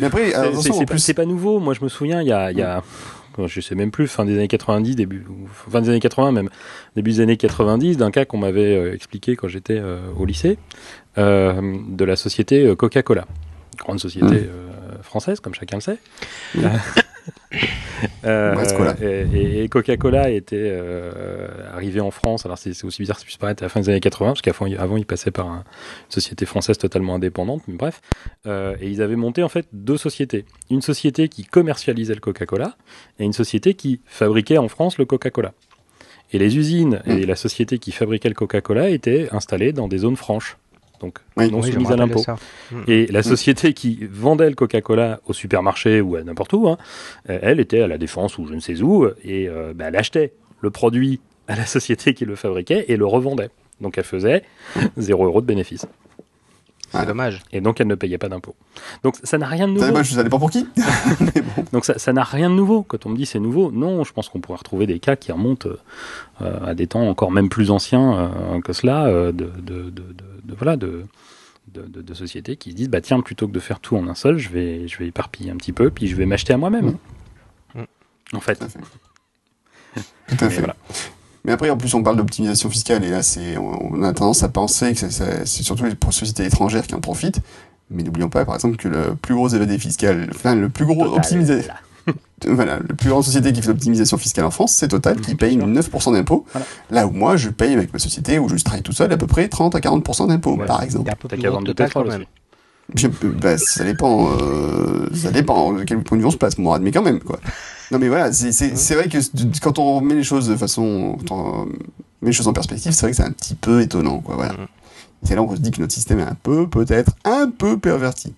mais 0.01 0.07
après, 0.07 0.33
c'est 0.61 0.87
plus... 0.87 1.13
pas 1.13 1.25
nouveau. 1.25 1.61
Moi, 1.61 1.75
je 1.75 1.85
me 1.85 1.89
souviens, 1.89 2.23
il 2.23 2.29
y 2.29 2.33
a, 2.33 2.53
y 2.53 2.63
a 2.63 2.83
je 3.47 3.61
sais 3.61 3.77
même 3.77 3.93
plus, 3.93 4.09
fin 4.09 4.25
des 4.25 4.35
années 4.35 4.49
90, 4.49 4.97
début, 4.97 5.25
fin 5.71 5.81
des 5.81 5.91
années 5.91 6.01
80 6.01 6.33
même, 6.33 6.49
début 6.97 7.13
des 7.13 7.21
années 7.21 7.37
90, 7.37 7.97
d'un 7.97 8.11
cas 8.11 8.25
qu'on 8.25 8.39
m'avait 8.39 8.77
euh, 8.77 8.93
expliqué 8.93 9.37
quand 9.37 9.47
j'étais 9.47 9.79
euh, 9.79 10.01
au 10.19 10.25
lycée, 10.25 10.59
de 11.17 12.05
la 12.05 12.17
société 12.17 12.75
Coca-Cola, 12.77 13.27
grande 13.79 14.01
société 14.01 14.27
mmh 14.27 14.68
française, 15.03 15.41
comme 15.41 15.55
chacun 15.55 15.77
le 15.77 15.83
sait. 15.83 15.99
euh, 18.25 18.95
et, 19.03 19.69
Coca-Cola 19.69 20.31
était 20.31 20.57
euh, 20.59 21.49
arrivé 21.73 22.01
en 22.01 22.11
France. 22.11 22.47
Alors 22.47 22.59
c'est 22.59 22.85
aussi 22.85 23.03
bizarre 23.03 23.17
que 23.17 23.23
ça 23.23 23.27
puisse 23.27 23.37
paraître 23.37 23.63
à 23.63 23.67
la 23.67 23.69
fin 23.69 23.81
des 23.81 23.89
années 23.89 24.01
80, 24.01 24.29
parce 24.29 24.43
qu'avant 24.43 24.67
avant, 24.79 24.97
ils 24.97 25.07
passaient 25.07 25.31
par 25.31 25.47
une 25.47 25.63
société 26.09 26.47
française 26.47 26.79
totalement 26.79 27.17
indépendante. 27.17 27.63
Mais 27.69 27.77
bref, 27.77 28.01
euh, 28.47 28.77
et 28.81 28.89
ils 28.89 29.03
avaient 29.03 29.17
monté 29.17 29.43
en 29.43 29.49
fait 29.49 29.67
deux 29.73 29.97
sociétés. 29.97 30.45
Une 30.71 30.83
société 30.83 31.29
qui 31.29 31.45
commercialisait 31.45 32.15
le 32.15 32.21
Coca-Cola 32.21 32.77
et 33.19 33.25
une 33.25 33.33
société 33.33 33.75
qui 33.75 34.01
fabriquait 34.07 34.59
en 34.59 34.69
France 34.69 34.99
le 34.99 35.05
Coca-Cola. 35.05 35.53
Et 36.33 36.39
les 36.39 36.59
usines 36.59 37.01
et 37.07 37.25
la 37.25 37.37
société 37.37 37.79
qui 37.79 37.91
fabriquait 37.91 38.29
le 38.29 38.35
Coca-Cola 38.35 38.91
étaient 38.91 39.29
installées 39.33 39.73
dans 39.73 39.89
des 39.89 39.99
zones 39.99 40.17
franches 40.17 40.59
donc 41.01 41.19
non 41.37 41.63
soumise 41.63 41.91
à 41.91 41.97
l'impôt. 41.97 42.25
Et 42.87 43.07
la 43.07 43.23
société 43.23 43.73
qui 43.73 44.07
vendait 44.11 44.49
le 44.49 44.55
Coca-Cola 44.55 45.21
au 45.27 45.33
supermarché 45.33 46.01
ou 46.01 46.17
à 46.17 46.23
n'importe 46.23 46.53
où, 46.53 46.69
hein, 46.69 46.79
euh, 47.31 47.39
elle 47.43 47.61
était 47.61 47.81
à 47.81 47.87
la 47.87 47.99
défense 47.99 48.39
ou 48.39 48.47
je 48.47 48.55
ne 48.55 48.61
sais 48.61 48.81
où, 48.83 49.07
et 49.25 49.49
euh, 49.49 49.73
bah, 49.75 49.87
elle 49.89 49.97
achetait 49.97 50.33
le 50.61 50.71
produit 50.71 51.21
à 51.47 51.57
la 51.57 51.67
société 51.77 52.15
qui 52.15 52.25
le 52.25 52.37
fabriquait 52.37 52.87
et 52.89 52.97
le 52.97 53.07
revendait. 53.07 53.51
Donc 53.81 53.97
elle 53.99 54.05
faisait 54.05 54.43
0 54.97 55.25
euros 55.25 55.41
de 55.41 55.47
bénéfice. 55.47 55.87
C'est 56.91 57.07
dommage. 57.07 57.43
Et 57.53 57.61
donc 57.61 57.81
elle 57.81 57.87
ne 57.87 57.95
payait 57.95 58.19
pas 58.19 58.29
d'impôts. 58.29 58.55
Donc 59.03 59.17
ça 59.23 59.39
n'a 59.39 59.47
rien 59.47 59.69
de 59.69 59.73
nouveau. 59.73 59.87
Dommage, 59.87 60.13
ça 60.13 60.23
dépend 60.23 60.39
pour 60.39 60.51
qui. 60.51 60.67
Donc 61.73 61.85
ça 61.85 62.13
n'a 62.13 62.23
rien 62.23 62.49
de 62.49 62.55
nouveau. 62.55 62.83
Quand 62.83 63.05
on 63.05 63.11
me 63.11 63.17
dit 63.17 63.27
c'est 63.27 63.41
nouveau, 63.41 63.71
non, 63.71 64.05
je 64.05 64.13
pense 64.13 64.29
qu'on 64.29 64.41
pourrait 64.41 64.59
retrouver 64.59 64.87
des 64.87 64.99
cas 64.99 65.17
qui 65.17 65.33
remontent 65.33 65.69
euh, 66.41 66.67
à 66.67 66.75
des 66.75 66.87
temps 66.87 67.09
encore 67.09 67.31
même 67.31 67.49
plus 67.49 67.71
anciens 67.71 68.31
que 68.65 68.73
cela, 68.73 69.09
de, 69.09 69.33
de, 69.33 69.51
de, 69.61 69.91
de 69.91 70.55
voilà 70.57 70.77
de, 70.77 71.05
de, 71.67 72.15
sociétés 72.15 72.57
qui 72.57 72.71
se 72.71 72.77
disent 72.77 72.89
bah 72.89 73.01
tiens 73.01 73.21
plutôt 73.21 73.47
que 73.47 73.53
de 73.53 73.61
faire 73.61 73.81
tout 73.81 73.97
en 73.97 74.09
un 74.09 74.15
seul, 74.15 74.39
je 74.39 74.49
vais 74.49 74.89
je 74.89 74.99
vais 74.99 75.09
éparpiller 75.09 75.51
un 75.51 75.57
petit 75.57 75.73
peu 75.73 75.91
puis 75.91 76.07
je 76.07 76.17
vais 76.17 76.27
m'acheter 76.27 76.53
à 76.53 76.57
moi-même. 76.57 76.97
Mmh. 77.75 77.83
En 78.33 78.41
fait. 78.41 78.59
Tout 80.29 80.37
à 80.45 80.51
fait. 80.51 80.65
Mais 81.45 81.53
après, 81.53 81.71
en 81.71 81.77
plus, 81.77 81.95
on 81.95 82.03
parle 82.03 82.17
d'optimisation 82.17 82.69
fiscale, 82.69 83.05
et 83.05 83.11
là, 83.11 83.23
c'est, 83.23 83.57
on 83.57 84.03
a 84.03 84.13
tendance 84.13 84.43
à 84.43 84.49
penser 84.49 84.95
que 84.95 85.09
c'est 85.09 85.47
surtout 85.63 85.85
les 85.85 85.95
sociétés 86.11 86.45
étrangères 86.45 86.87
qui 86.87 86.95
en 86.95 87.01
profitent. 87.01 87.41
Mais 87.91 88.03
n'oublions 88.03 88.29
pas, 88.29 88.45
par 88.45 88.55
exemple, 88.55 88.77
que 88.77 88.89
le 88.89 89.15
plus 89.15 89.35
gros 89.35 89.49
évadé 89.49 89.79
fiscal, 89.79 90.29
enfin, 90.35 90.55
le 90.55 90.69
plus 90.69 90.85
gros 90.85 91.05
optimisation, 91.17 91.73
voilà, 92.47 92.79
la 92.89 92.95
plus 92.95 93.09
grande 93.09 93.25
société 93.25 93.53
qui 93.53 93.63
fait 93.63 93.69
l'optimisation 93.69 94.19
fiscale 94.19 94.45
en 94.45 94.51
France, 94.51 94.73
c'est 94.75 94.89
Total, 94.89 95.21
qui 95.21 95.35
paye 95.35 95.57
9% 95.57 96.13
d'impôts. 96.13 96.45
Là 96.91 97.07
où 97.07 97.11
moi, 97.11 97.37
je 97.37 97.49
paye 97.49 97.73
avec 97.73 97.93
ma 97.93 97.99
société, 97.99 98.39
où 98.39 98.49
je 98.49 98.57
travaille 98.63 98.83
tout 98.83 98.93
seul, 98.93 99.13
à 99.13 99.17
peu 99.17 99.27
près 99.27 99.49
30 99.49 99.75
à 99.75 99.79
40% 99.79 100.29
d'impôts, 100.29 100.57
par 100.67 100.83
exemple. 100.83 101.11
T'as 101.29 101.37
qu'à 101.37 101.51
vendre 101.51 101.67
de 101.67 101.73
pétrole 101.73 102.09
aussi. 102.09 103.09
bah, 103.23 103.59
ça 103.59 103.85
dépend, 103.85 104.29
euh, 104.41 105.09
ça 105.15 105.31
dépend 105.31 105.73
de 105.73 105.85
quel 105.85 106.03
point 106.03 106.17
de 106.17 106.23
vue 106.23 106.29
on 106.29 106.31
se 106.31 106.37
place, 106.37 106.59
moi, 106.59 106.79
mais 106.79 106.91
quand 106.91 107.03
même, 107.03 107.21
quoi. 107.21 107.39
Non, 107.91 107.99
mais 107.99 108.09
voilà, 108.09 108.33
c'est, 108.33 108.53
c'est 108.53 108.95
vrai 108.95 109.09
que 109.09 109.19
quand 109.61 109.79
on 109.79 110.01
met 110.01 110.15
les 110.15 110.25
choses 110.25 110.49
de 110.49 110.57
façon, 110.57 111.17
quand 111.27 111.35
on 111.35 111.67
met 111.67 112.29
les 112.29 112.33
choses 112.33 112.49
en 112.49 112.53
perspective, 112.53 112.93
c'est 112.93 113.03
vrai 113.03 113.11
que 113.13 113.17
c'est 113.17 113.25
un 113.25 113.33
petit 113.33 113.55
peu 113.55 113.81
étonnant, 113.81 114.21
quoi, 114.21 114.37
voilà. 114.37 114.55
C'est 115.23 115.35
là 115.35 115.43
où 115.43 115.51
on 115.51 115.57
se 115.57 115.61
dit 115.61 115.71
que 115.71 115.81
notre 115.81 115.93
système 115.93 116.21
est 116.21 116.25
un 116.25 116.37
peu, 116.41 116.69
peut-être, 116.69 117.13
un 117.25 117.51
peu 117.51 117.79
perverti. 117.79 118.35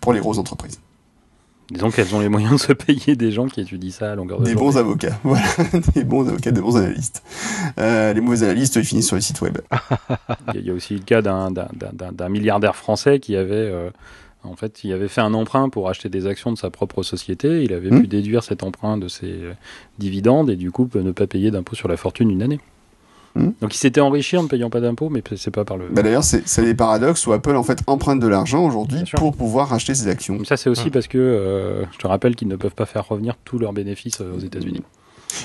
pour 0.00 0.12
les 0.12 0.20
grosses 0.20 0.38
entreprises. 0.38 0.78
Disons 1.70 1.90
qu'elles 1.90 2.14
ont 2.14 2.20
les 2.20 2.30
moyens 2.30 2.54
de 2.54 2.58
se 2.58 2.72
payer 2.72 3.14
des 3.14 3.30
gens 3.30 3.46
qui 3.46 3.60
étudient 3.60 3.90
ça 3.90 4.12
à 4.12 4.14
longueur 4.14 4.40
de 4.40 4.44
Des 4.46 4.54
bons 4.54 4.78
avocats, 4.78 5.18
voilà, 5.22 5.44
des 5.94 6.02
bons 6.02 6.26
avocats, 6.26 6.50
des 6.50 6.62
bons 6.62 6.78
analystes. 6.78 7.22
Euh, 7.78 8.14
les 8.14 8.22
mauvais 8.22 8.42
analystes, 8.44 8.76
ils 8.76 8.84
finissent 8.84 9.08
sur 9.08 9.16
les 9.16 9.22
sites 9.22 9.42
web. 9.42 9.58
il, 10.54 10.66
y 10.66 10.70
a, 10.70 10.72
aussi 10.72 10.94
le 10.94 11.02
cas 11.02 11.20
d'un 11.20 12.28
milliardaire 12.30 12.74
français 12.74 13.20
qui 13.20 13.36
avait, 13.36 13.54
euh, 13.54 13.90
en 14.44 14.56
fait, 14.56 14.84
il 14.84 14.92
avait 14.92 15.08
fait 15.08 15.20
un 15.20 15.34
emprunt 15.34 15.68
pour 15.68 15.88
acheter 15.88 16.08
des 16.08 16.26
actions 16.26 16.52
de 16.52 16.58
sa 16.58 16.70
propre 16.70 17.02
société. 17.02 17.64
Il 17.64 17.72
avait 17.72 17.90
hmm. 17.90 18.02
pu 18.02 18.06
déduire 18.06 18.42
cet 18.42 18.62
emprunt 18.62 18.96
de 18.96 19.08
ses 19.08 19.32
euh, 19.32 19.52
dividendes 19.98 20.50
et 20.50 20.56
du 20.56 20.70
coup 20.70 20.88
ne 20.94 21.10
pas 21.10 21.26
payer 21.26 21.50
d'impôt 21.50 21.74
sur 21.74 21.88
la 21.88 21.96
fortune 21.96 22.30
une 22.30 22.42
année. 22.42 22.60
Hmm. 23.34 23.50
Donc 23.60 23.74
il 23.74 23.78
s'était 23.78 24.00
enrichi 24.00 24.36
en 24.36 24.44
ne 24.44 24.48
payant 24.48 24.70
pas 24.70 24.80
d'impôts, 24.80 25.10
mais 25.10 25.22
c'est 25.36 25.50
pas 25.50 25.64
par 25.64 25.76
le. 25.76 25.88
Bah 25.90 26.02
D'ailleurs, 26.02 26.24
c'est 26.24 26.62
des 26.62 26.74
paradoxes 26.74 27.26
où 27.26 27.32
Apple 27.32 27.56
en 27.56 27.62
fait 27.62 27.80
emprunte 27.86 28.20
de 28.20 28.28
l'argent 28.28 28.64
aujourd'hui 28.64 29.02
pour 29.16 29.36
pouvoir 29.36 29.68
racheter 29.68 29.94
ses 29.94 30.08
actions. 30.08 30.42
ça, 30.44 30.56
c'est 30.56 30.70
aussi 30.70 30.88
hmm. 30.88 30.92
parce 30.92 31.08
que 31.08 31.18
euh, 31.18 31.84
je 31.92 31.98
te 31.98 32.06
rappelle 32.06 32.36
qu'ils 32.36 32.48
ne 32.48 32.56
peuvent 32.56 32.74
pas 32.74 32.86
faire 32.86 33.06
revenir 33.06 33.36
tous 33.44 33.58
leurs 33.58 33.72
bénéfices 33.72 34.20
euh, 34.20 34.36
aux 34.36 34.40
États-Unis. 34.40 34.82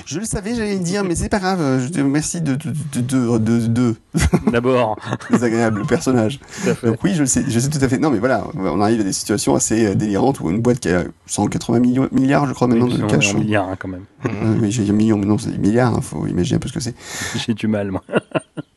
Je 0.06 0.18
le 0.18 0.24
savais, 0.24 0.54
j'allais 0.54 0.78
dire, 0.78 1.04
mais 1.04 1.14
c'est 1.14 1.28
pas 1.28 1.38
grave. 1.38 1.80
Je 1.80 1.88
te 1.88 2.00
remercie 2.00 2.40
de 2.40 2.54
de 2.54 3.38
de 3.38 3.66
de. 3.66 3.94
D'abord. 4.50 4.96
Désagréable 5.30 5.86
personnage. 5.86 6.40
Donc 6.82 7.02
oui, 7.02 7.12
je 7.14 7.20
le 7.20 7.26
sais, 7.26 7.44
je 7.48 7.58
sais 7.58 7.68
tout 7.68 7.78
à 7.82 7.88
fait. 7.88 7.98
Non, 7.98 8.10
mais 8.10 8.18
voilà, 8.18 8.46
on 8.54 8.80
arrive 8.80 9.00
à 9.00 9.04
des 9.04 9.12
situations 9.12 9.54
assez 9.54 9.86
euh, 9.86 9.94
délirantes 9.94 10.40
où 10.40 10.50
une 10.50 10.60
boîte 10.60 10.80
qui 10.80 10.88
a 10.88 11.04
180 11.26 11.80
millions, 11.80 12.08
milliards, 12.12 12.46
je 12.46 12.52
crois 12.52 12.68
maintenant 12.68 12.86
de 12.86 13.02
cash. 13.06 13.34
milliards 13.34 13.68
hein, 13.68 13.76
quand 13.78 13.88
même. 13.88 14.04
oui, 14.60 14.70
j'ai 14.70 14.84
dit 14.84 14.92
millions, 14.92 15.18
mais 15.18 15.26
non, 15.26 15.38
c'est 15.38 15.50
des 15.50 15.58
milliards. 15.58 15.92
Il 15.92 15.98
hein, 15.98 16.02
faut 16.02 16.26
imaginer 16.26 16.56
un 16.56 16.60
peu 16.60 16.68
ce 16.68 16.74
que 16.74 16.80
c'est. 16.80 16.94
J'ai 17.36 17.54
du 17.54 17.66
mal, 17.66 17.90
moi. 17.90 18.02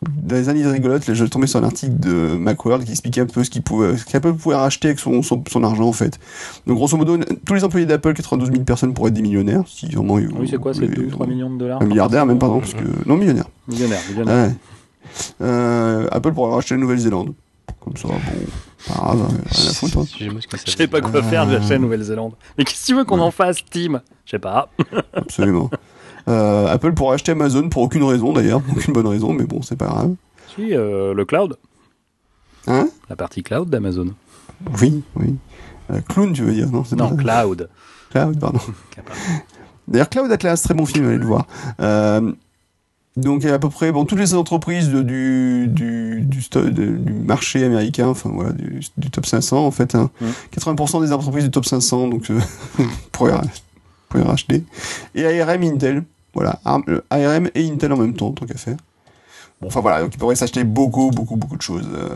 Dans 0.01 0.35
les 0.35 0.49
années 0.49 0.65
rigolotes, 0.67 1.13
je 1.13 1.25
tombais 1.25 1.47
sur 1.47 1.59
un 1.59 1.63
article 1.63 1.97
de 1.99 2.35
Macworld 2.37 2.85
qui 2.85 2.91
expliquait 2.91 3.21
un 3.21 3.25
peu 3.25 3.43
ce 3.43 3.49
qu'il 3.49 3.61
pouvait, 3.61 3.97
ce 3.97 4.05
qu'Apple 4.05 4.33
pouvait 4.33 4.55
racheter 4.55 4.89
avec 4.89 4.99
son, 4.99 5.21
son, 5.23 5.63
argent 5.63 5.87
en 5.87 5.93
fait. 5.93 6.19
Donc 6.65 6.77
grosso 6.77 6.97
modo, 6.97 7.17
tous 7.45 7.53
les 7.53 7.63
employés 7.63 7.85
d'Apple, 7.85 8.13
92 8.13 8.51
000 8.51 8.63
personnes 8.63 8.93
pourraient 8.93 9.09
être 9.09 9.15
des 9.15 9.21
millionnaires. 9.21 9.63
Si 9.67 9.87
vraiment, 9.87 10.15
oui, 10.15 10.47
c'est 10.49 10.57
quoi, 10.57 10.73
c'est 10.73 10.87
2 10.97 11.05
ou 11.07 11.09
3 11.09 11.27
millions 11.27 11.49
de 11.49 11.57
dollars 11.57 11.81
Un 11.81 11.85
milliardaire 11.85 12.25
même, 12.25 12.39
pardon, 12.39 12.59
parce 12.59 12.73
que 12.73 12.83
non 13.05 13.17
millionnaire. 13.17 13.47
Millionnaire, 13.67 14.01
millionnaire. 14.09 14.51
Euh, 15.41 16.07
Apple 16.11 16.33
pourrait 16.33 16.53
racheter 16.53 16.75
la 16.75 16.81
Nouvelle-Zélande. 16.81 17.33
Comme 17.79 17.95
ça, 17.95 18.07
bon, 18.07 18.17
pas 18.87 18.93
grave, 18.93 19.27
rien 19.49 19.69
à 19.69 19.73
foutre. 19.73 19.97
Hein. 19.99 20.05
Je 20.65 20.71
sais 20.71 20.87
pas 20.87 21.01
quoi 21.01 21.23
faire, 21.23 21.49
j'achète 21.49 21.69
la 21.69 21.79
Nouvelle-Zélande. 21.79 22.33
Mais 22.57 22.63
qu'est-ce 22.63 22.81
que 22.81 22.85
tu 22.87 22.95
veux 22.95 23.05
qu'on 23.05 23.19
en 23.19 23.31
fasse, 23.31 23.63
Tim? 23.69 24.01
Je 24.25 24.31
sais 24.31 24.39
pas. 24.39 24.69
Absolument. 25.13 25.69
Euh, 26.27 26.67
Apple 26.67 26.93
pourrait 26.93 27.15
acheter 27.15 27.31
Amazon 27.31 27.69
pour 27.69 27.83
aucune 27.83 28.03
raison 28.03 28.33
d'ailleurs, 28.33 28.61
aucune 28.71 28.93
bonne 28.93 29.07
raison, 29.07 29.31
mais 29.31 29.45
bon, 29.45 29.61
c'est 29.61 29.77
pas 29.77 29.85
grave. 29.87 30.15
Si, 30.55 30.73
euh, 30.73 31.13
le 31.13 31.25
cloud. 31.25 31.57
Hein? 32.67 32.89
La 33.09 33.15
partie 33.15 33.43
cloud 33.43 33.69
d'Amazon. 33.69 34.13
Oui, 34.81 35.03
oui. 35.15 35.35
Euh, 35.91 36.01
clown, 36.09 36.33
tu 36.33 36.43
veux 36.43 36.53
dire, 36.53 36.69
non 36.69 36.83
Non, 36.97 37.15
cloud. 37.15 37.69
Cloud, 38.09 38.39
pardon. 38.39 38.59
D'ailleurs, 39.87 40.09
Cloud 40.09 40.31
Atlas, 40.31 40.61
très 40.61 40.73
bon 40.73 40.85
film, 40.85 41.07
allez 41.07 41.17
le 41.17 41.25
voir. 41.25 41.47
Euh, 41.79 42.33
donc 43.17 43.45
à 43.45 43.57
peu 43.57 43.69
près 43.69 43.91
bon 43.91 44.05
toutes 44.05 44.19
les 44.19 44.35
entreprises 44.35 44.89
du 44.89 45.03
du, 45.67 46.21
du, 46.21 46.71
du, 46.71 47.13
marché 47.13 47.63
américain, 47.63 48.07
enfin 48.07 48.29
voilà, 48.31 48.51
du, 48.51 48.81
du 48.95 49.09
top 49.09 49.25
500 49.25 49.65
en 49.65 49.71
fait, 49.71 49.95
hein. 49.95 50.11
80% 50.55 51.01
des 51.01 51.11
entreprises 51.11 51.43
du 51.43 51.51
top 51.51 51.65
500 51.65 52.09
donc 52.09 52.29
euh, 52.29 52.39
pour 53.11 53.29
pour 54.09 54.21
racheter. 54.21 54.63
Et 55.15 55.41
ARM 55.41 55.63
Intel, 55.63 56.03
voilà, 56.33 56.59
ARM 57.09 57.49
et 57.55 57.67
Intel 57.67 57.91
en 57.91 57.97
même 57.97 58.13
temps 58.13 58.31
tant 58.31 58.45
qu'à 58.45 58.57
faire. 58.57 58.77
Bon, 59.61 59.67
enfin 59.67 59.81
voilà, 59.81 60.01
donc 60.01 60.13
ils 60.13 60.19
pourraient 60.19 60.35
s'acheter 60.35 60.63
beaucoup 60.63 61.09
beaucoup 61.09 61.37
beaucoup 61.37 61.57
de 61.57 61.61
choses, 61.63 61.89
euh, 61.91 62.07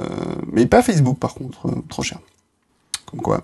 mais 0.52 0.68
pas 0.68 0.84
Facebook 0.84 1.18
par 1.18 1.34
contre, 1.34 1.68
euh, 1.68 1.84
trop 1.90 2.04
cher. 2.04 2.20
Comme 3.08 3.22
quoi. 3.22 3.44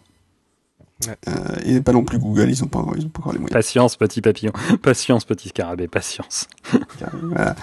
Euh, 1.28 1.56
et 1.64 1.82
pas 1.82 1.92
non 1.92 2.04
plus 2.04 2.18
Google, 2.18 2.50
ils 2.50 2.64
ont 2.64 2.68
pas, 2.68 2.84
ils 2.98 3.06
ont 3.06 3.10
pas 3.10 3.20
encore 3.20 3.34
les 3.34 3.40
moyens. 3.40 3.54
Patience, 3.54 3.96
petit 3.96 4.22
papillon. 4.22 4.52
Patience, 4.82 5.26
petit 5.26 5.50
scarabée. 5.50 5.88
Patience. 5.88 6.48
voilà. 7.22 7.56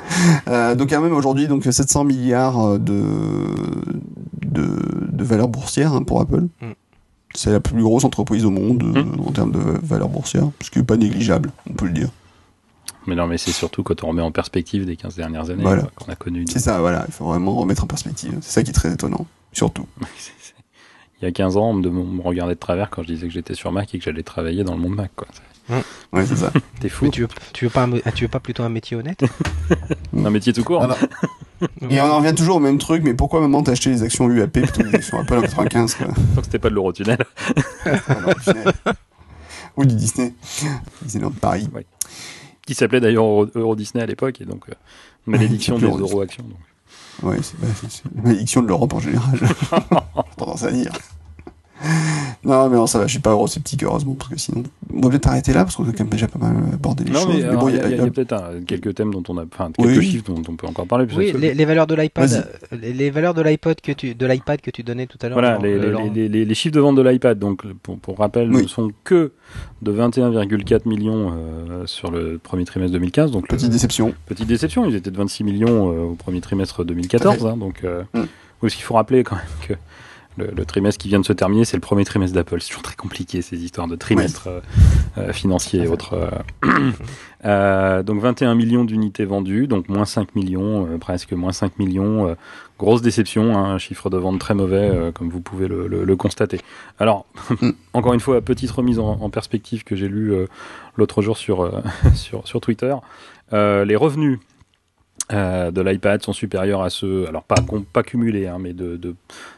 euh, 0.48 0.74
donc, 0.74 0.90
quand 0.90 1.00
même 1.00 1.12
aujourd'hui, 1.12 1.48
donc 1.48 1.64
700 1.64 2.04
milliards 2.04 2.60
euh, 2.60 2.78
de, 2.78 3.02
de, 4.46 4.78
de 5.10 5.24
valeur 5.24 5.48
boursière 5.48 5.92
hein, 5.92 6.02
pour 6.02 6.20
Apple. 6.20 6.42
Mm. 6.60 6.72
C'est 7.34 7.50
la 7.50 7.58
plus 7.58 7.82
grosse 7.82 8.04
entreprise 8.04 8.44
au 8.44 8.50
monde 8.50 8.84
euh, 8.84 9.02
mm. 9.02 9.20
en 9.26 9.32
termes 9.32 9.52
de 9.52 9.58
valeur 9.58 10.08
boursière, 10.08 10.48
ce 10.60 10.70
qui 10.70 10.78
n'est 10.78 10.84
pas 10.84 10.96
négligeable, 10.96 11.50
on 11.68 11.74
peut 11.74 11.86
le 11.86 11.92
dire. 11.92 12.10
Mais 13.06 13.16
non, 13.16 13.26
mais 13.26 13.36
c'est 13.36 13.52
surtout 13.52 13.82
quand 13.82 14.02
on 14.04 14.08
remet 14.08 14.22
en 14.22 14.32
perspective 14.32 14.86
des 14.86 14.96
15 14.96 15.16
dernières 15.16 15.50
années 15.50 15.64
qu'on 15.96 16.10
a 16.10 16.16
connu. 16.16 16.46
C'est 16.48 16.60
ça, 16.60 16.78
voilà, 16.78 17.04
il 17.06 17.12
faut 17.12 17.26
vraiment 17.26 17.54
remettre 17.54 17.84
en 17.84 17.86
perspective. 17.86 18.38
C'est 18.40 18.52
ça 18.52 18.62
qui 18.62 18.70
est 18.70 18.74
très 18.74 18.92
étonnant, 18.92 19.26
surtout. 19.52 19.86
Il 21.20 21.24
y 21.24 21.28
a 21.28 21.32
15 21.32 21.56
ans, 21.56 21.70
on 21.70 21.74
me, 21.74 22.22
regardait 22.22 22.54
de 22.54 22.60
travers 22.60 22.90
quand 22.90 23.02
je 23.02 23.08
disais 23.08 23.26
que 23.26 23.32
j'étais 23.32 23.54
sur 23.54 23.72
Mac 23.72 23.94
et 23.94 23.98
que 23.98 24.04
j'allais 24.04 24.22
travailler 24.22 24.64
dans 24.64 24.74
le 24.74 24.80
monde 24.80 24.94
Mac. 24.94 25.10
Quoi. 25.14 25.28
Ouais, 26.12 26.26
c'est 26.26 26.36
ça. 26.36 26.52
T'es 26.80 26.88
fou. 26.88 27.08
tu, 27.08 27.22
veux, 27.22 27.28
tu, 27.52 27.64
veux 27.64 27.70
pas 27.70 27.84
un, 27.84 27.90
tu 28.14 28.24
veux 28.24 28.28
pas 28.28 28.40
plutôt 28.40 28.62
un 28.62 28.68
métier 28.68 28.96
honnête? 28.96 29.24
Un 30.16 30.30
métier 30.30 30.52
tout 30.52 30.64
court. 30.64 30.86
et 31.88 32.00
on 32.00 32.04
en 32.04 32.18
revient 32.18 32.34
toujours 32.34 32.56
au 32.56 32.60
même 32.60 32.78
truc, 32.78 33.02
mais 33.02 33.14
pourquoi 33.14 33.40
maman 33.40 33.62
t'as 33.62 33.72
acheté 33.72 33.90
les 33.90 34.02
actions 34.02 34.28
UAP 34.28 34.52
plutôt 34.52 34.82
que 34.82 34.88
les 34.88 34.94
actions 34.94 35.18
Apple 35.18 35.38
en 35.38 35.42
95 35.42 35.94
quoi? 35.94 36.06
Donc 36.06 36.44
c'était 36.44 36.58
pas 36.58 36.68
de 36.68 36.74
l'Eurotunnel. 36.74 37.18
Ou 39.76 39.84
du 39.84 39.94
Disney. 39.94 40.34
Disneyland 41.02 41.30
de 41.30 41.36
Paris. 41.36 41.68
Qui 42.66 42.74
s'appelait 42.74 43.00
d'ailleurs 43.00 43.24
Euro, 43.24 43.74
Disney 43.76 44.02
à 44.02 44.06
l'époque, 44.06 44.40
et 44.40 44.44
donc 44.44 44.68
euh, 44.68 44.74
malédiction 45.26 45.78
des 45.78 45.86
euro-actions. 45.86 46.44
Ouais, 47.22 47.38
c'est 47.42 47.56
la 47.62 48.22
malédiction 48.22 48.62
de 48.62 48.68
l'Europe 48.68 48.92
en 48.92 49.00
général. 49.00 49.38
J'ai 49.40 50.36
tendance 50.36 50.64
à 50.64 50.70
dire. 50.70 50.92
Non, 52.44 52.68
mais 52.68 52.76
non, 52.76 52.86
ça 52.86 52.98
va, 52.98 53.06
je 53.06 53.12
suis 53.12 53.20
pas 53.20 53.30
eurosceptique, 53.30 53.82
heureusement, 53.82 54.14
parce 54.14 54.30
que 54.30 54.38
sinon. 54.38 54.62
On 54.92 55.00
va 55.00 55.10
peut-être 55.10 55.26
arrêter 55.28 55.52
là, 55.52 55.64
parce 55.64 55.76
qu'on 55.76 55.84
a 55.84 55.92
quand 55.92 56.00
même 56.00 56.10
déjà 56.10 56.28
pas 56.28 56.38
mal 56.38 56.54
abordé 56.72 57.04
les 57.04 57.10
non, 57.10 57.20
choses. 57.20 57.36
Mais, 57.36 57.56
bon, 57.56 57.68
il 57.68 57.76
y 57.76 57.78
a, 57.78 58.02
a, 58.02 58.06
a 58.06 58.10
peut-être 58.10 58.64
quelques 58.66 58.94
thèmes 58.94 59.12
dont 59.12 59.22
on 59.28 59.38
a. 59.38 59.44
Enfin, 59.44 59.70
quelques 59.72 60.02
chiffres 60.02 60.30
dont 60.30 60.42
on 60.48 60.54
peut 60.54 60.66
encore 60.66 60.86
parler. 60.86 61.06
Oui, 61.16 61.32
les, 61.32 61.54
les, 61.54 61.64
valeurs 61.64 61.86
de 61.86 61.94
l'iPad. 61.94 62.48
Les 62.72 63.10
valeurs 63.10 63.34
de 63.34 63.42
l'iPod 63.42 63.80
que 63.80 63.92
tu, 63.92 64.14
de 64.14 64.26
l'iPad 64.26 64.60
que 64.60 64.70
tu 64.70 64.82
donnais 64.82 65.06
tout 65.06 65.18
à 65.22 65.28
l'heure. 65.28 65.38
Voilà, 65.38 65.58
les, 65.58 66.28
les, 66.28 66.44
les, 66.44 66.54
chiffres 66.54 66.74
de 66.74 66.80
vente 66.80 66.96
de 66.96 67.02
l'iPad, 67.02 67.38
donc, 67.38 67.64
pour, 67.82 67.98
pour 67.98 68.18
rappel, 68.18 68.50
ne 68.50 68.66
sont 68.66 68.90
que 69.04 69.32
de 69.82 69.92
21,4 69.92 70.88
millions 70.88 71.32
euh, 71.32 71.86
sur 71.86 72.10
le 72.10 72.38
premier 72.38 72.64
trimestre 72.64 72.92
2015. 72.92 73.30
Donc 73.30 73.48
petite 73.48 73.70
déception. 73.70 74.14
Petite 74.26 74.48
déception, 74.48 74.86
ils 74.86 74.94
étaient 74.94 75.10
de 75.10 75.16
26 75.16 75.44
millions 75.44 75.92
euh, 75.92 76.04
au 76.04 76.14
premier 76.14 76.40
trimestre 76.40 76.84
2014. 76.84 77.46
Hein, 77.46 77.56
donc, 77.56 77.84
euh, 77.84 78.02
mm. 78.14 78.24
il 78.62 78.70
faut 78.70 78.94
rappeler 78.94 79.24
quand 79.24 79.36
même 79.36 79.44
que 79.68 79.74
le, 80.36 80.64
trimestre 80.64 81.00
qui 81.00 81.08
vient 81.08 81.20
de 81.20 81.24
se 81.24 81.32
terminer, 81.32 81.64
c'est 81.64 81.76
le 81.76 81.80
premier 81.80 82.04
trimestre 82.04 82.34
d'Apple. 82.34 82.60
C'est 82.60 82.68
toujours 82.68 82.82
très 82.82 82.96
compliqué 82.96 83.42
ces 83.42 83.62
histoires 83.62 83.86
de 83.86 83.96
trimestre 83.96 84.48
euh, 84.48 84.60
euh, 85.18 85.32
financier 85.32 85.84
et 85.84 85.88
autres. 85.88 86.14
Euh. 86.14 86.90
euh, 87.44 88.02
donc 88.02 88.20
21 88.20 88.54
millions 88.54 88.84
d'unités 88.84 89.24
vendues, 89.24 89.66
donc 89.66 89.88
moins 89.88 90.04
5 90.04 90.34
millions, 90.34 90.98
presque 90.98 91.32
moins 91.32 91.52
5 91.52 91.78
millions. 91.78 92.36
grosse 92.78 93.02
déception, 93.02 93.56
hein, 93.56 93.74
un 93.74 93.78
chiffre 93.78 94.10
de 94.10 94.16
vente 94.16 94.40
très 94.40 94.54
mauvais, 94.54 95.12
comme 95.14 95.28
vous 95.28 95.40
pouvez 95.40 95.68
le, 95.68 95.86
le, 95.86 96.16
constater. 96.16 96.60
Alors, 96.98 97.26
mm. 97.60 97.70
encore 97.92 98.14
une 98.14 98.20
fois, 98.20 98.40
petite 98.40 98.70
remise 98.70 98.98
en, 98.98 99.18
en 99.20 99.30
perspective 99.30 99.84
que 99.84 99.94
j'ai 99.94 100.08
lu 100.08 100.34
l'autre 100.96 101.22
jour 101.22 101.36
sur, 101.36 101.70
sur, 102.14 102.46
sur 102.46 102.60
Twitter. 102.60 102.94
les 103.52 103.96
revenus 103.96 104.38
euh, 105.32 105.70
de 105.70 105.80
l'iPad 105.80 106.22
sont 106.22 106.34
supérieurs 106.34 106.82
à 106.82 106.90
ceux, 106.90 107.26
alors 107.26 107.44
pas, 107.44 107.56
pas 107.94 108.02
cumulés, 108.02 108.46
hein, 108.46 108.58
mais 108.60 108.74
de, 108.74 108.96
de, 108.98 109.14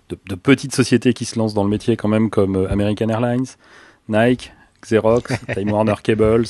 de, 0.08 0.34
petites 0.34 0.74
sociétés 0.74 1.12
qui 1.12 1.24
se 1.24 1.38
lancent 1.38 1.54
dans 1.54 1.64
le 1.64 1.70
métier 1.70 1.96
quand 1.96 2.08
même, 2.08 2.30
comme 2.30 2.56
euh, 2.56 2.70
American 2.70 3.08
Airlines, 3.08 3.46
Nike, 4.08 4.52
Xerox, 4.82 5.32
Time 5.54 5.70
Warner 5.70 5.94
Cables, 6.02 6.46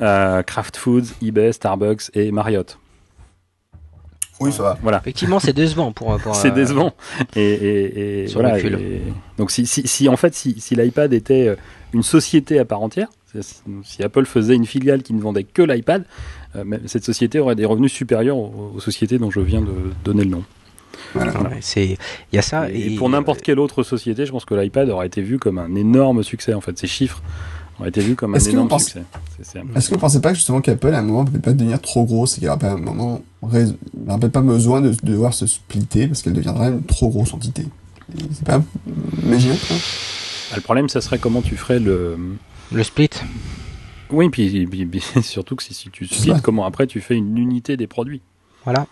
euh, 0.00 0.42
Kraft 0.42 0.76
Foods, 0.76 1.06
eBay, 1.22 1.52
Starbucks 1.52 2.10
et 2.14 2.30
Marriott. 2.30 2.78
Oui, 4.38 4.52
ça 4.52 4.62
va. 4.62 4.78
Voilà. 4.82 4.98
Effectivement, 4.98 5.40
c'est 5.40 5.54
décevant 5.54 5.92
pour. 5.92 6.18
pour 6.18 6.36
c'est 6.36 6.50
décevant. 6.50 6.92
Et, 7.34 7.40
et, 7.40 8.24
et 8.24 8.26
voilà. 8.26 8.58
donc, 9.38 9.50
si, 9.50 9.66
si, 9.66 9.88
si, 9.88 10.08
en 10.08 10.16
fait, 10.16 10.34
si, 10.34 10.60
si 10.60 10.74
l'iPad 10.74 11.12
était 11.14 11.56
une 11.94 12.02
société 12.02 12.58
à 12.58 12.66
part 12.66 12.82
entière, 12.82 13.08
si 13.82 14.02
Apple 14.02 14.24
faisait 14.24 14.54
une 14.54 14.66
filiale 14.66 15.02
qui 15.02 15.14
ne 15.14 15.20
vendait 15.20 15.44
que 15.44 15.62
l'iPad, 15.62 16.04
euh, 16.56 16.78
cette 16.86 17.04
société 17.04 17.38
aurait 17.38 17.54
des 17.54 17.64
revenus 17.64 17.92
supérieurs 17.92 18.36
aux, 18.36 18.78
sociétés 18.80 19.18
dont 19.18 19.30
je 19.30 19.40
viens 19.40 19.62
de 19.62 19.92
donner 20.04 20.24
le 20.24 20.30
nom. 20.30 20.44
C'est 21.60 21.98
il 22.32 22.36
y 22.36 22.38
a 22.38 22.42
ça 22.42 22.70
et, 22.70 22.96
pour 22.96 23.08
n'importe 23.08 23.42
quelle 23.42 23.58
autre 23.58 23.82
société, 23.82 24.26
je 24.26 24.32
pense 24.32 24.44
que 24.44 24.54
l'iPad 24.54 24.88
aurait 24.90 25.06
été 25.06 25.22
vu 25.22 25.38
comme 25.38 25.58
un 25.58 25.74
énorme 25.74 26.22
succès 26.22 26.54
en 26.54 26.60
fait. 26.60 26.78
Ces 26.78 26.86
chiffres 26.86 27.22
auraient 27.78 27.88
été 27.88 28.00
vus 28.00 28.16
comme 28.16 28.34
un 28.34 28.38
énorme 28.38 28.78
succès. 28.78 29.02
Est-ce 29.74 29.88
que 29.88 29.94
vous 29.94 30.00
pensez 30.00 30.20
pas 30.20 30.30
que 30.30 30.36
justement 30.36 30.60
qu'Apple 30.60 30.94
à 30.94 30.98
un 30.98 31.02
moment 31.02 31.24
peut 31.24 31.38
pas 31.38 31.52
devenir 31.52 31.80
trop 31.80 32.04
grosse 32.04 32.34
et 32.34 32.34
qu'il 32.36 32.44
n'y 32.44 32.48
aura 32.48 32.58
pas 32.58 32.72
un 32.72 32.78
moment 32.78 33.22
peut 33.42 34.28
pas 34.28 34.40
besoin 34.40 34.80
de, 34.80 34.94
devoir 35.02 35.34
se 35.34 35.46
splitter 35.46 36.06
parce 36.06 36.22
qu'elle 36.22 36.32
deviendrait 36.32 36.68
une 36.68 36.82
trop 36.82 37.08
grosse 37.08 37.34
entité. 37.34 37.66
C'est 38.32 38.46
pas 38.46 38.62
imaginaire. 39.24 39.58
Ah, 40.52 40.56
le 40.56 40.62
problème, 40.62 40.88
ça 40.88 41.00
serait 41.00 41.18
comment 41.18 41.42
tu 41.42 41.56
ferais 41.56 41.80
le 41.80 42.16
le 42.72 42.82
split. 42.82 43.10
Oui, 44.10 44.28
puis, 44.28 44.68
surtout 45.22 45.56
que 45.56 45.62
si, 45.62 45.90
tu 45.90 46.06
splits, 46.06 46.40
comment 46.42 46.64
après 46.64 46.86
tu 46.86 47.00
fais 47.00 47.16
une 47.16 47.36
unité 47.36 47.76
des 47.76 47.86
produits? 47.86 48.22
Voilà. 48.64 48.86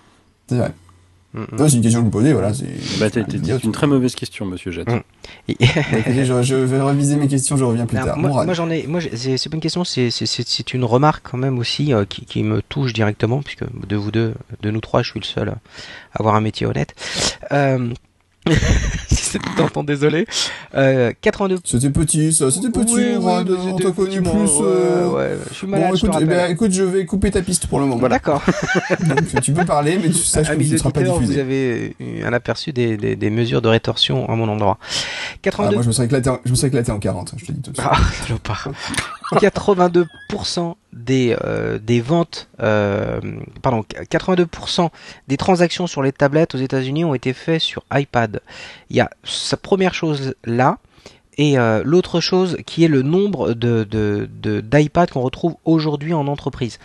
C'est 0.49 0.57
vrai. 0.57 0.72
Non, 1.35 1.68
c'est 1.68 1.76
une 1.76 1.82
question 1.82 2.01
que 2.01 2.05
vous 2.05 2.11
me 2.11 2.12
posez, 2.12 2.32
voilà. 2.32 2.55
C'est 2.55 2.66
bah, 3.01 3.09
une 3.64 3.72
très 3.72 3.87
mauvaise 3.89 4.14
question, 4.14 4.47
monsieur 4.47 4.70
Jett. 4.70 4.89
Mm. 4.89 5.01
je, 5.59 6.55
vais 6.55 6.80
réviser 6.80 7.16
mes 7.16 7.26
questions, 7.26 7.57
je 7.57 7.64
reviens 7.64 7.87
plus 7.87 7.99
tard. 7.99 8.16
Moi, 8.16 8.55
j'en 8.55 8.70
ai, 8.70 8.87
moi, 8.87 9.01
c'est 9.01 9.49
pas 9.49 9.57
une 9.57 9.61
question, 9.61 9.85
c'est 9.85 10.74
une 10.74 10.85
remarque 10.85 11.28
quand 11.30 11.39
même 11.39 11.59
aussi 11.59 11.93
euh, 11.93 12.05
qui, 12.05 12.24
qui, 12.24 12.43
me 12.45 12.62
touche 12.62 12.93
directement, 12.93 13.43
puisque 13.43 13.64
de 13.87 13.97
vous 13.97 14.11
deux, 14.11 14.35
de 14.62 14.70
nous 14.70 14.80
trois, 14.80 15.03
je 15.03 15.11
suis 15.11 15.20
le 15.20 15.24
seul 15.24 15.49
à 15.49 15.59
avoir 16.12 16.37
un 16.37 16.41
métier 16.41 16.66
honnête. 16.66 16.95
Euh, 17.53 17.93
temps, 19.72 19.85
désolé. 19.85 20.26
Euh, 20.74 21.12
82. 21.20 21.61
C'était 21.64 21.91
petit, 21.91 22.32
ça. 22.32 22.51
C'était 22.51 22.70
petit, 22.70 22.95
oui, 22.95 23.16
on 23.18 23.76
t'a 23.76 23.91
connu 23.91 24.22
plus. 24.22 24.51
Euh... 24.61 25.09
Ouais, 25.11 25.39
je 25.51 25.55
suis 25.55 25.66
malade. 25.66 25.91
Bon, 25.91 25.97
écoute, 25.97 26.16
eh 26.20 26.24
ben, 26.24 26.51
écoute, 26.51 26.72
je 26.72 26.82
vais 26.82 27.07
couper 27.07 27.30
ta 27.30 27.43
piste 27.43 27.66
pour 27.66 27.80
le 27.80 27.87
moment. 27.87 28.09
D'accord. 28.09 28.43
Donc, 29.01 29.41
tu 29.43 29.53
peux 29.53 29.64
parler, 29.64 29.99
mais 30.03 30.09
tu 30.09 30.14
saches 30.24 30.51
que 30.51 30.62
tu 30.62 30.72
ne 30.72 30.76
seras 30.76 30.91
pas 30.91 31.03
diffusé. 31.03 31.35
Vous 31.35 31.39
avez 31.39 31.97
un 32.24 32.32
aperçu 32.32 32.72
des, 32.72 32.97
des, 32.97 33.16
des, 33.16 33.30
mesures 33.30 33.62
de 33.62 33.68
rétorsion 33.68 34.28
à 34.28 34.35
mon 34.37 34.49
endroit. 34.49 34.78
82. 35.43 35.68
Ah, 35.68 35.74
moi, 35.74 35.82
je 35.82 35.89
me 35.89 35.93
serais 35.93 36.07
éclaté 36.07 36.30
en, 36.30 36.39
je 36.45 36.51
me 36.51 36.57
serais 36.57 36.68
éclaté 36.68 36.93
en 36.93 36.99
40, 36.99 37.35
je 37.37 37.45
te 37.47 37.53
dis 37.53 37.61
tout 37.61 37.70
de 37.70 37.76
suite. 37.76 37.89
Ah, 37.91 37.99
82% 39.35 40.74
des, 40.95 41.36
euh, 41.45 41.78
des 41.78 42.01
ventes, 42.01 42.49
euh, 42.61 43.20
pardon, 43.62 43.84
82% 44.11 44.90
des 45.28 45.36
transactions 45.36 45.86
sur 45.86 46.03
les 46.03 46.12
tablettes 46.12 46.55
aux 46.55 46.59
États-Unis 46.59 47.05
ont 47.05 47.14
été 47.14 47.32
faites 47.32 47.61
sur 47.61 47.84
iPad. 47.92 48.40
Il 48.90 48.97
y 48.97 49.01
a 49.01 49.11
sa 49.24 49.57
première 49.57 49.95
chose 49.95 50.34
là, 50.45 50.78
et 51.39 51.59
euh, 51.59 51.82
l'autre 51.85 52.20
chose 52.20 52.57
qui 52.66 52.85
est 52.85 52.89
le 52.89 53.03
nombre 53.03 53.55
de, 53.55 53.87
qu'on 55.12 55.20
retrouve 55.20 55.57
aujourd'hui 55.64 56.14
en 56.14 56.26
entreprise. 56.26 56.78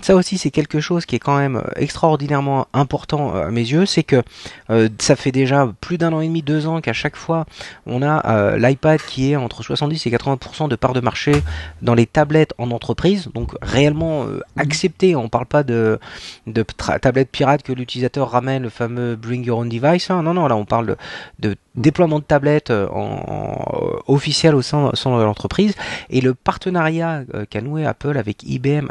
Ça 0.00 0.14
aussi 0.14 0.38
c'est 0.38 0.50
quelque 0.50 0.80
chose 0.80 1.06
qui 1.06 1.16
est 1.16 1.20
quand 1.20 1.36
même 1.36 1.62
extraordinairement 1.76 2.68
important 2.72 3.34
euh, 3.34 3.48
à 3.48 3.50
mes 3.50 3.60
yeux, 3.60 3.86
c'est 3.86 4.02
que 4.02 4.22
euh, 4.70 4.88
ça 4.98 5.16
fait 5.16 5.32
déjà 5.32 5.72
plus 5.80 5.98
d'un 5.98 6.12
an 6.12 6.20
et 6.20 6.26
demi, 6.26 6.42
deux 6.42 6.66
ans 6.66 6.80
qu'à 6.80 6.92
chaque 6.92 7.16
fois 7.16 7.46
on 7.86 8.02
a 8.02 8.56
l'iPad 8.56 9.00
qui 9.00 9.32
est 9.32 9.36
entre 9.36 9.62
70 9.62 10.06
et 10.06 10.10
80% 10.10 10.68
de 10.68 10.76
part 10.76 10.92
de 10.92 11.00
marché 11.00 11.42
dans 11.82 11.94
les 11.94 12.06
tablettes 12.06 12.54
en 12.58 12.70
entreprise, 12.70 13.28
donc 13.34 13.52
réellement 13.62 14.26
accepté. 14.56 15.16
On 15.16 15.28
parle 15.28 15.46
pas 15.46 15.62
de, 15.62 15.98
de 16.46 16.64
tablettes 17.00 17.30
pirates 17.30 17.62
que 17.62 17.72
l'utilisateur 17.72 18.30
ramène, 18.30 18.62
le 18.62 18.70
fameux 18.70 19.16
Bring 19.16 19.44
Your 19.44 19.58
Own 19.58 19.68
Device. 19.68 20.10
Hein. 20.10 20.22
Non, 20.22 20.34
non, 20.34 20.46
là 20.46 20.56
on 20.56 20.64
parle 20.64 20.96
de 21.38 21.56
déploiement 21.76 22.18
de 22.18 22.24
tablettes 22.24 22.70
euh, 22.70 22.88
en, 22.88 23.95
officiel 24.06 24.54
au 24.54 24.62
sein, 24.62 24.90
de 24.90 25.22
l'entreprise 25.22 25.74
et 26.10 26.20
le 26.20 26.34
partenariat 26.34 27.24
euh, 27.34 27.44
qu'a 27.48 27.60
noué 27.60 27.86
Apple 27.86 28.16
avec 28.18 28.42
IBM 28.42 28.88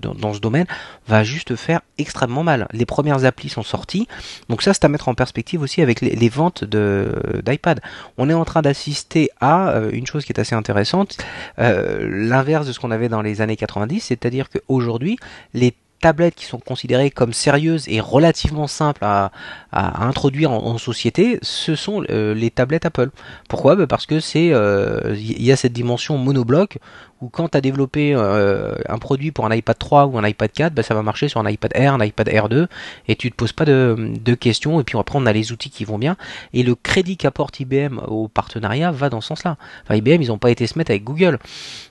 dans, 0.00 0.34
ce 0.34 0.40
domaine 0.40 0.66
va 1.06 1.24
juste 1.24 1.56
faire 1.56 1.80
extrêmement 1.98 2.42
mal. 2.42 2.68
Les 2.72 2.86
premières 2.86 3.24
applis 3.24 3.48
sont 3.48 3.62
sorties, 3.62 4.08
donc 4.48 4.62
ça 4.62 4.74
c'est 4.74 4.84
à 4.84 4.88
mettre 4.88 5.08
en 5.08 5.14
perspective 5.14 5.62
aussi 5.62 5.82
avec 5.82 6.00
les, 6.00 6.28
ventes 6.28 6.64
d'iPad. 6.64 7.80
On 8.18 8.30
est 8.30 8.34
en 8.34 8.44
train 8.44 8.62
d'assister 8.62 9.30
à 9.40 9.70
euh, 9.70 9.90
une 9.92 10.06
chose 10.06 10.24
qui 10.24 10.32
est 10.32 10.40
assez 10.40 10.54
intéressante, 10.54 11.18
l'inverse 11.58 12.66
de 12.66 12.72
ce 12.72 12.80
qu'on 12.80 12.90
avait 12.90 13.08
dans 13.08 13.22
les 13.22 13.40
années 13.40 13.56
90, 13.56 14.00
c'est-à-dire 14.00 14.48
qu'aujourd'hui 14.50 15.18
les 15.54 15.74
tablettes 16.02 16.34
qui 16.34 16.44
sont 16.44 16.58
considérées 16.58 17.10
comme 17.10 17.32
sérieuses 17.32 17.88
et 17.88 18.00
relativement 18.00 18.66
simples 18.66 19.04
à, 19.04 19.30
introduire 19.72 20.50
en, 20.50 20.76
société, 20.76 21.38
ce 21.40 21.74
sont 21.74 22.04
euh, 22.10 22.34
les 22.34 22.50
tablettes 22.50 22.84
Apple. 22.84 23.10
Pourquoi? 23.48 23.76
Bah, 23.76 23.86
Parce 23.86 24.04
que 24.04 24.20
c'est 24.20 24.46
il 24.46 24.52
euh, 24.52 25.14
y 25.16 25.50
a 25.52 25.56
cette 25.56 25.72
dimension 25.72 26.18
monobloc 26.18 26.78
où 27.22 27.28
quand 27.28 27.48
tu 27.50 27.56
as 27.56 27.60
développé 27.60 28.12
euh, 28.14 28.74
un 28.88 28.98
produit 28.98 29.30
pour 29.30 29.46
un 29.46 29.54
iPad 29.54 29.78
3 29.78 30.06
ou 30.06 30.18
un 30.18 30.26
iPad 30.26 30.50
4, 30.50 30.74
bah, 30.74 30.82
ça 30.82 30.92
va 30.92 31.02
marcher 31.02 31.28
sur 31.28 31.40
un 31.40 31.48
iPad 31.48 31.70
Air, 31.74 31.94
un 31.94 32.04
iPad 32.04 32.28
Air 32.28 32.48
2, 32.48 32.66
et 33.06 33.16
tu 33.16 33.30
te 33.30 33.36
poses 33.36 33.52
pas 33.52 33.64
de, 33.64 34.34
questions, 34.34 34.80
et 34.80 34.84
puis 34.84 34.98
après 34.98 35.18
on 35.18 35.26
a 35.26 35.32
les 35.32 35.52
outils 35.52 35.70
qui 35.70 35.84
vont 35.84 35.98
bien, 35.98 36.16
et 36.52 36.62
le 36.62 36.74
crédit 36.74 37.16
qu'apporte 37.16 37.60
IBM 37.60 38.00
au 38.08 38.28
partenariat 38.28 38.90
va 38.90 39.08
dans 39.08 39.20
ce 39.20 39.28
sens-là. 39.28 39.56
Enfin, 39.84 39.94
IBM, 39.94 40.20
ils 40.20 40.28
n'ont 40.28 40.38
pas 40.38 40.50
été 40.50 40.66
se 40.66 40.76
mettre 40.76 40.90
avec 40.90 41.04
Google. 41.04 41.38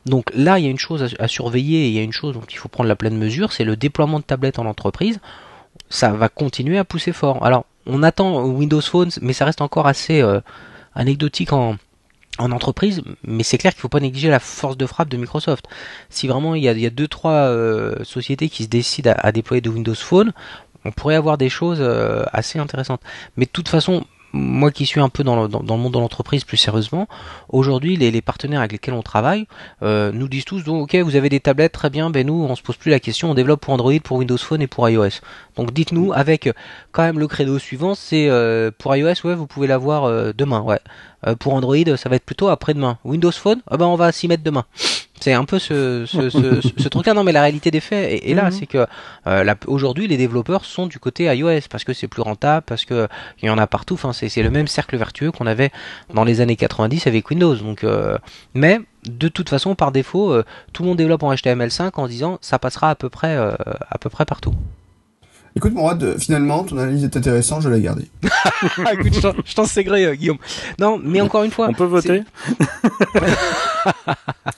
Donc 0.06 0.32
là, 0.36 0.60
il 0.60 0.66
y 0.66 0.68
a 0.68 0.72
une 0.72 0.80
chose 0.80 1.02
à, 1.04 1.24
à 1.24 1.28
surveiller, 1.28 1.86
et 1.86 1.88
il 1.88 1.94
y 1.94 2.00
a 2.00 2.04
une 2.04 2.12
chose 2.12 2.34
dont 2.34 2.44
il 2.50 2.58
faut 2.58 2.70
prendre 2.70 2.90
la 2.90 2.96
pleine 2.98 3.18
mesure, 3.18 3.54
c'est 3.54 3.64
le 3.64 3.78
déploiement 3.78 4.20
de 4.20 4.26
tablettes 4.26 4.60
en 4.60 4.66
entreprise. 4.66 5.20
Ça 5.90 6.12
va 6.12 6.28
continuer 6.28 6.78
à 6.78 6.84
pousser 6.84 7.14
fort. 7.14 7.46
Alors, 7.46 7.66
on 7.86 8.04
attend 8.04 8.44
Windows 8.44 8.82
Phone, 8.82 9.10
mais 9.22 9.34
ça 9.34 9.46
reste 9.46 9.62
encore 9.62 9.88
assez 9.88 10.22
euh, 10.22 10.42
anecdotique 10.94 11.54
en, 11.54 11.78
en 12.38 12.52
entreprise, 12.52 13.02
mais 13.24 13.44
c'est 13.44 13.58
clair 13.58 13.74
qu'il 13.74 13.80
ne 13.80 13.82
faut 13.82 13.90
pas 13.90 14.00
négliger 14.00 14.30
la 14.30 14.40
force 14.40 14.78
de 14.78 14.86
frappe 14.86 15.10
de 15.10 15.18
Microsoft. 15.18 15.66
Si 16.10 16.28
vraiment 16.28 16.56
il 16.56 16.64
y 16.64 16.70
a, 16.70 16.72
il 16.72 16.80
y 16.80 16.86
a 16.86 16.90
deux 16.90 17.08
trois 17.08 17.32
euh, 17.32 18.04
sociétés 18.04 18.50
qui 18.50 18.64
se 18.64 18.70
décident 18.70 19.14
à, 19.18 19.32
déployer 19.32 19.62
de 19.62 19.70
Windows 19.70 19.96
Phone, 19.96 20.32
on 20.86 20.92
pourrait 20.92 21.16
avoir 21.16 21.38
des 21.38 21.50
choses 21.50 21.80
euh, 21.82 22.24
assez 22.32 22.58
intéressantes. 22.58 23.02
Mais 23.36 23.46
de 23.46 23.52
toute 23.52 23.68
façon, 23.68 24.06
moi 24.34 24.72
qui 24.72 24.86
suis 24.86 25.00
un 25.00 25.10
peu 25.10 25.24
dans 25.24 25.36
le, 25.44 25.48
monde 25.48 25.94
de 25.94 26.00
l'entreprise 26.00 26.44
plus 26.44 26.58
sérieusement, 26.58 27.08
aujourd'hui 27.50 27.98
les, 27.98 28.22
partenaires 28.22 28.60
avec 28.60 28.74
lesquels 28.74 28.94
on 28.94 29.02
travaille 29.02 29.48
euh, 29.82 30.12
nous 30.14 30.28
disent 30.28 30.46
tous 30.46 30.68
ok 30.68 30.96
vous 30.96 31.16
avez 31.16 31.30
des 31.30 31.40
tablettes 31.40 31.72
très 31.72 31.90
bien, 31.90 32.10
ben 32.10 32.26
nous 32.26 32.34
on 32.34 32.56
se 32.56 32.62
pose 32.62 32.78
plus 32.78 32.92
la 32.92 33.00
question, 33.00 33.32
on 33.32 33.34
développe 33.34 33.62
pour 33.62 33.74
Android, 33.74 33.94
pour 34.04 34.18
Windows 34.18 34.38
Phone 34.38 34.62
et 34.62 34.68
pour 34.68 34.88
iOS. 34.90 35.22
Donc 35.56 35.74
dites-nous 35.74 36.14
avec 36.14 36.50
quand 36.92 37.04
même 37.04 37.20
le 37.20 37.28
credo 37.28 37.60
suivant, 37.60 37.96
c'est 37.96 38.30
euh, 38.30 38.72
pour 38.78 38.96
iOS 38.96 39.26
ouais 39.26 39.36
vous 39.36 39.48
pouvez 39.48 39.68
l'avoir 39.68 40.06
euh, 40.06 40.32
demain 40.36 40.62
ouais. 40.62 40.80
Euh, 41.28 41.36
pour 41.36 41.54
Android 41.54 41.96
ça 41.98 42.10
va 42.10 42.16
être 42.16 42.26
plutôt 42.26 42.50
après-demain. 42.50 42.98
Windows 43.04 43.32
Phone 43.32 43.62
ah 43.68 43.78
ben 43.78 43.86
on 43.86 43.96
va 43.96 44.12
s'y 44.12 44.28
mettre 44.28 44.44
demain. 44.44 44.66
C'est 45.22 45.34
un 45.34 45.46
peu 45.46 45.60
ce, 45.60 46.06
ce, 46.08 46.30
ce, 46.32 46.62
ce 46.62 46.90
truc-là. 46.90 47.14
Non, 47.14 47.24
mais 47.24 47.32
la 47.32 47.42
réalité 47.42 47.70
des 47.70 47.80
faits 47.80 48.24
est, 48.26 48.34
là, 48.34 48.46
mhm. 48.46 48.52
c'est 48.52 48.66
que 48.66 48.88
euh, 49.28 49.56
aujourd'hui, 49.68 50.08
les 50.08 50.18
développeurs 50.18 50.66
sont 50.66 50.88
du 50.88 50.98
côté 50.98 51.26
iOS 51.26 51.62
parce 51.70 51.84
que 51.84 51.94
c'est 51.94 52.08
plus 52.08 52.24
rentable, 52.24 52.66
parce 52.66 52.86
que 52.86 53.08
il 53.42 53.46
y 53.46 53.50
en 53.52 53.60
a 53.60 53.68
partout. 53.68 53.94
Enfin, 53.94 54.14
c'est 54.14 54.42
le 54.42 54.50
même 54.50 54.68
cercle 54.68 54.98
vertueux 54.98 55.32
qu'on 55.32 55.46
avait 55.46 55.72
dans 56.14 56.24
les 56.24 56.42
années 56.42 56.56
90 56.56 57.06
avec 57.06 57.30
Windows. 57.30 57.56
Donc, 57.56 57.84
euh, 57.84 58.18
mais 58.56 58.80
de 59.06 59.28
toute 59.28 59.50
façon, 59.50 59.76
par 59.76 59.92
défaut, 59.92 60.32
euh, 60.32 60.44
tout 60.74 60.82
le 60.82 60.90
monde 60.90 60.98
développe 60.98 61.22
en 61.22 61.32
HTML5 61.32 61.92
en 61.94 62.08
disant 62.08 62.40
ça 62.42 62.58
passera 62.58 62.90
à 62.90 62.96
peu 62.96 63.10
près, 63.10 63.36
à 63.36 63.98
peu 64.00 64.10
près 64.10 64.26
partout. 64.26 64.56
Écoute, 65.56 65.74
Mourad, 65.74 66.18
finalement, 66.18 66.64
ton 66.64 66.78
analyse 66.78 67.04
est 67.04 67.18
intéressante, 67.18 67.62
je 67.62 67.70
l'ai 67.70 67.82
gardée. 67.82 68.10
Écoute, 68.94 69.14
je 69.46 69.54
t'en 69.54 69.66
sais 69.66 69.84
gré, 69.84 70.16
Guillaume. 70.16 70.38
Non, 70.80 70.98
mais 71.04 71.20
encore 71.20 71.44
une 71.44 71.52
fois. 71.52 71.68
On 71.70 71.74
peut 71.74 71.84
voter 71.84 72.24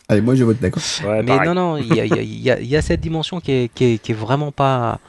Allez, 0.07 0.21
moi 0.21 0.35
je 0.35 0.43
vote 0.43 0.59
d'accord. 0.59 0.83
mais 1.23 1.45
non, 1.45 1.53
non, 1.55 1.77
il 1.77 1.95
y 1.95 1.99
a, 1.99 2.05
y, 2.05 2.49
a, 2.51 2.59
y 2.59 2.75
a, 2.75 2.81
cette 2.81 3.01
dimension 3.01 3.39
qui 3.39 3.51
est, 3.51 3.73
qui 3.73 3.85
est, 3.85 3.97
qui 3.97 4.11
est 4.11 4.15
vraiment 4.15 4.51
pas, 4.51 4.99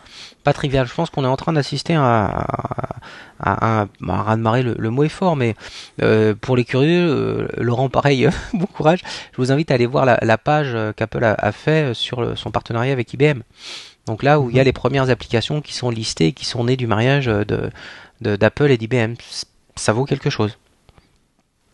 pas 0.42 0.52
triviale. 0.52 0.86
Je 0.86 0.94
pense 0.94 1.10
qu'on 1.10 1.24
est 1.24 1.28
en 1.28 1.36
train 1.36 1.52
d'assister 1.52 1.94
à, 1.94 2.26
à, 3.40 3.82
à, 3.82 3.82
à, 3.82 4.36
marée 4.36 4.62
le, 4.62 4.74
le, 4.78 4.90
mot 4.90 5.04
est 5.04 5.08
fort, 5.08 5.36
mais 5.36 5.54
euh, 6.02 6.34
pour 6.40 6.56
les 6.56 6.64
curieux, 6.64 7.10
euh, 7.10 7.48
Laurent, 7.58 7.90
pareil, 7.90 8.28
bon 8.54 8.66
courage. 8.66 9.00
Je 9.32 9.36
vous 9.36 9.52
invite 9.52 9.70
à 9.70 9.74
aller 9.74 9.86
voir 9.86 10.06
la, 10.06 10.18
la 10.22 10.38
page 10.38 10.76
qu'Apple 10.96 11.24
a, 11.24 11.34
a, 11.34 11.52
fait 11.52 11.92
sur 11.92 12.38
son 12.38 12.50
partenariat 12.50 12.92
avec 12.92 13.12
IBM. 13.12 13.40
Donc 14.06 14.22
là 14.22 14.40
où 14.40 14.50
il 14.50 14.56
y 14.56 14.58
a 14.58 14.62
mhm. 14.62 14.66
les 14.66 14.72
premières 14.72 15.10
applications 15.10 15.60
qui 15.60 15.74
sont 15.74 15.90
listées, 15.90 16.32
qui 16.32 16.44
sont 16.44 16.64
nées 16.64 16.76
du 16.76 16.86
mariage 16.86 17.26
de 17.26 17.70
d'Apple 18.20 18.70
et 18.70 18.78
d'IBM, 18.78 19.14
ça 19.76 19.92
vaut 19.92 20.04
quelque 20.04 20.30
chose. 20.30 20.56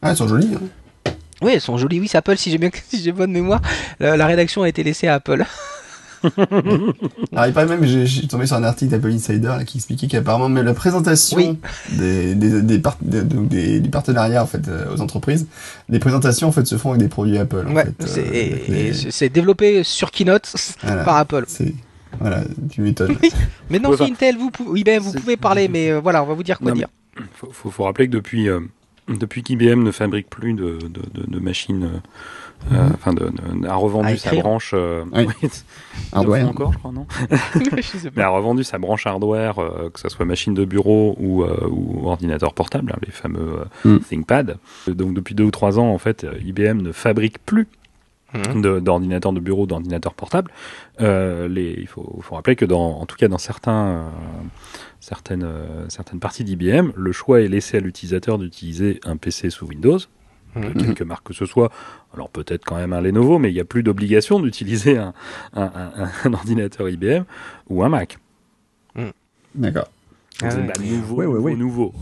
Ah, 0.02 0.10
elles 0.10 0.16
sont 0.16 0.28
jolies. 0.28 0.54
Hein. 0.54 1.12
Oui, 1.42 1.52
elles 1.54 1.60
sont 1.60 1.76
jolies. 1.76 2.00
Oui, 2.00 2.08
c'est 2.08 2.18
Apple. 2.18 2.36
Si 2.36 2.50
j'ai 2.50 2.58
bien, 2.58 2.70
si 2.88 3.02
j'ai 3.02 3.12
bonne 3.12 3.32
mémoire, 3.32 3.60
la, 4.00 4.26
rédaction 4.26 4.62
a 4.62 4.68
été 4.68 4.82
laissée 4.82 5.06
à 5.06 5.14
Apple. 5.14 5.44
Alors, 6.22 7.46
il 7.46 7.52
paraît 7.54 7.66
même, 7.66 7.84
j'ai 7.84 8.26
tombé 8.26 8.46
sur 8.46 8.56
un 8.56 8.62
article 8.62 8.90
d'Apple 8.90 9.10
Insider 9.10 9.54
qui 9.66 9.78
expliquait 9.78 10.06
qu'apparemment, 10.06 10.48
mais 10.48 10.62
la 10.62 10.74
présentation 10.74 11.56
des, 11.92 12.34
des, 12.34 12.62
des, 12.62 13.80
des, 13.80 13.88
partenariats 13.88 14.42
en 14.42 14.46
fait 14.46 14.68
euh, 14.68 14.94
aux 14.94 15.00
entreprises, 15.00 15.46
les 15.88 15.98
présentations 15.98 16.48
en 16.48 16.52
fait 16.52 16.66
se 16.66 16.76
font 16.76 16.90
avec 16.90 17.00
des 17.00 17.08
produits 17.08 17.38
Apple. 17.38 17.66
ouais, 17.68 17.86
euh, 18.02 18.92
c'est 19.10 19.30
développé 19.30 19.82
sur 19.82 20.10
Keynote 20.10 20.54
par 20.82 21.16
Apple. 21.16 21.46
Voilà, 22.18 22.42
tu 22.70 22.80
m'étonnes. 22.82 23.16
mais 23.70 23.78
non, 23.78 23.96
c'est 23.96 24.04
Intel, 24.04 24.36
vous, 24.36 24.50
pouvez, 24.50 24.82
ben, 24.82 25.00
vous 25.00 25.12
pouvez 25.12 25.36
parler, 25.36 25.68
mais 25.68 25.90
euh, 25.90 26.00
voilà, 26.00 26.22
on 26.22 26.26
va 26.26 26.34
vous 26.34 26.42
dire 26.42 26.58
quoi 26.58 26.72
dire. 26.72 26.88
Il 27.18 27.24
faut, 27.52 27.70
faut, 27.70 27.84
rappeler 27.84 28.06
que 28.06 28.12
depuis, 28.12 28.48
euh, 28.48 28.60
depuis 29.08 29.42
qu'IBM 29.42 29.82
ne 29.82 29.90
fabrique 29.90 30.28
plus 30.30 30.54
de, 30.54 30.78
de, 30.78 31.02
de, 31.26 31.40
machines, 31.40 31.90
euh, 32.72 32.84
mhm. 32.84 32.92
enfin, 32.94 33.14
a 33.68 33.74
revendu 33.74 34.16
sa 34.16 34.34
branche. 34.34 34.74
Oui. 35.12 35.26
hardware. 36.12 36.48
encore, 36.48 36.72
je 36.72 36.78
crois, 36.78 36.92
non 36.92 37.06
Mais 38.16 38.22
a 38.22 38.28
revendu 38.28 38.64
sa 38.64 38.78
branche 38.78 39.06
hardware, 39.06 39.56
que 39.92 40.00
ce 40.00 40.08
soit 40.08 40.24
machine 40.24 40.54
de 40.54 40.64
bureau 40.64 41.16
ou, 41.18 41.44
ou 41.44 42.06
ordinateur 42.06 42.54
portable, 42.54 42.92
hein, 42.94 42.98
les 43.04 43.12
fameux 43.12 43.64
mhm. 43.84 44.00
ThinkPad. 44.00 44.58
Donc 44.88 45.14
depuis 45.14 45.34
deux 45.34 45.44
ou 45.44 45.50
trois 45.50 45.78
ans, 45.78 45.90
en 45.92 45.98
fait, 45.98 46.26
IBM 46.44 46.80
ne 46.80 46.92
fabrique 46.92 47.38
plus 47.44 47.66
Mmh. 48.32 48.80
d'ordinateurs 48.80 49.32
de, 49.32 49.40
bureau, 49.40 49.66
d'ordinateurs 49.66 50.14
portables. 50.14 50.52
Euh, 51.00 51.48
les, 51.48 51.74
il 51.78 51.88
faut, 51.88 52.20
faut, 52.22 52.36
rappeler 52.36 52.54
que 52.54 52.64
dans, 52.64 53.00
en 53.00 53.06
tout 53.06 53.16
cas 53.16 53.26
dans 53.26 53.38
certains, 53.38 53.86
euh, 53.86 54.08
certaines, 55.00 55.42
euh, 55.42 55.88
certaines 55.88 56.20
parties 56.20 56.44
d'IBM, 56.44 56.92
le 56.94 57.12
choix 57.12 57.40
est 57.40 57.48
laissé 57.48 57.78
à 57.78 57.80
l'utilisateur 57.80 58.38
d'utiliser 58.38 59.00
un 59.04 59.16
PC 59.16 59.50
sous 59.50 59.66
Windows, 59.66 59.98
de 60.54 60.72
quelque 60.80 61.02
marque 61.02 61.26
que 61.28 61.34
ce 61.34 61.44
soit. 61.44 61.72
Alors 62.14 62.28
peut-être 62.28 62.64
quand 62.64 62.76
même 62.76 62.92
un 62.92 63.00
Lenovo, 63.00 63.38
mais 63.38 63.50
il 63.50 63.54
n'y 63.54 63.60
a 63.60 63.64
plus 63.64 63.82
d'obligation 63.82 64.38
d'utiliser 64.38 64.96
un, 64.96 65.12
un, 65.54 65.70
un, 65.74 66.10
un, 66.24 66.32
ordinateur 66.32 66.88
IBM 66.88 67.24
ou 67.68 67.82
un 67.82 67.88
Mac. 67.88 68.18
Mmh. 68.94 69.02
D'accord. 69.56 69.88
Ah 70.42 70.54
nouveau, 70.80 71.22
nouveau, 71.22 71.50
nouveau. 71.50 71.94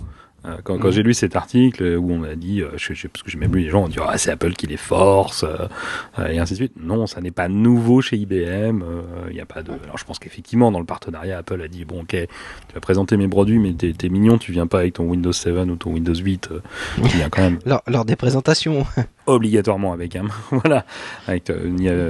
Euh, 0.49 0.57
quand, 0.65 0.79
quand 0.79 0.89
mm. 0.89 0.93
j'ai 0.93 1.03
lu 1.03 1.15
cet 1.15 1.37
article 1.37 1.97
où 1.99 2.13
on 2.13 2.19
m'a 2.19 2.35
dit, 2.35 2.63
euh, 2.63 2.71
je, 2.77 2.95
je, 2.95 3.09
parce 3.09 3.23
que 3.23 3.31
j'ai 3.31 3.39
même 3.39 3.55
lu 3.55 3.63
les 3.63 3.71
gens 3.71 3.85
ont 3.85 3.89
dit 3.89 3.99
ah 4.05 4.17
c'est 4.19 4.31
Apple 4.31 4.53
qui 4.53 4.67
les 4.67 4.77
force 4.77 5.45
euh, 5.45 6.29
et 6.29 6.39
ainsi 6.39 6.55
de 6.55 6.57
suite. 6.57 6.73
Non, 6.81 7.07
ça 7.07 7.21
n'est 7.21 7.31
pas 7.31 7.49
nouveau 7.49 8.01
chez 8.01 8.17
IBM. 8.17 8.83
Il 9.29 9.35
n'y 9.35 9.41
a 9.41 9.47
pas 9.47 9.63
de. 9.63 9.73
Alors 9.85 9.99
je 9.99 10.05
pense 10.05 10.19
qu'effectivement 10.19 10.71
dans 10.71 10.81
le 10.81 10.87
partenariat 10.87 11.39
Apple 11.39 11.61
a 11.61 11.69
dit 11.69 11.85
bon 11.85 12.03
ok 12.03 12.11
tu 12.11 12.75
vas 12.75 12.81
présenter 12.81 13.17
mes 13.17 13.29
produits 13.29 13.59
mais 13.59 13.73
t'es, 13.73 13.93
es 14.03 14.09
mignon 14.09 14.39
tu 14.39 14.53
viens 14.53 14.67
pas 14.67 14.81
avec 14.81 14.95
ton 14.95 15.05
Windows 15.05 15.33
7 15.33 15.69
ou 15.69 15.77
ton 15.77 15.93
Windows 15.93 16.15
8 16.15 16.51
tu 16.97 17.17
viens 17.17 17.29
quand 17.29 17.43
même. 17.43 17.59
lors, 17.67 17.83
lors, 17.87 18.05
des 18.05 18.17
présentations. 18.17 18.87
Obligatoirement 19.27 19.93
avec 19.93 20.17
un 20.17 20.27
voilà 20.51 20.85
avec 21.27 21.53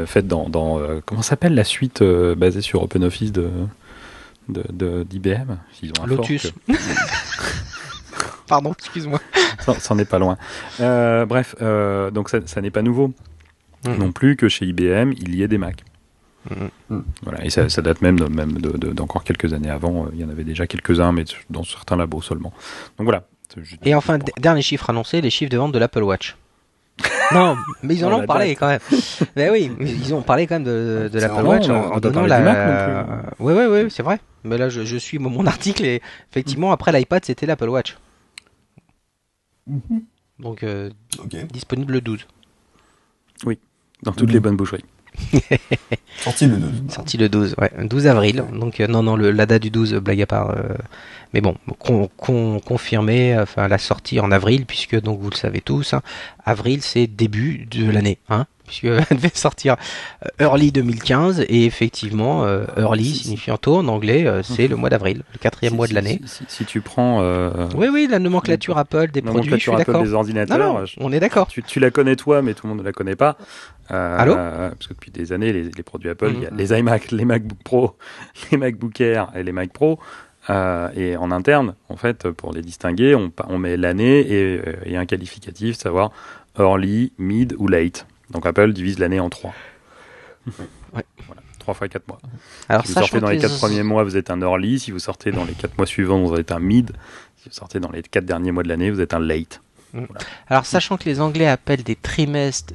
fait 0.07 0.27
dans, 0.27 0.49
dans 0.49 0.81
comment 1.05 1.23
s'appelle 1.23 1.55
la 1.55 1.65
suite 1.65 2.03
basée 2.03 2.61
sur 2.61 2.83
OpenOffice 2.83 3.33
de 3.33 3.51
de, 4.49 5.03
d'IBM 5.05 5.59
ont 5.99 6.05
un 6.05 6.07
Lotus. 6.07 6.53
Pardon, 8.49 8.73
excuse-moi. 8.73 9.21
Ça 9.79 9.95
n'est 9.95 10.05
pas 10.05 10.19
loin. 10.19 10.37
Euh, 10.81 11.27
bref, 11.27 11.55
euh, 11.61 12.11
donc 12.11 12.31
ça, 12.31 12.61
n'est 12.61 12.71
pas 12.71 12.83
nouveau. 12.83 13.13
Mm. 13.85 13.95
Non 13.99 14.13
plus 14.13 14.37
que 14.37 14.49
chez 14.49 14.67
IBM, 14.67 15.13
il 15.19 15.35
y 15.35 15.43
ait 15.43 15.49
des 15.49 15.59
Mac. 15.59 15.85
Mm. 16.89 17.01
Voilà, 17.23 17.45
et 17.45 17.51
ça, 17.51 17.67
date 17.83 18.01
même, 18.01 18.19
même 18.29 18.53
d'encore 18.53 19.25
quelques 19.25 19.53
années 19.53 19.71
avant. 19.71 20.07
Euh, 20.07 20.11
il 20.15 20.21
y 20.21 20.25
en 20.25 20.29
avait 20.29 20.45
déjà 20.45 20.67
quelques-uns, 20.67 21.13
mais 21.13 21.25
dans 21.51 21.65
certains 21.65 21.97
labos 21.97 22.23
seulement. 22.23 22.53
Donc 22.99 23.05
voilà. 23.05 23.25
Et 23.85 23.95
enfin, 23.95 24.19
dernier 24.39 24.63
chiffre 24.63 24.91
annoncé, 24.91 25.21
les 25.21 25.31
chiffres 25.31 25.51
de 25.51 25.57
vente 25.57 25.73
de 25.73 25.79
l'Apple 25.79 26.03
Watch. 26.03 26.37
Non, 27.33 27.57
mais 27.83 27.95
ils 27.95 28.05
en 28.05 28.13
ont 28.13 28.27
parlé 28.27 28.57
quand 28.57 28.69
même. 28.69 28.81
mais 29.37 29.51
oui, 29.51 29.71
ils 29.81 30.15
ont 30.15 30.23
parlé 30.23 30.47
quand 30.47 30.57
même 30.57 30.65
de, 30.65 31.09
de 31.13 31.19
l'Apple 31.19 31.45
Watch 31.45 31.69
en, 31.69 31.99
donnant 32.01 32.27
la. 32.27 33.33
Oui, 33.39 33.55
oui, 33.57 33.65
oui, 33.71 33.91
c'est 33.91 34.03
vrai. 34.03 34.21
Mais 34.45 34.59
là, 34.59 34.69
je, 34.69 34.85
je 34.85 34.97
suis 34.97 35.19
mon 35.19 35.47
article 35.55 35.85
et 35.85 36.03
effectivement, 36.31 36.73
après 36.73 36.93
l'iPad, 36.93 37.25
c'était 37.25 37.47
l'Apple 37.47 37.69
Watch. 37.69 37.97
Mhm. 39.67 40.03
Donc, 40.39 40.63
euh, 40.63 40.91
disponible 41.53 41.93
le 41.93 42.01
12. 42.01 42.27
Oui, 43.45 43.59
dans 44.03 44.13
toutes 44.13 44.33
les 44.33 44.41
bonnes 44.41 44.57
boucheries. 44.57 44.85
Sorti 46.19 46.47
le 46.47 46.57
12. 46.57 46.71
Sorti 46.89 47.17
le 47.17 47.29
12, 47.29 47.55
ouais. 47.59 47.71
12 47.85 48.07
avril. 48.07 48.45
Donc, 48.53 48.81
euh, 48.81 48.87
non, 48.87 49.03
non, 49.03 49.17
le, 49.17 49.31
la 49.31 49.47
date 49.47 49.63
du 49.63 49.71
12, 49.71 49.95
blague 49.95 50.23
à 50.23 50.27
part. 50.27 50.51
Euh, 50.51 50.75
mais 51.35 51.41
bon, 51.41 51.57
confirmé, 52.65 53.39
enfin, 53.39 53.69
la 53.69 53.79
sortie 53.79 54.19
en 54.21 54.33
avril, 54.33 54.65
puisque, 54.67 55.01
donc, 55.01 55.21
vous 55.21 55.31
le 55.31 55.37
savez 55.37 55.61
tous, 55.61 55.93
hein, 55.93 56.03
avril, 56.45 56.83
c'est 56.83 57.07
début 57.07 57.67
de 57.71 57.91
l'année. 57.91 58.19
Hein 58.29 58.47
puisqu'elle 58.69 59.05
devait 59.17 59.31
sortir 59.35 59.77
euh, 60.25 60.45
early 60.45 60.71
2015 60.71 61.41
et 61.49 61.65
effectivement 61.65 62.45
euh, 62.45 62.65
early 62.77 63.15
signifiant 63.15 63.57
tôt 63.57 63.77
en 63.77 63.89
anglais 63.89 64.27
euh, 64.27 64.43
c'est 64.43 64.69
le 64.69 64.77
mois 64.77 64.91
d'avril 64.91 65.23
le 65.33 65.39
quatrième 65.39 65.75
mois 65.75 65.89
de 65.89 65.95
l'année. 65.95 66.21
si, 66.47 66.65
tu 66.65 66.81
prends 66.81 67.21
oui 67.75 67.89
oui 67.93 68.07
la 68.09 68.19
nomenclature 68.19 68.79
Apple 68.79 69.11
des 69.11 69.23
produits 69.23 69.51
je 69.51 69.57
suis 69.57 69.73
d'accord. 69.73 70.03
des 70.03 70.15
ordinateurs 70.15 70.85
on 70.99 71.13
est 71.13 71.21
d'accord. 71.21 71.49
tu, 71.49 71.81
la 71.81 71.91
connais 71.91 72.17
toi 72.17 72.43
mais 72.43 72.55
tout 72.55 72.67
le 72.67 72.71
monde 72.71 72.81
ne 72.81 72.85
la 72.85 72.93
connaît 72.93 73.17
pas. 73.17 73.37
Allô 73.89 74.35
parce 74.35 74.87
que 74.87 74.93
depuis 74.93 75.11
des 75.11 75.33
années 75.33 75.53
les, 75.53 75.83
produits 75.83 76.11
Apple 76.11 76.33
il 76.35 76.43
y 76.43 76.47
a 76.47 76.51
mm. 76.51 76.57
les 76.57 76.79
iMac 76.79 77.11
les 77.11 77.25
MacBook 77.25 77.59
Pro 77.65 77.97
les 78.53 78.59
MacBook 78.59 79.01
Air 79.01 79.31
et 79.35 79.43
les 79.43 79.53
Mac 79.53 79.73
Pro 79.73 79.99
et 80.97 81.15
en 81.19 81.31
interne, 81.31 81.75
en 81.91 81.97
fait, 81.97 82.31
pour 82.31 82.55
les 82.55 82.63
distinguer, 82.63 83.15
on, 83.15 83.31
on 83.49 83.59
met 83.59 83.77
l'année 83.77 84.21
et, 84.21 84.61
et, 84.87 84.97
un 84.97 85.05
qualificatif, 85.05 85.77
savoir 85.77 86.11
early, 86.59 87.13
mid 87.19 87.55
ou 87.59 87.69
late. 87.69 88.07
Donc 88.31 88.47
Apple 88.47 88.73
divise 88.73 88.99
l'année 88.99 89.21
en 89.21 89.31
trois. 89.31 89.55
Ouais. 90.95 91.05
Voilà, 91.27 91.43
3 91.59 91.75
fois 91.75 91.89
4 91.89 92.09
mois. 92.09 92.19
Alors 92.71 92.87
si 92.87 92.95
vous 92.95 93.01
sortez 93.01 93.21
dans 93.21 93.29
les 93.29 93.39
4 93.39 93.59
premiers 93.59 93.83
mois, 93.83 94.05
vous 94.05 94.17
êtes 94.17 94.31
un 94.31 94.41
early. 94.41 94.81
Si 94.81 94.91
vous 94.91 94.99
sortez 94.99 95.33
dans 95.33 95.45
les 95.45 95.53
4 95.53 95.77
mois 95.77 95.87
suivants, 95.87 96.25
vous 96.25 96.35
êtes 96.37 96.51
un 96.51 96.61
mid. 96.61 96.93
Si 97.37 97.51
vous 97.51 97.55
sortez 97.55 97.79
dans 97.79 97.91
les 97.91 98.03
4 98.03 98.25
derniers 98.25 98.53
mois 98.53 98.63
de 98.63 98.69
l'année, 98.69 98.91
vous 98.91 99.03
êtes 99.03 99.13
un 99.13 99.19
late. 99.19 99.61
Mm. 99.93 100.05
Alors 100.49 100.65
sachant 100.65 100.97
que 100.97 101.05
les 101.05 101.21
Anglais 101.21 101.47
appellent 101.47 101.83
des 101.83 101.97
trimestres 101.97 102.73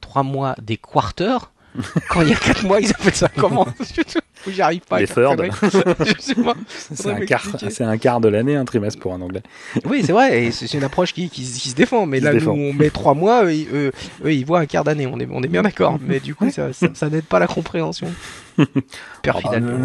3 0.00 0.24
mois 0.24 0.56
des 0.60 0.76
quarters, 0.76 1.52
quand 2.10 2.22
il 2.22 2.30
y 2.30 2.32
a 2.32 2.36
4 2.36 2.66
mois, 2.66 2.80
ils 2.80 2.90
appellent 2.90 3.14
ça 3.14 3.28
comment? 3.28 3.68
J'y 4.50 4.62
arrive 4.62 4.80
pas. 4.82 5.00
Les 5.00 5.06
Ford. 5.06 5.36
c'est 6.18 7.08
un, 7.08 7.24
quart, 7.24 7.46
un 7.80 7.98
quart 7.98 8.20
de 8.20 8.28
l'année, 8.28 8.56
un 8.56 8.64
trimestre 8.64 9.00
pour 9.00 9.14
un 9.14 9.20
anglais. 9.20 9.42
Oui, 9.84 10.02
c'est 10.04 10.12
vrai, 10.12 10.44
et 10.44 10.50
c'est 10.50 10.72
une 10.74 10.84
approche 10.84 11.12
qui, 11.12 11.28
qui, 11.28 11.44
se 11.44 11.74
défend. 11.74 12.06
Mais 12.06 12.20
là, 12.20 12.32
nous, 12.32 12.48
on 12.48 12.72
met 12.72 12.90
3 12.90 13.14
mois, 13.14 13.44
eux, 13.44 13.92
ils 14.24 14.44
voient 14.44 14.60
un 14.60 14.66
quart 14.66 14.84
d'année, 14.84 15.06
on 15.06 15.18
est, 15.20 15.28
on 15.30 15.42
est 15.42 15.48
bien 15.48 15.62
d'accord. 15.62 15.98
Mais 16.00 16.20
du 16.20 16.34
coup, 16.34 16.50
ça, 16.50 16.72
ça, 16.72 17.08
n'aide 17.08 17.24
pas 17.24 17.38
la 17.38 17.46
compréhension. 17.46 18.08
Père 19.22 19.38
ah, 19.44 19.58
le, 19.58 19.78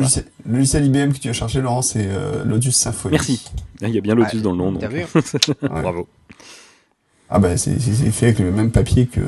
logiciel 0.46 0.86
IBM 0.86 1.14
que 1.14 1.20
tu 1.20 1.30
as 1.30 1.34
cherché, 1.34 1.62
Laurent, 1.62 1.82
c'est 1.82 2.08
euh, 2.08 2.44
Lotus 2.44 2.76
Symfony. 2.76 3.12
Merci. 3.14 3.46
Il 3.82 3.90
y 3.90 3.98
a 3.98 4.02
bien 4.02 4.16
Lotus 4.16 4.42
dans 4.42 4.52
le 4.52 4.58
nom. 4.58 4.72
Donc. 4.72 4.84
Bravo. 5.62 6.08
Ah 7.30 7.40
bah 7.40 7.58
c'est 7.58 7.78
fait 7.80 8.28
avec 8.28 8.40
le 8.40 8.52
même 8.52 8.72
papier 8.72 9.06
que... 9.06 9.20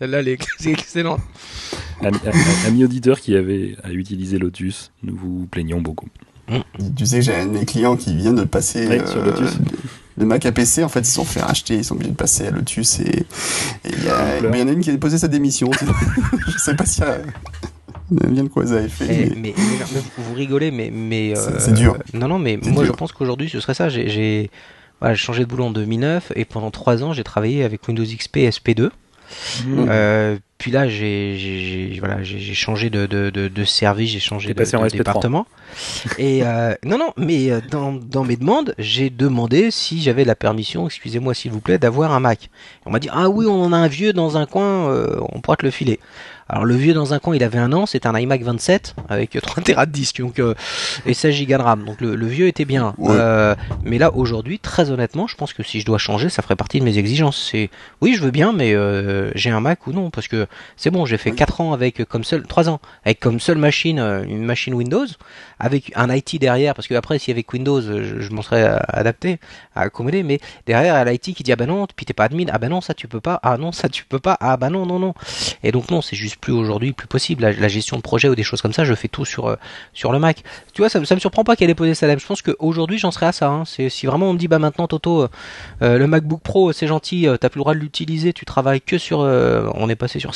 Celle-là, 0.00 0.22
c'est 0.58 0.70
excellent. 0.70 1.18
Ami, 2.66 2.84
auditeur 2.84 3.20
qui 3.20 3.36
avait 3.36 3.76
à 3.84 3.90
utiliser 3.92 4.38
Lotus, 4.38 4.92
nous 5.02 5.14
vous 5.14 5.46
plaignons 5.46 5.80
beaucoup. 5.82 6.08
Tu 6.96 7.06
sais, 7.06 7.22
j'ai 7.22 7.34
un 7.34 7.46
de 7.46 7.50
mes 7.52 7.64
clients 7.66 7.96
qui 7.96 8.16
vient 8.16 8.32
de 8.32 8.44
passer 8.44 8.86
sur 9.06 9.22
Lotus. 9.22 9.50
Euh, 9.50 9.76
le 10.16 10.24
Mac 10.24 10.44
à 10.46 10.52
PC, 10.52 10.82
en 10.82 10.88
fait, 10.88 11.00
ils 11.00 11.04
se 11.04 11.12
sont 11.12 11.24
fait 11.24 11.40
racheter, 11.40 11.76
ils 11.76 11.84
sont 11.84 11.94
obligés 11.94 12.10
de 12.10 12.16
passer 12.16 12.46
à 12.46 12.50
Lotus 12.50 12.98
et 13.00 13.26
il 13.84 14.04
y, 14.04 14.08
a, 14.08 14.40
y 14.40 14.62
en 14.62 14.68
a 14.68 14.72
une 14.72 14.80
qui 14.80 14.90
a 14.90 14.92
déposé 14.92 15.18
sa 15.18 15.28
démission. 15.28 15.70
je 16.48 16.58
sais 16.58 16.74
pas 16.74 16.86
si 16.86 17.02
bien 18.10 18.42
de 18.42 18.48
quoi 18.48 18.64
ils 18.64 18.72
avaient 18.72 18.88
fait. 18.88 19.32
Mais... 19.36 19.54
vous 20.18 20.34
rigolez, 20.34 20.70
mais 20.70 20.90
mais 20.92 21.34
c'est 21.58 21.74
dur. 21.74 21.96
Non 22.14 22.26
non, 22.26 22.38
mais 22.38 22.56
moi 22.56 22.84
je 22.84 22.92
pense 22.92 23.12
qu'aujourd'hui 23.12 23.50
ce 23.50 23.60
serait 23.60 23.74
ça. 23.74 23.88
J'ai 23.90 24.50
changé 25.14 25.44
de 25.44 25.48
boulot 25.48 25.66
en 25.66 25.70
2009 25.70 26.32
et 26.36 26.46
pendant 26.46 26.70
trois 26.70 27.04
ans 27.04 27.12
j'ai 27.12 27.24
travaillé 27.24 27.64
avec 27.64 27.86
Windows 27.86 28.04
XP 28.04 28.38
et 28.38 28.48
SP2. 28.50 28.90
Mmh. 29.64 30.42
Puis 30.60 30.70
là, 30.70 30.86
j'ai 30.88 31.96
voilà, 32.00 32.22
j'ai 32.22 32.52
changé 32.52 32.90
de, 32.90 33.06
de, 33.06 33.30
de, 33.30 33.48
de 33.48 33.64
service, 33.64 34.10
j'ai 34.10 34.20
changé 34.20 34.52
de, 34.52 34.88
département. 34.90 35.46
Et 36.18 36.42
euh, 36.42 36.74
non, 36.84 36.98
non, 36.98 37.14
mais 37.16 37.50
euh, 37.50 37.62
dans, 37.70 37.92
dans 37.92 38.24
mes 38.24 38.36
demandes, 38.36 38.74
j'ai 38.78 39.08
demandé 39.08 39.70
si 39.70 40.02
j'avais 40.02 40.24
la 40.24 40.34
permission, 40.34 40.84
excusez-moi 40.84 41.32
s'il 41.32 41.50
vous 41.50 41.60
plaît, 41.60 41.78
d'avoir 41.78 42.12
un 42.12 42.20
Mac. 42.20 42.50
on 42.84 42.90
m'a 42.90 42.98
dit 42.98 43.08
ah 43.10 43.30
oui, 43.30 43.46
on 43.46 43.64
en 43.64 43.72
a 43.72 43.78
un 43.78 43.88
vieux 43.88 44.12
dans 44.12 44.36
un 44.36 44.44
coin, 44.44 44.90
euh, 44.90 45.16
on 45.32 45.40
pourra 45.40 45.56
te 45.56 45.64
le 45.64 45.70
filer. 45.70 45.98
Alors 46.50 46.64
le 46.64 46.74
vieux 46.74 46.94
dans 46.94 47.14
un 47.14 47.20
coin, 47.20 47.36
il 47.36 47.44
avait 47.44 47.60
un 47.60 47.72
an, 47.72 47.86
c'est 47.86 48.06
un 48.06 48.18
iMac 48.18 48.42
27 48.42 48.96
avec 49.08 49.38
3 49.42 49.62
Tera 49.62 49.86
de 49.86 49.92
disque 49.92 50.20
donc, 50.20 50.40
euh, 50.40 50.54
et 51.06 51.14
16 51.14 51.46
Go 51.46 51.56
de 51.56 51.62
RAM. 51.62 51.84
Donc 51.84 52.00
le, 52.00 52.26
vieux 52.26 52.48
était 52.48 52.64
bien. 52.64 52.92
Euh, 53.04 53.54
mais 53.84 53.98
là 53.98 54.12
aujourd'hui, 54.12 54.58
très 54.58 54.90
honnêtement, 54.90 55.28
je 55.28 55.36
pense 55.36 55.52
que 55.52 55.62
si 55.62 55.80
je 55.80 55.86
dois 55.86 55.98
changer, 55.98 56.28
ça 56.28 56.42
ferait 56.42 56.56
partie 56.56 56.80
de 56.80 56.84
mes 56.84 56.98
exigences. 56.98 57.50
C'est 57.52 57.70
oui, 58.00 58.14
je 58.16 58.22
veux 58.24 58.32
bien, 58.32 58.52
mais 58.52 58.74
euh, 58.74 59.30
j'ai 59.36 59.50
un 59.50 59.60
Mac 59.60 59.86
ou 59.86 59.92
non 59.92 60.10
Parce 60.10 60.26
que 60.26 60.48
c'est 60.76 60.90
bon, 60.90 61.06
j'ai 61.06 61.18
fait 61.18 61.32
4 61.32 61.60
ans 61.60 61.72
avec 61.72 62.04
comme 62.04 62.24
seul, 62.24 62.42
3 62.42 62.68
ans 62.68 62.80
avec 63.04 63.20
comme 63.20 63.40
seule 63.40 63.58
machine 63.58 63.98
une 63.98 64.44
machine 64.44 64.74
Windows 64.74 65.06
avec 65.60 65.92
un 65.94 66.12
IT 66.12 66.40
derrière, 66.40 66.74
parce 66.74 66.88
que 66.88 66.94
après, 66.94 67.18
si 67.18 67.30
avec 67.30 67.52
Windows, 67.52 67.80
je, 67.82 68.30
m'en 68.30 68.42
serais 68.42 68.80
adapté, 68.88 69.38
à 69.74 69.82
accommoder, 69.82 70.22
mais 70.22 70.40
derrière, 70.66 71.04
l'IT 71.04 71.34
qui 71.34 71.42
dit, 71.42 71.52
ah 71.52 71.56
ben 71.56 71.66
non, 71.66 71.86
puis 71.94 72.06
t'es 72.06 72.14
pas 72.14 72.24
admin, 72.24 72.46
ah 72.50 72.58
ben 72.58 72.70
non, 72.70 72.80
ça 72.80 72.94
tu 72.94 73.06
peux 73.08 73.20
pas, 73.20 73.38
ah 73.42 73.58
non, 73.58 73.70
ça 73.70 73.90
tu 73.90 74.04
peux 74.06 74.18
pas, 74.18 74.36
ah 74.40 74.56
ben 74.56 74.70
non, 74.70 74.86
non, 74.86 74.98
non. 74.98 75.14
Et 75.62 75.70
donc 75.70 75.90
non, 75.90 76.00
c'est 76.00 76.16
juste 76.16 76.38
plus 76.38 76.52
aujourd'hui, 76.52 76.92
plus 76.92 77.06
possible. 77.06 77.42
La, 77.42 77.68
gestion 77.68 77.96
de 77.98 78.02
projet 78.02 78.28
ou 78.28 78.34
des 78.34 78.42
choses 78.42 78.62
comme 78.62 78.72
ça, 78.72 78.84
je 78.84 78.94
fais 78.94 79.06
tout 79.08 79.24
sur, 79.24 79.46
euh, 79.46 79.56
sur 79.92 80.12
le 80.12 80.18
Mac. 80.18 80.42
Tu 80.72 80.80
vois, 80.80 80.88
ça, 80.88 81.04
ça 81.04 81.14
me 81.14 81.20
surprend 81.20 81.44
pas 81.44 81.56
qu'elle 81.56 81.70
ait 81.70 81.74
posé 81.74 81.94
ça 81.94 82.08
Je 82.16 82.26
pense 82.26 82.42
qu'aujourd'hui, 82.42 82.98
j'en 82.98 83.10
serais 83.10 83.26
à 83.26 83.32
ça. 83.32 83.48
Hein. 83.48 83.64
C'est, 83.66 83.88
si 83.90 84.06
vraiment 84.06 84.30
on 84.30 84.32
me 84.32 84.38
dit, 84.38 84.48
bah 84.48 84.58
maintenant, 84.58 84.88
Toto, 84.88 85.22
euh, 85.22 85.28
euh, 85.82 85.98
le 85.98 86.06
MacBook 86.06 86.40
Pro, 86.40 86.72
c'est 86.72 86.86
gentil, 86.86 87.28
t'as 87.40 87.48
plus 87.50 87.58
le 87.58 87.62
droit 87.62 87.74
de 87.74 87.80
l'utiliser, 87.80 88.32
tu 88.32 88.44
travailles 88.44 88.80
que 88.80 88.98
sur, 88.98 89.18
on 89.20 89.88
est 89.88 89.94
passé 89.94 90.18
sur 90.18 90.34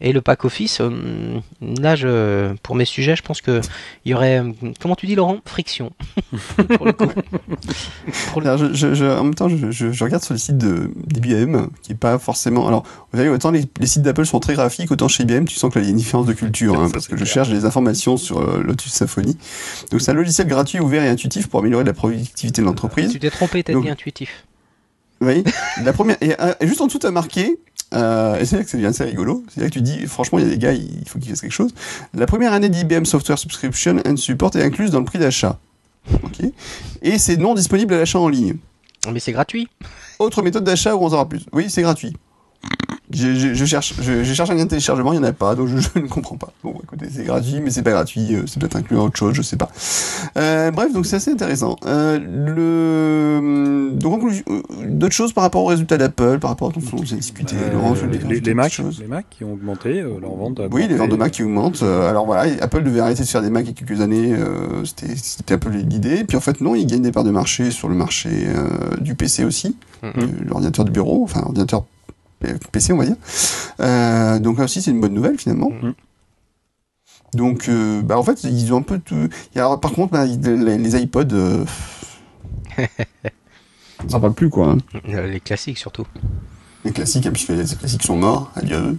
Et 0.00 0.12
le 0.12 0.20
pack 0.20 0.44
Office, 0.44 0.82
là, 1.62 1.96
je, 1.96 2.52
pour 2.62 2.74
mes 2.74 2.84
sujets, 2.84 3.16
je 3.16 3.22
pense 3.22 3.40
que 3.40 3.60
il 4.04 4.10
y 4.10 4.14
aurait, 4.14 4.42
comment 4.80 4.96
tu 4.96 5.06
dis, 5.06 5.14
Laurent, 5.14 5.38
friction. 5.46 5.92
pour 6.76 6.84
le 6.84 6.92
coup. 6.92 7.08
je, 8.34 9.18
en 9.18 9.24
même 9.24 9.34
temps, 9.34 9.48
je, 9.48 10.04
regarde 10.04 10.22
sur 10.22 10.34
le 10.34 10.38
site 10.38 10.58
de 10.58 10.90
d'IBM, 11.06 11.68
qui 11.82 11.92
est 11.92 11.96
pas 11.96 12.18
forcément. 12.18 12.66
Alors, 12.66 12.82
vous 13.12 13.18
savez, 13.18 13.30
autant 13.30 13.50
les, 13.50 13.66
sites 13.86 14.02
d'Apple 14.02 14.26
sont 14.26 14.40
très 14.40 14.54
graphiques, 14.54 14.90
autant 14.90 15.08
chez 15.08 15.22
IBM, 15.22 15.44
tu 15.44 15.54
sens 15.54 15.72
qu'il 15.72 15.84
y 15.84 15.86
a 15.86 15.90
une 15.90 15.96
différence 15.96 16.26
de 16.26 16.32
culture, 16.32 16.78
hein, 16.78 16.90
parce 16.92 17.08
que 17.08 17.16
je 17.16 17.24
cherche 17.24 17.48
des 17.48 17.64
informations 17.64 18.16
sur 18.16 18.40
euh, 18.40 18.62
Lotus 18.62 18.92
Symfony. 18.92 19.38
Donc, 19.90 20.00
c'est 20.00 20.10
un 20.10 20.14
logiciel 20.14 20.48
gratuit, 20.48 20.80
ouvert 20.80 21.02
et 21.02 21.08
intuitif 21.08 21.46
pour 21.46 21.60
améliorer 21.60 21.84
la 21.84 21.94
productivité 21.94 22.60
de 22.60 22.66
l'entreprise. 22.66 23.12
Tu 23.12 23.20
t'es 23.20 23.30
trompé, 23.30 23.62
t'as 23.62 23.80
dit 23.80 23.88
intuitif. 23.88 24.44
Oui. 25.20 25.44
la 25.82 25.92
première, 25.92 26.16
et, 26.20 26.34
euh, 26.40 26.52
juste 26.62 26.80
en 26.80 26.86
dessous, 26.86 26.98
tu 26.98 27.06
as 27.06 27.10
marqué 27.10 27.58
euh, 27.94 28.38
et 28.38 28.44
c'est 28.44 28.56
là 28.56 28.64
que 28.64 28.70
ça 28.70 28.76
devient 28.76 28.88
assez 28.88 29.04
rigolo. 29.04 29.44
C'est 29.52 29.60
là 29.60 29.68
que 29.68 29.72
tu 29.72 29.82
dis, 29.82 30.06
franchement, 30.06 30.38
il 30.38 30.44
y 30.44 30.48
a 30.48 30.50
des 30.50 30.58
gars, 30.58 30.72
il 30.72 31.08
faut 31.08 31.18
qu'ils 31.18 31.30
fassent 31.30 31.40
quelque 31.40 31.52
chose. 31.52 31.72
La 32.12 32.26
première 32.26 32.52
année 32.52 32.68
d'IBM 32.68 33.04
Software 33.04 33.38
Subscription 33.38 33.98
and 34.06 34.16
Support 34.16 34.56
est 34.56 34.62
incluse 34.62 34.90
dans 34.90 34.98
le 34.98 35.04
prix 35.04 35.18
d'achat. 35.18 35.58
Et 37.02 37.18
c'est 37.18 37.36
non 37.36 37.54
disponible 37.54 37.94
à 37.94 37.98
l'achat 37.98 38.18
en 38.18 38.28
ligne. 38.28 38.56
Mais 39.10 39.20
c'est 39.20 39.32
gratuit. 39.32 39.68
Autre 40.18 40.42
méthode 40.42 40.64
d'achat 40.64 40.94
où 40.94 41.02
on 41.02 41.06
en 41.06 41.10
saura 41.10 41.28
plus. 41.28 41.44
Oui, 41.52 41.66
c'est 41.68 41.82
gratuit. 41.82 42.14
Je, 43.14 43.64
cherche, 43.64 43.94
je, 44.00 44.24
cherche 44.24 44.50
un 44.50 44.54
lien 44.54 44.64
de 44.64 44.70
téléchargement, 44.70 45.12
il 45.12 45.20
n'y 45.20 45.24
en 45.24 45.28
a 45.28 45.32
pas, 45.32 45.54
donc 45.54 45.68
je, 45.68 45.98
ne 45.98 46.06
comprends 46.06 46.36
pas. 46.36 46.52
Bon, 46.62 46.74
écoutez, 46.82 47.06
c'est 47.10 47.24
gratuit, 47.24 47.60
mais 47.62 47.70
c'est 47.70 47.82
pas 47.82 47.92
gratuit, 47.92 48.36
c'est 48.46 48.58
peut-être 48.58 48.76
inclus 48.76 48.96
dans 48.96 49.06
autre 49.06 49.16
chose, 49.16 49.34
je 49.34 49.42
sais 49.42 49.56
pas. 49.56 49.70
bref, 50.34 50.92
donc 50.92 51.06
c'est 51.06 51.16
assez 51.16 51.30
intéressant. 51.30 51.76
le, 51.84 53.90
donc 53.92 54.22
d'autres 54.86 55.14
choses 55.14 55.32
par 55.32 55.44
rapport 55.44 55.62
aux 55.62 55.68
résultats 55.68 55.96
d'Apple, 55.96 56.38
par 56.38 56.50
rapport 56.50 56.70
à 56.70 56.72
tout 56.72 56.80
ce 56.80 56.90
qu'on 56.90 56.98
a 56.98 57.04
discuté. 57.04 57.56
les, 58.28 58.40
les, 58.40 58.54
Mac, 58.54 58.80
les 58.98 59.06
Mac 59.06 59.26
qui 59.30 59.44
ont 59.44 59.54
augmenté 59.54 60.02
leur 60.02 60.34
vente. 60.34 60.60
Oui, 60.72 60.86
les 60.88 60.96
ventes 60.96 61.10
de 61.10 61.16
Mac 61.16 61.32
qui 61.32 61.42
augmentent. 61.42 61.82
alors 61.82 62.26
voilà, 62.26 62.52
Apple 62.60 62.82
devait 62.82 63.00
arrêter 63.00 63.22
de 63.22 63.28
faire 63.28 63.42
des 63.42 63.50
Mac 63.50 63.64
il 63.64 63.68
y 63.68 63.70
a 63.70 63.74
quelques 63.74 64.00
années, 64.00 64.34
c'était 64.84 65.54
un 65.54 65.58
peu 65.58 65.70
l'idée. 65.70 66.24
Puis 66.24 66.36
en 66.36 66.40
fait 66.40 66.60
non, 66.60 66.74
ils 66.74 66.86
gagnent 66.86 67.02
des 67.02 67.12
parts 67.12 67.24
de 67.24 67.30
marché 67.30 67.70
sur 67.70 67.88
le 67.88 67.94
marché 67.94 68.30
du 69.00 69.14
PC 69.14 69.44
aussi, 69.44 69.76
mm-hmm. 70.02 70.48
l'ordinateur 70.48 70.84
de 70.84 70.90
bureau, 70.90 71.22
enfin 71.24 71.42
ordinateur 71.42 71.84
PC, 72.72 72.92
on 72.92 72.98
va 72.98 73.06
dire. 73.06 73.16
Euh, 73.80 74.38
donc 74.38 74.58
là 74.58 74.64
aussi, 74.64 74.82
c'est 74.82 74.90
une 74.90 75.00
bonne 75.00 75.14
nouvelle 75.14 75.38
finalement. 75.38 75.70
Mm-hmm. 75.70 75.94
Donc, 77.34 77.68
euh, 77.68 78.00
bah, 78.02 78.16
en 78.18 78.22
fait, 78.22 78.44
ils 78.44 78.72
ont 78.72 78.78
un 78.78 78.82
peu 78.82 78.98
tout. 78.98 79.28
par 79.54 79.92
contre, 79.92 80.12
bah, 80.12 80.24
les, 80.24 81.02
iPods, 81.02 81.32
euh... 81.32 81.64
ça 84.08 84.20
parle 84.20 84.34
plus 84.34 84.50
quoi. 84.50 84.76
Hein. 84.76 84.78
Les 85.04 85.40
classiques 85.40 85.78
surtout 85.78 86.06
les 86.84 86.92
classiques, 86.92 87.30
puisque 87.32 87.48
les 87.48 87.64
classiques 87.64 88.02
sont 88.02 88.16
morts, 88.16 88.50
adieu. 88.56 88.78
Mmh. 88.78 88.96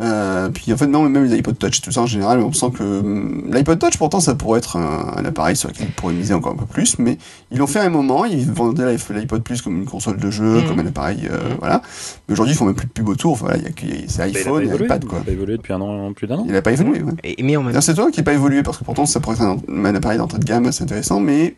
Euh, 0.00 0.48
puis 0.48 0.72
en 0.72 0.76
fait, 0.76 0.86
non, 0.86 1.08
même 1.08 1.24
les 1.24 1.36
iPod 1.36 1.58
Touch, 1.58 1.80
tout 1.80 1.90
ça 1.90 2.02
en 2.02 2.06
général, 2.06 2.40
on 2.40 2.52
sent 2.52 2.70
que 2.76 2.82
hum, 2.82 3.44
l'iPod 3.50 3.78
Touch, 3.78 3.96
pourtant, 3.98 4.20
ça 4.20 4.34
pourrait 4.34 4.58
être 4.58 4.76
un, 4.76 5.24
appareil 5.24 5.56
sur 5.56 5.68
lequel 5.68 5.88
on 5.88 6.00
pourrait 6.00 6.14
miser 6.14 6.34
encore 6.34 6.52
un 6.52 6.56
peu 6.56 6.66
plus, 6.66 6.98
mais 6.98 7.18
ils 7.50 7.58
l'ont 7.58 7.66
fait 7.66 7.80
à 7.80 7.84
un 7.84 7.90
moment, 7.90 8.24
ils 8.24 8.50
vendaient 8.50 8.94
l'iPod 8.94 9.42
Plus 9.42 9.60
comme 9.60 9.76
une 9.76 9.86
console 9.86 10.18
de 10.18 10.30
jeu, 10.30 10.60
mmh. 10.60 10.68
comme 10.68 10.80
un 10.80 10.86
appareil, 10.86 11.28
euh, 11.30 11.36
mmh. 11.36 11.56
voilà. 11.58 11.82
Mais 12.28 12.32
aujourd'hui, 12.32 12.54
ils 12.54 12.58
font 12.58 12.66
même 12.66 12.74
plus 12.74 12.86
de 12.86 12.92
pub 12.92 13.08
autour, 13.08 13.36
voilà, 13.36 13.56
c'est 14.08 14.22
iPhone 14.22 14.62
et 14.62 14.84
iPad, 14.84 15.04
quoi. 15.04 15.18
Il 15.18 15.20
n'a 15.20 15.24
pas 15.24 15.32
évolué 15.32 15.56
depuis 15.56 15.72
un 15.72 15.80
an, 15.80 16.12
plus 16.12 16.26
d'un 16.26 16.36
an. 16.36 16.44
Il 16.46 16.52
n'a 16.52 16.62
pas 16.62 16.72
évolué, 16.72 17.02
ouais. 17.02 17.12
Et, 17.24 17.42
mais 17.42 17.56
C'est 17.80 17.94
toi 17.94 18.10
qui 18.10 18.20
n'a 18.20 18.24
pas 18.24 18.34
évolué, 18.34 18.62
parce 18.62 18.78
que 18.78 18.84
pourtant, 18.84 19.06
ça 19.06 19.20
pourrait 19.20 19.36
être 19.36 19.42
un, 19.42 19.56
un 19.68 19.94
appareil 19.94 20.18
d'entrée 20.18 20.38
de 20.38 20.44
gamme 20.44 20.66
assez 20.66 20.84
intéressant, 20.84 21.20
mais 21.20 21.56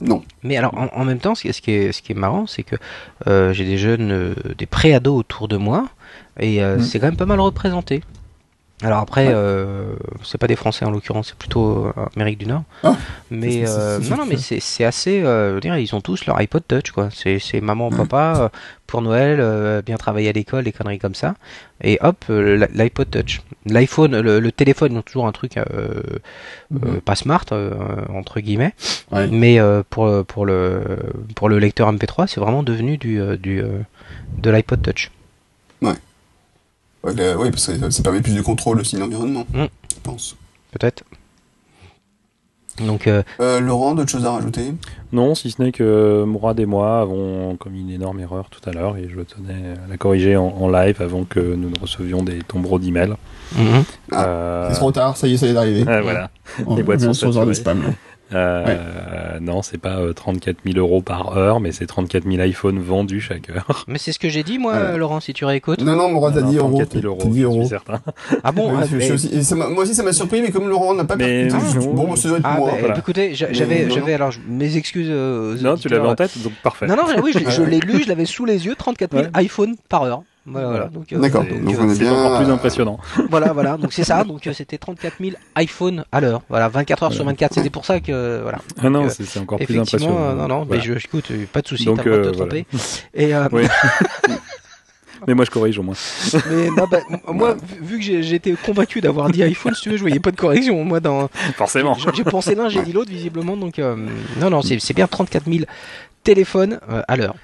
non. 0.00 0.22
Mais 0.42 0.56
alors, 0.56 0.74
en, 0.74 1.04
même 1.04 1.18
temps, 1.18 1.34
ce 1.34 1.42
qui 1.42 1.48
est, 1.70 1.92
ce 1.92 2.02
qui 2.02 2.12
est 2.12 2.14
marrant, 2.14 2.46
c'est 2.46 2.62
que 2.62 2.76
euh, 3.26 3.52
j'ai 3.52 3.64
des 3.64 3.76
jeunes, 3.76 4.10
euh, 4.10 4.34
des 4.56 4.66
pré-ados 4.66 5.18
autour 5.18 5.48
de 5.48 5.56
moi, 5.56 5.88
et 6.38 6.62
euh, 6.62 6.78
mm. 6.78 6.82
c'est 6.82 6.98
quand 6.98 7.06
même 7.06 7.16
pas 7.16 7.26
mal 7.26 7.40
représenté. 7.40 8.02
Alors 8.82 9.00
après, 9.00 9.28
euh, 9.28 9.94
c'est 10.24 10.38
pas 10.38 10.46
des 10.46 10.56
Français 10.56 10.86
en 10.86 10.90
l'occurrence, 10.90 11.28
c'est 11.28 11.36
plutôt 11.36 11.86
euh, 11.86 11.92
Amérique 12.16 12.38
du 12.38 12.46
Nord. 12.46 12.62
Ah, 12.82 12.96
mais 13.30 13.64
euh, 13.68 13.98
non, 13.98 14.16
non, 14.16 14.26
mais 14.26 14.36
c'est 14.38 14.84
assez. 14.84 15.20
je 15.20 15.54
veux 15.54 15.60
dire, 15.60 15.76
ils 15.76 15.94
ont 15.94 16.00
tous 16.00 16.24
leur 16.24 16.40
iPod 16.40 16.62
Touch, 16.66 16.90
quoi. 16.92 17.10
C'est 17.12 17.60
maman, 17.60 17.90
papa 17.90 18.50
pour 18.86 19.02
Noël, 19.02 19.82
bien 19.84 19.96
travailler 19.98 20.30
à 20.30 20.32
l'école, 20.32 20.64
des 20.64 20.72
conneries 20.72 20.98
comme 20.98 21.14
ça. 21.14 21.34
Et 21.82 21.98
hop, 22.00 22.24
l'iPod 22.28 23.10
Touch, 23.10 23.42
l'iPhone, 23.66 24.18
le, 24.18 24.52
téléphone, 24.52 24.92
ils 24.92 24.98
ont 24.98 25.02
toujours 25.02 25.26
un 25.26 25.32
truc 25.32 25.56
mhm. 26.70 27.00
pas 27.04 27.16
smart 27.16 27.44
entre 28.14 28.40
guillemets, 28.40 28.74
mais 29.30 29.58
pour 29.90 30.24
pour 30.24 30.46
le 30.46 30.82
pour 31.36 31.50
le 31.50 31.58
lecteur 31.58 31.92
MP3, 31.92 32.28
c'est 32.28 32.40
vraiment 32.40 32.62
devenu 32.62 32.96
du 32.96 33.20
du 33.36 33.62
de 34.38 34.50
l'iPod 34.50 34.80
Touch. 34.80 35.10
Ouais. 37.04 37.12
Ouais, 37.12 37.34
oui, 37.34 37.50
parce 37.50 37.66
que 37.66 37.90
ça 37.90 38.02
permet 38.02 38.20
plus 38.20 38.34
de 38.34 38.42
contrôle 38.42 38.80
aussi 38.80 38.96
de 38.96 39.00
l'environnement, 39.00 39.46
mm. 39.52 39.64
je 39.64 40.00
pense. 40.02 40.36
Peut-être. 40.72 41.02
Donc, 42.86 43.06
euh... 43.06 43.22
Euh, 43.40 43.60
Laurent, 43.60 43.94
d'autres 43.94 44.10
choses 44.10 44.24
à 44.24 44.32
rajouter? 44.32 44.72
Non, 45.12 45.34
si 45.34 45.50
ce 45.50 45.62
n'est 45.62 45.72
que 45.72 46.24
Mourad 46.24 46.58
et 46.60 46.66
moi 46.66 47.00
avons 47.00 47.56
commis 47.56 47.80
une 47.80 47.90
énorme 47.90 48.20
erreur 48.20 48.48
tout 48.48 48.60
à 48.68 48.72
l'heure 48.72 48.96
et 48.96 49.08
je 49.08 49.20
tenais 49.20 49.74
à 49.84 49.88
la 49.88 49.96
corriger 49.96 50.36
en, 50.36 50.68
live 50.68 51.02
avant 51.02 51.24
que 51.24 51.40
nous 51.40 51.68
ne 51.68 51.78
recevions 51.80 52.22
des 52.22 52.38
tombereaux 52.38 52.78
d'emails. 52.78 53.14
Mm 53.56 53.80
ah, 54.12 54.68
c'est 54.70 54.76
trop 54.76 54.92
tard, 54.92 55.16
ça 55.16 55.26
y 55.26 55.34
est, 55.34 55.36
ça 55.36 55.46
y 55.46 55.50
est 55.50 55.54
d'arriver. 55.54 55.82
voilà. 55.82 56.30
Les 56.76 56.82
boîtes 56.82 57.00
sont 57.12 57.54
spam. 57.54 57.82
Euh, 58.32 59.38
Non, 59.40 59.62
c'est 59.62 59.78
pas 59.78 59.98
34 60.14 60.56
euh, 60.56 60.72
000 60.72 60.78
euros 60.78 61.02
par 61.02 61.36
heure, 61.36 61.60
mais 61.60 61.72
c'est 61.72 61.86
34 61.86 62.24
000 62.30 62.42
iPhones 62.42 62.78
vendus 62.78 63.20
chaque 63.20 63.50
heure. 63.50 63.84
Mais 63.88 63.98
c'est 63.98 64.12
ce 64.12 64.18
que 64.18 64.28
j'ai 64.28 64.42
dit, 64.42 64.58
moi, 64.58 64.96
Laurent, 64.96 65.20
si 65.20 65.32
tu 65.32 65.44
réécoutes. 65.44 65.80
Non, 65.80 65.96
non, 65.96 66.10
Mourad 66.10 66.36
a 66.38 66.42
dit 66.42 66.56
euros. 66.56 66.76
34 66.76 67.00
000 67.00 67.06
euros, 67.06 67.20
je 67.22 67.60
suis 67.60 67.68
certain. 67.68 68.00
Ah 68.44 68.52
bon 68.52 68.70
moi 68.70 69.82
aussi, 69.82 69.94
ça 69.94 70.02
m'a 70.02 70.12
surpris, 70.12 70.42
mais 70.42 70.50
comme 70.50 70.68
Laurent 70.68 70.94
n'a 70.94 71.04
pas 71.04 71.16
mais 71.16 71.48
bon, 71.48 72.16
ça 72.16 72.28
doit 72.28 72.38
être 72.38 72.46
ah, 72.46 72.56
moi. 72.56 72.72
Bah, 72.80 72.94
Écoutez, 72.96 73.34
j'avais, 73.34 73.90
j'avais 73.90 74.14
alors 74.14 74.32
mes 74.48 74.76
excuses. 74.76 75.08
Euh, 75.10 75.56
non, 75.60 75.76
tu 75.76 75.88
l'avais 75.88 76.08
en 76.08 76.14
tête, 76.14 76.42
donc 76.42 76.52
parfait. 76.62 76.86
Non, 76.86 76.96
non, 76.96 77.04
oui, 77.22 77.32
je, 77.32 77.62
l'ai 77.62 77.80
lu, 77.80 78.02
je 78.02 78.08
l'avais 78.08 78.26
sous 78.26 78.44
les 78.44 78.66
yeux, 78.66 78.74
34 78.74 79.12
000 79.12 79.26
iPhones 79.36 79.76
par 79.88 80.04
heure. 80.04 80.22
Voilà, 80.46 80.86
donc, 80.86 81.12
euh, 81.12 81.18
D'accord, 81.18 81.44
donc 81.44 81.76
on 81.78 81.90
est 81.90 81.98
bien 81.98 82.12
encore 82.12 82.40
plus 82.40 82.50
impressionnant. 82.50 82.98
voilà, 83.30 83.52
voilà, 83.52 83.76
donc 83.76 83.92
c'est 83.92 84.04
ça, 84.04 84.24
donc 84.24 84.46
euh, 84.46 84.52
c'était 84.54 84.78
34 84.78 85.16
000 85.20 85.32
iPhones 85.58 86.04
à 86.10 86.20
l'heure, 86.20 86.40
voilà, 86.48 86.68
24 86.68 87.02
heures 87.02 87.12
sur 87.12 87.24
24, 87.24 87.54
c'était 87.54 87.70
pour 87.70 87.84
ça 87.84 88.00
que, 88.00 88.40
voilà. 88.42 88.58
Ah 88.82 88.88
non, 88.88 89.08
c'est 89.10 89.38
encore 89.38 89.58
plus 89.58 89.78
impressionnant. 89.78 90.34
non, 90.34 90.48
non, 90.48 90.66
mais 90.68 90.80
je, 90.80 90.94
écoute, 90.94 91.30
pas 91.52 91.60
de 91.60 91.68
soucis, 91.68 91.84
t'as 91.84 92.02
pas 92.02 92.10
de 92.10 92.24
te 92.24 92.28
tromper. 92.30 92.66
Et, 93.14 93.34
euh, 93.34 93.48
oui. 93.52 93.64
Mais 95.28 95.34
moi 95.34 95.44
je 95.44 95.50
corrige 95.50 95.78
au 95.78 95.82
moins. 95.82 95.96
Mais 96.50 96.70
non, 96.70 96.86
bah, 96.90 97.00
moi, 97.28 97.54
vu 97.82 97.98
que 97.98 98.22
j'ai 98.22 98.34
été 98.34 98.54
convaincu 98.54 99.02
d'avoir 99.02 99.28
dit 99.28 99.42
iPhone, 99.42 99.74
si 99.74 99.82
tu 99.82 99.90
veux, 99.90 99.98
je 99.98 100.00
voyais 100.00 100.18
pas 100.18 100.30
de 100.30 100.36
correction. 100.36 100.82
Moi, 100.82 101.00
dans. 101.00 101.28
Forcément. 101.56 101.94
J'ai 102.14 102.24
pensé 102.24 102.54
l'un, 102.54 102.70
j'ai 102.70 102.80
dit 102.80 102.92
l'autre, 102.94 103.10
visiblement. 103.10 103.54
Donc, 103.54 103.76
non, 103.76 104.48
non, 104.48 104.62
c'est 104.62 104.94
bien 104.94 105.06
34 105.06 105.44
000 105.44 105.64
téléphones 106.24 106.80
à 107.06 107.16
l'heure. 107.16 107.34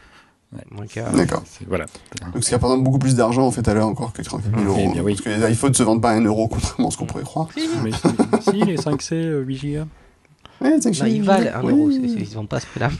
Euh, 0.54 1.16
D'accord. 1.16 1.42
Voilà. 1.66 1.86
Donc 2.32 2.44
ça 2.44 2.56
représente 2.56 2.82
beaucoup 2.84 2.98
plus 2.98 3.14
d'argent 3.14 3.46
en 3.46 3.50
fait 3.50 3.66
à 3.68 3.74
l'heure 3.74 3.88
encore 3.88 4.12
que 4.12 4.22
30 4.22 4.42
000 4.56 4.64
euros. 4.64 4.92
Eh 4.96 5.02
Parce 5.02 5.20
que 5.20 5.28
les 5.30 5.52
iPhones 5.52 5.74
se 5.74 5.82
vendent 5.82 6.02
pas 6.02 6.10
à 6.10 6.14
1 6.14 6.24
euro 6.24 6.48
contrairement 6.48 6.88
à 6.88 6.90
ce 6.90 6.96
qu'on 6.96 7.06
pourrait 7.06 7.24
croire. 7.24 7.48
Si, 7.56 7.68
mais 7.82 7.90
si, 7.92 8.52
les 8.64 8.76
5C 8.76 9.42
8 9.44 9.74
Go. 9.74 9.84
Ouais, 10.62 10.80
5 10.80 10.98
non, 11.00 11.06
ils 11.06 11.22
valent 11.22 11.50
1 11.54 11.62
euro, 11.62 11.90
ils 11.90 12.26
se 12.26 12.34
vendent 12.34 12.48
pas 12.48 12.56
à 12.56 12.60
ce 12.60 12.66
prix-là. 12.66 12.90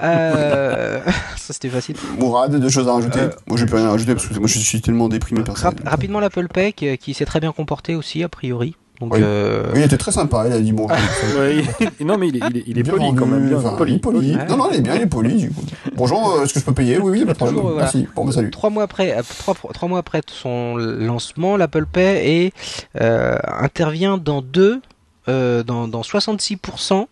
euh, 0.02 1.00
ça 1.36 1.52
c'était 1.52 1.70
facile. 1.70 1.96
Mourad, 2.18 2.54
deux 2.54 2.68
choses 2.68 2.88
à 2.88 2.92
rajouter. 2.92 3.20
Euh, 3.20 3.30
moi 3.46 3.56
j'ai 3.56 3.66
plus 3.66 3.76
rien 3.76 3.86
à 3.86 3.90
rajouter 3.90 4.14
parce 4.14 4.26
que 4.26 4.38
moi 4.38 4.48
je 4.48 4.58
suis 4.58 4.80
tellement 4.80 5.08
déprimé 5.08 5.42
personnellement. 5.42 5.88
rapidement 5.88 6.20
l'Apple 6.20 6.48
Pay 6.48 6.72
qui, 6.72 6.98
qui 6.98 7.14
s'est 7.14 7.24
très 7.24 7.40
bien 7.40 7.52
comporté 7.52 7.94
aussi 7.94 8.22
a 8.22 8.28
priori. 8.28 8.76
Donc, 9.00 9.14
oui. 9.14 9.20
Euh... 9.22 9.64
oui. 9.74 9.80
il 9.80 9.84
était 9.84 9.98
très 9.98 10.12
sympa, 10.12 10.44
il 10.46 10.52
a 10.52 10.60
dit 10.60 10.72
bon. 10.72 10.86
ouais, 10.88 11.62
non, 12.00 12.16
mais 12.16 12.28
il 12.28 12.36
est, 12.36 12.40
il 12.50 12.56
est, 12.56 12.64
il 12.66 12.78
est 12.78 12.82
poli 12.82 13.14
quand 13.14 13.26
même. 13.26 13.48
Bien, 13.48 13.58
enfin, 13.58 13.76
poli, 13.76 13.98
poli. 13.98 14.34
Ouais. 14.34 14.46
Non, 14.46 14.56
non, 14.56 14.68
il 14.70 14.78
est 14.78 14.80
bien, 14.80 14.94
il 14.94 15.02
est 15.02 15.06
poli. 15.06 15.48
Bonjour, 15.94 16.32
euh, 16.32 16.44
est-ce 16.44 16.54
que 16.54 16.60
je 16.60 16.64
peux 16.64 16.72
payer 16.72 16.98
Oui, 16.98 17.18
oui, 17.18 17.24
pas 17.26 17.32
de 17.32 17.36
problème. 17.38 17.60
Voilà. 17.60 17.76
Merci. 17.78 18.08
Bon, 18.14 18.24
bah, 18.24 18.32
salut. 18.32 18.50
Trois 18.50 18.70
mois 18.70 18.84
après, 18.84 19.16
euh, 19.16 19.22
trois, 19.38 19.54
trois 19.54 19.88
mois 19.88 19.98
après 19.98 20.22
son 20.26 20.76
lancement, 20.76 21.56
l'Apple 21.56 21.86
Pay 21.86 22.52
euh, 23.00 23.38
intervient 23.58 24.16
dans 24.16 24.40
deux, 24.40 24.80
euh, 25.28 25.62
dans, 25.62 25.88
dans 25.88 26.00
66% 26.02 27.06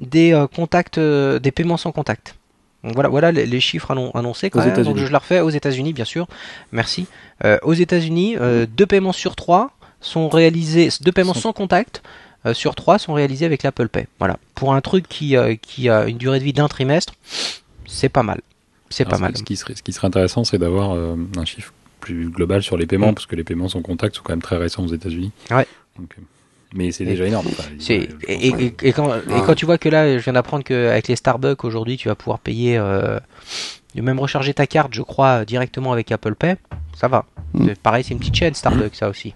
des 0.00 0.32
euh, 0.32 0.46
contacts, 0.46 0.98
des 0.98 1.50
paiements 1.52 1.76
sans 1.76 1.92
contact. 1.92 2.36
Donc 2.84 2.94
voilà, 2.94 3.08
voilà 3.08 3.32
les, 3.32 3.46
les 3.46 3.60
chiffres 3.60 3.90
annoncés 4.14 4.50
quand 4.50 4.64
même. 4.64 4.82
Donc 4.82 4.96
je 4.96 5.06
le 5.06 5.16
refais 5.16 5.40
aux 5.40 5.50
États-Unis, 5.50 5.92
bien 5.92 6.06
sûr. 6.06 6.26
Merci. 6.72 7.06
aux 7.62 7.74
États-Unis, 7.74 8.36
deux 8.74 8.86
paiements 8.86 9.12
sur 9.12 9.36
trois 9.36 9.72
sont 10.00 10.28
réalisés, 10.28 10.88
deux 11.00 11.12
paiements 11.12 11.34
sans 11.34 11.52
contact 11.52 12.02
euh, 12.46 12.54
sur 12.54 12.74
trois 12.74 12.98
sont 12.98 13.12
réalisés 13.12 13.44
avec 13.44 13.62
l'Apple 13.62 13.88
Pay. 13.88 14.06
Voilà. 14.18 14.38
Pour 14.54 14.74
un 14.74 14.80
truc 14.80 15.06
qui, 15.08 15.36
euh, 15.36 15.56
qui 15.60 15.88
a 15.88 16.06
une 16.06 16.16
durée 16.16 16.38
de 16.38 16.44
vie 16.44 16.52
d'un 16.52 16.68
trimestre, 16.68 17.14
c'est 17.86 18.08
pas 18.08 18.22
mal. 18.22 18.40
C'est 18.88 19.04
pas 19.04 19.18
mal. 19.18 19.36
Ce 19.36 19.42
qui 19.42 19.56
serait, 19.56 19.74
ce 19.74 19.82
qui 19.82 19.92
serait 19.92 20.08
intéressant, 20.08 20.42
c'est 20.44 20.58
d'avoir 20.58 20.92
euh, 20.92 21.16
un 21.36 21.44
chiffre 21.44 21.72
plus 22.00 22.30
global 22.30 22.62
sur 22.62 22.76
les 22.76 22.86
paiements, 22.86 23.12
mm. 23.12 23.14
parce 23.14 23.26
que 23.26 23.36
les 23.36 23.44
paiements 23.44 23.68
sans 23.68 23.82
contact 23.82 24.16
sont 24.16 24.22
quand 24.24 24.32
même 24.32 24.42
très 24.42 24.56
récents 24.56 24.84
aux 24.84 24.92
États-Unis. 24.92 25.32
Ouais. 25.50 25.66
mais 26.74 26.90
c'est 26.92 27.04
déjà 27.04 27.26
énorme. 27.26 27.46
et, 27.88 28.08
et, 28.26 28.92
quand, 28.92 29.14
et 29.14 29.42
quand 29.46 29.54
tu 29.54 29.66
vois 29.66 29.78
que 29.78 29.88
là, 29.88 30.18
je 30.18 30.24
viens 30.24 30.32
d'apprendre 30.32 30.64
qu'avec 30.64 31.08
les 31.08 31.16
Starbucks 31.16 31.62
aujourd'hui, 31.64 31.98
tu 31.98 32.08
vas 32.08 32.14
pouvoir 32.14 32.38
payer, 32.38 32.78
euh, 32.78 33.20
même 33.94 34.18
recharger 34.18 34.54
ta 34.54 34.66
carte, 34.66 34.94
je 34.94 35.02
crois, 35.02 35.44
directement 35.44 35.92
avec 35.92 36.10
Apple 36.10 36.34
Pay, 36.34 36.56
ça 36.96 37.06
va. 37.06 37.26
Mm. 37.52 37.74
Pareil, 37.82 38.02
c'est 38.02 38.14
une 38.14 38.18
petite 38.18 38.36
chaîne 38.36 38.54
Starbucks, 38.54 38.96
ça 38.96 39.10
aussi. 39.10 39.34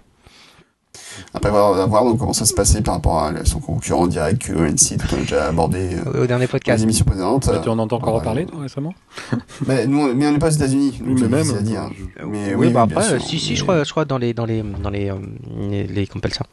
Après, 1.33 1.49
on 1.49 1.73
va 1.73 1.85
voir 1.85 2.03
donc, 2.03 2.17
comment 2.19 2.33
ça 2.33 2.45
se 2.45 2.53
passait 2.53 2.81
par 2.81 2.95
rapport 2.95 3.23
à 3.23 3.45
son 3.45 3.59
concurrent 3.59 4.07
direct, 4.07 4.41
que 4.43 4.53
ONC, 4.53 4.97
tout 4.97 5.15
on 5.15 5.17
a 5.17 5.21
déjà 5.21 5.45
abordé 5.47 5.89
euh, 6.07 6.23
au 6.23 6.27
dernier 6.27 6.47
podcast. 6.47 6.79
Les 6.79 6.83
émissions 6.83 7.05
précédentes. 7.05 7.49
tu 7.63 7.69
en 7.69 7.79
entends 7.79 7.97
encore 7.97 8.15
reparler, 8.15 8.45
toi, 8.45 8.61
récément 8.61 8.93
mais, 9.67 9.87
nous, 9.87 10.13
mais 10.13 10.27
on 10.27 10.31
n'est 10.31 10.39
pas 10.39 10.47
aux 10.47 10.57
États-Unis. 10.57 11.01
Oui, 11.05 11.15
mais 11.21 11.27
même. 11.27 11.55
À 11.55 11.61
dire. 11.61 11.89
Mais, 12.25 12.55
oui, 12.55 12.67
oui, 12.67 12.69
bah 12.69 12.83
après, 12.83 13.19
si, 13.19 13.39
si, 13.39 13.55
je 13.55 13.63
crois, 13.63 13.83
je 13.83 13.91
crois 13.91 14.05
dans 14.05 14.17
les, 14.17 14.33
dans 14.33 14.45
les, 14.45 14.61
dans 14.61 14.89
les, 14.89 15.09
euh, 15.09 15.15
les, 15.69 15.83
les, 15.87 16.07
comment 16.07 16.23
ça? 16.29 16.45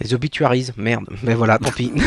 Les 0.00 0.14
obituaries, 0.14 0.70
merde. 0.76 1.04
Mais 1.22 1.34
voilà, 1.34 1.58
tant 1.58 1.70
pis. 1.70 1.92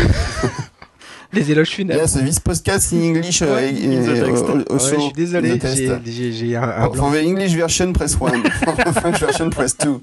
les 1.33 1.51
éloges 1.51 1.69
funèbres. 1.69 2.01
Yes, 2.01 2.13
this 2.13 2.39
podcast 2.39 2.93
in 2.93 3.03
English. 3.03 3.41
Uh, 3.41 3.45
ouais, 3.45 3.71
uh, 3.71 3.87
uh, 3.87 4.73
je 4.73 4.79
suis 4.79 5.13
désolé, 5.13 5.59
j'ai 6.05 6.55
un, 6.55 6.63
un 6.63 6.89
the 6.89 7.25
English 7.25 7.53
version, 7.55 7.93
press 7.93 8.15
1. 8.15 8.43
For 8.63 8.75
the 8.75 8.99
French 8.99 9.19
version, 9.19 9.49
press 9.49 9.77
2. 9.77 10.01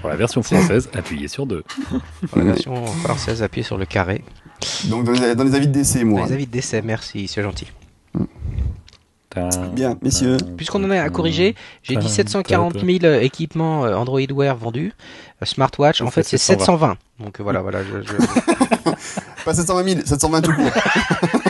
Pour 0.00 0.08
la 0.08 0.16
version 0.16 0.42
française, 0.42 0.88
appuyez 0.94 1.28
sur 1.28 1.46
2. 1.46 1.62
Pour 2.30 2.38
la 2.38 2.44
version 2.44 2.86
française, 2.86 3.42
appuyez 3.42 3.64
sur 3.64 3.78
le 3.78 3.86
carré. 3.86 4.22
Donc 4.84 5.04
dans 5.04 5.12
les, 5.12 5.54
avis 5.54 5.68
de 5.68 5.72
décès, 5.72 6.04
moi. 6.04 6.20
Dans 6.20 6.26
les 6.26 6.32
avis 6.32 6.46
de 6.46 6.52
décès, 6.52 6.82
merci, 6.82 7.28
c'est 7.28 7.42
gentil. 7.42 7.66
Bien, 9.74 9.98
messieurs. 10.00 10.38
Puisqu'on 10.56 10.82
en 10.84 10.90
a 10.90 11.00
à 11.00 11.10
corriger, 11.10 11.54
j'ai 11.82 11.96
dit 11.96 12.08
740 12.08 12.84
000 12.84 13.14
équipements 13.20 13.82
Android 13.82 14.20
Wear 14.30 14.56
vendus. 14.56 14.92
Smartwatch, 15.42 16.00
en 16.00 16.10
fait, 16.10 16.22
c'est 16.22 16.38
720. 16.38 16.96
Donc 17.20 17.40
voilà, 17.40 17.60
voilà. 17.60 17.80
Pas 19.44 19.54
720 19.54 19.84
000, 19.84 20.06
720 20.06 20.40
tout 20.40 20.52
court. 20.54 20.72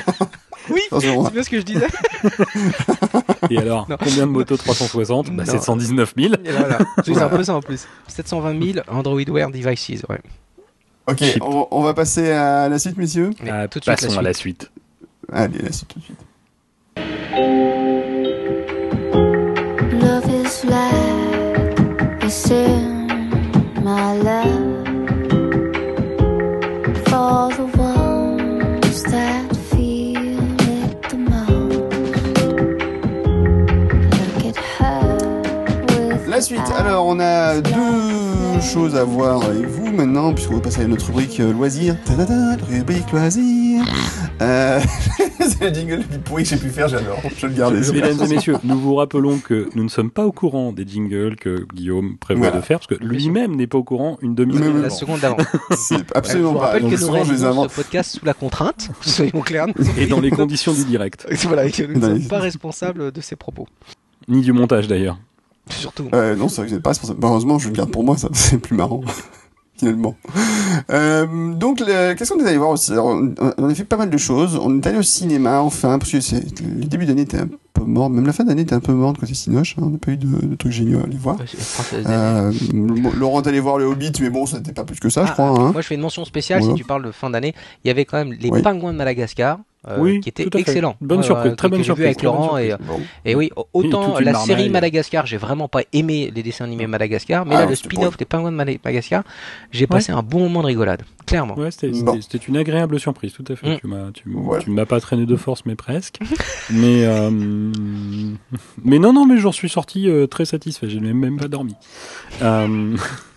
Oui, 0.76 1.00
c'est 1.00 1.32
bien 1.32 1.42
ce 1.42 1.50
que 1.50 1.58
je 1.58 1.64
disais. 1.64 1.86
Et 3.50 3.58
alors, 3.58 3.86
combien 3.86 4.26
de 4.26 4.32
motos 4.32 4.56
360 4.56 5.30
bah, 5.30 5.44
719 5.44 6.14
000. 6.16 6.34
C'est 7.04 7.18
un 7.18 7.28
peu 7.28 7.44
ça 7.44 7.54
en 7.54 7.60
plus. 7.60 7.86
720 8.08 8.72
000 8.72 8.84
Android 8.88 9.22
Wear 9.28 9.50
devices, 9.50 10.02
ouais. 10.08 10.20
Ok, 11.08 11.22
on, 11.40 11.82
va 11.82 11.94
passer 11.94 12.32
à 12.32 12.68
la 12.68 12.78
suite, 12.78 12.96
messieurs. 12.96 13.30
Ah, 13.48 13.68
tout 13.68 13.78
de 13.78 13.84
suite, 13.84 14.00
Passons 14.00 14.18
à 14.18 14.22
la 14.22 14.32
suite. 14.32 14.70
Allez, 15.32 15.58
la 15.58 15.72
suite 15.72 15.88
tout 15.88 16.00
de 16.00 16.04
suite. 16.04 16.18
Love 20.02 20.28
is 20.28 20.64
like 20.64 21.06
a 22.22 22.86
my 23.82 24.18
love. 24.22 24.65
La 36.36 36.42
suite. 36.42 36.60
Alors, 36.76 37.06
on 37.06 37.18
a 37.18 37.62
deux 37.62 38.60
choses 38.60 38.94
à 38.94 39.04
voir 39.04 39.42
avec 39.42 39.64
vous 39.64 39.90
maintenant, 39.90 40.34
puisqu'on 40.34 40.56
va 40.56 40.60
passer 40.60 40.82
à 40.82 40.86
notre 40.86 41.06
rubrique 41.06 41.40
euh, 41.40 41.50
loisirs. 41.50 41.96
rubrique 42.68 43.10
loisirs. 43.10 43.82
Euh, 44.42 44.78
c'est 45.40 45.70
le 45.70 45.74
jingle 45.74 45.96
le 45.96 46.02
plus 46.02 46.18
pourri 46.18 46.42
que 46.42 46.50
j'ai 46.50 46.58
pu 46.58 46.68
faire, 46.68 46.88
j'adore. 46.88 47.18
Je 47.38 47.46
le 47.46 47.54
garde. 47.54 47.74
Mesdames 47.90 48.20
et 48.22 48.34
messieurs, 48.34 48.56
nous 48.64 48.78
vous 48.78 48.96
rappelons 48.96 49.38
que 49.38 49.70
nous 49.74 49.82
ne 49.82 49.88
sommes 49.88 50.10
pas 50.10 50.26
au 50.26 50.32
courant 50.32 50.72
des 50.72 50.86
jingles 50.86 51.36
que 51.36 51.66
Guillaume 51.72 52.18
prévoit 52.18 52.50
de 52.50 52.60
faire, 52.60 52.80
parce 52.80 52.98
que 52.98 53.02
lui-même 53.02 53.56
n'est 53.56 53.66
pas 53.66 53.78
au 53.78 53.84
courant 53.84 54.18
une 54.20 54.34
demi-seconde. 54.34 54.82
La 54.82 54.90
seconde 54.90 55.20
d'avant. 55.20 55.38
C'est 55.74 56.14
absolument 56.14 56.52
pas. 56.52 56.58
Je 56.58 56.64
rappelle 56.84 56.90
que 56.90 57.00
nous 57.00 57.12
réalisons 57.12 57.66
ce 57.66 57.74
podcast 57.74 58.18
sous 58.18 58.26
la 58.26 58.34
contrainte, 58.34 58.90
soyons 59.00 59.40
clairs. 59.40 59.68
Et 59.96 60.06
dans 60.06 60.20
les 60.20 60.30
conditions 60.30 60.74
du 60.74 60.84
direct. 60.84 61.26
voilà, 61.44 61.64
et 61.64 61.70
que 61.70 61.84
nous 61.84 61.98
ne 61.98 62.18
sommes 62.18 62.28
pas 62.28 62.40
responsables 62.40 63.10
de 63.10 63.20
ses 63.22 63.36
propos. 63.36 63.66
Ni 64.28 64.42
du 64.42 64.52
montage 64.52 64.86
d'ailleurs. 64.86 65.16
Surtout. 65.70 66.08
Euh, 66.14 66.36
non, 66.36 66.48
c'est 66.48 66.62
vrai 66.62 66.70
que 66.70 66.74
vous 66.74 66.80
pas 66.80 66.90
responsable. 66.90 67.20
Heureusement, 67.22 67.58
je 67.58 67.68
le 67.68 67.74
garde 67.74 67.90
pour 67.90 68.04
moi, 68.04 68.16
ça 68.16 68.28
c'est 68.32 68.58
plus 68.58 68.76
marrant. 68.76 69.00
finalement. 69.78 70.16
Euh, 70.90 71.54
donc, 71.54 71.78
qu'est-ce 71.84 72.32
qu'on 72.32 72.40
est 72.40 72.48
allé 72.48 72.56
voir 72.56 72.70
aussi? 72.70 72.92
Alors, 72.92 73.08
on, 73.58 73.68
a 73.68 73.74
fait 73.74 73.84
pas 73.84 73.96
mal 73.96 74.10
de 74.10 74.16
choses. 74.16 74.58
On 74.60 74.76
est 74.78 74.86
allé 74.86 74.98
au 74.98 75.02
cinéma, 75.02 75.60
enfin, 75.60 75.98
parce 75.98 76.10
que 76.10 76.20
c'est, 76.20 76.42
le 76.62 76.84
début 76.84 77.06
d'année 77.06 77.22
était 77.22 77.38
un 77.38 77.48
peu 77.74 77.84
mort. 77.84 78.10
Même 78.10 78.26
la 78.26 78.32
fin 78.32 78.44
d'année 78.44 78.62
était 78.62 78.74
un 78.74 78.80
peu 78.80 78.92
morte 78.92 79.18
côté 79.18 79.34
Cinoche. 79.34 79.76
Hein. 79.78 79.82
On 79.84 79.90
n'a 79.90 79.98
pas 79.98 80.12
eu 80.12 80.16
de, 80.16 80.46
de, 80.46 80.54
trucs 80.56 80.72
géniaux 80.72 81.00
à 81.00 81.04
aller 81.04 81.16
voir. 81.16 81.36
Euh, 81.92 82.52
Laurent 83.18 83.42
est 83.42 83.48
allé 83.48 83.60
voir 83.60 83.78
le 83.78 83.84
Hobbit, 83.84 84.12
mais 84.20 84.30
bon, 84.30 84.46
ça 84.46 84.58
n'était 84.58 84.72
pas 84.72 84.84
plus 84.84 84.98
que 84.98 85.08
ça, 85.08 85.24
je 85.24 85.30
ah, 85.30 85.34
crois. 85.34 85.48
Hein. 85.48 85.72
Moi, 85.72 85.82
je 85.82 85.86
fais 85.86 85.94
une 85.94 86.00
mention 86.00 86.24
spéciale. 86.24 86.62
Si 86.62 86.74
tu 86.74 86.84
parles 86.84 87.04
de 87.04 87.12
fin 87.12 87.30
d'année, 87.30 87.54
il 87.84 87.88
y 87.88 87.90
avait 87.90 88.04
quand 88.04 88.16
même 88.16 88.32
les 88.32 88.50
pingouins 88.62 88.92
de 88.92 88.98
Madagascar. 88.98 89.58
Euh, 89.88 89.98
oui, 89.98 90.20
qui 90.20 90.30
était 90.30 90.48
excellent. 90.58 90.96
Bonne 91.00 91.22
surprise, 91.22 91.54
très 91.56 91.68
bonne 91.68 91.84
surprise. 91.84 92.06
avec 92.06 92.22
Laurent 92.22 92.58
et, 92.58 92.74
et 93.24 93.34
oui, 93.34 93.50
autant 93.72 94.18
la 94.18 94.34
série 94.34 94.68
Madagascar, 94.68 95.26
j'ai 95.26 95.36
vraiment 95.36 95.68
pas 95.68 95.82
aimé 95.92 96.32
les 96.34 96.42
dessins 96.42 96.64
animés 96.64 96.86
Madagascar, 96.86 97.46
mais 97.46 97.54
là 97.54 97.62
ah, 97.62 97.66
le 97.66 97.74
spin-off 97.74 98.16
des 98.16 98.24
pingouins 98.24 98.52
de 98.52 98.56
Madagascar, 98.56 99.22
j'ai 99.70 99.86
passé 99.86 100.12
un 100.12 100.22
bon 100.22 100.40
moment 100.40 100.62
de 100.62 100.66
rigolade, 100.66 101.02
clairement. 101.26 101.56
Ouais, 101.56 101.70
c'était 101.70 101.90
une 102.48 102.56
agréable 102.56 102.98
surprise, 102.98 103.32
tout 103.32 103.44
à 103.48 103.56
fait. 103.56 103.76
Mm. 103.76 103.78
Tu 103.80 103.86
m'as, 103.86 104.10
tu, 104.60 104.70
m'as 104.70 104.86
pas 104.86 105.00
traîné 105.00 105.26
de 105.26 105.36
force, 105.36 105.64
mais 105.66 105.76
presque. 105.76 106.18
mais 106.70 107.04
euh, 107.04 107.30
mais 108.84 108.98
non, 108.98 109.12
non, 109.12 109.26
mais 109.26 109.38
j'en 109.38 109.52
suis 109.52 109.68
sorti 109.68 110.08
euh, 110.08 110.26
très 110.26 110.44
satisfait. 110.44 110.88
J'ai 110.88 111.00
même 111.00 111.38
pas 111.38 111.48
dormi. 111.48 111.74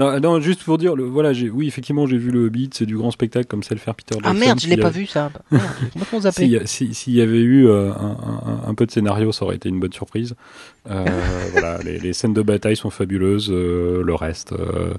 Euh, 0.00 0.18
non, 0.18 0.34
non, 0.34 0.40
juste 0.40 0.64
pour 0.64 0.78
dire, 0.78 0.96
le, 0.96 1.04
voilà, 1.04 1.32
j'ai, 1.32 1.50
oui, 1.50 1.68
effectivement, 1.68 2.06
j'ai 2.06 2.18
vu 2.18 2.30
le 2.30 2.46
Hobbit, 2.46 2.70
c'est 2.72 2.86
du 2.86 2.96
grand 2.96 3.10
spectacle 3.10 3.46
comme 3.46 3.62
c'est 3.62 3.74
le 3.74 3.80
faire 3.80 3.94
Peter 3.94 4.14
Jackson. 4.14 4.30
Ah 4.30 4.34
merde, 4.34 4.60
je 4.60 4.68
l'ai 4.68 4.76
pas 4.76 4.90
vu 4.90 5.06
ça. 5.06 5.30
S'il 6.32 6.60
si, 6.66 6.94
si 6.94 7.12
y 7.12 7.20
avait 7.20 7.40
eu 7.40 7.68
euh, 7.68 7.92
un, 7.92 8.16
un, 8.66 8.68
un, 8.68 8.74
peu 8.74 8.86
de 8.86 8.90
scénario, 8.90 9.30
ça 9.32 9.44
aurait 9.44 9.56
été 9.56 9.68
une 9.68 9.78
bonne 9.78 9.92
surprise. 9.92 10.34
Euh, 10.90 11.04
voilà, 11.52 11.78
les, 11.78 11.98
les, 11.98 12.12
scènes 12.12 12.34
de 12.34 12.42
bataille 12.42 12.76
sont 12.76 12.90
fabuleuses, 12.90 13.50
euh, 13.50 14.02
le 14.02 14.14
reste. 14.14 14.52
Euh, 14.52 14.94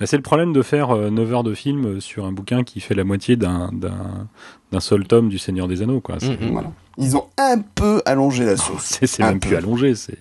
bah, 0.00 0.06
c'est 0.06 0.16
le 0.16 0.22
problème 0.22 0.52
de 0.52 0.62
faire 0.62 0.96
9 0.96 1.32
heures 1.32 1.44
de 1.44 1.54
film 1.54 2.00
sur 2.00 2.24
un 2.24 2.32
bouquin 2.32 2.64
qui 2.64 2.80
fait 2.80 2.94
la 2.94 3.04
moitié 3.04 3.36
d'un, 3.36 3.70
d'un, 3.72 4.28
d'un 4.72 4.80
seul 4.80 5.06
tome 5.06 5.28
du 5.28 5.38
Seigneur 5.38 5.68
des 5.68 5.82
Anneaux, 5.82 6.00
quoi. 6.00 6.16
Mm-hmm. 6.16 6.52
voilà. 6.52 6.72
Ils 6.96 7.16
ont 7.16 7.26
un 7.36 7.58
peu 7.58 8.02
allongé 8.06 8.44
la 8.44 8.56
sauce. 8.56 8.98
c'est, 9.02 9.18
même 9.20 9.40
plus 9.40 9.54
allongé, 9.54 9.94
c'est. 9.94 10.18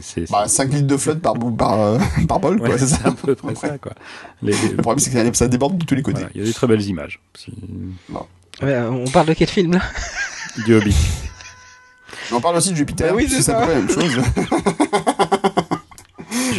C'est, 0.00 0.30
bah, 0.30 0.48
5 0.48 0.72
litres 0.72 0.86
de 0.86 0.96
flotte 0.96 1.20
par, 1.20 1.34
par, 1.58 1.80
euh, 1.80 1.98
par 2.28 2.40
bol, 2.40 2.58
quoi, 2.58 2.78
c'est 2.78 2.86
ça. 2.86 2.98
un 3.04 3.12
peu 3.12 3.34
près 3.34 3.54
ça, 3.54 3.78
quoi. 3.78 3.92
Le 4.42 4.76
problème, 4.76 4.98
c'est 4.98 5.30
que 5.30 5.36
ça 5.36 5.48
déborde 5.48 5.78
de 5.78 5.84
tous 5.84 5.94
les 5.94 6.02
côtés. 6.02 6.22
Il 6.34 6.40
y 6.40 6.44
a 6.44 6.46
des 6.46 6.54
très 6.54 6.66
belles 6.66 6.82
images. 6.82 7.20
on 8.60 9.04
parle 9.12 9.26
de 9.26 9.34
quel 9.34 9.48
film, 9.48 9.72
là? 9.72 9.80
Du 10.64 10.74
Hobbit. 10.74 10.96
On 12.32 12.40
parle 12.40 12.56
aussi 12.56 12.70
de 12.70 12.76
Jupiter. 12.76 13.08
Bah 13.08 13.14
oui, 13.16 13.28
c'est 13.28 13.42
ça. 13.42 13.60
la 13.60 13.66
même 13.66 13.88
chose. 13.88 14.16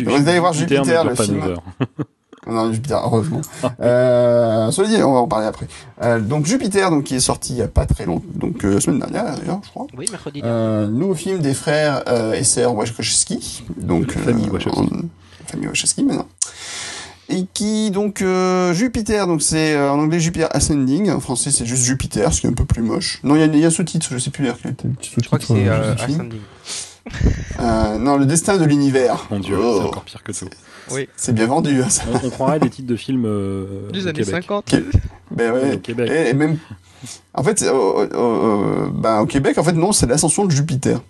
Vous 0.06 0.28
allez 0.28 0.40
voir 0.40 0.54
Jupiter, 0.54 1.04
le 1.04 1.16
film. 1.16 1.56
Non, 2.48 2.72
Jupiter, 2.72 3.02
heureusement. 3.04 3.42
euh, 3.82 4.72
cela 4.72 4.88
dit, 4.88 5.02
on 5.04 5.14
va 5.14 5.20
en 5.20 5.28
parler 5.28 5.48
après. 5.48 5.68
Euh, 6.02 6.20
donc 6.20 6.46
Jupiter, 6.46 6.90
donc 6.90 7.06
qui 7.06 7.16
est 7.16 7.20
sorti 7.20 7.54
il 7.54 7.60
y 7.60 7.62
a 7.62 7.68
pas 7.68 7.86
très 7.86 8.06
longtemps, 8.06 8.26
donc 8.36 8.64
euh, 8.66 8.80
semaine 8.80 9.00
dernière 9.00 9.36
d'ailleurs, 9.36 9.62
je 9.64 9.70
crois. 9.70 9.88
Oui, 9.98 10.06
mercredi. 10.12 10.42
Euh, 10.44 10.88
nouveau 10.88 11.16
film 11.16 11.40
des 11.40 11.54
frères 11.54 12.04
euh, 12.08 12.34
et 12.34 12.44
sœurs 12.44 12.76
Wachowski, 12.76 13.64
donc 13.78 14.16
euh, 14.16 14.20
famille 14.20 14.50
Wachowski. 14.50 14.90
famille 15.48 15.68
Wachowski 15.68 16.04
maintenant. 16.04 16.28
Et 17.30 17.46
qui 17.54 17.90
donc 17.90 18.22
euh, 18.22 18.74
Jupiter, 18.74 19.28
donc 19.28 19.42
c'est 19.42 19.80
en 19.80 20.00
anglais 20.00 20.20
Jupiter 20.20 20.50
Ascending, 20.52 21.10
en 21.10 21.20
français 21.22 21.52
c'est 21.52 21.66
juste 21.66 21.84
Jupiter, 21.84 22.34
ce 22.34 22.42
qui 22.42 22.48
est 22.48 22.50
un 22.50 22.54
peu 22.54 22.66
plus 22.66 22.82
moche. 22.82 23.20
Non, 23.24 23.36
il 23.36 23.40
y 23.40 23.44
a, 23.44 23.48
y 23.48 23.66
a 23.66 23.72
sous-titre, 23.72 24.08
je 24.12 24.18
sais 24.18 24.30
plus 24.30 24.44
d'ailleurs 24.44 24.60
quel 24.62 24.76
Je 25.02 25.26
crois 25.26 25.40
que 25.40 25.46
c'est 25.46 25.68
Ascending. 25.70 26.42
Euh, 27.60 27.98
non, 27.98 28.18
le 28.18 28.26
destin 28.26 28.58
de 28.58 28.66
l'univers. 28.66 29.28
Mon 29.30 29.40
dieu, 29.40 29.58
oh. 29.60 29.78
c'est 29.78 29.88
encore 29.88 30.04
pire 30.04 30.24
que 30.24 30.32
tout. 30.32 30.50
Oui. 30.92 31.08
C'est 31.16 31.34
bien 31.34 31.48
vendu. 31.48 31.82
Hein, 31.82 31.90
ça. 31.90 32.04
On, 32.24 32.30
croirait 32.30 32.60
des 32.60 32.70
titres 32.70 32.88
de 32.88 32.96
films 32.96 33.26
euh, 33.26 33.90
des 33.92 34.08
années 34.08 34.24
50. 34.24 34.76
Ben 35.32 35.52
ouais. 35.52 35.76
Au 35.76 35.78
Québec. 35.80 36.12
Et, 36.12 36.34
même, 36.34 36.58
en 37.34 37.44
fait, 37.44 37.64
au, 37.64 38.06
ben, 38.92 39.22
au 39.22 39.26
Québec, 39.26 39.58
en 39.58 39.64
fait, 39.64 39.74
non, 39.74 39.92
c'est 39.92 40.08
l'ascension 40.08 40.46
de 40.46 40.52
Jupiter 40.52 41.02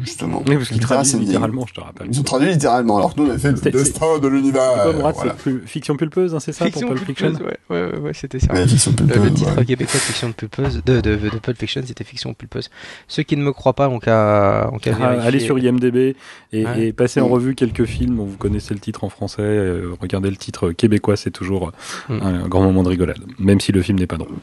justement. 0.00 0.42
Oui, 0.46 0.56
parce 0.56 0.68
qu'ils 0.68 0.80
traduisent 0.80 1.18
littéralement, 1.18 1.66
je 1.66 1.74
te 1.74 1.80
rappelle. 1.80 2.08
Ils 2.10 2.20
ont 2.20 2.22
traduit 2.22 2.50
littéralement, 2.50 2.98
alors 2.98 3.14
que 3.14 3.20
nous 3.20 3.28
on 3.28 3.30
a 3.30 3.38
fait 3.38 3.52
le 3.52 3.70
destin 3.70 4.18
de 4.18 4.28
l'univers. 4.28 4.92
Voilà. 4.92 5.34
Fiction 5.66 5.96
pulpeuse, 5.96 6.34
hein, 6.34 6.40
c'est 6.40 6.52
ça 6.52 6.64
fiction 6.66 6.88
pour 6.88 6.96
Pulp 6.96 7.06
Fiction 7.06 7.32
Ouais, 7.32 7.58
ouais, 7.70 7.98
ouais, 7.98 8.14
c'était 8.14 8.38
ça. 8.38 8.54
fiction 8.66 8.92
pulpeuse, 8.92 9.22
le, 9.22 9.32
titre 9.32 9.62
québécois 9.64 9.94
de 9.94 10.04
Fiction 10.04 10.32
pulpeuse, 10.32 10.82
de, 10.84 11.00
de, 11.00 11.16
de, 11.16 11.38
Pulp 11.38 11.58
Fiction, 11.58 11.82
c'était 11.84 12.04
Fiction 12.04 12.34
pulpeuse. 12.34 12.70
Ceux 13.06 13.22
qui 13.22 13.36
ne 13.36 13.42
me 13.42 13.52
croient 13.52 13.74
pas 13.74 13.88
ont 13.88 13.98
qu'à 13.98 14.70
qu 14.80 14.90
ah, 14.90 15.20
Allez 15.22 15.40
sur 15.40 15.58
IMDB 15.58 16.16
et, 16.52 16.64
et 16.76 16.92
passez 16.92 17.20
en 17.20 17.28
revue 17.28 17.54
quelques 17.54 17.84
films 17.84 18.16
dont 18.16 18.24
vous 18.24 18.36
connaissez 18.36 18.74
le 18.74 18.80
titre 18.80 19.04
en 19.04 19.08
français. 19.08 19.42
Euh, 19.42 19.94
regardez 20.00 20.30
le 20.30 20.36
titre 20.36 20.72
québécois, 20.72 21.16
c'est 21.16 21.30
toujours 21.30 21.72
mm. 22.08 22.20
un 22.22 22.48
grand 22.48 22.62
moment 22.62 22.82
de 22.82 22.88
rigolade, 22.88 23.20
même 23.38 23.60
si 23.60 23.72
le 23.72 23.82
film 23.82 23.98
n'est 23.98 24.06
pas 24.06 24.16
drôle. 24.16 24.36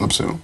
Absolument. 0.00 0.40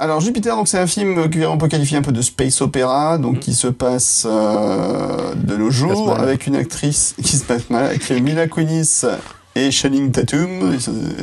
Alors 0.00 0.22
Jupiter, 0.22 0.56
donc 0.56 0.66
c'est 0.66 0.78
un 0.78 0.86
film 0.86 1.30
qu'on 1.30 1.58
peut 1.58 1.68
qualifier 1.68 1.98
un 1.98 2.02
peu 2.02 2.10
de 2.10 2.22
space 2.22 2.62
opéra, 2.62 3.18
donc 3.18 3.34
mhm. 3.34 3.40
qui 3.40 3.52
se 3.52 3.66
passe 3.66 4.26
euh, 4.26 5.34
de 5.34 5.56
nos 5.56 5.70
jours 5.70 6.18
avec 6.18 6.46
une 6.46 6.56
actrice 6.56 7.14
qui 7.22 7.36
se 7.36 7.44
passe 7.44 7.68
mal, 7.68 7.84
avec 7.84 8.08
Mila 8.10 8.48
Kunis 8.48 9.04
et 9.54 9.70
Channing 9.70 10.10
Tatum, 10.10 10.74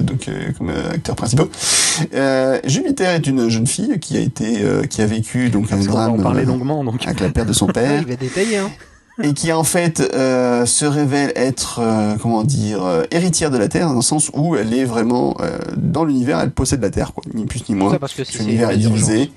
donc 0.01 0.28
euh, 0.28 0.51
comme 0.55 0.69
euh, 0.69 0.91
acteurs 0.91 1.15
principaux. 1.15 1.49
Euh, 2.13 2.59
Jupiter 2.65 3.15
est 3.15 3.25
une 3.25 3.49
jeune 3.49 3.65
fille 3.65 3.97
qui 3.99 4.15
a 4.15 4.19
été, 4.19 4.63
qui 4.88 5.01
a 5.01 5.07
vécu 5.07 5.49
donc 5.49 5.71
un 5.71 5.78
drame 5.78 6.21
longuement, 6.45 6.84
donc. 6.84 7.03
avec 7.07 7.19
la 7.19 7.30
perte 7.30 7.47
de 7.47 7.53
son 7.53 7.65
père. 7.73 8.01
Il 8.01 8.07
va 8.07 8.15
détailler. 8.15 8.57
Hein 8.57 8.69
et 9.24 9.34
qui 9.34 9.51
en 9.51 9.63
fait 9.63 9.99
euh, 9.99 10.65
se 10.65 10.86
révèle 10.86 11.32
être 11.36 11.80
euh, 11.80 12.15
comment 12.22 12.43
dire 12.43 12.84
euh, 12.84 13.03
héritière 13.11 13.51
de 13.51 13.57
la 13.57 13.68
Terre 13.68 13.88
dans 13.88 13.95
le 13.95 14.01
sens 14.01 14.30
où 14.34 14.55
elle 14.55 14.74
est 14.74 14.86
vraiment 14.86 15.36
euh, 15.39 15.57
dans 15.76 16.05
l'univers, 16.05 16.39
elle 16.39 16.51
possède 16.51 16.82
la 16.82 16.89
Terre 16.89 17.13
quoi, 17.13 17.24
ni 17.34 17.45
plus 17.45 17.68
ni 17.70 17.76
moins. 17.76 17.91
Ça 17.91 17.99
parce 17.99 18.13
que 18.13 18.22
l'univers 18.38 18.70
est 18.70 18.78
divisé. 18.78 19.32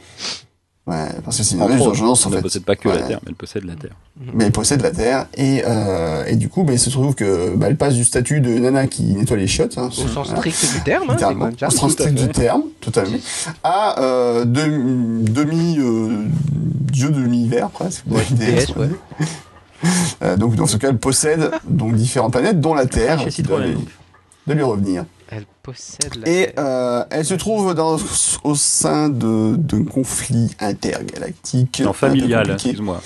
Ouais, 0.86 1.06
parce 1.24 1.36
que 1.36 1.42
c'est 1.44 1.54
une 1.54 1.78
urgence 1.78 2.26
en 2.26 2.30
fait. 2.30 2.36
Elle 2.36 2.42
possède 2.42 2.64
pas 2.64 2.74
que 2.74 2.88
la 2.88 3.02
Terre, 3.02 3.20
mais 3.22 3.28
elle 3.28 3.34
possède 3.36 3.64
la 3.64 3.76
Terre. 3.76 3.94
Mhm. 4.18 4.30
Mais 4.34 4.44
elle 4.46 4.52
possède 4.52 4.82
la 4.82 4.90
Terre 4.90 5.26
et 5.34 5.62
et 6.26 6.36
du 6.36 6.48
coup, 6.48 6.64
bah, 6.64 6.72
il 6.72 6.78
se 6.78 6.90
trouve 6.90 7.14
que 7.14 7.54
bah, 7.54 7.66
elle 7.68 7.76
passe 7.76 7.94
du 7.94 8.04
statut 8.04 8.40
de 8.40 8.50
nana 8.58 8.86
qui 8.86 9.04
nettoie 9.14 9.36
les 9.36 9.46
chiottes, 9.46 9.78
hein, 9.78 9.88
au 9.88 10.08
sens 10.08 10.30
strict 10.30 10.74
du 10.74 10.80
terme, 10.82 11.10
hein, 11.10 11.50
au 11.66 11.70
sens 11.70 11.92
strict 11.92 12.14
du 12.14 12.28
terme, 12.28 12.62
totalement, 12.80 13.18
à 13.62 14.42
demi, 14.44 15.24
demi 15.24 15.78
dieu 16.90 17.10
de 17.10 17.20
l'univers 17.20 17.70
presque. 17.70 18.04
Ouais, 18.10 18.24
DS, 18.30 18.74
ouais. 18.76 18.88
Euh, 20.22 20.36
donc 20.36 20.54
dans 20.56 20.66
ce 20.66 20.76
cas, 20.76 20.88
elle 20.88 20.98
possède 20.98 21.50
donc 21.64 21.94
différentes 21.94 22.32
planètes, 22.32 22.60
dont 22.60 22.74
la 22.74 22.86
Terre, 22.86 23.24
de, 23.24 24.52
lui 24.52 24.62
revenir. 24.62 25.04
Elle 25.28 25.46
possède 25.62 26.16
la 26.16 26.28
Et 26.28 26.52
euh, 26.58 27.04
elle 27.10 27.24
se 27.24 27.34
trouve 27.34 27.74
dans, 27.74 27.96
au 28.44 28.54
sein 28.54 29.08
d'un 29.08 29.84
conflit 29.90 30.54
intergalactique. 30.60 31.80
Non, 31.84 31.92
familial, 31.92 32.50
excuse-moi 32.50 33.00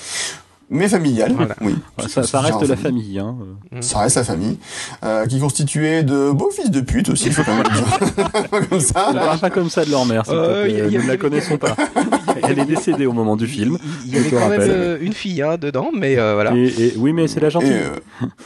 mais 0.70 0.88
familiale, 0.88 1.34
oui. 1.60 1.74
Ça, 2.08 2.40
reste 2.40 2.66
la 2.66 2.76
famille. 2.76 3.18
Hein. 3.18 3.36
Mm. 3.70 3.82
Ça 3.82 4.00
reste 4.00 4.16
la 4.16 4.24
famille, 4.24 4.58
euh, 5.04 5.26
qui 5.26 5.36
est 5.36 5.40
constituée 5.40 6.02
de 6.02 6.30
beaux 6.30 6.50
fils 6.50 6.70
de 6.70 6.80
pute 6.80 7.08
aussi, 7.10 7.26
il 7.26 7.32
faut 7.32 7.42
quand 7.42 7.54
même 7.54 7.64
dire. 7.72 8.24
pas 8.50 8.60
comme 8.60 8.80
ça. 8.80 9.08
Voilà. 9.12 9.36
Pas 9.36 9.50
comme 9.50 9.70
ça 9.70 9.84
de 9.84 9.90
leur 9.90 10.06
mère, 10.06 10.24
euh, 10.28 10.90
nous 10.90 11.02
ne 11.02 11.08
la 11.08 11.16
connaissons 11.16 11.58
pas. 11.58 11.76
Elle 12.42 12.58
est 12.58 12.64
décédée 12.64 13.06
au 13.06 13.12
moment 13.12 13.36
du 13.36 13.46
film. 13.46 13.78
Il 14.06 14.14
y 14.14 14.18
avait 14.18 14.30
quand 14.30 14.48
même 14.48 14.60
euh, 14.60 14.98
une 15.00 15.12
fille 15.12 15.42
hein, 15.42 15.56
dedans, 15.58 15.90
mais 15.96 16.18
euh, 16.18 16.34
voilà. 16.34 16.54
Et, 16.54 16.94
oui, 16.96 17.12
mais 17.12 17.28
c'est 17.28 17.40
la 17.40 17.50
gentille. 17.50 17.74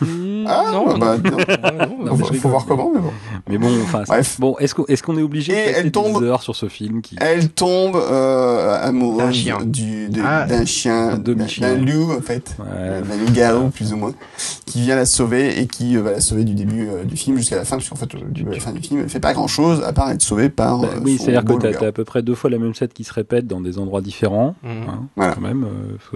Mm, 0.00 0.44
ah 0.46 0.70
non, 0.72 0.96
bah, 0.96 1.16
non. 1.18 2.16
faut, 2.16 2.32
faut 2.32 2.48
voir 2.48 2.64
comment, 2.64 2.90
mais 2.92 3.00
bon. 3.00 3.12
Mais 3.48 3.58
bon, 3.58 3.68
enfin, 3.82 4.02
bon, 4.38 4.56
est-ce 4.58 4.74
qu'on 4.74 4.86
est, 4.86 5.02
qu'on 5.02 5.18
est 5.18 5.22
obligé 5.22 5.52
de 5.52 5.58
passer 5.58 5.74
elle 5.76 5.92
tombe, 5.92 6.22
heures 6.22 6.42
sur 6.42 6.56
ce 6.56 6.68
film 6.68 7.02
qui... 7.02 7.16
Elle 7.20 7.50
tombe 7.50 7.96
amoureuse 7.96 9.50
ah. 10.24 10.46
d'un 10.46 10.64
chien, 10.64 11.18
d'un 11.18 11.76
loup 11.76 12.07
en 12.16 12.20
fait, 12.20 12.56
ouais. 12.58 13.52
loup 13.52 13.70
plus 13.70 13.92
ou 13.92 13.96
moins, 13.96 14.14
qui 14.66 14.82
vient 14.82 14.96
la 14.96 15.06
sauver 15.06 15.60
et 15.60 15.66
qui 15.66 15.96
euh, 15.96 16.02
va 16.02 16.12
la 16.12 16.20
sauver 16.20 16.44
du 16.44 16.54
début 16.54 16.88
euh, 16.88 17.04
du 17.04 17.16
film 17.16 17.36
jusqu'à 17.36 17.56
la 17.56 17.64
fin, 17.64 17.76
parce 17.76 17.88
qu'en 17.88 17.96
fait, 17.96 18.14
à 18.14 18.50
la 18.50 18.60
fin 18.60 18.72
du 18.72 18.80
film, 18.80 19.00
elle 19.00 19.08
fait 19.08 19.20
pas 19.20 19.32
grand 19.32 19.48
chose 19.48 19.82
à 19.84 19.92
part 19.92 20.10
être 20.10 20.22
sauvée 20.22 20.48
par. 20.48 20.80
Bah, 20.80 20.88
euh, 20.94 21.00
oui, 21.02 21.18
c'est-à-dire 21.18 21.44
que 21.44 21.54
t'as 21.54 21.84
as 21.84 21.88
à 21.88 21.92
peu 21.92 22.04
près 22.04 22.22
deux 22.22 22.34
fois 22.34 22.50
la 22.50 22.58
même 22.58 22.74
scène 22.74 22.88
qui 22.88 23.04
se 23.04 23.12
répète 23.12 23.46
dans 23.46 23.60
des 23.60 23.78
endroits 23.78 24.00
différents, 24.00 24.54
mmh. 24.62 24.68
hein, 24.68 25.08
voilà. 25.16 25.34
quand 25.34 25.40
même, 25.40 25.66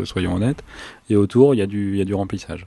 soyons 0.05 0.35
honnêtes. 0.35 0.63
Et 1.11 1.17
autour, 1.17 1.55
il 1.55 1.59
y 1.59 1.63
a 1.63 1.67
du, 1.67 1.93
il 1.93 1.99
y 1.99 2.03
a 2.03 2.05
du 2.05 2.15
remplissage. 2.15 2.67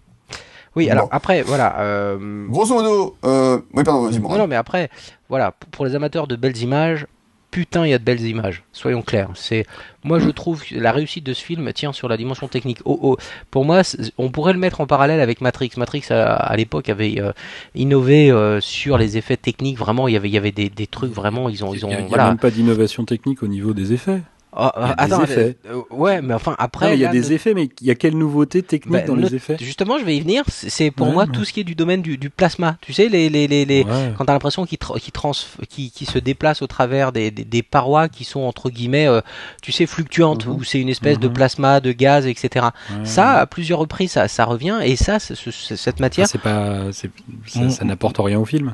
Oui, 0.76 0.90
alors 0.90 1.08
après, 1.12 1.42
voilà. 1.42 1.80
Euh... 1.80 2.48
Grosso 2.50 2.74
modo, 2.74 3.16
euh... 3.24 3.60
oui, 3.74 3.84
pardon, 3.84 4.10
vas-y. 4.10 4.20
Non, 4.20 4.38
non, 4.38 4.48
mais 4.48 4.58
après, 4.58 4.90
voilà, 5.30 5.54
pour 5.72 5.86
les 5.86 5.96
amateurs 5.96 6.28
de 6.28 6.36
belles 6.36 6.58
images, 6.58 7.08
putain, 7.56 7.86
il 7.86 7.92
y 7.92 7.94
a 7.94 8.00
de 8.00 8.04
belles 8.04 8.20
images. 8.20 8.64
Soyons 8.74 9.02
clairs. 9.02 9.30
C'est, 9.34 9.66
moi, 10.04 10.20
je 10.20 10.30
trouve 10.30 10.62
que 10.62 10.76
la 10.76 10.92
réussite 10.92 11.26
de 11.26 11.32
ce 11.32 11.42
film 11.42 11.72
tient 11.72 11.94
sur 11.94 12.10
la 12.10 12.18
dimension 12.18 12.50
technique. 12.50 12.80
Oh, 12.84 13.00
oh. 13.02 13.18
Pour 13.50 13.64
moi, 13.64 13.82
on 14.18 14.30
pourrait 14.30 14.52
le 14.52 14.60
mettre 14.60 14.82
en 14.82 14.88
parallèle 14.88 15.22
avec 15.22 15.40
Matrix. 15.40 15.72
Matrix, 15.78 16.04
à, 16.10 16.54
l'époque, 16.58 16.90
avait 16.90 17.22
euh, 17.22 17.32
innové 17.74 18.30
euh, 18.30 18.60
sur 18.60 18.98
les 18.98 19.16
effets 19.16 19.38
techniques. 19.38 19.78
Vraiment, 19.78 20.10
il 20.10 20.16
y 20.16 20.18
avait, 20.18 20.28
il 20.28 20.34
y 20.34 20.38
avait 20.38 20.52
des, 20.52 20.68
des 20.68 20.86
trucs 20.86 21.14
vraiment. 21.14 21.48
Ils 21.48 21.64
ont, 21.64 21.74
ils 21.74 21.86
ont. 21.86 21.92
Il 21.92 22.08
n'y 22.08 22.14
a, 22.14 22.28
même 22.28 22.38
pas 22.38 22.52
d'innovation 22.52 23.06
technique 23.06 23.42
au 23.42 23.48
niveau 23.48 23.74
des 23.74 23.94
effets. 23.94 24.22
Oh, 24.58 24.70
attends, 24.76 25.24
effets. 25.24 25.58
Euh, 25.70 25.82
ouais, 25.90 26.22
mais 26.22 26.34
enfin 26.34 26.56
après. 26.58 26.96
il 26.96 27.00
y 27.00 27.06
a 27.06 27.12
des 27.12 27.34
effets, 27.34 27.54
mais 27.54 27.70
il 27.82 27.88
y 27.88 27.92
a 27.92 27.96
quelle 27.96 28.18
nouveauté 28.18 28.64
technique 28.64 28.94
bah, 28.94 29.02
dans 29.02 29.16
les 29.16 29.36
effets? 29.36 29.58
Justement, 29.60 29.98
je 30.00 30.06
vais 30.06 30.16
y 30.16 30.22
venir. 30.22 30.44
C'est 30.48 30.92
pour 30.92 31.12
moi 31.12 31.28
tout 31.28 31.44
ce 31.44 31.54
qui 31.54 31.60
est 31.60 31.66
du 31.66 31.76
domaine 31.76 32.02
du, 32.02 32.18
du 32.18 32.30
plasma. 32.30 32.78
Tu 32.82 32.94
sais, 32.94 33.10
les 33.10 33.30
les 33.30 33.48
les, 33.48 33.66
les 33.66 33.86
quand 34.18 34.26
t'as 34.26 34.34
l'impression 34.34 34.66
qu'il 34.66 34.78
qui 34.78 35.12
trans 35.12 35.32
qui, 35.70 35.92
qui 35.92 36.06
se 36.06 36.20
déplace 36.20 36.62
au 36.62 36.68
travers 36.68 37.12
des, 37.12 37.32
des, 37.32 37.44
des 37.44 37.64
parois 37.64 38.10
qui 38.10 38.24
sont 38.24 38.42
entre 38.42 38.70
guillemets, 38.70 39.08
euh, 39.08 39.22
tu 39.62 39.72
sais, 39.72 39.86
fluctuantes, 39.86 40.46
mhm. 40.46 40.56
où 40.56 40.64
c'est 40.64 40.80
une 40.80 40.90
espèce 40.90 41.20
de 41.20 41.28
mhm. 41.28 41.34
plasma, 41.34 41.80
de 41.80 41.92
gaz, 41.92 42.28
etc. 42.28 42.68
Ça, 43.04 43.34
à 43.34 43.46
plusieurs 43.46 43.80
reprises, 43.80 44.12
ça, 44.12 44.28
ça 44.28 44.46
revient, 44.46 44.80
et 44.84 44.96
ça, 44.96 45.20
cette 45.20 46.00
matière. 46.00 46.28
c'est 46.28 46.42
pas, 46.42 46.92
ça, 46.92 47.70
ça 47.70 47.86
n'apporte 47.86 48.18
rien 48.20 48.40
au 48.40 48.46
film. 48.46 48.74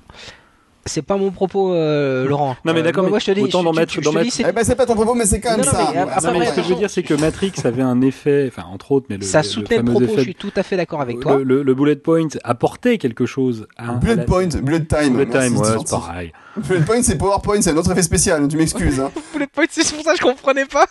C'est 0.86 1.04
pas 1.04 1.18
mon 1.18 1.32
propos, 1.32 1.74
euh, 1.74 2.28
Laurent. 2.28 2.56
Non, 2.66 2.74
mais 2.74 2.82
d'accord, 2.82 3.06
euh, 3.06 3.10
moi, 3.10 3.20
je 3.20 3.26
te 3.26 3.32
dis, 3.32 3.42
autant 3.42 3.64
dans 3.64 3.74
Matrix. 3.74 4.02
Eh 4.40 4.52
ben, 4.52 4.64
c'est 4.64 4.76
pas 4.76 4.86
ton 4.86 4.96
propos, 4.96 5.14
mais 5.14 5.26
c'est 5.26 5.40
quand 5.40 5.58
même 5.58 5.64
ça. 5.64 5.92
Mais, 6.34 6.46
ce 6.48 6.54
que 6.56 6.64
je 6.64 6.70
veux 6.70 6.76
dire, 6.76 6.90
c'est 6.90 7.04
que 7.04 7.14
Matrix 7.14 7.54
avait 7.64 7.84
un 7.84 8.02
effet, 8.02 8.52
enfin, 8.52 8.68
entre 8.68 8.92
autres, 8.92 9.06
mais 9.10 9.18
le. 9.18 9.24
Ça 9.24 9.44
soutenait 9.44 9.78
le, 9.78 9.84
propos, 9.84 10.14
je 10.18 10.22
suis 10.22 10.36
tout 10.36 10.52
à 10.56 10.64
fait 10.64 10.78
d'accord 10.78 11.02
avec 11.02 11.20
toi. 11.20 11.40
Le, 11.44 11.74
bullet 11.74 11.96
point 11.96 12.28
apportait 12.44 12.98
quelque 12.98 13.26
chose 13.26 13.68
à. 13.78 13.94
Bullet 13.94 14.26
point, 14.26 14.48
bullet 14.48 14.86
time. 14.86 15.14
Bullet 15.14 15.26
time, 15.28 15.58
ouais, 15.58 15.68
c'est 15.68 15.90
pareil. 15.90 16.32
Bullet 16.58 16.82
point, 16.82 17.02
c'est 17.02 17.18
PowerPoint, 17.18 17.62
c'est 17.62 17.72
un 17.72 17.78
autre 17.78 17.92
effet 17.92 18.02
spécial, 18.02 18.46
tu 18.48 18.58
m'excuses. 18.58 19.00
Hein. 19.00 19.10
bullet 19.34 19.48
point, 19.48 19.66
c'est 19.70 19.96
pour 19.96 20.04
ça 20.04 20.14
que 20.14 20.20
je 20.20 20.24
comprenais 20.24 20.66
pas. 20.66 20.86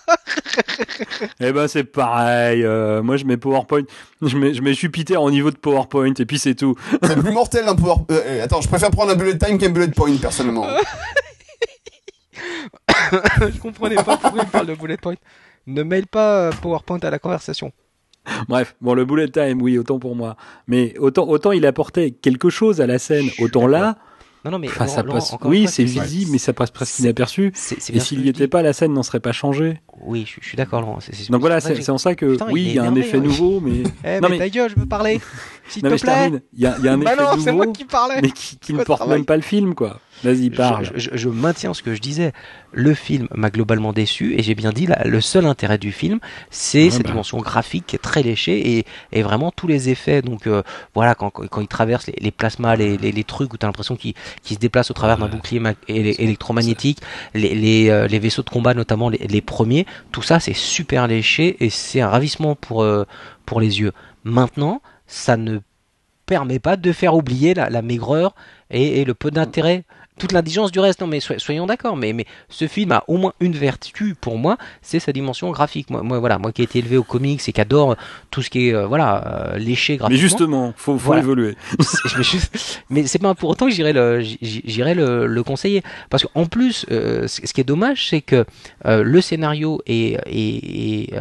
eh 1.40 1.52
ben, 1.52 1.68
c'est 1.68 1.84
pareil. 1.84 2.64
Euh, 2.64 3.02
moi, 3.02 3.18
je 3.18 3.24
mets 3.24 3.36
PowerPoint. 3.36 3.82
Je 4.22 4.36
mets, 4.38 4.54
je 4.54 4.62
mets 4.62 4.72
Jupiter 4.72 5.22
au 5.22 5.30
niveau 5.30 5.50
de 5.50 5.56
PowerPoint, 5.56 6.14
et 6.18 6.24
puis 6.24 6.38
c'est 6.38 6.54
tout. 6.54 6.76
C'est 7.02 7.18
plus 7.18 7.32
mortel 7.32 7.66
d'un 7.66 7.74
PowerPoint. 7.74 8.16
Euh, 8.16 8.44
attends, 8.44 8.62
je 8.62 8.68
préfère 8.68 8.90
prendre 8.90 9.12
un 9.12 9.16
bullet 9.16 9.36
time 9.36 9.58
qu'un 9.58 9.68
bullet 9.68 9.79
point, 9.88 10.16
personnellement. 10.16 10.66
je 13.12 13.58
comprenais 13.58 13.96
pas 13.96 14.16
pourquoi 14.16 14.42
il 14.42 14.48
parle 14.48 14.66
de 14.66 14.74
bullet 14.74 14.96
point. 14.96 15.16
Ne 15.66 15.82
mêle 15.82 16.06
pas 16.06 16.48
euh, 16.48 16.52
PowerPoint 16.62 16.98
à 17.00 17.10
la 17.10 17.18
conversation. 17.18 17.72
Bref, 18.48 18.76
bon, 18.80 18.94
le 18.94 19.04
bullet 19.04 19.28
time, 19.28 19.60
oui, 19.62 19.78
autant 19.78 19.98
pour 19.98 20.14
moi. 20.14 20.36
Mais 20.66 20.94
autant, 20.98 21.26
autant 21.28 21.52
il 21.52 21.66
apportait 21.66 22.10
quelque 22.10 22.50
chose 22.50 22.80
à 22.80 22.86
la 22.86 22.98
scène, 22.98 23.28
autant 23.40 23.66
là, 23.66 23.96
non, 24.44 24.52
non, 24.52 24.58
mais 24.58 24.68
ça 24.68 25.02
passe... 25.04 25.36
oui, 25.44 25.66
c'est 25.68 25.84
visible, 25.84 26.30
mais 26.32 26.38
ça 26.38 26.54
passe 26.54 26.70
presque 26.70 26.98
inaperçu. 27.00 27.52
et 27.92 28.00
s'il 28.00 28.22
n'y 28.22 28.28
était 28.28 28.48
pas, 28.48 28.62
la 28.62 28.72
scène 28.72 28.94
n'en 28.94 29.02
serait 29.02 29.20
pas 29.20 29.32
changée. 29.32 29.80
Oui, 30.00 30.24
je, 30.26 30.46
suis 30.46 30.56
d'accord, 30.56 30.80
Laurent. 30.80 30.98
Donc 31.28 31.40
voilà, 31.40 31.60
c'est 31.60 31.90
en 31.90 31.98
ça 31.98 32.14
que, 32.14 32.38
oui, 32.50 32.62
il 32.68 32.74
y 32.74 32.78
a 32.78 32.84
un 32.84 32.94
effet 32.94 33.20
nouveau, 33.20 33.60
mais. 33.60 33.82
Eh, 34.04 34.18
non, 34.20 34.28
mais 34.30 34.38
ta 34.38 34.48
gueule, 34.48 34.70
je 34.70 34.76
veux 34.76 34.86
parler. 34.86 35.20
S'il 35.70 35.82
te 35.82 35.88
plaît. 35.88 36.42
Il 36.52 36.60
y 36.60 36.66
a, 36.66 36.76
y 36.78 36.88
a 36.88 36.92
un 36.92 36.98
bah 36.98 37.12
effet 37.12 37.22
non, 37.22 37.36
nouveau. 37.36 37.52
moi 37.52 37.66
qui 37.68 37.84
parlais. 37.84 38.20
Mais 38.20 38.30
qui, 38.30 38.58
qui 38.58 38.72
ne 38.74 38.82
porte 38.82 39.06
même 39.06 39.24
pas 39.24 39.36
le 39.36 39.42
film, 39.42 39.74
quoi. 39.74 40.00
Vas-y, 40.22 40.50
parle. 40.50 40.90
Je, 40.94 41.10
je, 41.14 41.28
maintiens 41.28 41.72
ce 41.72 41.82
que 41.82 41.94
je 41.94 42.00
disais. 42.00 42.32
Le 42.72 42.92
film 42.92 43.26
m'a 43.34 43.50
globalement 43.50 43.92
déçu 43.92 44.34
et 44.38 44.42
j'ai 44.42 44.54
bien 44.54 44.70
dit, 44.70 44.86
là, 44.86 45.02
le 45.04 45.20
seul 45.20 45.46
intérêt 45.46 45.78
du 45.78 45.92
film, 45.92 46.20
c'est 46.50 46.90
cette 46.90 47.04
bah. 47.04 47.10
dimension 47.10 47.38
graphique 47.38 47.86
qui 47.86 47.96
est 47.96 48.00
très 48.00 48.22
léchée 48.22 48.78
et, 48.78 48.86
et 49.12 49.22
vraiment 49.22 49.50
tous 49.50 49.66
les 49.66 49.88
effets. 49.88 50.20
Donc 50.20 50.46
euh, 50.46 50.62
voilà, 50.94 51.14
quand, 51.14 51.30
quand 51.30 51.60
il 51.60 51.68
traverse 51.68 52.06
les, 52.06 52.16
les 52.20 52.30
plasmas, 52.30 52.76
les, 52.76 52.98
les, 52.98 53.12
les, 53.12 53.24
trucs 53.24 53.52
où 53.54 53.56
tu 53.56 53.64
as 53.64 53.68
l'impression 53.68 53.96
qu'il 53.96 54.14
se 54.44 54.58
déplace 54.58 54.90
au 54.90 54.94
travers 54.94 55.16
d'un 55.16 55.28
bouclier 55.28 55.60
électromagnétique, 55.88 57.00
les, 57.32 57.54
les, 57.54 57.88
euh, 57.88 58.06
les, 58.06 58.18
vaisseaux 58.18 58.42
de 58.42 58.50
combat, 58.50 58.74
notamment 58.74 59.08
les, 59.08 59.18
les 59.18 59.40
premiers, 59.40 59.86
tout 60.12 60.22
ça 60.22 60.38
c'est 60.38 60.54
super 60.54 61.06
léché 61.06 61.56
et 61.64 61.70
c'est 61.70 62.00
un 62.00 62.08
ravissement 62.08 62.56
pour, 62.56 62.82
euh, 62.82 63.04
pour 63.46 63.60
les 63.60 63.80
yeux. 63.80 63.92
Maintenant, 64.24 64.82
ça 65.10 65.36
ne 65.36 65.58
permet 66.24 66.60
pas 66.60 66.76
de 66.76 66.92
faire 66.92 67.14
oublier 67.14 67.54
la, 67.54 67.82
maigreur 67.82 68.34
et 68.70 69.04
le 69.04 69.14
peu 69.14 69.30
d'intérêt 69.30 69.84
toute 70.20 70.32
l'indigence 70.32 70.70
du 70.70 70.78
reste. 70.78 71.00
Non, 71.00 71.06
mais 71.06 71.20
soyons 71.20 71.66
d'accord. 71.66 71.96
Mais, 71.96 72.12
mais 72.12 72.26
ce 72.48 72.68
film 72.68 72.92
a 72.92 73.02
au 73.08 73.16
moins 73.16 73.32
une 73.40 73.52
vertu 73.52 74.14
pour 74.20 74.38
moi, 74.38 74.56
c'est 74.82 75.00
sa 75.00 75.12
dimension 75.12 75.50
graphique. 75.50 75.90
Moi, 75.90 76.02
moi, 76.02 76.18
voilà, 76.18 76.38
moi 76.38 76.52
qui 76.52 76.62
ai 76.62 76.64
été 76.64 76.78
élevé 76.78 76.96
au 76.96 77.02
comics 77.02 77.40
et 77.46 77.52
qui 77.52 77.60
adore 77.60 77.96
tout 78.30 78.42
ce 78.42 78.50
qui 78.50 78.68
est 78.68 78.74
euh, 78.74 78.86
voilà 78.86 79.52
euh, 79.54 79.58
léché 79.58 79.96
graphiquement. 79.96 80.16
Mais 80.16 80.20
justement, 80.20 80.74
faut, 80.76 80.98
faut 80.98 81.14
évoluer. 81.14 81.56
mais 82.90 83.06
c'est 83.06 83.18
pas 83.18 83.34
pour 83.34 83.50
autant 83.50 83.66
que 83.66 83.72
j'irai 83.72 83.92
le 83.92 84.20
j'irai 84.20 84.94
le, 84.94 85.26
le, 85.26 85.42
conseiller 85.42 85.82
parce 86.10 86.24
qu'en 86.24 86.46
plus, 86.46 86.86
euh, 86.90 87.26
ce 87.26 87.40
qui 87.40 87.60
est 87.60 87.64
dommage, 87.64 88.08
c'est 88.08 88.20
que 88.20 88.44
le 88.84 89.20
scénario 89.20 89.80
est, 89.86 90.18
est, 90.26 91.14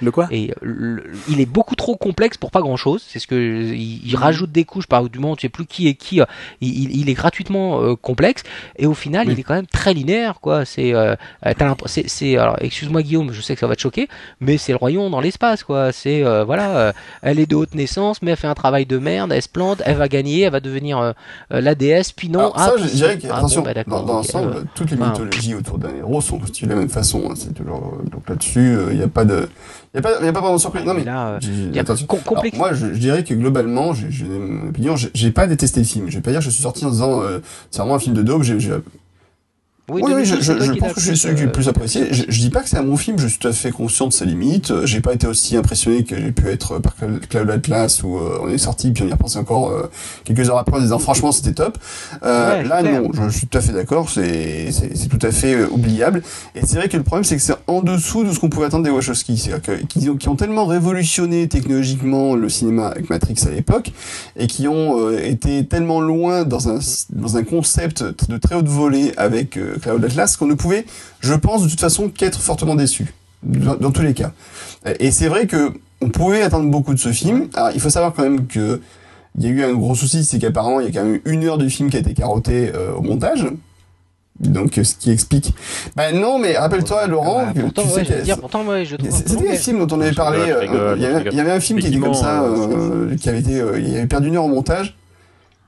le 0.00 0.10
quoi? 0.10 0.28
il 0.30 1.40
est 1.40 1.46
beaucoup 1.46 1.76
trop 1.76 1.96
complexe 1.96 2.36
pour 2.36 2.50
pas 2.50 2.60
grand 2.60 2.76
chose. 2.76 3.04
C'est 3.06 3.18
ce 3.18 3.26
que 3.26 3.34
il, 3.34 4.06
il, 4.06 4.16
rajoute 4.16 4.50
des 4.50 4.64
couches 4.64 4.86
par 4.86 5.08
du 5.08 5.18
moment 5.18 5.36
tu 5.36 5.42
sais 5.42 5.48
plus 5.48 5.66
qui 5.66 5.88
est 5.88 5.94
qui. 5.94 6.20
Il, 6.60 6.96
il 6.96 7.08
est 7.08 7.14
gratuitement 7.14 7.94
complexe 7.96 8.39
et 8.76 8.86
au 8.86 8.94
final 8.94 9.28
il 9.28 9.38
est 9.38 9.42
quand 9.42 9.54
même 9.54 9.66
très 9.66 9.94
linéaire 9.94 10.40
quoi. 10.40 10.64
C'est 10.64 10.94
euh, 10.94 11.14
c'est 11.86 12.36
alors 12.36 12.56
excuse-moi 12.60 13.02
Guillaume 13.02 13.32
je 13.32 13.40
sais 13.40 13.54
que 13.54 13.60
ça 13.60 13.66
va 13.66 13.76
te 13.76 13.80
choquer 13.80 14.08
mais 14.40 14.58
c'est 14.58 14.72
le 14.72 14.78
royaume 14.78 15.10
dans 15.10 15.20
l'espace 15.20 15.64
quoi. 15.64 15.92
C'est 15.92 16.24
euh, 16.24 16.44
voilà 16.44 16.76
euh, 16.76 16.92
elle 17.22 17.38
est 17.38 17.46
de 17.46 17.56
haute 17.56 17.74
naissance 17.74 18.22
mais 18.22 18.32
elle 18.32 18.36
fait 18.36 18.46
un 18.46 18.54
travail 18.54 18.86
de 18.86 18.98
merde 18.98 19.32
elle 19.32 19.42
se 19.42 19.48
plante 19.48 19.82
elle 19.84 19.96
va 19.96 20.08
gagner 20.08 20.42
elle 20.42 20.52
va 20.52 20.60
devenir 20.60 21.14
la 21.50 21.74
déesse 21.74 22.12
puis 22.12 22.28
non 22.28 22.52
ah, 22.54 22.66
ça 22.66 22.82
je 22.82 22.88
dirais 22.88 23.18
que 23.18 23.26
ah, 23.30 23.42
bah, 23.62 23.74
dans, 23.86 24.06
l'ensemble 24.06 24.64
toutes 24.74 24.90
les 24.90 24.96
mythologies 24.96 25.54
autour 25.54 25.78
d'un 25.78 25.94
héros 25.94 26.20
sont 26.20 26.38
constituées 26.38 26.66
de 26.66 26.72
la 26.72 26.78
même 26.78 26.88
façon 26.88 27.30
hein, 27.30 27.34
c'est 27.36 27.54
toujours 27.54 27.98
donc 28.10 28.28
là-dessus 28.28 28.76
il 28.90 28.96
n'y 28.96 29.02
a 29.02 29.08
pas 29.08 29.24
de 29.24 29.48
il 29.92 30.00
n'y 30.00 30.06
a 30.06 30.08
pas, 30.08 30.24
y 30.24 30.28
a 30.28 30.32
pas 30.32 30.40
vraiment 30.40 30.54
de 30.54 30.60
surprise. 30.60 30.84
Non, 30.84 30.94
mais, 30.94 31.02
là, 31.02 31.40
moi, 32.56 32.72
je, 32.72 32.94
je, 32.94 32.98
dirais 32.98 33.24
que 33.24 33.34
globalement, 33.34 33.92
j'ai 33.92 34.24
opinion, 34.68 34.94
j'ai 34.96 35.30
pas 35.32 35.48
détesté 35.48 35.80
le 35.80 35.86
film. 35.86 36.08
Je 36.08 36.16
vais 36.16 36.22
pas 36.22 36.30
dire 36.30 36.38
que 36.38 36.44
je 36.44 36.50
suis 36.50 36.62
sorti 36.62 36.84
en 36.84 36.90
disant, 36.90 37.22
euh, 37.22 37.40
c'est 37.72 37.78
vraiment 37.80 37.96
un 37.96 37.98
film 37.98 38.14
de 38.14 38.22
daube, 38.22 38.42
j'ai 38.44 38.56
oui, 39.90 40.02
oui, 40.14 40.24
je, 40.24 40.36
je, 40.36 40.52
je 40.58 40.72
pense 40.72 40.92
que 40.92 41.00
je 41.00 41.06
suis 41.06 41.16
celui 41.16 41.36
qui 41.36 41.42
est 41.42 41.46
le 41.46 41.52
plus 41.52 41.68
apprécié. 41.68 42.08
Je, 42.10 42.24
je 42.28 42.40
dis 42.40 42.50
pas 42.50 42.62
que 42.62 42.68
c'est 42.68 42.78
un 42.78 42.82
bon 42.82 42.96
film, 42.96 43.18
je 43.18 43.26
suis 43.26 43.38
tout 43.38 43.48
à 43.48 43.52
fait 43.52 43.70
conscient 43.70 44.06
de 44.06 44.12
ses 44.12 44.26
limites. 44.26 44.72
J'ai 44.84 45.00
pas 45.00 45.12
été 45.12 45.26
aussi 45.26 45.56
impressionné 45.56 46.04
que 46.04 46.16
j'ai 46.16 46.32
pu 46.32 46.48
être 46.48 46.78
par 46.78 46.94
Cloud 47.28 47.50
Atlas 47.50 48.02
où 48.02 48.18
euh, 48.18 48.38
on 48.42 48.48
est 48.48 48.58
sorti 48.58 48.90
puis 48.92 49.04
on 49.04 49.06
y 49.06 49.10
a 49.10 49.14
repensé 49.14 49.38
encore 49.38 49.70
euh, 49.70 49.90
quelques 50.24 50.48
heures 50.48 50.58
après 50.58 50.76
en 50.76 50.80
disant 50.80 50.98
franchement 50.98 51.32
c'était 51.32 51.52
top. 51.52 51.78
Euh, 52.22 52.62
là 52.62 52.82
non, 52.82 53.10
je, 53.12 53.28
suis 53.28 53.46
tout 53.46 53.58
à 53.58 53.60
fait 53.60 53.72
d'accord, 53.72 54.08
c'est 54.08 54.70
c'est 54.70 55.08
tout 55.08 55.24
à 55.24 55.30
fait 55.30 55.54
euh, 55.54 55.68
oubliable. 55.70 56.22
Et 56.54 56.60
c'est 56.64 56.76
vrai 56.76 56.88
que 56.88 56.96
le 56.96 57.02
problème 57.02 57.24
c'est 57.24 57.36
que 57.36 57.42
c'est 57.42 57.54
en 57.66 57.82
dessous 57.82 58.24
de 58.24 58.32
ce 58.32 58.38
qu'on 58.38 58.48
pouvait 58.48 58.66
attendre 58.66 58.84
des 58.84 58.90
Wachowski, 58.90 59.38
c'est-à-dire 59.38 59.86
qu'ils 59.88 60.10
ont, 60.10 60.16
qui 60.16 60.28
ont 60.28 60.36
tellement 60.36 60.66
révolutionné 60.66 61.48
technologiquement 61.48 62.34
le 62.34 62.48
cinéma 62.48 62.88
avec 62.88 63.10
Matrix 63.10 63.36
à 63.46 63.50
l'époque 63.50 63.92
et 64.36 64.46
qui 64.46 64.68
ont 64.68 65.10
été 65.16 65.66
tellement 65.66 66.00
loin 66.00 66.44
dans 66.44 66.68
un 66.68 66.78
dans 67.10 67.36
un 67.36 67.42
concept 67.42 68.04
de 68.28 68.36
très 68.36 68.54
haute 68.54 68.68
volée 68.68 69.12
avec 69.16 69.58
Cloud 69.80 70.04
Atlas 70.04 70.36
qu'on 70.36 70.46
ne 70.46 70.54
pouvait, 70.54 70.84
je 71.20 71.34
pense, 71.34 71.62
de 71.62 71.68
toute 71.68 71.80
façon 71.80 72.08
qu'être 72.08 72.40
fortement 72.40 72.74
déçu. 72.74 73.14
Dans, 73.42 73.90
tous 73.90 74.02
les 74.02 74.12
cas. 74.12 74.32
Et 74.98 75.10
c'est 75.10 75.28
vrai 75.28 75.46
que 75.46 75.72
on 76.02 76.10
pouvait 76.10 76.42
attendre 76.42 76.70
beaucoup 76.70 76.92
de 76.92 76.98
ce 76.98 77.10
film. 77.10 77.48
Alors, 77.54 77.70
il 77.74 77.80
faut 77.80 77.88
savoir 77.88 78.12
quand 78.12 78.22
même 78.22 78.46
que 78.46 78.82
il 79.38 79.44
y 79.44 79.46
a 79.46 79.50
eu 79.50 79.62
un 79.64 79.72
gros 79.72 79.94
souci, 79.94 80.26
c'est 80.26 80.38
qu'apparemment 80.38 80.80
il 80.80 80.86
y 80.86 80.88
a 80.90 80.92
quand 80.92 81.06
même 81.06 81.20
une 81.24 81.44
heure 81.44 81.56
du 81.56 81.70
film 81.70 81.88
qui 81.88 81.96
a 81.96 82.00
été 82.00 82.12
carottée 82.12 82.70
au 82.94 83.00
montage. 83.00 83.46
Donc, 84.40 84.78
ce 84.82 84.94
qui 84.94 85.10
explique. 85.10 85.54
Bah 85.96 86.12
non, 86.12 86.38
mais 86.38 86.56
rappelle-toi, 86.56 87.06
Laurent, 87.06 87.44
bah, 87.46 87.52
pourtant, 87.60 87.82
tu 87.82 87.88
sais 87.90 88.04
que... 88.04 88.22
dire, 88.22 88.38
pourtant, 88.38 88.64
ouais, 88.64 88.86
je 88.86 88.96
C'était 89.10 89.50
un 89.50 89.54
film 89.54 89.86
dont 89.86 89.96
on 89.96 90.00
avait 90.00 90.12
parlé. 90.12 90.40
il, 90.96 91.02
y 91.02 91.40
avait, 91.40 91.50
un 91.50 91.60
film 91.60 91.78
qui 91.78 91.88
était 91.88 91.98
comme 91.98 92.14
ça, 92.14 92.44
qui 93.20 93.28
avait 93.28 93.40
été, 93.40 93.62
il 93.78 93.96
avait 93.96 94.06
perdu 94.06 94.28
une 94.28 94.36
heure 94.36 94.44
au 94.44 94.48
montage. 94.48 94.96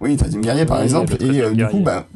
Oui, 0.01 0.17
Troisième 0.17 0.43
Guerrier 0.43 0.67
par 0.67 0.83
exemple, 0.83 1.15
et 1.21 1.55
du 1.55 1.67
coup, 1.67 1.81
bah. 1.81 2.07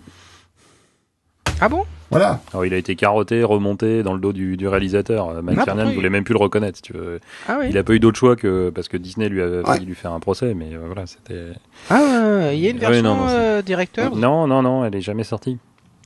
Ah 1.60 1.68
bon? 1.68 1.84
Voilà. 2.10 2.40
Alors, 2.52 2.64
il 2.64 2.72
a 2.74 2.76
été 2.76 2.94
carotté, 2.94 3.42
remonté 3.42 4.02
dans 4.02 4.12
le 4.12 4.20
dos 4.20 4.32
du, 4.32 4.56
du 4.56 4.68
réalisateur. 4.68 5.42
Mike 5.42 5.60
ah, 5.66 5.74
ne 5.74 5.92
voulait 5.92 6.10
même 6.10 6.24
plus 6.24 6.34
le 6.34 6.38
reconnaître. 6.38 6.80
Tu 6.80 6.92
veux. 6.92 7.20
Ah, 7.48 7.56
oui. 7.60 7.66
Il 7.70 7.78
a 7.78 7.82
pas 7.82 7.94
eu 7.94 8.00
d'autre 8.00 8.18
choix 8.18 8.36
que 8.36 8.70
parce 8.70 8.88
que 8.88 8.96
Disney 8.96 9.28
lui 9.28 9.42
a 9.42 9.64
failli 9.64 9.86
lui 9.86 9.94
faire 9.94 10.12
un 10.12 10.20
procès, 10.20 10.54
mais 10.54 10.74
euh, 10.74 10.82
voilà, 10.86 11.06
c'était. 11.06 11.52
Ah, 11.90 12.52
il 12.52 12.60
y 12.60 12.66
a 12.66 12.70
une 12.70 12.78
version 12.78 13.26
euh, 13.28 13.62
directeur. 13.62 14.14
Non, 14.14 14.46
non, 14.46 14.62
non, 14.62 14.84
elle 14.84 14.94
est 14.94 15.00
jamais 15.00 15.24
sortie. 15.24 15.58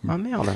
Ah 0.08 0.16
merde. 0.16 0.48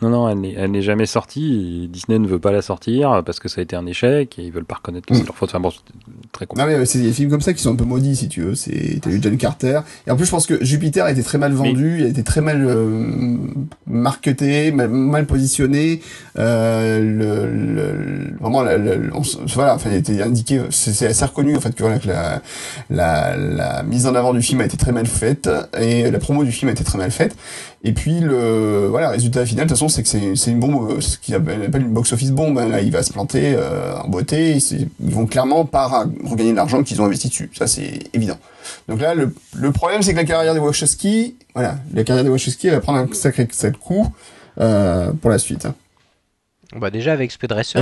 Non, 0.00 0.10
non, 0.10 0.28
elle 0.28 0.70
n'est 0.70 0.82
jamais 0.82 1.06
sortie. 1.06 1.88
Disney 1.90 2.18
ne 2.18 2.28
veut 2.28 2.38
pas 2.38 2.52
la 2.52 2.62
sortir 2.62 3.22
parce 3.26 3.40
que 3.40 3.48
ça 3.48 3.60
a 3.60 3.62
été 3.62 3.74
un 3.74 3.86
échec 3.86 4.38
et 4.38 4.42
ils 4.42 4.52
veulent 4.52 4.64
pas 4.64 4.76
reconnaître 4.76 5.06
que 5.06 5.14
c'est 5.14 5.22
mm. 5.22 5.26
leur 5.26 5.36
faute. 5.36 5.48
Enfin 5.50 5.60
bon, 5.60 5.72
très 6.30 6.46
compliqué. 6.46 6.70
Non, 6.70 6.78
mais 6.78 6.86
c'est 6.86 7.00
des 7.00 7.12
films 7.12 7.30
comme 7.30 7.40
ça 7.40 7.52
qui 7.52 7.60
sont 7.60 7.72
un 7.72 7.76
peu 7.76 7.84
maudits, 7.84 8.14
si 8.14 8.28
tu 8.28 8.42
veux. 8.42 8.54
C'est, 8.54 9.00
t'as 9.02 9.10
eu 9.10 9.18
John 9.20 9.36
Carter. 9.36 9.80
Et 10.06 10.10
en 10.12 10.16
plus, 10.16 10.26
je 10.26 10.30
pense 10.30 10.46
que 10.46 10.64
Jupiter 10.64 11.04
a 11.04 11.10
été 11.10 11.22
très 11.22 11.38
mal 11.38 11.52
vendu, 11.52 11.96
il 11.98 12.04
a 12.04 12.08
été 12.08 12.22
très 12.22 12.40
mal 12.40 12.64
euh, 12.64 13.36
marketé, 13.86 14.70
mal, 14.70 15.26
positionné. 15.26 16.00
Euh, 16.38 17.00
le, 17.00 17.74
le, 17.74 18.36
vraiment, 18.40 18.62
le, 18.62 19.10
voilà, 19.54 19.74
enfin, 19.74 19.90
il 19.90 19.96
a 19.96 19.98
été 19.98 20.22
indiqué, 20.22 20.62
c'est, 20.70 21.06
assez 21.06 21.24
reconnu, 21.24 21.56
en 21.56 21.60
fait, 21.60 21.74
que, 21.74 21.82
voilà, 21.82 21.98
que 21.98 22.06
la, 22.06 22.40
la, 22.90 23.36
la 23.36 23.82
mise 23.82 24.06
en 24.06 24.14
avant 24.14 24.32
du 24.32 24.42
film 24.42 24.60
a 24.60 24.64
été 24.64 24.76
très 24.76 24.92
mal 24.92 25.06
faite 25.06 25.50
et 25.78 26.08
la 26.10 26.18
promo 26.18 26.44
du 26.44 26.52
film 26.52 26.68
a 26.68 26.72
été 26.72 26.84
très 26.84 26.98
mal 26.98 27.10
faite. 27.10 27.34
Et 27.84 27.92
puis 27.92 28.18
le 28.18 28.88
voilà, 28.90 29.10
résultat 29.10 29.46
final 29.46 29.66
de 29.66 29.68
toute 29.68 29.78
façon 29.78 29.88
c'est 29.88 30.02
que 30.02 30.34
c'est 30.34 30.50
une 30.50 30.58
bombe 30.58 30.90
euh, 30.90 31.00
ce 31.00 31.16
qu'ils 31.16 31.36
appelle 31.36 31.70
une 31.76 31.92
box 31.92 32.12
office 32.12 32.32
bombe 32.32 32.58
hein. 32.58 32.68
là, 32.68 32.80
il 32.80 32.90
va 32.90 33.04
se 33.04 33.12
planter 33.12 33.54
euh, 33.56 33.96
en 33.98 34.08
beauté, 34.08 34.56
ils, 34.56 34.88
vont 34.98 35.26
clairement 35.26 35.64
pas 35.64 35.86
regagner 36.24 36.50
de 36.50 36.56
l'argent 36.56 36.82
qu'ils 36.82 37.00
ont 37.00 37.04
investi 37.04 37.28
dessus. 37.28 37.50
Ça 37.56 37.68
c'est 37.68 38.00
évident. 38.14 38.38
Donc 38.88 39.00
là 39.00 39.14
le, 39.14 39.32
le 39.54 39.70
problème 39.70 40.02
c'est 40.02 40.12
que 40.12 40.18
la 40.18 40.24
carrière 40.24 40.54
des 40.54 40.60
Wachowski, 40.60 41.36
voilà, 41.54 41.76
la 41.94 42.02
carrière 42.02 42.24
des 42.24 42.30
Wachowski 42.30 42.68
va 42.68 42.80
prendre 42.80 42.98
un 42.98 43.08
sacré, 43.14 43.46
sacré 43.52 43.78
coup 43.78 44.08
euh, 44.60 45.12
pour 45.12 45.30
la 45.30 45.38
suite. 45.38 45.68
Bah 46.76 46.90
déjà 46.90 47.12
avec 47.12 47.32
Speed 47.32 47.50
Racer, 47.50 47.80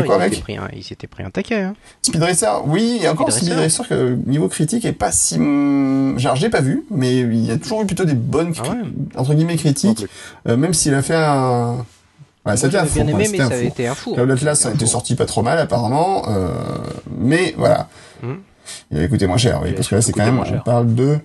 il 0.72 0.84
s'était 0.84 1.08
pris, 1.08 1.24
un 1.24 1.30
taquet. 1.30 1.60
Hein. 1.60 1.74
Speed 2.02 2.22
Racer, 2.22 2.62
oui, 2.66 3.00
et 3.02 3.08
encore 3.08 3.32
Speed 3.32 3.52
Racer 3.52 3.88
que 3.88 4.16
niveau 4.26 4.48
critique 4.48 4.84
est 4.84 4.92
pas 4.92 5.10
si, 5.10 5.34
genre 5.34 6.36
j'ai 6.36 6.50
pas 6.50 6.60
vu, 6.60 6.84
mais 6.90 7.18
il 7.18 7.44
y 7.44 7.50
a 7.50 7.58
toujours 7.58 7.82
eu 7.82 7.86
plutôt 7.86 8.04
des 8.04 8.14
bonnes 8.14 8.54
ah 8.60 8.74
entre 9.16 9.34
guillemets 9.34 9.56
critiques, 9.56 10.06
euh, 10.48 10.56
même 10.56 10.72
s'il 10.72 10.94
a 10.94 11.02
fait 11.02 11.16
un. 11.16 11.84
Ouais, 12.44 12.56
ça 12.56 12.68
a 12.68 12.84
bien 12.84 13.06
aimé, 13.08 13.26
mais 13.28 13.38
ça 13.38 13.46
avait 13.46 13.66
été 13.66 13.88
un 13.88 13.96
fou. 13.96 14.14
Cloud 14.14 14.30
Atlas, 14.30 14.60
ça 14.60 14.68
a 14.68 14.72
été 14.72 14.86
sorti 14.86 15.16
pas 15.16 15.26
trop 15.26 15.42
mal 15.42 15.58
apparemment, 15.58 16.22
euh, 16.28 16.48
mais 17.18 17.54
voilà. 17.58 17.88
Hum. 18.22 18.38
Il 18.92 19.00
a 19.00 19.08
coûté 19.08 19.26
moins 19.26 19.36
cher, 19.36 19.60
oui, 19.64 19.72
parce 19.72 19.88
que 19.88 19.96
là 19.96 20.02
c'est 20.02 20.12
quand 20.12 20.24
même, 20.24 20.38
on 20.38 20.60
parle 20.60 20.94
de 20.94 21.18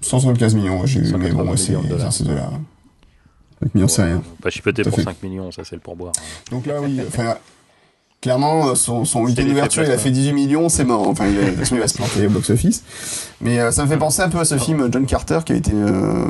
175 0.00 0.56
millions, 0.56 0.84
j'ai 0.84 0.98
eu, 0.98 1.14
mais 1.16 1.30
bon, 1.30 1.56
c'est 1.56 1.74
de 1.74 2.32
là. 2.34 2.50
5 3.62 3.74
millions, 3.74 3.88
c'est 3.88 4.04
rien. 4.04 4.22
Pas 4.42 4.50
chipoter 4.50 4.82
pour 4.82 5.00
5 5.00 5.22
millions, 5.22 5.50
ça 5.50 5.62
c'est 5.64 5.76
le 5.76 5.80
pourboire. 5.80 6.12
Donc 6.50 6.66
là, 6.66 6.80
oui, 6.80 7.00
enfin, 7.06 7.36
clairement, 8.20 8.74
son, 8.74 9.04
son 9.04 9.22
week-end 9.22 9.44
d'ouverture, 9.44 9.84
il 9.84 9.90
a 9.90 9.98
fait 9.98 10.10
18 10.10 10.32
millions, 10.32 10.68
c'est 10.68 10.84
mort. 10.84 11.08
Enfin, 11.08 11.26
il, 11.26 11.36
il 11.36 11.78
va 11.78 11.88
se 11.88 11.96
planter 11.96 12.26
au 12.26 12.30
box-office. 12.30 12.84
Mais 13.40 13.58
euh, 13.60 13.70
ça 13.70 13.84
me 13.84 13.88
fait 13.88 13.96
penser 13.96 14.22
un 14.22 14.28
peu 14.28 14.38
à 14.38 14.44
ce 14.44 14.58
film 14.58 14.88
John 14.92 15.06
Carter, 15.06 15.40
qui 15.44 15.52
a 15.52 15.56
été 15.56 15.72
euh, 15.74 16.24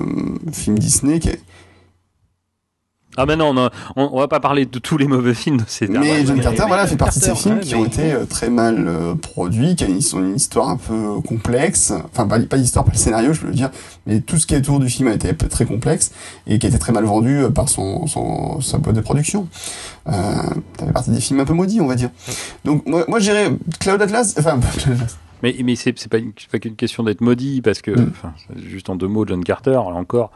un 0.49 0.53
film 0.53 0.79
Disney, 0.79 1.19
qui 1.19 1.31
ah 3.19 3.27
ben 3.27 3.37
non, 3.37 3.53
on, 3.57 3.71
on, 3.97 4.19
va 4.21 4.29
pas 4.29 4.39
parler 4.39 4.65
de 4.65 4.79
tous 4.79 4.97
les 4.97 5.09
mauvais 5.09 5.35
films 5.35 5.59
de 5.59 5.65
ces 5.67 5.89
Mais 5.89 6.25
John 6.25 6.41
Carter, 6.41 6.65
voilà, 6.69 6.87
fait 6.87 6.97
partie 6.97 7.19
de 7.19 7.25
ces 7.25 7.35
films 7.35 7.61
qui 7.61 7.75
ont 7.75 7.85
été 7.85 8.13
euh, 8.13 8.27
très 8.27 8.49
mal 8.49 8.87
euh, 8.87 9.15
produits, 9.17 9.75
qui 9.75 9.85
ont 10.15 10.21
une 10.21 10.37
histoire 10.37 10.69
un 10.69 10.77
peu 10.77 11.21
complexe. 11.27 11.93
Enfin, 12.13 12.29
pas, 12.29 12.39
pas 12.39 12.57
l'histoire, 12.57 12.85
pas 12.85 12.93
le 12.93 12.99
scénario, 12.99 13.33
je 13.33 13.41
veux 13.41 13.53
dire, 13.53 13.71
mais 14.07 14.21
tout 14.21 14.39
ce 14.39 14.47
qui 14.47 14.55
est 14.55 14.59
autour 14.59 14.79
du 14.79 14.89
film 14.89 15.09
a 15.09 15.15
été 15.15 15.35
très 15.35 15.67
complexe 15.67 16.13
et 16.47 16.61
qui 16.61 16.67
a 16.67 16.69
été 16.69 16.79
très 16.79 16.93
mal 16.93 17.05
vendu 17.05 17.43
euh, 17.43 17.51
par 17.51 17.69
son, 17.69 18.07
son 18.07 18.61
sa 18.61 18.79
boîte 18.79 18.95
de 18.95 19.01
production. 19.01 19.49
Euh, 20.07 20.13
ça 20.79 20.87
fait 20.87 20.93
partie 20.93 21.11
des 21.11 21.21
films 21.21 21.41
un 21.41 21.45
peu 21.45 21.55
maudits, 21.55 21.81
on 21.81 21.87
va 21.89 21.97
dire. 21.97 22.11
Donc 22.65 22.87
moi, 22.87 23.05
moi 23.09 23.19
j'irais 23.19 23.51
Cloud 23.81 24.01
Atlas, 24.01 24.37
enfin 24.39 24.61
Mais, 25.43 25.55
mais 25.65 25.77
c'est 25.77 25.93
pas, 26.09 26.19
pas 26.51 26.59
qu'une 26.59 26.75
question 26.75 27.05
d'être 27.05 27.21
maudit, 27.21 27.63
parce 27.63 27.81
que, 27.81 27.93
mm. 27.93 28.11
enfin, 28.11 28.33
juste 28.57 28.91
en 28.91 28.97
deux 28.97 29.07
mots, 29.07 29.25
John 29.27 29.45
Carter, 29.45 29.71
là 29.71 29.95
encore, 29.95 30.33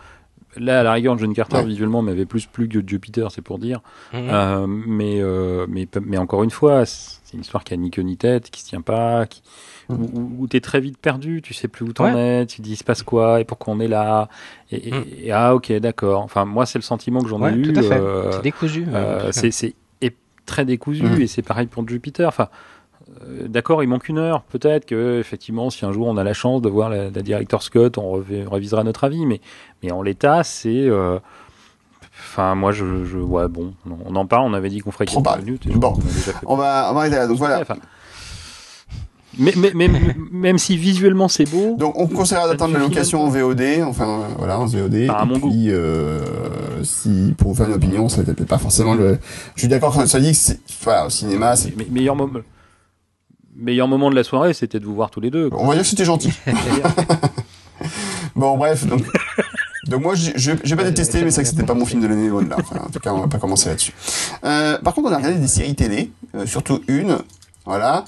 Là, 0.57 0.81
à 0.81 0.83
la 0.83 0.93
rigueur, 0.93 1.17
John 1.19 1.33
Carter 1.33 1.63
visuellement 1.65 2.03
m'avait 2.03 2.27
plus 2.27 2.47
plu 2.47 2.69
que 2.69 2.87
Jupiter, 2.87 3.31
c'est 3.31 3.43
pour 3.43 3.59
dire. 3.59 3.81
Mhm. 4.13 4.21
Euh, 4.31 4.67
mais, 4.69 5.21
euh, 5.21 5.67
mais, 5.69 5.89
mais 6.05 6.19
encore 6.19 6.43
une 6.43 6.51
fois, 6.51 6.85
c'est 6.85 7.35
une 7.35 7.41
histoire 7.41 7.65
qui 7.65 7.73
a 7.73 7.77
ni 7.77 7.91
queue 7.91 8.03
ni 8.03 8.17
tête, 8.17 8.51
qui 8.51 8.61
se 8.61 8.69
tient 8.69 8.83
pas, 8.83 9.27
qui, 9.27 9.43
mhm. 9.89 10.37
où, 10.39 10.47
tu 10.47 10.57
es 10.57 10.61
très 10.61 10.81
vite 10.81 10.99
perdu, 10.99 11.41
tu 11.43 11.55
sais 11.55 11.69
plus 11.69 11.87
où 11.87 11.93
t'en 11.93 12.15
es, 12.17 12.47
tu 12.47 12.61
dis 12.61 12.73
il 12.73 12.77
se 12.77 12.85
passe 12.85 13.03
quoi 13.03 13.41
et 13.41 13.45
pourquoi 13.45 13.75
on 13.75 13.81
est 13.81 13.89
là. 13.89 14.29
Et, 14.71 14.91
mhm. 14.91 15.05
ah 15.33 15.55
ok, 15.55 15.73
d'accord. 15.75 16.23
Enfin, 16.23 16.45
moi, 16.45 16.67
c'est 16.67 16.79
le 16.79 16.85
sentiment 16.85 17.23
que 17.23 17.29
j'en 17.29 17.47
ai 17.47 17.53
eu. 17.55 17.73
Euh, 17.77 18.31
c'est 18.33 18.43
décousu. 18.43 18.87
c'est 19.31 19.75
très 20.45 20.65
décousu 20.65 21.23
et 21.23 21.27
c'est 21.29 21.43
pareil 21.43 21.67
pour 21.67 21.89
Jupiter. 21.89 22.29
Enfin, 22.29 22.49
d'accord, 23.47 23.83
il 23.83 23.89
manque 23.89 24.09
une 24.09 24.19
heure. 24.19 24.43
Peut-être 24.43 24.87
que 24.87 25.19
effectivement, 25.21 25.71
si 25.71 25.85
un 25.85 25.93
jour 25.93 26.07
on 26.07 26.17
a 26.17 26.25
la 26.25 26.35
chance 26.35 26.63
de 26.63 26.69
voir 26.69 26.89
la, 26.89 27.11
la 27.11 27.23
director 27.23 27.63
Scott, 27.63 27.99
on, 27.99 28.23
révisera 28.51 28.85
notre 28.85 29.05
avis. 29.05 29.27
Mais, 29.27 29.41
mais 29.83 29.93
en 29.93 30.03
l'état, 30.03 30.45
c'est. 30.45 30.69
Euh, 30.89 31.19
enfin, 32.19 32.55
moi, 32.55 32.73
je, 32.73 33.05
je, 33.05 33.19
ouais, 33.19 33.49
bon, 33.49 33.75
on 34.07 34.17
en 34.17 34.27
parle. 34.27 34.51
On 34.51 34.55
avait 34.55 34.71
dit 34.71 34.81
qu'on 34.81 34.91
ferait 34.91 35.07
15 35.07 35.45
minutes. 35.45 35.69
Bon, 35.75 35.95
on, 36.47 36.57
va, 36.57 36.89
on 36.91 36.95
va 36.95 37.01
arrêter 37.01 37.17
là. 37.17 37.27
Donc 37.27 37.39
voilà. 37.39 37.63
mais, 39.39 39.53
mais, 39.57 39.73
mais 39.75 39.89
même 40.31 40.59
si 40.59 40.77
visuellement 40.77 41.29
c'est 41.29 41.51
beau. 41.51 41.77
Donc 41.77 41.99
on 41.99 42.07
conseillera 42.07 42.49
d'attendre 42.49 42.75
la 42.75 42.81
location 42.81 43.23
en 43.23 43.29
VOD, 43.29 43.83
enfin 43.87 44.27
voilà 44.39 44.59
en 44.59 44.67
VOD. 44.67 45.09
à 45.09 45.25
mon 45.25 45.41
puis 45.41 45.71
euh, 45.71 46.85
si 46.85 47.35
pour 47.39 47.49
vous 47.49 47.55
faire 47.55 47.69
une 47.69 47.75
opinion, 47.75 48.09
ça 48.09 48.23
peut-être 48.23 48.45
pas 48.45 48.59
forcément 48.59 48.95
le. 48.95 49.19
Je 49.55 49.61
suis 49.61 49.69
d'accord 49.69 49.95
quand 49.95 50.07
ça 50.07 50.21
dit 50.21 50.33
que 50.33 50.37
c'est 50.37 50.61
voilà 50.83 51.07
au 51.07 51.11
cinéma 51.11 51.57
c'est. 51.57 51.75
Meilleur 51.91 52.15
moment 52.17 52.41
meilleur 53.55 53.89
moment 53.89 54.11
de 54.11 54.15
la 54.15 54.25
soirée, 54.25 54.55
c'était 54.55 54.81
de 54.81 54.87
vous 54.87 54.95
voir 54.95 55.11
tous 55.11 55.21
les 55.21 55.31
deux. 55.31 55.49
On 55.53 55.67
va 55.67 55.75
dire 55.75 55.83
que 55.83 55.89
c'était 55.89 56.05
gentil. 56.05 56.33
bon, 58.37 58.57
bref, 58.57 58.87
donc. 58.87 59.03
Donc 59.89 60.01
moi, 60.01 60.15
j'ai 60.15 60.77
pas 60.77 60.85
détesté, 60.85 61.25
mais 61.25 61.33
c'est 61.33 61.43
que 61.43 61.49
c'était 61.49 61.65
pas 61.65 61.75
mon 61.75 61.85
film 61.85 62.01
de 62.01 62.07
l'année 62.07 62.29
là. 62.29 62.57
en 62.57 62.89
tout 62.89 63.01
cas, 63.01 63.13
on 63.13 63.21
va 63.23 63.27
pas 63.27 63.39
commencer 63.39 63.69
là-dessus. 63.69 63.93
Euh, 64.45 64.79
par 64.79 64.95
contre, 64.95 65.11
on 65.11 65.13
a 65.13 65.17
regardé 65.17 65.39
des 65.39 65.49
séries 65.49 65.75
télé, 65.75 66.13
euh, 66.37 66.47
surtout 66.47 66.83
une, 66.87 67.19
voilà. 67.67 68.05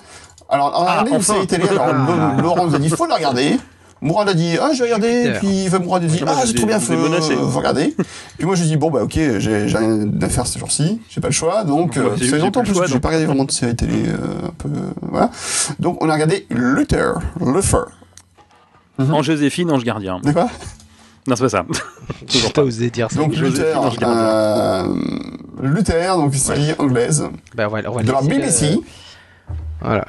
Alors, 0.49 0.73
on 0.77 0.87
a 0.87 0.91
regardé 0.93 1.11
ah, 1.15 1.17
une 1.17 1.23
série 1.23 1.47
télé. 1.49 1.69
Alors, 1.69 1.93
Laurent 2.41 2.67
nous 2.67 2.75
a 2.77 2.79
dit, 2.79 2.89
faut 2.91 3.07
la 3.07 3.17
regarder. 3.17 3.59
Mourad 4.05 4.29
a 4.29 4.35
dit 4.35 4.57
ah 4.61 4.71
je 4.73 4.79
vais 4.79 4.85
regarder 4.85 5.33
puis 5.41 5.69
Mourad 5.83 6.05
a 6.05 6.07
dit 6.07 6.23
ah 6.27 6.43
c'est 6.45 6.55
trop 6.55 6.67
bien 6.67 6.79
faut, 6.79 7.59
regarder. 7.59 7.97
Puis 8.39 8.47
moi 8.47 8.55
je 8.55 8.63
dis 8.63 8.77
bon 8.77 8.91
bah 8.91 9.03
ok 9.03 9.19
j'ai 9.39 9.65
rien 9.65 10.07
à 10.21 10.29
faire 10.29 10.47
ces 10.47 10.59
jours-ci 10.59 11.01
j'ai 11.09 11.21
pas 11.21 11.29
le 11.29 11.35
choix 11.35 11.65
donc 11.65 11.97
euh, 11.97 12.17
ça 12.17 12.25
fait 12.25 12.39
longtemps 12.39 12.63
parce 12.63 12.79
que 12.79 12.87
j'ai 12.87 13.01
pas 13.01 13.09
regardé 13.09 13.27
vraiment 13.27 13.45
de 13.45 13.51
séries 13.51 13.75
télé 13.75 14.05
euh, 14.07 14.49
un 14.49 14.53
peu 14.59 14.69
voilà. 15.03 15.31
Donc 15.81 16.03
on 16.05 16.09
a 16.09 16.13
regardé 16.13 16.47
Luther 16.51 17.15
Luther 17.41 17.87
en 18.99 19.23
Joséphine 19.23 19.71
Ange 19.73 19.85
Gardien. 19.85 20.21
Quoi? 20.21 20.49
Non, 21.27 21.37
c'est 21.37 21.45
pas 21.45 21.49
ça. 21.49 21.65
J'ai 22.29 22.51
pas 22.51 22.63
osé 22.63 22.91
dire 22.91 23.11
ça. 23.11 23.17
Donc 23.17 23.35
Luther, 23.35 23.81
euh, 24.03 24.95
Luther, 25.63 26.17
donc 26.17 26.35
une 26.35 26.39
série 26.39 26.75
anglaise. 26.79 27.25
Bah, 27.55 27.67
voilà, 27.67 27.91
de 27.91 28.13
la 28.13 28.21
BBC. 28.21 28.79
Voilà. 29.81 30.05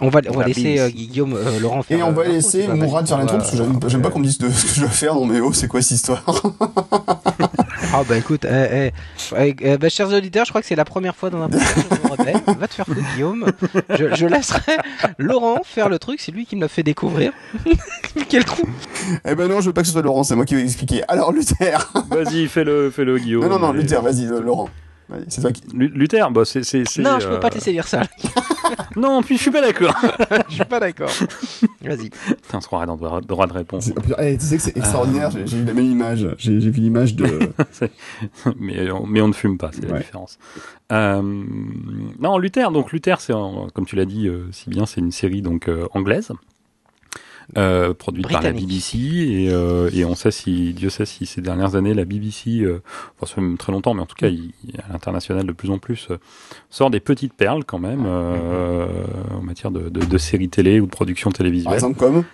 On 0.00 0.08
va, 0.08 0.20
on 0.28 0.38
va 0.38 0.44
laisser 0.44 0.80
euh, 0.80 0.88
Guillaume 0.88 1.34
euh, 1.34 1.60
Laurent 1.60 1.82
faire. 1.82 1.98
Et 1.98 2.02
on 2.02 2.10
va 2.10 2.24
laisser 2.24 2.66
Mourad 2.66 3.06
faire 3.06 3.18
l'intro 3.18 3.38
parce 3.38 3.52
que 3.52 3.88
j'aime 3.88 4.02
pas 4.02 4.10
qu'on 4.10 4.18
me 4.18 4.24
dise 4.24 4.38
de 4.38 4.50
ce 4.50 4.66
que 4.66 4.74
je 4.74 4.80
dois 4.80 4.88
faire. 4.88 5.14
Non 5.14 5.24
mais 5.24 5.40
oh, 5.40 5.52
c'est 5.52 5.68
quoi 5.68 5.82
cette 5.82 5.92
histoire 5.92 6.24
Ah 7.92 8.02
bah 8.08 8.16
écoute, 8.16 8.44
bah, 8.44 9.88
chers 9.88 10.12
auditeurs, 10.12 10.44
je 10.46 10.50
crois 10.50 10.60
que 10.60 10.66
c'est 10.66 10.74
la 10.74 10.84
première 10.84 11.14
fois 11.14 11.30
dans 11.30 11.42
un 11.42 11.48
podcast. 11.48 12.42
Va 12.58 12.66
te 12.66 12.74
faire 12.74 12.86
foutre 12.86 13.00
Guillaume. 13.14 13.46
Je, 13.90 14.14
je, 14.14 14.26
laisserai 14.26 14.78
Laurent 15.18 15.60
faire 15.64 15.88
le 15.88 16.00
truc. 16.00 16.20
C'est 16.20 16.32
lui 16.32 16.44
qui 16.44 16.56
me 16.56 16.62
l'a 16.62 16.68
fait 16.68 16.82
découvrir. 16.82 17.32
Quel 18.28 18.44
trou 18.44 18.64
Eh 19.24 19.36
ben 19.36 19.46
non, 19.46 19.60
je 19.60 19.66
veux 19.66 19.72
pas 19.72 19.82
que 19.82 19.86
ce 19.86 19.92
soit 19.92 20.02
Laurent. 20.02 20.24
C'est 20.24 20.34
moi 20.34 20.44
qui 20.44 20.56
vais 20.56 20.62
expliquer. 20.62 21.02
Alors 21.06 21.32
Luther. 21.32 21.92
vas-y, 22.10 22.48
fais-le, 22.48 22.90
fais-le 22.90 23.18
Guillaume. 23.18 23.44
Non 23.44 23.50
non 23.50 23.58
non, 23.60 23.72
Luther, 23.72 24.02
vas-y 24.02 24.26
Laurent. 24.26 24.68
C'est 25.28 25.40
toi 25.40 25.52
qui. 25.52 25.62
Luther, 25.72 26.30
bah 26.32 26.42
c'est. 26.44 26.62
Non, 26.98 27.20
je 27.20 27.28
peux 27.28 27.38
pas 27.38 27.50
te 27.50 27.54
laisser 27.54 27.72
dire 27.72 27.86
ça. 27.86 28.02
non, 28.96 29.22
puis 29.22 29.36
je 29.36 29.42
suis 29.42 29.50
pas 29.50 29.60
d'accord. 29.60 29.94
je 30.48 30.54
suis 30.54 30.64
pas 30.64 30.80
d'accord. 30.80 31.10
Vas-y. 31.82 32.10
on 32.52 32.60
se 32.60 32.66
croirait 32.66 32.86
dans 32.86 32.94
le 32.96 33.20
droit 33.22 33.46
de 33.46 33.52
réponse. 33.52 33.90
Tu 33.92 34.40
sais 34.40 34.56
que 34.56 34.62
c'est 34.62 34.76
extraordinaire, 34.76 35.30
j'ai 35.30 35.44
vu 35.44 35.64
la 35.64 35.74
même 35.74 35.90
image. 35.90 36.28
J'ai 36.38 36.58
vu 36.58 36.80
l'image 36.80 37.14
de. 37.14 37.26
mais, 38.58 38.90
on, 38.90 39.06
mais 39.06 39.20
on 39.20 39.28
ne 39.28 39.32
fume 39.32 39.58
pas, 39.58 39.70
c'est 39.72 39.88
la 39.88 39.98
différence. 39.98 40.38
Euh, 40.92 41.22
non, 41.22 42.38
Luther, 42.38 42.70
donc 42.70 42.92
Luther, 42.92 43.20
c'est 43.20 43.32
comme 43.32 43.86
tu 43.86 43.96
l'as 43.96 44.04
dit 44.04 44.28
euh, 44.28 44.48
si 44.52 44.70
bien, 44.70 44.86
c'est 44.86 45.00
une 45.00 45.12
série 45.12 45.42
donc 45.42 45.68
euh, 45.68 45.86
anglaise. 45.92 46.32
Euh, 47.56 47.94
produite 47.94 48.28
par 48.28 48.42
la 48.42 48.52
BBC 48.52 48.98
et, 48.98 49.48
euh, 49.50 49.90
et, 49.92 50.04
on 50.04 50.14
sait 50.14 50.30
si 50.30 50.72
Dieu 50.72 50.90
sait 50.90 51.04
si 51.04 51.26
ces 51.26 51.40
dernières 51.40 51.76
années 51.76 51.94
la 51.94 52.04
BBC, 52.04 52.60
euh, 52.60 52.82
enfin 53.16 53.26
ça 53.26 53.34
fait 53.34 53.40
même 53.40 53.58
très 53.58 53.72
longtemps, 53.72 53.94
mais 53.94 54.02
en 54.02 54.06
tout 54.06 54.16
cas 54.16 54.28
il, 54.28 54.52
à 54.88 54.92
l'international 54.92 55.46
de 55.46 55.52
plus 55.52 55.70
en 55.70 55.78
plus 55.78 56.08
euh, 56.10 56.18
sort 56.70 56.90
des 56.90 57.00
petites 57.00 57.34
perles 57.34 57.64
quand 57.64 57.78
même 57.78 58.04
euh, 58.06 58.86
en 59.34 59.42
matière 59.42 59.70
de, 59.70 59.88
de, 59.88 60.04
de, 60.04 60.18
séries 60.18 60.48
télé 60.48 60.80
ou 60.80 60.86
de 60.86 60.90
production 60.90 61.30
télévisuelle. 61.30 61.66
Par 61.66 61.74
exemple 61.74 61.98
comme 61.98 62.24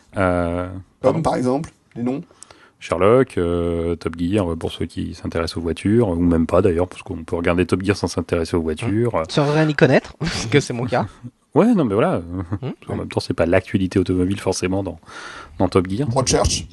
Comme 1.03 1.23
par 1.23 1.37
exemple 1.37 1.71
les 1.97 2.03
noms. 2.03 2.23
Sherlock, 2.79 3.39
Top 3.99 4.17
Gear 4.19 4.57
pour 4.57 4.73
ceux 4.73 4.87
qui 4.87 5.13
s'intéressent 5.13 5.59
aux 5.59 5.61
voitures, 5.61 6.09
ou 6.09 6.17
même 6.17 6.47
pas 6.47 6.63
d'ailleurs, 6.63 6.89
parce 6.89 7.03
qu'on 7.03 7.25
peut 7.25 7.37
regarder 7.37 7.67
Top 7.67 7.83
Gear 7.83 7.95
sans 7.95 8.07
s'intéresser 8.07 8.57
aux 8.57 8.63
voitures. 8.63 9.23
Sans 9.29 9.53
rien 9.53 9.69
y 9.69 9.75
connaître, 9.75 10.15
parce 10.19 10.47
que 10.47 10.61
c'est 10.61 10.73
mon 10.73 10.87
cas. 10.87 11.07
Ouais, 11.55 11.75
non, 11.75 11.85
mais 11.85 11.95
voilà. 11.95 12.17
Hum. 12.63 12.73
En 12.89 12.97
même 12.97 13.09
temps, 13.09 13.21
c'est 13.21 13.35
pas 13.35 13.47
l'actualité 13.47 13.99
automobile 13.99 14.41
forcément 14.41 14.83
dans, 14.83 14.99
dans 15.59 15.69
Top 15.69 15.89
Gear. 15.89 16.09
Broadchurch. 16.09 16.67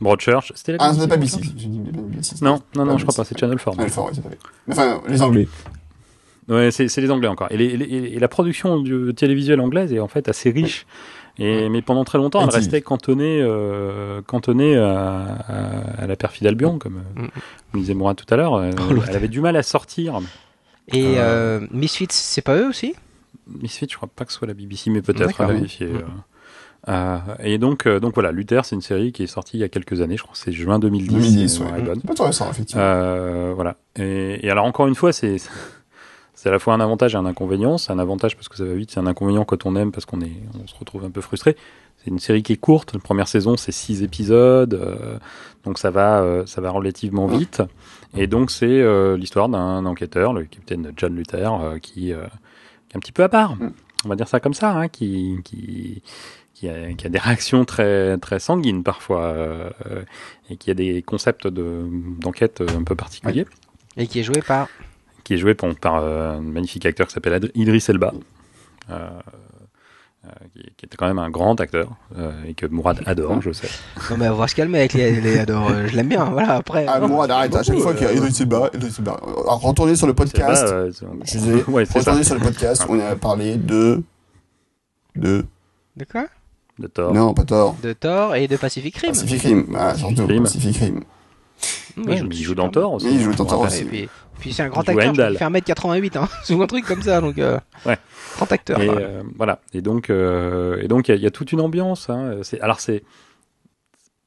Broadchurch, 0.00 0.52
c'était 0.54 0.72
la 0.72 0.78
Ah, 0.80 0.94
c'était 0.94 1.08
pas 1.08 1.16
BBC. 1.16 1.40
Non, 2.42 2.62
non, 2.74 2.84
non, 2.84 2.98
je 2.98 3.04
crois 3.04 3.14
pas, 3.14 3.24
c'est 3.24 3.38
Channel 3.38 3.58
4. 3.58 3.76
Channel 3.76 3.90
4, 3.90 4.06
oui, 4.08 4.22
c'est 4.66 4.72
Enfin, 4.72 5.00
les 5.08 5.22
Anglais. 5.22 5.48
Ouais, 6.48 6.70
c'est 6.70 6.96
les 6.96 7.10
Anglais 7.10 7.28
encore. 7.28 7.48
Et, 7.50 7.56
les, 7.56 7.66
et, 7.66 8.18
la 8.18 8.28
production 8.28 8.80
du 8.80 9.14
télévisuel 9.14 9.60
anglaise 9.60 9.92
est 9.92 10.00
en 10.00 10.08
fait 10.08 10.28
assez 10.28 10.50
riche. 10.50 10.86
Et, 11.38 11.68
mais 11.68 11.80
pendant 11.80 12.04
très 12.04 12.18
longtemps, 12.18 12.42
elle 12.42 12.50
restait 12.50 12.82
cantonnée, 12.82 13.40
euh, 13.40 14.20
cantonnée 14.22 14.76
à, 14.76 15.20
à, 15.98 16.06
la 16.06 16.16
perfide 16.16 16.46
Albion, 16.48 16.78
comme, 16.78 17.02
mm. 17.14 17.28
comme 17.70 17.80
disait 17.80 17.94
Mourad 17.94 18.16
tout 18.16 18.26
à 18.32 18.36
l'heure. 18.36 18.62
Elle, 18.62 18.74
oh, 18.78 18.94
elle, 19.08 19.16
avait 19.16 19.28
du 19.28 19.40
mal 19.40 19.56
à 19.56 19.62
sortir. 19.62 20.20
Et 20.88 21.14
euh, 21.18 21.66
Misfits, 21.70 22.08
c'est 22.10 22.42
pas 22.42 22.56
eux 22.56 22.68
aussi? 22.68 22.94
Misfits, 23.60 23.86
je 23.90 23.96
crois 23.96 24.08
pas 24.08 24.24
que 24.24 24.32
ce 24.32 24.38
soit 24.38 24.48
la 24.48 24.54
BBC, 24.54 24.90
mais 24.90 25.02
peut-être 25.02 25.40
à 25.40 25.46
vérifier. 25.46 25.88
Mm. 25.88 26.04
Euh, 26.88 27.18
et 27.40 27.58
donc, 27.58 27.86
euh, 27.86 28.00
donc 28.00 28.14
voilà, 28.14 28.32
Luther, 28.32 28.64
c'est 28.64 28.74
une 28.74 28.80
série 28.80 29.12
qui 29.12 29.22
est 29.22 29.26
sortie 29.26 29.58
il 29.58 29.60
y 29.60 29.64
a 29.64 29.68
quelques 29.68 30.00
années, 30.00 30.16
je 30.16 30.22
crois 30.22 30.32
que 30.32 30.38
c'est 30.38 30.52
juin 30.52 30.78
2010. 30.78 31.08
2010, 31.08 31.60
ouais. 31.60 31.66
Pas 32.06 32.12
intéressant, 32.12 32.50
effectivement. 32.50 32.82
Euh, 32.82 33.52
voilà. 33.54 33.76
Et, 33.96 34.46
et, 34.46 34.50
alors, 34.50 34.64
encore 34.64 34.86
une 34.86 34.94
fois, 34.94 35.12
c'est 35.12 35.36
c'est 36.34 36.48
à 36.48 36.52
la 36.52 36.58
fois 36.58 36.72
un 36.72 36.80
avantage 36.80 37.14
et 37.14 37.18
un 37.18 37.26
inconvénient. 37.26 37.76
C'est 37.76 37.92
un 37.92 37.98
avantage 37.98 38.34
parce 38.34 38.48
que 38.48 38.56
ça 38.56 38.64
va 38.64 38.72
vite, 38.72 38.90
c'est 38.90 39.00
un 39.00 39.06
inconvénient 39.06 39.44
quand 39.44 39.66
on 39.66 39.76
aime 39.76 39.92
parce 39.92 40.06
qu'on 40.06 40.22
est, 40.22 40.32
on 40.62 40.66
se 40.66 40.74
retrouve 40.74 41.04
un 41.04 41.10
peu 41.10 41.20
frustré. 41.20 41.54
C'est 42.02 42.10
une 42.10 42.18
série 42.18 42.42
qui 42.42 42.54
est 42.54 42.56
courte. 42.56 42.94
La 42.94 43.00
première 43.00 43.28
saison, 43.28 43.58
c'est 43.58 43.72
six 43.72 44.02
épisodes, 44.02 44.72
euh, 44.72 45.18
donc 45.64 45.76
ça 45.76 45.90
va, 45.90 46.22
euh, 46.22 46.46
ça 46.46 46.62
va 46.62 46.70
relativement 46.70 47.26
vite. 47.26 47.62
Et 48.16 48.26
donc 48.26 48.50
c'est 48.50 48.66
euh, 48.66 49.18
l'histoire 49.18 49.50
d'un 49.50 49.84
enquêteur, 49.84 50.32
le 50.32 50.44
capitaine 50.44 50.92
John 50.96 51.14
Luther, 51.14 51.50
qui 51.82 52.14
un 52.94 52.98
petit 52.98 53.12
peu 53.12 53.22
à 53.22 53.28
part. 53.28 53.56
Mm. 53.56 53.72
On 54.04 54.08
va 54.08 54.16
dire 54.16 54.28
ça 54.28 54.40
comme 54.40 54.54
ça, 54.54 54.72
hein, 54.72 54.88
qui, 54.88 55.36
qui, 55.44 56.02
qui, 56.54 56.68
a, 56.68 56.92
qui, 56.94 57.06
a, 57.06 57.10
des 57.10 57.18
réactions 57.18 57.64
très, 57.64 58.16
très 58.18 58.38
sanguines 58.38 58.82
parfois, 58.82 59.24
euh, 59.24 59.70
et 60.48 60.56
qui 60.56 60.70
a 60.70 60.74
des 60.74 61.02
concepts 61.02 61.46
d'enquête 61.46 62.62
un 62.62 62.82
peu 62.82 62.94
particuliers. 62.94 63.46
Et 63.96 64.06
qui 64.06 64.20
est 64.20 64.22
joué 64.22 64.40
par 64.40 64.68
Qui 65.24 65.34
est 65.34 65.38
joué 65.38 65.54
par, 65.54 65.74
par 65.74 65.96
un 65.96 66.40
magnifique 66.40 66.86
acteur 66.86 67.08
qui 67.08 67.14
s'appelle 67.14 67.50
Idris 67.54 67.84
Elba. 67.88 68.14
Euh, 68.88 69.10
euh, 70.26 70.28
qui, 70.52 70.62
qui, 70.76 70.84
était 70.84 70.96
quand 70.98 71.06
même 71.06 71.18
un 71.18 71.30
grand 71.30 71.58
acteur 71.60 71.92
euh, 72.18 72.30
et 72.46 72.52
que 72.52 72.66
Mourad 72.66 73.00
adore, 73.06 73.40
je 73.40 73.52
sais. 73.52 73.68
Non 74.10 74.18
mais 74.18 74.28
on 74.28 74.36
va 74.36 74.48
se 74.48 74.54
calmer 74.54 74.80
avec 74.80 74.92
les, 74.92 75.18
les 75.18 75.38
adore, 75.38 75.70
euh, 75.70 75.86
je 75.86 75.96
l'aime 75.96 76.08
bien, 76.08 76.24
voilà 76.24 76.56
après. 76.56 76.84
Ah, 76.86 77.00
Mourad 77.00 77.30
arrête 77.30 77.56
à 77.56 77.62
chaque 77.62 77.78
fois 77.78 77.94
qu'il 77.94 78.06
y 78.06 78.10
a 78.10 78.12
Idriss 78.12 78.38
Elba, 78.40 78.68
Idriss 78.74 78.98
Elba. 78.98 79.18
Alors 79.22 79.60
retournez 79.62 79.96
sur 79.96 80.06
le 80.06 80.12
podcast. 80.12 80.66
Je 80.68 81.38
disais, 81.38 81.64
ouais, 81.68 81.84
retournez 81.94 82.22
sur 82.22 82.34
le 82.34 82.42
podcast, 82.42 82.84
on 82.88 83.00
a 83.00 83.16
parlé 83.16 83.56
de 83.56 84.02
de 85.16 85.46
de 85.96 86.04
quoi? 86.04 86.26
De 86.78 86.86
Thor. 86.86 87.14
Non, 87.14 87.32
pas 87.32 87.44
Thor. 87.44 87.76
De 87.82 87.94
Thor 87.94 88.34
et 88.34 88.46
de 88.46 88.56
Pacific 88.56 88.96
Rim. 88.98 89.08
Pacific 89.08 89.42
Rim, 89.42 89.66
ah, 89.74 89.94
surtout 89.94 90.26
Pacific 90.26 90.76
Rim. 90.76 91.00
Oui, 92.06 92.20
il 92.32 92.42
joue 92.42 92.54
dans 92.54 92.68
Thor 92.68 92.94
aussi. 92.94 93.06
Oui, 93.06 93.14
il 93.14 93.20
joue 93.20 93.34
dans 93.34 93.44
Thor 93.44 93.60
aussi. 93.60 94.08
Puis 94.38 94.54
c'est 94.54 94.62
un 94.62 94.68
grand 94.68 94.88
acteur, 94.88 95.30
il 95.30 95.36
fait 95.36 95.44
1m88, 95.44 96.18
hein. 96.18 96.28
c'est 96.44 96.54
un 96.54 96.66
truc 96.66 96.86
comme 96.86 97.02
ça, 97.02 97.20
donc 97.20 97.38
euh, 97.38 97.58
ouais. 97.84 97.98
grand 98.36 98.50
acteur. 98.50 98.80
Et, 98.80 98.88
euh, 98.88 99.22
voilà. 99.36 99.60
Et 99.74 99.82
donc, 99.82 100.08
euh, 100.08 100.80
et 100.80 100.88
donc 100.88 101.08
il 101.08 101.16
y, 101.16 101.20
y, 101.20 101.26
a 101.26 101.30
toute 101.30 101.52
une 101.52 101.60
ambiance. 101.60 102.08
Hein. 102.08 102.40
Alors 102.62 102.80
c'est 102.80 103.02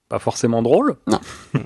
pas 0.09 0.19
forcément 0.19 0.61
drôle. 0.61 0.97
Non. 1.07 1.19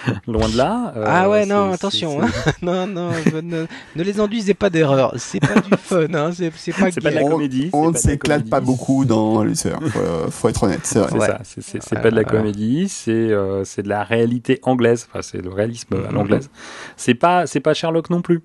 Loin 0.26 0.48
de 0.48 0.56
là. 0.56 0.92
Euh, 0.96 1.04
ah 1.06 1.28
ouais, 1.28 1.46
non, 1.46 1.72
attention. 1.72 2.22
Hein. 2.22 2.28
non, 2.62 2.86
non, 2.86 3.10
ne, 3.42 3.66
ne, 3.96 4.02
les 4.02 4.20
enduisez 4.20 4.54
pas 4.54 4.70
d'erreur. 4.70 5.14
C'est 5.16 5.40
pas 5.40 5.60
du 5.60 5.70
fun. 5.78 6.06
Hein. 6.14 6.30
C'est 6.32 6.72
pas, 6.72 6.90
pas 6.90 7.10
de 7.10 7.14
la 7.14 7.24
comédie. 7.24 7.70
On 7.72 7.90
ne 7.90 7.96
s'éclate 7.96 8.48
pas 8.48 8.60
beaucoup 8.60 9.04
dans 9.04 9.42
les 9.42 9.54
Faut, 9.54 10.30
faut 10.30 10.48
être 10.48 10.62
honnête. 10.64 10.80
C'est 10.84 11.00
ça. 11.00 11.40
C'est 11.60 12.02
pas 12.02 12.10
de 12.10 12.16
la 12.16 12.24
comédie. 12.24 12.88
C'est 12.88 13.10
euh, 13.10 13.64
c'est 13.64 13.82
de 13.82 13.88
la 13.88 14.04
réalité 14.04 14.60
anglaise. 14.62 15.08
Enfin, 15.10 15.22
c'est 15.22 15.42
le 15.42 15.50
réalisme 15.50 15.94
à 16.08 16.12
l'anglaise. 16.12 16.50
C'est 16.96 17.14
pas 17.14 17.46
c'est 17.46 17.60
pas 17.60 17.74
Sherlock 17.74 18.10
non 18.10 18.22
plus. 18.22 18.42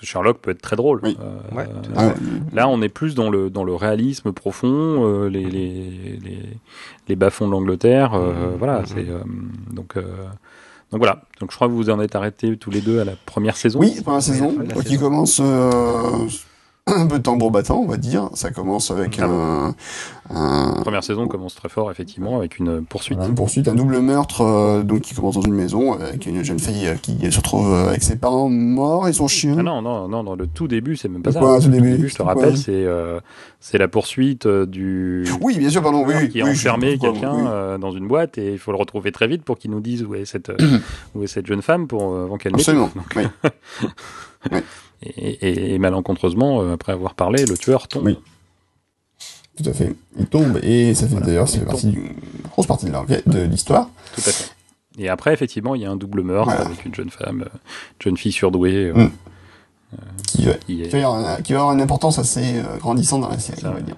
Sherlock 0.00 0.38
peut 0.38 0.50
être 0.50 0.62
très 0.62 0.76
drôle. 0.76 1.00
Oui. 1.02 1.16
Euh, 1.20 1.56
ouais, 1.56 1.66
ah 1.96 2.14
là, 2.52 2.68
on 2.68 2.82
est 2.82 2.88
plus 2.88 3.14
dans 3.14 3.30
le 3.30 3.50
dans 3.50 3.64
le 3.64 3.74
réalisme 3.74 4.32
profond, 4.32 4.68
euh, 4.68 5.28
les, 5.28 5.44
les, 5.44 6.18
les 6.22 6.42
les 7.08 7.16
bas-fonds 7.16 7.46
de 7.46 7.52
l'Angleterre. 7.52 8.14
Euh, 8.14 8.32
mmh, 8.32 8.56
voilà, 8.58 8.80
mmh. 8.80 8.86
c'est 8.86 9.06
donc 9.72 9.94
donc 10.92 11.00
voilà, 11.00 11.22
donc 11.40 11.50
je 11.50 11.56
crois 11.56 11.68
que 11.68 11.72
vous 11.72 11.88
en 11.88 12.00
êtes 12.00 12.14
arrêtés 12.14 12.54
tous 12.58 12.70
les 12.70 12.82
deux 12.82 13.00
à 13.00 13.04
la 13.04 13.14
première 13.24 13.56
saison. 13.56 13.78
Oui, 13.80 13.98
première 14.02 14.22
saison, 14.22 14.54
qui 14.84 14.98
commence 14.98 15.40
euh, 15.42 16.28
un 16.86 17.06
peu 17.06 17.20
tambour 17.20 17.52
battant, 17.52 17.78
on 17.78 17.86
va 17.86 17.96
dire. 17.96 18.28
Ça 18.34 18.50
commence 18.50 18.90
avec 18.90 19.20
un, 19.20 19.74
un, 20.30 20.74
La 20.76 20.80
première 20.80 21.04
saison 21.04 21.28
commence 21.28 21.54
très 21.54 21.68
fort, 21.68 21.90
effectivement, 21.90 22.36
avec 22.36 22.58
une 22.58 22.84
poursuite. 22.84 23.18
Une 23.26 23.34
poursuite, 23.36 23.68
un 23.68 23.74
double 23.74 24.00
meurtre, 24.00 24.40
euh, 24.40 24.82
donc 24.82 25.02
qui 25.02 25.14
commence 25.14 25.36
dans 25.36 25.42
une 25.42 25.54
maison 25.54 25.92
avec 25.92 26.26
une 26.26 26.42
jeune 26.42 26.58
fille 26.58 26.88
euh, 26.88 26.94
qui 26.94 27.30
se 27.30 27.36
retrouve 27.36 27.72
euh, 27.72 27.88
avec 27.88 28.02
ses 28.02 28.16
parents 28.16 28.48
morts 28.48 29.06
et 29.06 29.12
son 29.12 29.28
chien. 29.28 29.56
Ah 29.58 29.62
non, 29.62 29.80
non, 29.80 30.08
non, 30.08 30.24
dans 30.24 30.34
le 30.34 30.48
tout 30.48 30.66
début, 30.66 30.96
c'est 30.96 31.08
même 31.08 31.22
pas 31.22 31.32
quoi, 31.32 31.60
ça. 31.60 31.66
Tout 31.66 31.72
début, 31.72 31.92
début, 31.92 32.08
je 32.08 32.16
te 32.16 32.22
rappelle, 32.22 32.56
c'est 32.56 32.86
c'est 33.60 33.78
la 33.78 33.86
poursuite 33.86 34.48
du. 34.48 35.24
Oui, 35.40 35.56
bien 35.58 35.70
sûr, 35.70 35.82
pardon. 35.82 36.04
Oui, 36.04 36.28
qui 36.30 36.40
a 36.40 36.46
enfermé 36.46 36.98
quelqu'un 36.98 37.78
dans 37.78 37.92
une 37.92 38.08
boîte 38.08 38.38
et 38.38 38.52
il 38.52 38.58
faut 38.58 38.72
le 38.72 38.78
retrouver 38.78 39.12
très 39.12 39.28
vite 39.28 39.44
pour 39.44 39.56
qu'il 39.56 39.70
nous 39.70 39.80
dise 39.80 40.02
où 40.02 40.16
est 40.16 40.24
cette 40.24 40.50
où 41.14 41.22
est 41.22 41.28
cette 41.28 41.46
jeune 41.46 41.62
femme 41.62 41.86
pour 41.86 42.16
avant 42.16 42.38
qu'elle. 42.38 42.54
Absolument. 42.54 42.90
oui. 43.14 43.22
oui. 44.50 44.58
Et, 45.04 45.74
et, 45.74 45.78
malencontreusement, 45.78 46.62
euh, 46.62 46.74
après 46.74 46.92
avoir 46.92 47.14
parlé, 47.14 47.44
le 47.44 47.56
tueur 47.56 47.88
tombe. 47.88 48.06
Oui. 48.06 48.18
Tout 49.56 49.68
à 49.68 49.72
fait. 49.72 49.94
Il 50.18 50.26
tombe, 50.26 50.58
et 50.62 50.94
ça 50.94 51.06
fait 51.06 51.20
d'ailleurs, 51.20 51.48
c'est 51.48 51.64
partie 51.64 51.98
grosse 52.50 52.66
partie 52.66 52.86
de 52.86 53.40
l'histoire. 53.42 53.90
Tout 54.14 54.22
à 54.26 54.32
fait. 54.32 54.52
Et 54.98 55.08
après, 55.08 55.32
effectivement, 55.32 55.74
il 55.74 55.82
y 55.82 55.84
a 55.84 55.90
un 55.90 55.96
double 55.96 56.22
meurtre 56.22 56.52
avec 56.52 56.84
une 56.84 56.94
jeune 56.94 57.10
femme, 57.10 57.42
euh, 57.42 57.58
une 58.00 58.04
jeune 58.04 58.16
fille 58.16 58.32
surdouée. 58.32 58.92
Euh, 58.94 59.08
qui, 60.26 60.48
qui, 60.66 60.82
est... 60.82 60.88
qui, 60.88 61.52
va 61.52 61.58
avoir, 61.58 61.72
une 61.72 61.82
importance 61.82 62.18
assez 62.18 62.62
grandissante 62.78 63.22
dans 63.22 63.28
la 63.28 63.38
série, 63.38 63.60
on 63.64 63.72
va 63.72 63.80
dire. 63.80 63.96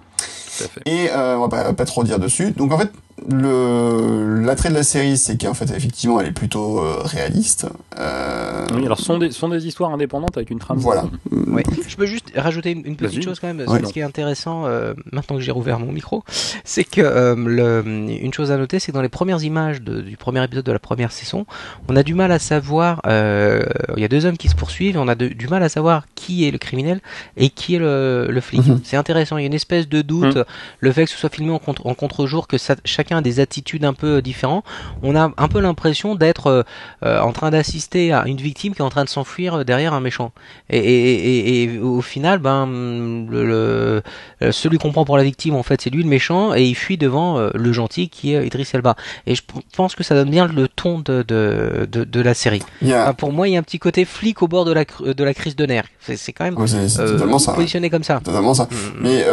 Et 0.87 1.09
euh, 1.11 1.37
on 1.37 1.41
va 1.43 1.49
pas, 1.49 1.73
pas, 1.73 1.85
trop 1.85 2.05
dire 2.05 2.19
dessus. 2.19 2.53
Donc 2.53 2.73
en 2.73 2.79
fait, 2.79 2.91
l'attrait 3.29 4.69
de 4.69 4.75
la 4.75 4.83
série, 4.83 5.17
c'est 5.17 5.41
qu'en 5.41 5.55
fait, 5.55 5.71
effectivement, 5.71 6.21
elle 6.21 6.29
est 6.29 6.33
plutôt 6.33 6.79
euh, 6.79 7.01
réaliste. 7.03 7.67
Euh... 7.99 8.67
Oui, 8.75 8.85
alors 8.85 8.99
ce 8.99 9.05
sont 9.05 9.19
des, 9.19 9.31
sont 9.31 9.49
des 9.49 9.67
histoires 9.67 9.93
indépendantes 9.93 10.37
avec 10.37 10.51
une 10.51 10.59
trame. 10.59 10.79
Voilà. 10.79 11.05
Ouais. 11.31 11.63
Je 11.87 11.97
peux 11.97 12.07
juste 12.07 12.33
rajouter 12.37 12.73
une, 12.73 12.97
petite 12.97 13.23
chose 13.23 13.41
quand 13.41 13.53
même. 13.53 13.65
Ce 13.67 13.93
qui 13.93 14.01
est 14.01 14.03
intéressant, 14.03 14.67
euh, 14.67 14.95
maintenant 15.13 15.37
que 15.37 15.43
j'ai 15.43 15.53
rouvert 15.53 15.79
mon 15.79 15.93
micro, 15.93 16.25
c'est 16.65 16.85
que 16.85 17.01
euh, 17.01 17.35
le, 17.37 17.83
une 17.87 18.33
chose 18.33 18.51
à 18.51 18.57
noter, 18.57 18.79
c'est 18.79 18.93
que 18.93 18.97
dans 18.97 19.03
les 19.03 19.09
premières 19.09 19.43
images 19.43 19.83
de, 19.83 20.01
du 20.01 20.17
premier 20.17 20.43
épisode 20.45 20.65
de 20.65 20.73
la 20.73 20.79
première 20.79 21.13
saison, 21.13 21.47
on 21.89 21.97
a 21.97 22.03
du 22.03 22.15
mal 22.15 22.33
à 22.33 22.39
savoir. 22.39 23.01
Euh, 23.07 23.63
il 23.97 24.03
y 24.03 24.05
a 24.05 24.09
deux 24.09 24.27
hommes 24.27 24.37
qui 24.37 24.49
se 24.49 24.55
poursuivent, 24.57 24.97
et 24.97 24.99
on 24.99 25.09
a 25.09 25.15
de, 25.15 25.29
du 25.29 25.49
mal 25.49 25.63
à 25.63 25.69
savoir 25.69 26.07
qui 26.15 26.47
est 26.47 26.51
le 26.51 26.59
criminel 26.59 27.01
et 27.37 27.51
qui 27.51 27.77
est 27.77 27.79
le, 27.79 28.29
le 28.31 28.41
flic. 28.41 28.67
Mm 28.67 28.73
-hmm. 28.73 28.81
C'est 28.85 28.97
intéressant. 28.97 29.39
Il 29.39 29.43
y 29.43 29.45
a 29.45 29.47
une 29.47 29.55
espèce 29.55 29.89
de 29.89 30.03
doute. 30.03 30.37
Mm 30.37 30.45
le 30.81 30.93
fait 30.93 31.05
que 31.05 31.11
ce 31.11 31.17
soit 31.17 31.31
filmé 31.31 31.51
en, 31.51 31.59
contre, 31.59 31.87
en 31.87 31.95
contre-jour, 31.95 32.47
que 32.47 32.59
ça, 32.59 32.77
chacun 32.85 33.14
des 33.23 33.41
attitudes 33.41 33.85
un 33.85 33.93
peu 33.93 34.23
différentes, 34.23 34.65
on 35.03 35.17
a 35.17 35.33
un 35.37 35.49
peu 35.49 35.61
l'impression 35.61 36.15
d'être 36.15 36.47
euh, 36.49 36.63
euh, 37.05 37.21
en 37.21 37.33
train 37.33 37.51
d'assister 37.51 38.13
à 38.13 38.25
une 38.27 38.37
victime 38.37 38.75
qui 38.75 38.81
est 38.81 38.85
en 38.85 38.91
train 38.91 39.05
de 39.05 39.09
s'enfuir 39.09 39.65
derrière 39.65 39.95
un 39.95 40.01
méchant. 40.01 40.33
Et, 40.71 40.79
et, 40.79 41.39
et, 41.39 41.63
et, 41.63 41.79
au 41.79 42.01
final, 42.01 42.39
ben, 42.39 42.67
le, 42.67 43.47
le, 43.47 44.03
euh, 44.43 44.53
celui 44.53 44.79
qu'on 44.79 44.93
prend 44.93 45.05
pour 45.05 45.17
la 45.17 45.25
victime, 45.25 45.55
en 45.55 45.63
fait, 45.63 45.81
c'est 45.81 45.91
lui 45.91 46.03
le 46.03 46.09
méchant, 46.09 46.55
et 46.55 46.65
il 46.65 46.75
fuit 46.75 46.97
devant 46.97 47.39
euh, 47.39 47.51
le 47.55 47.73
gentil 47.73 48.09
qui 48.09 48.35
est 48.35 48.47
Idris 48.47 48.69
Elba. 48.73 48.97
Et 49.27 49.35
je 49.35 49.43
pense 49.77 49.95
que 49.95 50.03
ça 50.03 50.15
donne 50.15 50.31
bien 50.31 50.47
le 50.47 50.69
ton 50.69 50.99
de, 50.99 51.23
de, 51.27 51.89
de, 51.91 52.05
de 52.05 52.21
la 52.21 52.35
série. 52.35 52.63
Yeah. 52.83 53.03
Enfin, 53.03 53.15
pour 53.15 53.33
moi, 53.33 53.49
il 53.49 53.53
y 53.53 53.57
a 53.57 53.61
un 53.61 53.63
petit 53.63 53.79
côté 53.79 54.05
flic 54.05 54.43
au 54.43 54.49
bord 54.49 54.65
de 54.65 54.73
la, 54.73 54.85
de 54.85 55.25
la 55.25 55.35
crise 55.35 55.57
de 55.57 55.67
nerfs. 55.67 55.89
C'est 56.01 56.33
quand 56.33 56.45
même 56.45 56.59
ouais, 56.59 56.75
euh, 56.75 57.39
ça. 57.39 57.53
positionné 57.53 57.91
comme 57.91 58.05
ça. 58.05 58.21
Totalement 58.23 58.55
ça. 58.55 58.65
Mm. 58.65 58.77
Mais 59.01 59.25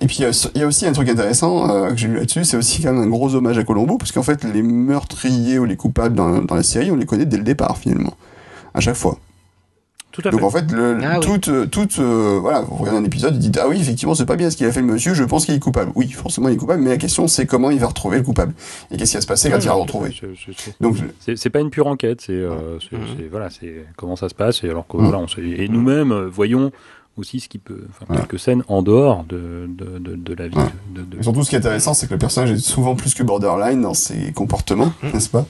et 0.00 0.06
puis 0.06 0.18
il 0.20 0.60
y 0.60 0.62
a 0.62 0.66
aussi 0.66 0.86
un 0.86 0.92
truc 0.92 1.08
intéressant 1.08 1.68
euh, 1.70 1.90
que 1.90 1.96
j'ai 1.96 2.08
lu 2.08 2.16
là-dessus, 2.16 2.44
c'est 2.44 2.56
aussi 2.56 2.82
quand 2.82 2.92
même 2.92 3.09
gros 3.10 3.34
hommage 3.34 3.58
à 3.58 3.64
Colombo, 3.64 3.98
parce 3.98 4.12
qu'en 4.12 4.22
fait, 4.22 4.44
les 4.44 4.62
meurtriers 4.62 5.58
ou 5.58 5.64
les 5.64 5.76
coupables 5.76 6.14
dans, 6.14 6.42
dans, 6.42 6.54
la 6.54 6.62
série, 6.62 6.90
on 6.90 6.96
les 6.96 7.06
connaît 7.06 7.26
dès 7.26 7.36
le 7.36 7.44
départ, 7.44 7.78
finalement. 7.78 8.14
À 8.74 8.80
chaque 8.80 8.96
fois. 8.96 9.18
Tout 10.12 10.22
à 10.24 10.30
Donc 10.30 10.42
en 10.42 10.50
fait, 10.50 10.72
le, 10.72 10.98
ah 11.04 11.20
toute, 11.20 11.46
euh, 11.46 11.66
toute, 11.66 12.00
euh, 12.00 12.38
voilà, 12.40 12.62
vous 12.62 12.74
regardez 12.74 12.98
un 12.98 13.04
épisode, 13.04 13.34
vous 13.34 13.38
dites 13.38 13.58
ah 13.62 13.68
oui, 13.68 13.80
effectivement, 13.80 14.16
c'est 14.16 14.26
pas 14.26 14.34
bien 14.34 14.50
ce 14.50 14.56
qu'il 14.56 14.66
a 14.66 14.72
fait 14.72 14.80
le 14.80 14.86
monsieur. 14.86 15.14
Je 15.14 15.22
pense 15.22 15.46
qu'il 15.46 15.54
est 15.54 15.60
coupable. 15.60 15.92
Oui, 15.94 16.10
forcément, 16.10 16.48
il 16.48 16.54
est 16.54 16.56
coupable. 16.56 16.82
Mais 16.82 16.90
la 16.90 16.96
question, 16.96 17.28
c'est 17.28 17.46
comment 17.46 17.70
il 17.70 17.78
va 17.78 17.86
retrouver 17.86 18.16
le 18.16 18.24
coupable 18.24 18.52
et 18.90 18.96
qu'est-ce 18.96 19.12
qui 19.12 19.16
va 19.16 19.20
se 19.20 19.26
passer 19.28 19.50
quand 19.50 19.58
il 19.58 19.68
va 19.68 19.74
le 19.74 19.80
retrouver. 19.80 20.12
Donc 20.80 20.96
c'est 21.36 21.50
pas 21.50 21.60
une 21.60 21.70
pure 21.70 21.86
enquête. 21.86 22.22
C'est 22.22 22.32
euh, 22.32 22.78
mmh. 22.90 23.28
voilà, 23.30 23.50
c'est 23.50 23.86
comment 23.96 24.16
ça 24.16 24.28
se 24.28 24.34
passe. 24.34 24.64
Et 24.64 24.70
alors 24.70 24.88
que 24.88 24.96
mmh. 24.96 25.00
voilà, 25.00 25.18
on 25.18 25.26
et 25.40 25.68
nous-mêmes 25.68 26.12
voyons 26.24 26.72
aussi 27.20 27.40
ce 27.40 27.48
qui 27.48 27.58
peut, 27.58 27.86
enfin, 27.90 28.14
quelques 28.16 28.38
scènes 28.38 28.62
en 28.68 28.82
dehors 28.82 29.24
de, 29.24 29.68
de, 29.68 29.98
de, 29.98 30.16
de 30.16 30.34
la 30.34 30.48
vie. 30.48 30.56
De, 30.94 31.02
de, 31.02 31.22
surtout, 31.22 31.44
ce 31.44 31.50
qui 31.50 31.54
est 31.54 31.58
intéressant, 31.58 31.94
c'est 31.94 32.06
que 32.06 32.14
le 32.14 32.18
personnage 32.18 32.50
est 32.50 32.58
souvent 32.58 32.96
plus 32.96 33.14
que 33.14 33.22
borderline 33.22 33.82
dans 33.82 33.94
ses 33.94 34.32
comportements, 34.32 34.92
mm. 35.02 35.10
n'est-ce 35.12 35.28
pas? 35.28 35.46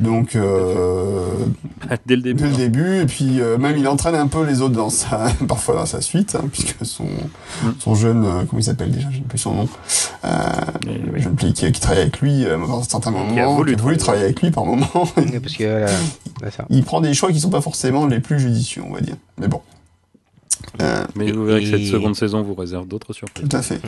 Donc, 0.00 0.36
euh, 0.36 1.26
dès 2.06 2.16
le 2.16 2.22
début. 2.22 2.44
Dès 2.44 2.50
le 2.50 2.56
début, 2.56 2.96
et 3.00 3.06
puis 3.06 3.40
euh, 3.40 3.58
même 3.58 3.76
il 3.76 3.88
entraîne 3.88 4.14
un 4.14 4.26
peu 4.26 4.44
les 4.44 4.60
autres 4.60 4.74
dans 4.74 4.90
sa, 4.90 5.26
parfois 5.48 5.74
dans 5.74 5.86
sa 5.86 6.00
suite, 6.00 6.36
hein, 6.36 6.44
puisque 6.52 6.84
son, 6.84 7.04
mm. 7.04 7.72
son 7.78 7.94
jeune, 7.94 8.24
euh, 8.24 8.44
comment 8.48 8.60
il 8.60 8.64
s'appelle 8.64 8.90
déjà, 8.90 9.08
j'ai 9.10 9.20
plus 9.20 9.38
son 9.38 9.54
nom, 9.54 9.68
euh, 10.24 10.28
le 10.86 11.20
jeune 11.20 11.36
qui, 11.36 11.52
qui, 11.52 11.72
travaille 11.80 12.02
avec 12.02 12.20
lui 12.20 12.44
euh, 12.44 12.58
dans 12.58 12.80
un 12.80 12.82
certain 12.82 13.10
moment, 13.10 13.32
qui 13.32 13.40
a 13.40 13.48
voulu, 13.48 13.96
travailler 13.96 14.24
avec 14.24 14.42
lui 14.42 14.50
par 14.50 14.64
moment. 14.64 14.86
parce 14.92 15.56
que, 15.56 15.86
il 16.70 16.84
prend 16.84 17.00
des 17.00 17.14
choix 17.14 17.32
qui 17.32 17.40
sont 17.40 17.50
pas 17.50 17.60
forcément 17.60 18.06
les 18.06 18.20
plus 18.20 18.38
judicieux, 18.38 18.82
on 18.86 18.92
va 18.92 19.00
dire. 19.00 19.16
Mais 19.38 19.48
bon. 19.48 19.60
Euh, 20.80 21.04
Mais 21.14 21.30
vous 21.30 21.44
verrez 21.44 21.62
que 21.62 21.70
cette 21.70 21.86
seconde 21.86 22.16
saison 22.16 22.42
vous 22.42 22.54
réserve 22.54 22.86
d'autres 22.86 23.12
surprises. 23.12 23.48
Tout 23.48 23.56
à 23.56 23.62
fait. 23.62 23.80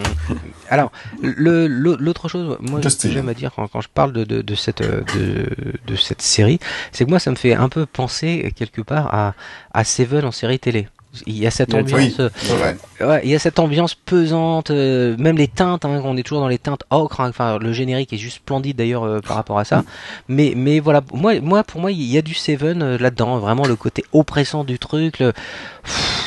Alors, 0.68 0.92
l'autre 1.22 2.28
chose, 2.28 2.56
moi, 2.60 2.82
ce 2.82 2.96
que 2.96 3.10
j'aime 3.10 3.28
à 3.28 3.34
dire 3.34 3.52
quand, 3.54 3.80
je 3.80 3.88
parle 3.92 4.12
de, 4.12 4.24
de, 4.24 4.42
de 4.42 4.54
cette, 4.54 4.82
de, 4.82 5.48
de, 5.86 5.96
cette 5.96 6.22
série, 6.22 6.58
c'est 6.92 7.04
que 7.04 7.10
moi, 7.10 7.18
ça 7.18 7.30
me 7.30 7.36
fait 7.36 7.54
un 7.54 7.68
peu 7.68 7.86
penser 7.86 8.52
quelque 8.56 8.82
part 8.82 9.12
à, 9.14 9.34
à 9.72 9.84
Seven 9.84 10.24
en 10.24 10.32
série 10.32 10.58
télé. 10.58 10.88
Il 11.26 11.38
y 11.38 11.46
a 11.46 11.50
cette 11.50 11.74
ambiance, 11.74 12.20
euh, 12.20 13.20
il 13.22 13.30
y 13.30 13.34
a 13.34 13.38
cette 13.38 13.58
ambiance 13.58 13.94
pesante, 13.94 14.70
euh, 14.70 15.16
même 15.18 15.36
les 15.36 15.48
teintes. 15.48 15.84
Hein, 15.84 16.00
on 16.04 16.16
est 16.16 16.22
toujours 16.22 16.40
dans 16.40 16.48
les 16.48 16.58
teintes 16.58 16.84
ocre. 16.90 17.20
Hein, 17.20 17.28
enfin, 17.30 17.58
le 17.58 17.72
générique 17.72 18.12
est 18.12 18.18
juste 18.18 18.36
splendide 18.36 18.76
d'ailleurs 18.76 19.04
euh, 19.04 19.20
par 19.20 19.36
rapport 19.36 19.58
à 19.58 19.64
ça. 19.64 19.84
Mais, 20.28 20.52
mais 20.56 20.80
voilà, 20.80 21.02
moi, 21.12 21.40
moi, 21.40 21.64
pour 21.64 21.80
moi, 21.80 21.92
il 21.92 22.02
y 22.02 22.18
a 22.18 22.22
du 22.22 22.34
Seven 22.34 22.96
là-dedans. 22.96 23.38
Vraiment 23.38 23.66
le 23.66 23.76
côté 23.76 24.04
oppressant 24.12 24.64
du 24.64 24.78
truc. 24.78 25.22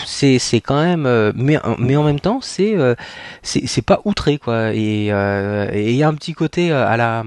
c'est, 0.06 0.40
c'est 0.40 0.62
quand 0.62 0.82
même. 0.82 1.34
mais, 1.36 1.60
mais 1.78 1.96
en 1.96 2.04
même 2.04 2.20
temps, 2.20 2.40
c'est, 2.42 2.76
c'est, 3.44 3.68
c'est 3.68 3.82
pas 3.82 4.02
outré 4.06 4.38
quoi. 4.38 4.74
Et 4.74 5.08
il 5.08 5.96
y 5.96 6.04
a 6.04 6.08
un 6.08 6.14
petit 6.14 6.34
côté 6.34 6.72
à 6.72 6.98
la 6.98 7.24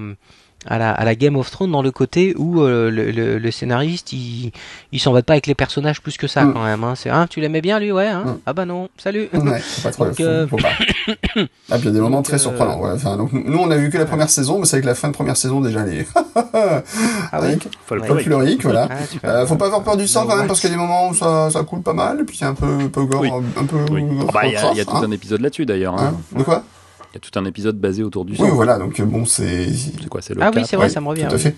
à 0.67 0.79
la, 0.79 0.91
à 0.93 1.05
la 1.05 1.15
Game 1.15 1.37
of 1.37 1.51
Thrones 1.51 1.71
dans 1.71 1.83
le 1.83 1.91
côté 1.91 2.35
où 2.37 2.63
euh, 2.63 2.91
le, 2.91 3.11
le, 3.11 3.39
le, 3.39 3.51
scénariste 3.51 4.13
il, 4.13 4.53
il 4.93 5.01
s'en 5.01 5.13
va 5.13 5.23
pas 5.23 5.35
avec 5.35 5.47
les 5.47 5.55
personnages 5.55 6.01
plus 6.01 6.17
que 6.17 6.27
ça 6.27 6.45
mm. 6.45 6.53
quand 6.53 6.65
même. 6.65 6.85
Hein. 6.85 6.95
C'est 6.97 7.11
hein, 7.11 7.27
tu 7.29 7.41
l'aimais 7.41 7.61
bien 7.61 7.79
lui? 7.79 7.93
Ouais 7.93 8.09
hein? 8.09 8.25
Mm. 8.25 8.39
ah 8.47 8.53
bah 8.53 8.65
non 8.65 8.89
salut. 8.97 9.29
Ouais, 9.33 9.63
pas 9.83 9.91
trop 9.91 10.07
donc, 10.07 10.21
euh... 10.21 10.47
faut 10.47 10.57
pas. 10.57 10.71
Ah, 11.71 11.79
puis 11.79 11.85
il 11.85 11.85
y 11.87 11.89
a 11.89 11.93
des 11.93 12.01
moments 12.01 12.23
très 12.23 12.35
euh, 12.35 12.39
surprenants. 12.39 12.81
Ouais. 12.81 12.91
Enfin, 12.95 13.17
donc, 13.17 13.33
nous 13.33 13.59
on 13.59 13.71
a 13.71 13.77
vu 13.77 13.91
que 13.91 13.99
la 13.99 14.05
première 14.05 14.29
saison 14.29 14.59
mais 14.59 14.67
c'est 14.67 14.77
avec 14.77 14.85
la 14.85 14.95
fin 14.95 15.09
de 15.09 15.15
première 15.15 15.37
saison 15.37 15.61
déjà 15.61 15.85
les. 15.85 16.07
ah 16.55 17.41
oui? 17.41 17.59
Folklorique 17.87 18.63
voilà. 18.63 18.89
Ah, 19.25 19.47
faut 19.47 19.57
pas 19.57 19.67
avoir 19.67 19.83
peur 19.83 19.97
du 19.97 20.07
sang 20.07 20.27
quand 20.27 20.37
même 20.37 20.47
parce 20.47 20.61
qu'il 20.61 20.71
y 20.71 20.73
a 20.73 20.77
des 20.77 20.81
moments 20.81 21.09
où 21.09 21.15
ça, 21.15 21.51
ça 21.51 21.63
coule 21.63 21.83
pas 21.83 21.93
mal 21.93 22.21
et 22.21 22.25
puis 22.25 22.37
c'est 22.37 22.45
un 22.45 22.55
peu 22.55 22.67
un 22.67 22.89
peu 22.89 23.05
gore 23.05 23.43
un 23.57 23.65
peu. 23.65 23.79
Ah 23.89 24.33
bah, 24.33 24.41
il 24.45 24.53
y, 24.53 24.57
a, 24.57 24.73
y 24.73 24.81
a 24.81 24.85
tout 24.85 24.97
hein. 24.97 25.03
un 25.05 25.11
épisode 25.11 25.41
là-dessus 25.41 25.67
d'ailleurs. 25.67 25.99
Hein? 25.99 26.15
De 26.37 26.43
quoi? 26.43 26.63
Il 27.13 27.17
y 27.17 27.19
a 27.19 27.31
tout 27.31 27.39
un 27.39 27.45
épisode 27.45 27.79
basé 27.79 28.03
autour 28.03 28.25
du 28.25 28.35
sang. 28.35 28.45
Oui, 28.45 28.51
voilà, 28.55 28.79
donc 28.79 28.99
euh, 28.99 29.05
bon, 29.05 29.27
c'est. 29.27 29.71
C'est 29.71 30.09
quoi, 30.09 30.23
c'est 30.23 30.33
le 30.33 30.43
Ah 30.43 30.51
oui, 30.55 30.63
c'est 30.67 30.77
vrai, 30.77 30.89
ça 30.89 31.03
me 31.03 31.09
revient. 31.09 31.27
Tout 31.29 31.35
à 31.35 31.39
fait. 31.39 31.55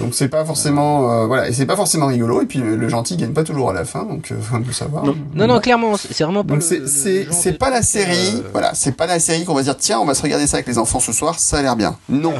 Donc 0.00 0.14
c'est 0.14 0.28
pas 0.28 0.46
forcément, 0.46 1.10
euh, 1.10 1.26
voilà, 1.26 1.46
et 1.46 1.52
c'est 1.52 1.66
pas 1.66 1.76
forcément 1.76 2.06
rigolo. 2.06 2.40
Et 2.40 2.46
puis 2.46 2.58
le, 2.58 2.88
gentil 2.88 3.18
gagne 3.18 3.34
pas 3.34 3.44
toujours 3.44 3.68
à 3.68 3.74
la 3.74 3.84
fin, 3.84 4.04
donc 4.04 4.32
euh, 4.32 4.40
faut 4.40 4.56
le 4.56 4.72
savoir. 4.72 5.04
Non, 5.04 5.14
non, 5.34 5.46
non, 5.46 5.60
clairement, 5.60 5.98
c'est 5.98 6.24
vraiment 6.24 6.42
pas. 6.42 6.54
Donc 6.54 6.62
c'est 6.62 6.88
c'est 6.88 7.26
c'est 7.30 7.58
pas 7.58 7.68
la 7.68 7.82
série, 7.82 8.42
voilà, 8.52 8.72
c'est 8.72 8.96
pas 8.96 9.06
la 9.06 9.18
série 9.18 9.44
qu'on 9.44 9.54
va 9.54 9.62
dire 9.62 9.76
tiens, 9.76 10.00
on 10.00 10.06
va 10.06 10.14
se 10.14 10.22
regarder 10.22 10.46
ça 10.46 10.56
avec 10.56 10.68
les 10.68 10.78
enfants 10.78 11.00
ce 11.00 11.12
soir, 11.12 11.38
ça 11.38 11.58
a 11.58 11.62
l'air 11.62 11.76
bien. 11.76 11.98
Non, 12.08 12.32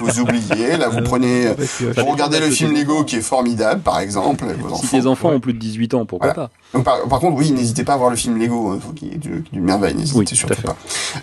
vous 0.00 0.20
oubliez, 0.20 0.76
là 0.76 0.90
vous 0.90 1.00
prenez, 1.02 1.46
vous 1.80 2.04
regardez 2.04 2.38
le 2.38 2.50
film 2.50 2.74
Lego 2.74 3.04
qui 3.04 3.16
est 3.16 3.22
formidable, 3.22 3.80
par 3.80 3.98
exemple. 3.98 4.44
Vos 4.58 4.76
si 4.76 4.96
les 4.96 5.06
enfants 5.06 5.30
ont 5.30 5.40
plus 5.40 5.54
de 5.54 5.58
18 5.58 5.94
ans, 5.94 6.04
pourquoi 6.04 6.34
pas? 6.34 6.50
Par, 6.72 7.20
contre, 7.20 7.36
oui, 7.36 7.50
n'hésitez 7.50 7.84
pas 7.84 7.94
à 7.94 7.96
voir 7.96 8.10
le 8.10 8.16
film 8.16 8.38
Lego, 8.38 8.74
il 8.74 8.80
faut 8.80 8.92
qu'il 8.92 9.08
y 9.08 9.14
ait 9.14 9.18
du, 9.18 9.44
du 9.52 9.60
merveille, 9.60 9.94
n'hésitez 9.94 10.34
surtout 10.34 10.62
pas. 10.62 10.76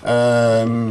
Euh, 0.06 0.90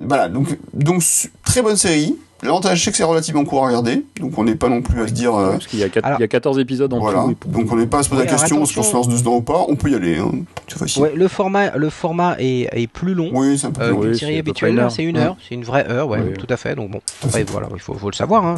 voilà, 0.00 0.28
donc, 0.28 0.58
donc 0.72 1.02
très 1.44 1.62
bonne 1.62 1.76
série. 1.76 2.16
L'avantage, 2.44 2.84
c'est 2.84 2.90
que 2.90 2.96
c'est 2.98 3.04
relativement 3.04 3.42
court 3.44 3.64
à 3.64 3.68
regarder, 3.68 4.04
donc 4.20 4.36
on 4.36 4.44
n'est 4.44 4.54
pas 4.54 4.68
non 4.68 4.82
plus 4.82 5.00
à 5.00 5.08
se 5.08 5.14
dire. 5.14 5.34
Euh, 5.34 5.52
Parce 5.52 5.66
qu'il 5.66 5.78
y, 5.78 5.82
a 5.82 5.86
il 5.86 6.20
y 6.20 6.22
a 6.22 6.28
14 6.28 6.58
épisodes 6.58 6.92
en 6.92 6.98
voilà. 6.98 7.24
tout. 7.40 7.48
Donc 7.48 7.72
on 7.72 7.76
n'est 7.76 7.86
pas 7.86 8.00
à 8.00 8.02
se 8.02 8.10
poser 8.10 8.24
la 8.24 8.30
question 8.30 8.62
est-ce 8.62 8.74
qu'on 8.74 8.82
se 8.82 8.92
lance 8.92 9.08
dedans 9.08 9.36
ou 9.36 9.40
pas, 9.40 9.64
on 9.66 9.76
peut 9.76 9.90
y 9.90 9.94
aller. 9.94 10.18
Hein. 10.18 10.30
C'est 10.68 10.78
facile. 10.78 11.02
Ouais, 11.02 11.12
le 11.14 11.26
format, 11.26 11.74
le 11.74 11.88
format 11.88 12.36
est, 12.38 12.68
est 12.70 12.86
plus 12.86 13.14
long. 13.14 13.30
Oui, 13.32 13.56
c'est 13.56 13.68
un 13.68 13.70
peu 13.70 13.80
euh, 13.80 13.94
plus 13.94 13.96
long. 13.96 14.02
Une 14.04 14.14
série 14.14 14.38
habituelle, 14.38 14.86
c'est 14.90 15.04
une 15.04 15.16
heure, 15.16 15.38
c'est 15.48 15.54
une 15.54 15.64
vraie 15.64 15.90
heure, 15.90 16.06
ouais, 16.08 16.34
tout 16.34 16.46
à 16.50 16.58
fait. 16.58 16.74
Donc 16.74 16.90
bon, 16.90 17.00
après, 17.24 17.44
voilà, 17.44 17.68
il 17.72 17.80
faut, 17.80 17.94
faut, 17.94 18.10
le 18.10 18.14
savoir. 18.14 18.44
Hein. 18.44 18.56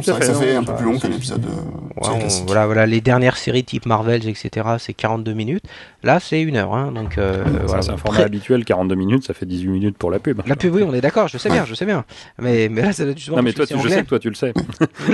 C'est 0.00 0.16
que 0.16 0.24
ça 0.24 0.34
fait 0.34 0.54
un 0.54 0.62
peu 0.62 0.74
plus 0.74 0.84
long 0.84 0.98
qu'un 1.00 1.10
épisode. 1.10 1.44
Euh, 1.44 2.28
voilà, 2.46 2.66
voilà, 2.66 2.86
les 2.86 3.00
dernières 3.00 3.36
séries 3.36 3.64
type 3.64 3.86
Marvel, 3.86 4.28
etc., 4.28 4.68
c'est 4.78 4.92
42 4.92 5.32
minutes. 5.32 5.64
Là, 6.04 6.20
c'est 6.20 6.40
une 6.40 6.56
heure. 6.56 6.72
Hein, 6.72 6.92
donc 6.94 7.18
voilà. 7.66 7.82
C'est 7.82 7.90
un 7.90 7.96
format 7.96 8.20
habituel, 8.20 8.64
42 8.64 8.94
minutes, 8.94 9.26
ça 9.26 9.34
fait 9.34 9.46
18 9.46 9.68
minutes 9.68 9.98
pour 9.98 10.12
la 10.12 10.20
pub. 10.20 10.40
La 10.46 10.54
pub, 10.54 10.72
oui, 10.72 10.84
on 10.86 10.94
est 10.94 11.00
d'accord, 11.00 11.26
je 11.26 11.36
sais 11.36 11.50
bien, 11.50 11.64
je 11.64 11.74
sais 11.74 11.84
bien. 11.84 12.04
Mais 12.38 12.68
là, 12.68 12.92
ça 12.92 13.04
doit 13.04 13.14
Non, 13.30 13.42
mais 13.42 13.52
toi, 13.52 13.64
je 13.68 13.88
sais 13.88 14.04
toi 14.04 14.18
tu 14.18 14.28
le 14.28 14.34
sais. 14.34 14.52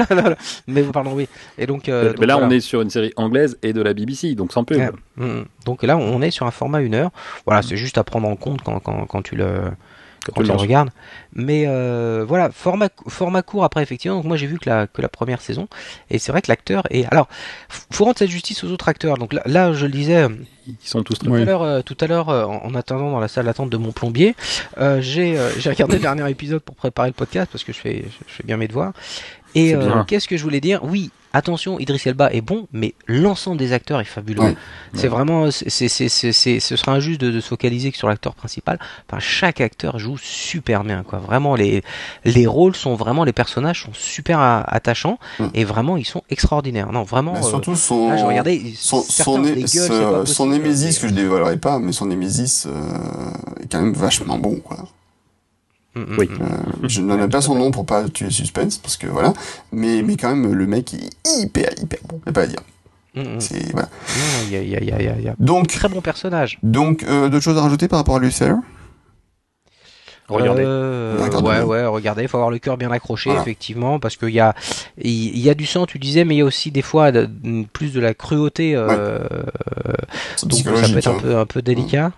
mais 0.66 0.82
pardon, 0.84 1.12
oui. 1.14 1.28
Et 1.58 1.66
donc, 1.66 1.88
euh, 1.88 2.14
mais 2.18 2.26
là, 2.26 2.38
on 2.38 2.50
est 2.50 2.60
sur 2.60 2.80
une 2.80 2.90
série 2.90 3.12
anglaise 3.16 3.58
et 3.62 3.72
de 3.72 3.82
la 3.82 3.94
BBC, 3.94 4.34
donc 4.34 4.52
sans 4.52 4.64
pub. 4.64 4.80
Mm. 5.16 5.42
donc 5.64 5.82
là, 5.82 5.96
on 5.96 6.22
est 6.22 6.30
sur 6.30 6.46
un 6.46 6.50
format 6.50 6.80
une 6.80 6.94
heure. 6.94 7.10
Voilà, 7.46 7.62
c'est 7.62 7.76
juste 7.76 7.98
à 7.98 8.04
prendre 8.04 8.28
en 8.28 8.36
compte 8.36 8.62
quand, 8.62 8.80
quand, 8.80 9.06
quand 9.06 9.22
tu 9.22 9.36
le 9.36 9.62
quand, 10.24 10.42
tu 10.42 10.48
le 10.48 10.54
regardes. 10.54 10.90
Mais 11.32 11.64
euh, 11.66 12.24
voilà, 12.26 12.50
format, 12.50 12.88
format 13.08 13.42
court 13.42 13.64
après, 13.64 13.82
effectivement. 13.82 14.16
Donc 14.16 14.26
moi 14.26 14.36
j'ai 14.36 14.46
vu 14.46 14.58
que 14.58 14.68
la, 14.68 14.86
que 14.86 15.02
la 15.02 15.08
première 15.08 15.40
saison. 15.40 15.68
Et 16.10 16.18
c'est 16.18 16.32
vrai 16.32 16.42
que 16.42 16.50
l'acteur 16.50 16.84
est. 16.90 17.06
Alors, 17.10 17.28
faut 17.68 18.04
rendre 18.04 18.18
cette 18.18 18.30
justice 18.30 18.64
aux 18.64 18.68
autres 18.68 18.88
acteurs. 18.88 19.16
Donc 19.16 19.32
là, 19.32 19.42
là 19.46 19.72
je 19.72 19.86
le 19.86 19.92
disais. 19.92 20.26
Ils 20.66 20.76
sont 20.88 21.02
tous 21.02 21.18
très 21.18 21.26
tout, 21.26 21.34
à 21.34 21.44
l'heure, 21.44 21.62
euh, 21.62 21.80
tout 21.82 21.96
à 22.00 22.06
l'heure, 22.06 22.28
en, 22.28 22.74
attendant 22.74 23.10
dans 23.10 23.18
la 23.18 23.28
salle 23.28 23.46
d'attente 23.46 23.70
de 23.70 23.76
mon 23.76 23.90
plombier, 23.90 24.36
euh, 24.78 25.00
j'ai 25.00 25.36
j'ai 25.58 25.70
regardé 25.70 25.96
le 25.96 26.00
dernier 26.02 26.30
épisode 26.30 26.60
pour 26.60 26.76
préparer 26.76 27.08
le 27.08 27.14
podcast 27.14 27.48
parce 27.50 27.64
que 27.64 27.72
je 27.72 27.78
fais, 27.78 28.04
je 28.28 28.32
fais 28.32 28.44
bien 28.44 28.56
mes 28.56 28.68
devoirs. 28.68 28.92
Et 29.54 29.74
euh, 29.74 30.04
qu'est-ce 30.04 30.28
que 30.28 30.36
je 30.36 30.42
voulais 30.42 30.60
dire? 30.60 30.80
Oui, 30.84 31.10
attention, 31.32 31.78
Idris 31.78 32.02
Elba 32.06 32.32
est 32.32 32.40
bon, 32.40 32.66
mais 32.72 32.94
l'ensemble 33.06 33.56
des 33.56 33.72
acteurs 33.72 34.00
est 34.00 34.04
fabuleux. 34.04 34.54
C'est 34.94 35.08
vraiment, 35.08 35.50
c'est, 35.50 35.88
c'est, 35.88 36.08
c'est, 36.08 36.60
ce 36.60 36.76
sera 36.76 36.92
injuste 36.92 37.20
de, 37.20 37.30
de 37.30 37.40
se 37.40 37.48
focaliser 37.48 37.90
que 37.92 37.98
sur 37.98 38.08
l'acteur 38.08 38.34
principal. 38.34 38.78
Enfin, 39.08 39.20
chaque 39.20 39.60
acteur 39.60 39.98
joue 39.98 40.18
super 40.18 40.84
bien, 40.84 41.02
quoi. 41.02 41.18
Vraiment, 41.18 41.54
les 41.56 41.82
les 42.24 42.46
rôles 42.46 42.76
sont 42.76 42.94
vraiment, 42.94 43.24
les 43.24 43.32
personnages 43.32 43.82
sont 43.82 43.92
super 43.92 44.38
attachants 44.40 45.18
et 45.54 45.64
vraiment, 45.64 45.96
ils 45.96 46.06
sont 46.06 46.22
extraordinaires. 46.30 46.92
Non, 46.92 47.02
vraiment. 47.02 47.34
Mais 47.34 47.42
surtout 47.42 47.76
son, 47.76 48.16
je 48.16 48.24
regardais, 48.24 48.62
son, 48.76 49.02
son, 49.02 49.40
gueules, 49.40 50.26
son 50.26 50.46
Némésis 50.46 50.98
que 50.98 51.08
je 51.08 51.14
dévoilerai 51.14 51.56
pas, 51.56 51.78
mais 51.78 51.92
son 51.92 52.06
Némésis 52.06 52.66
euh, 52.66 53.62
est 53.62 53.70
quand 53.70 53.80
même 53.80 53.94
vachement 53.94 54.38
bon, 54.38 54.56
quoi. 54.56 54.88
Mm, 55.94 56.00
mm, 56.00 56.16
oui. 56.18 56.28
Mm. 56.28 56.42
Euh, 56.42 56.88
je 56.88 57.00
ne 57.00 57.16
donne 57.16 57.30
pas 57.30 57.40
son 57.40 57.54
nom 57.54 57.70
pour 57.70 57.86
pas 57.86 58.08
tuer 58.08 58.26
le 58.26 58.30
suspense, 58.30 58.78
parce 58.78 58.96
que 58.96 59.06
voilà. 59.06 59.32
Mais, 59.72 60.02
mais 60.02 60.16
quand 60.16 60.34
même, 60.34 60.52
le 60.52 60.66
mec 60.66 60.94
est 60.94 61.10
hyper, 61.40 61.70
hyper 61.80 62.00
bon. 62.08 62.20
Il 62.26 62.32
pas 62.32 62.42
à 62.42 62.46
dire. 62.46 62.60
C'est, 63.40 63.72
voilà. 63.72 63.88
Non, 63.88 64.50
y 64.50 64.56
a, 64.56 64.62
y 64.62 64.76
a, 64.76 64.82
y 64.82 64.92
a, 64.92 65.18
y 65.18 65.28
a 65.28 65.34
donc, 65.40 65.66
très 65.66 65.88
bon 65.88 66.00
personnage. 66.00 66.58
Donc, 66.62 67.02
euh, 67.02 67.28
d'autres 67.28 67.42
choses 67.42 67.58
à 67.58 67.62
rajouter 67.62 67.88
par 67.88 67.98
rapport 67.98 68.16
à 68.16 68.20
Lucifer 68.20 68.54
Regardez. 70.30 70.62
Euh, 70.64 71.18
ouais, 71.18 71.62
ouais, 71.62 71.86
regardez. 71.86 72.22
Il 72.22 72.28
faut 72.28 72.36
avoir 72.36 72.50
le 72.50 72.58
cœur 72.58 72.76
bien 72.76 72.90
accroché, 72.90 73.30
effectivement, 73.30 73.98
parce 73.98 74.16
qu'il 74.16 74.30
y 74.30 74.40
a, 74.40 74.54
il 74.98 75.38
y 75.38 75.50
a 75.50 75.54
du 75.54 75.66
sang, 75.66 75.86
tu 75.86 75.98
disais, 75.98 76.24
mais 76.24 76.36
il 76.36 76.38
y 76.38 76.42
a 76.42 76.44
aussi 76.44 76.70
des 76.70 76.82
fois 76.82 77.10
plus 77.72 77.92
de 77.92 78.00
la 78.00 78.14
cruauté. 78.14 78.74
Euh, 78.76 79.18
donc 80.44 80.60
ça 80.60 80.70
peut 80.70 80.98
être 80.98 81.06
un 81.08 81.10
hein. 81.10 81.18
peu, 81.20 81.36
un 81.36 81.46
peu 81.46 81.62
délicat. 81.62 82.12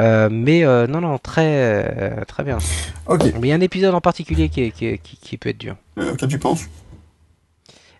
Euh, 0.00 0.28
mais 0.30 0.64
euh, 0.64 0.86
non, 0.86 1.00
non, 1.00 1.18
très, 1.18 1.46
euh, 1.46 2.24
très 2.26 2.42
bien. 2.42 2.58
Ok. 3.06 3.24
Mais 3.40 3.48
il 3.48 3.48
y 3.48 3.52
a 3.52 3.54
un 3.54 3.60
épisode 3.60 3.94
en 3.94 4.00
particulier 4.00 4.48
qui, 4.48 4.72
qui, 4.72 4.98
qui, 4.98 5.16
qui 5.16 5.36
peut 5.36 5.50
être 5.50 5.58
dur. 5.58 5.76
Euh, 5.98 6.14
que 6.16 6.26
tu 6.26 6.38
penses? 6.38 6.68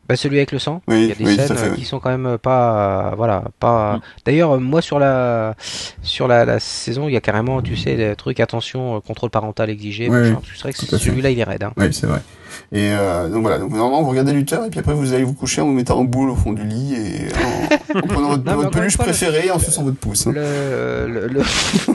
Bah, 0.08 0.16
celui 0.16 0.36
avec 0.36 0.52
le 0.52 0.58
sang. 0.58 0.82
Oui, 0.86 1.02
il 1.02 1.08
y 1.08 1.12
a 1.12 1.14
des 1.16 1.24
oui, 1.24 1.36
scènes 1.36 1.74
qui 1.74 1.84
sont 1.84 1.98
quand 1.98 2.16
même 2.16 2.38
pas, 2.38 3.14
voilà, 3.16 3.44
pas. 3.58 3.96
Mm. 3.96 4.00
D'ailleurs, 4.24 4.60
moi 4.60 4.80
sur 4.80 4.98
la, 5.00 5.54
sur 6.02 6.28
la, 6.28 6.44
la, 6.44 6.60
saison, 6.60 7.08
il 7.08 7.12
y 7.12 7.16
a 7.16 7.20
carrément, 7.20 7.60
tu 7.60 7.76
sais, 7.76 7.96
des 7.96 8.14
trucs 8.14 8.38
attention, 8.38 9.00
contrôle 9.00 9.30
parental 9.30 9.68
exigé. 9.68 10.08
Oui, 10.08 10.32
tu 10.42 10.56
sais 10.56 10.72
que 10.72 10.96
celui-là, 10.98 11.30
il 11.30 11.38
est 11.38 11.44
raide. 11.44 11.64
Hein. 11.64 11.72
Oui, 11.76 11.92
c'est 11.92 12.06
vrai. 12.06 12.20
Et 12.72 12.92
euh, 12.92 13.28
donc 13.28 13.42
voilà, 13.42 13.58
donc 13.58 13.70
normalement 13.70 14.02
vous 14.02 14.10
regardez 14.10 14.32
Luther 14.32 14.64
et 14.64 14.70
puis 14.70 14.80
après 14.80 14.94
vous 14.94 15.12
allez 15.12 15.24
vous 15.24 15.34
coucher 15.34 15.60
en 15.60 15.66
vous 15.66 15.72
mettant 15.72 15.98
en 15.98 16.04
boule 16.04 16.30
au 16.30 16.34
fond 16.34 16.52
du 16.52 16.64
lit 16.64 16.94
et 16.94 17.28
en, 17.94 17.98
en 17.98 18.02
prenant 18.06 18.28
votre, 18.30 18.44
non, 18.44 18.56
votre 18.56 18.70
peluche 18.70 18.96
préférée 18.96 19.46
et 19.46 19.50
en 19.50 19.58
suçant 19.58 19.84
votre 19.84 19.98
pouce. 19.98 20.26
Hein. 20.26 20.32
Le, 20.34 21.06
le, 21.08 21.26
le, 21.28 21.42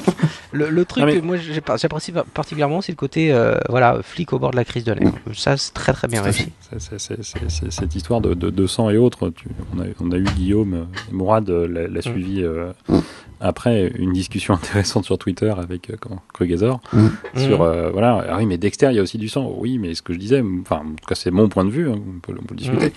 le, 0.52 0.70
le 0.70 0.86
truc 0.86 1.04
mais... 1.06 1.20
que 1.20 1.26
moi 1.26 1.38
j'apprécie 1.38 2.14
particulièrement 2.34 2.82
c'est 2.82 2.92
le 2.92 2.98
côté 2.98 3.32
euh, 3.32 3.58
voilà 3.70 4.00
flic 4.02 4.34
au 4.34 4.40
bord 4.40 4.52
de 4.52 4.58
la 4.58 4.66
crise 4.66 4.84
de 4.84 4.94
l'air. 4.94 5.12
Ça 5.34 5.58
c'est 5.58 5.74
très 5.74 5.94
très 5.94 6.08
bien 6.08 6.22
réussi. 6.22 6.52
Cette 6.78 7.96
histoire 7.96 8.22
de, 8.22 8.34
de, 8.34 8.68
sang 8.68 8.90
et 8.90 8.98
autres. 8.98 9.32
on, 9.76 9.82
a, 9.82 9.86
on, 10.00 10.12
a, 10.12 10.18
eu 10.18 10.24
Guillaume 10.24 10.88
et 11.10 11.14
Mourad 11.14 11.50
l'a, 11.50 11.88
mm. 11.88 12.02
suivi 12.02 12.44
mm. 12.44 13.00
Après 13.42 13.88
une 13.96 14.14
discussion 14.14 14.54
intéressante 14.62 15.06
sur 15.06 15.18
Twitter 15.18 15.54
avec 15.58 15.92
comment, 16.00 16.22
Krugazor 16.34 16.80
mm. 16.94 17.08
sur 17.36 17.58
voilà. 17.92 18.26
Ah 18.30 18.38
oui, 18.38 18.46
mais 18.46 18.58
Dexter, 18.58 18.88
il 18.92 18.96
y 18.96 19.00
a 19.00 19.02
aussi 19.02 19.18
du 19.18 19.30
sang. 19.30 19.54
Oui, 19.58 19.78
mais 19.78 19.94
ce 19.96 20.02
que 20.02 20.14
je 20.14 20.20
disais, 20.20 20.42
enfin, 20.62 20.78
en 20.78 20.96
tout 20.96 21.06
cas, 21.08 21.16
c'est 21.16 21.32
mon 21.32 21.50
point 21.50 21.66
de 21.66 21.72
vue. 21.72 21.90
Hein, 21.90 21.96
on, 21.96 22.20
peut, 22.20 22.34
on 22.40 22.44
peut 22.44 22.56
le 22.56 22.58
discuter. 22.58 22.94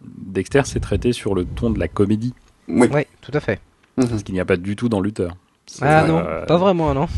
Dexter, 0.00 0.62
c'est 0.64 0.80
traité 0.80 1.12
sur 1.12 1.34
le 1.34 1.44
ton 1.44 1.70
de 1.70 1.78
la 1.78 1.88
comédie. 1.88 2.34
Oui, 2.68 2.88
tout 3.20 3.32
à 3.34 3.40
fait. 3.40 3.60
Ce 4.00 4.22
qu'il 4.22 4.34
n'y 4.34 4.40
a 4.40 4.44
pas 4.44 4.56
du 4.56 4.76
tout 4.76 4.88
dans 4.88 5.00
Luther. 5.00 5.34
Ah 5.82 6.06
non, 6.06 6.24
pas 6.46 6.56
vraiment, 6.56 6.94
non. 6.94 7.08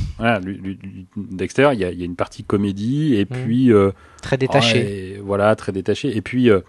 Dexter, 1.16 1.70
il 1.72 1.78
y, 1.78 1.84
a, 1.84 1.90
une 1.90 2.16
partie 2.16 2.44
comédie 2.44 3.14
et 3.14 3.24
mm. 3.24 3.26
puis. 3.26 3.72
Euh, 3.72 3.92
très 4.22 4.36
détaché. 4.36 5.20
voilà, 5.24 5.54
très 5.56 5.72
détaché. 5.72 6.16
Et 6.16 6.20
puis, 6.20 6.50
euh, 6.50 6.60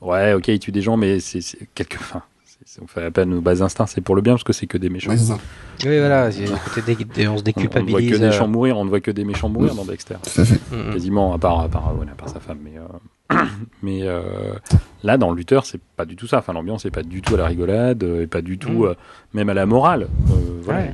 ouais, 0.00 0.32
ok, 0.32 0.48
il 0.48 0.58
tue 0.58 0.72
des 0.72 0.82
gens, 0.82 0.96
mais 0.96 1.20
c'est 1.20 1.40
quelque. 1.74 1.96
Enfin, 1.96 2.22
on 2.82 2.86
fait 2.86 3.04
appel 3.04 3.22
à 3.22 3.26
nos 3.26 3.40
bas 3.40 3.62
instincts, 3.62 3.86
c'est 3.86 4.00
pour 4.00 4.16
le 4.16 4.22
bien 4.22 4.34
parce 4.34 4.44
que 4.44 4.52
c'est 4.52 4.66
que 4.66 4.78
des 4.78 4.88
méchants. 4.88 5.12
oui, 5.12 5.98
voilà, 5.98 6.28
on 6.28 6.30
se 6.30 6.82
déculpabilise. 6.82 7.28
On 7.28 7.34
ne 7.34 7.90
voit 7.90 8.00
que 8.00 8.16
des 8.16 8.26
méchants 8.26 8.48
mourir, 8.48 8.78
on 8.78 8.84
ne 8.84 8.90
voit 8.90 9.00
que 9.00 9.10
des 9.10 9.24
méchants 9.24 9.48
mourir 9.48 9.74
dans 9.74 9.84
Dexter. 9.84 10.16
Mm, 10.36 10.76
mm. 10.76 10.92
Quasiment, 10.92 11.32
à 11.34 11.38
part, 11.38 11.60
à 11.60 11.68
part, 11.68 11.88
à 11.88 12.14
part 12.14 12.28
sa 12.28 12.40
femme. 12.40 12.58
Mais, 12.64 12.78
euh, 12.78 13.36
mais 13.82 14.02
là, 15.02 15.18
dans 15.18 15.32
Luther, 15.32 15.64
c'est 15.64 15.80
pas 15.96 16.04
du 16.04 16.16
tout 16.16 16.26
ça. 16.26 16.38
Enfin, 16.38 16.52
l'ambiance 16.52 16.84
n'est 16.84 16.90
pas 16.90 17.02
du 17.02 17.22
tout 17.22 17.34
à 17.34 17.38
la 17.38 17.46
rigolade, 17.46 18.02
et 18.02 18.26
pas 18.26 18.42
du 18.42 18.58
tout, 18.58 18.86
même 19.34 19.48
à 19.48 19.54
la 19.54 19.66
morale. 19.66 20.08
voilà, 20.62 20.86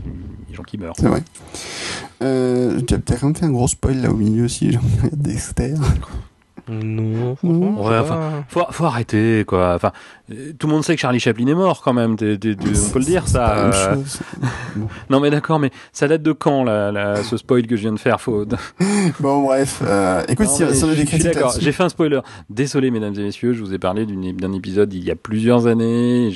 les 0.49 0.55
gens 0.55 0.63
qui 0.63 0.79
meurent. 0.79 0.95
C'est 0.99 1.09
vrai. 1.09 1.23
Euh, 2.23 2.81
tu 2.83 2.95
as 2.95 2.99
peut-être 2.99 3.37
fait 3.37 3.45
un 3.45 3.51
gros 3.51 3.69
spoil 3.69 4.01
là 4.01 4.11
au 4.11 4.17
milieu 4.17 4.45
aussi, 4.45 4.73
genre 4.73 4.83
Dexter. 5.13 5.75
Non, 6.83 7.37
ouais, 7.43 7.99
enfin, 7.99 8.45
faut, 8.49 8.65
faut, 8.71 8.85
arrêter 8.85 9.45
quoi. 9.47 9.75
Enfin, 9.75 9.93
tout 10.59 10.67
le 10.67 10.73
monde 10.73 10.85
sait 10.85 10.95
que 10.95 11.01
Charlie 11.01 11.21
Chaplin 11.21 11.47
est 11.47 11.55
mort 11.55 11.83
quand 11.83 11.93
même. 11.93 12.13
on 12.13 12.17
peut 12.17 12.99
le 12.99 13.05
dire 13.05 13.29
ça. 13.29 13.57
Euh. 13.57 13.97
non 15.11 15.21
mais 15.21 15.31
d'accord, 15.31 15.59
mais 15.59 15.71
ça 15.93 16.09
date 16.09 16.23
de 16.23 16.33
quand 16.33 16.65
là, 16.65 17.23
ce 17.23 17.37
spoil 17.37 17.67
que 17.67 17.77
je 17.77 17.83
viens 17.83 17.93
de 17.93 17.99
faire 17.99 18.21
faut... 18.21 18.45
Bon 19.21 19.43
bref, 19.43 19.83
euh, 19.87 20.23
écoute, 20.29 20.49
si, 20.49 20.63
on 20.65 20.91
a 20.91 20.95
des 20.95 21.05
critiques 21.05 21.39
J'ai 21.59 21.73
fait 21.73 21.83
un 21.83 21.89
spoiler. 21.89 22.21
Désolé 22.51 22.91
mesdames 22.91 23.15
et 23.17 23.23
messieurs, 23.23 23.53
je 23.53 23.63
vous 23.63 23.75
ai 23.75 23.79
parlé 23.79 24.07
d'un 24.07 24.53
épisode 24.53 24.93
il 24.93 25.05
y 25.05 25.11
a 25.11 25.17
plusieurs 25.17 25.67
années. 25.67 26.31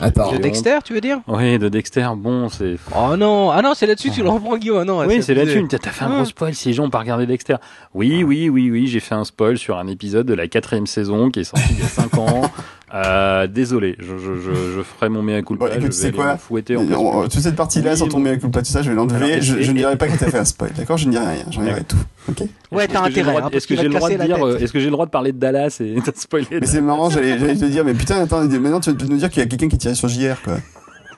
Attends. 0.00 0.32
De 0.32 0.38
Dexter, 0.38 0.78
tu 0.84 0.94
veux 0.94 1.00
dire? 1.00 1.20
Oui, 1.28 1.58
de 1.58 1.68
Dexter. 1.68 2.08
Bon, 2.16 2.48
c'est. 2.48 2.76
Oh 2.96 3.16
non, 3.16 3.50
ah 3.50 3.62
non, 3.62 3.72
c'est 3.74 3.86
là-dessus 3.86 4.10
tu 4.10 4.22
le 4.22 4.28
reprends 4.28 4.56
Guillaume. 4.56 4.78
Ah 4.80 4.84
non. 4.84 5.06
Oui, 5.06 5.22
c'est 5.22 5.34
là-dessus. 5.34 5.66
T'as 5.68 5.90
fait 5.90 6.04
un 6.04 6.16
gros 6.16 6.24
spoil 6.24 6.54
si 6.54 6.68
les 6.68 6.74
gens 6.74 6.84
ont 6.84 6.90
pas 6.90 7.00
regardé 7.00 7.26
Dexter. 7.26 7.56
Oui, 7.94 8.24
oui, 8.24 8.48
oui, 8.48 8.70
oui, 8.70 8.86
j'ai 8.86 9.00
fait 9.00 9.14
un 9.14 9.24
spoil 9.24 9.53
sur 9.56 9.78
un 9.78 9.86
épisode 9.86 10.26
de 10.26 10.34
la 10.34 10.48
quatrième 10.48 10.86
saison 10.86 11.30
qui 11.30 11.40
est 11.40 11.44
sorti 11.44 11.64
il 11.70 11.80
y 11.80 11.82
a 11.82 11.88
5 11.88 12.18
ans. 12.18 12.42
Euh, 12.94 13.48
désolé, 13.48 13.96
je, 13.98 14.16
je, 14.18 14.40
je, 14.40 14.82
ferai 14.82 15.08
mon 15.08 15.20
mea 15.20 15.42
culpa. 15.42 15.66
Bon, 15.66 15.72
écoute, 15.74 15.92
je 15.92 16.02
vais 16.02 16.12
quoi 16.12 16.36
fouetter 16.36 16.76
en 16.76 17.22
Toute 17.24 17.40
cette 17.40 17.56
partie-là, 17.56 17.92
oui, 17.92 17.96
sans 17.96 18.06
ton 18.06 18.20
mea 18.20 18.36
culpa, 18.36 18.60
tout 18.60 18.70
ça, 18.70 18.82
je 18.82 18.90
vais 18.90 18.94
l'enlever. 18.94 19.42
Je, 19.42 19.62
je 19.62 19.72
ne 19.72 19.76
dirais 19.78 19.96
pas 19.96 20.06
que 20.06 20.16
t'as 20.16 20.30
fait 20.30 20.38
un 20.38 20.44
spoil, 20.44 20.70
d'accord? 20.76 20.96
Je 20.96 21.06
ne 21.06 21.10
dirai 21.10 21.26
rien, 21.26 21.44
j'en 21.50 21.62
dirai 21.62 21.82
tout. 21.82 21.96
Ok? 22.28 22.44
Ouais, 22.70 22.86
t'as 22.86 23.02
intérêt. 23.02 23.34
Est-ce 23.50 23.66
que 23.66 23.74
j'ai 23.74 23.88
le 23.88 23.94
droit 23.94 24.08
de 24.08 24.16
dire 24.16 24.56
Est-ce 24.60 24.72
que 24.72 24.78
j'ai 24.78 24.84
le 24.84 24.92
droit 24.92 25.06
de 25.06 25.10
parler 25.10 25.32
de 25.32 25.38
Dallas 25.38 25.78
et 25.80 25.94
de 25.94 26.12
spoiler 26.14 26.46
Mais 26.60 26.66
c'est 26.66 26.80
marrant, 26.80 27.10
j'allais 27.10 27.36
te 27.36 27.64
dire, 27.64 27.84
mais 27.84 27.94
putain, 27.94 28.22
attends, 28.22 28.44
maintenant 28.44 28.78
tu 28.78 28.92
vas 28.92 29.06
nous 29.06 29.16
dire 29.16 29.28
qu'il 29.28 29.42
y 29.42 29.46
a 29.46 29.48
quelqu'un 29.48 29.68
qui 29.68 29.78
tirait 29.78 29.96
sur 29.96 30.08
JR, 30.08 30.40
quoi. 30.44 30.58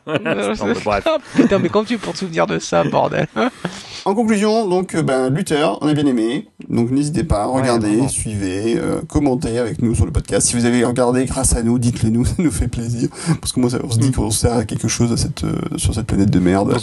Putain, 1.34 1.58
mais 1.58 1.68
comment 1.68 1.84
tu 1.84 1.98
pour 1.98 2.12
te 2.12 2.18
souvenir 2.18 2.46
de 2.46 2.58
ça, 2.58 2.84
bordel 2.84 3.26
En 4.04 4.14
conclusion, 4.14 4.68
donc, 4.68 4.94
euh, 4.94 5.02
ben, 5.02 5.30
Luther, 5.30 5.78
on 5.80 5.88
a 5.88 5.92
bien 5.92 6.06
aimé. 6.06 6.46
Donc, 6.68 6.92
n'hésitez 6.92 7.24
pas, 7.24 7.46
regardez, 7.46 8.06
suivez, 8.06 8.78
euh, 8.78 9.00
commentez 9.08 9.58
avec 9.58 9.82
nous 9.82 9.96
sur 9.96 10.06
le 10.06 10.12
podcast. 10.12 10.46
Si 10.46 10.54
vous 10.54 10.64
avez 10.64 10.84
regardé 10.84 11.24
grâce 11.24 11.56
à 11.56 11.64
nous, 11.64 11.80
dites-le 11.80 12.10
nous, 12.10 12.24
ça 12.24 12.34
nous 12.38 12.52
fait 12.52 12.68
plaisir. 12.68 13.08
Parce 13.40 13.52
que 13.52 13.58
moi, 13.58 13.68
ça, 13.68 13.78
on 13.82 13.90
se 13.90 13.98
dit 13.98 14.12
qu'on 14.12 14.30
sert 14.30 14.52
à 14.52 14.64
quelque 14.64 14.86
chose 14.86 15.12
à 15.12 15.16
cette, 15.16 15.42
euh, 15.42 15.58
sur 15.76 15.92
cette 15.92 16.06
planète 16.06 16.30
de 16.30 16.38
merde. 16.38 16.78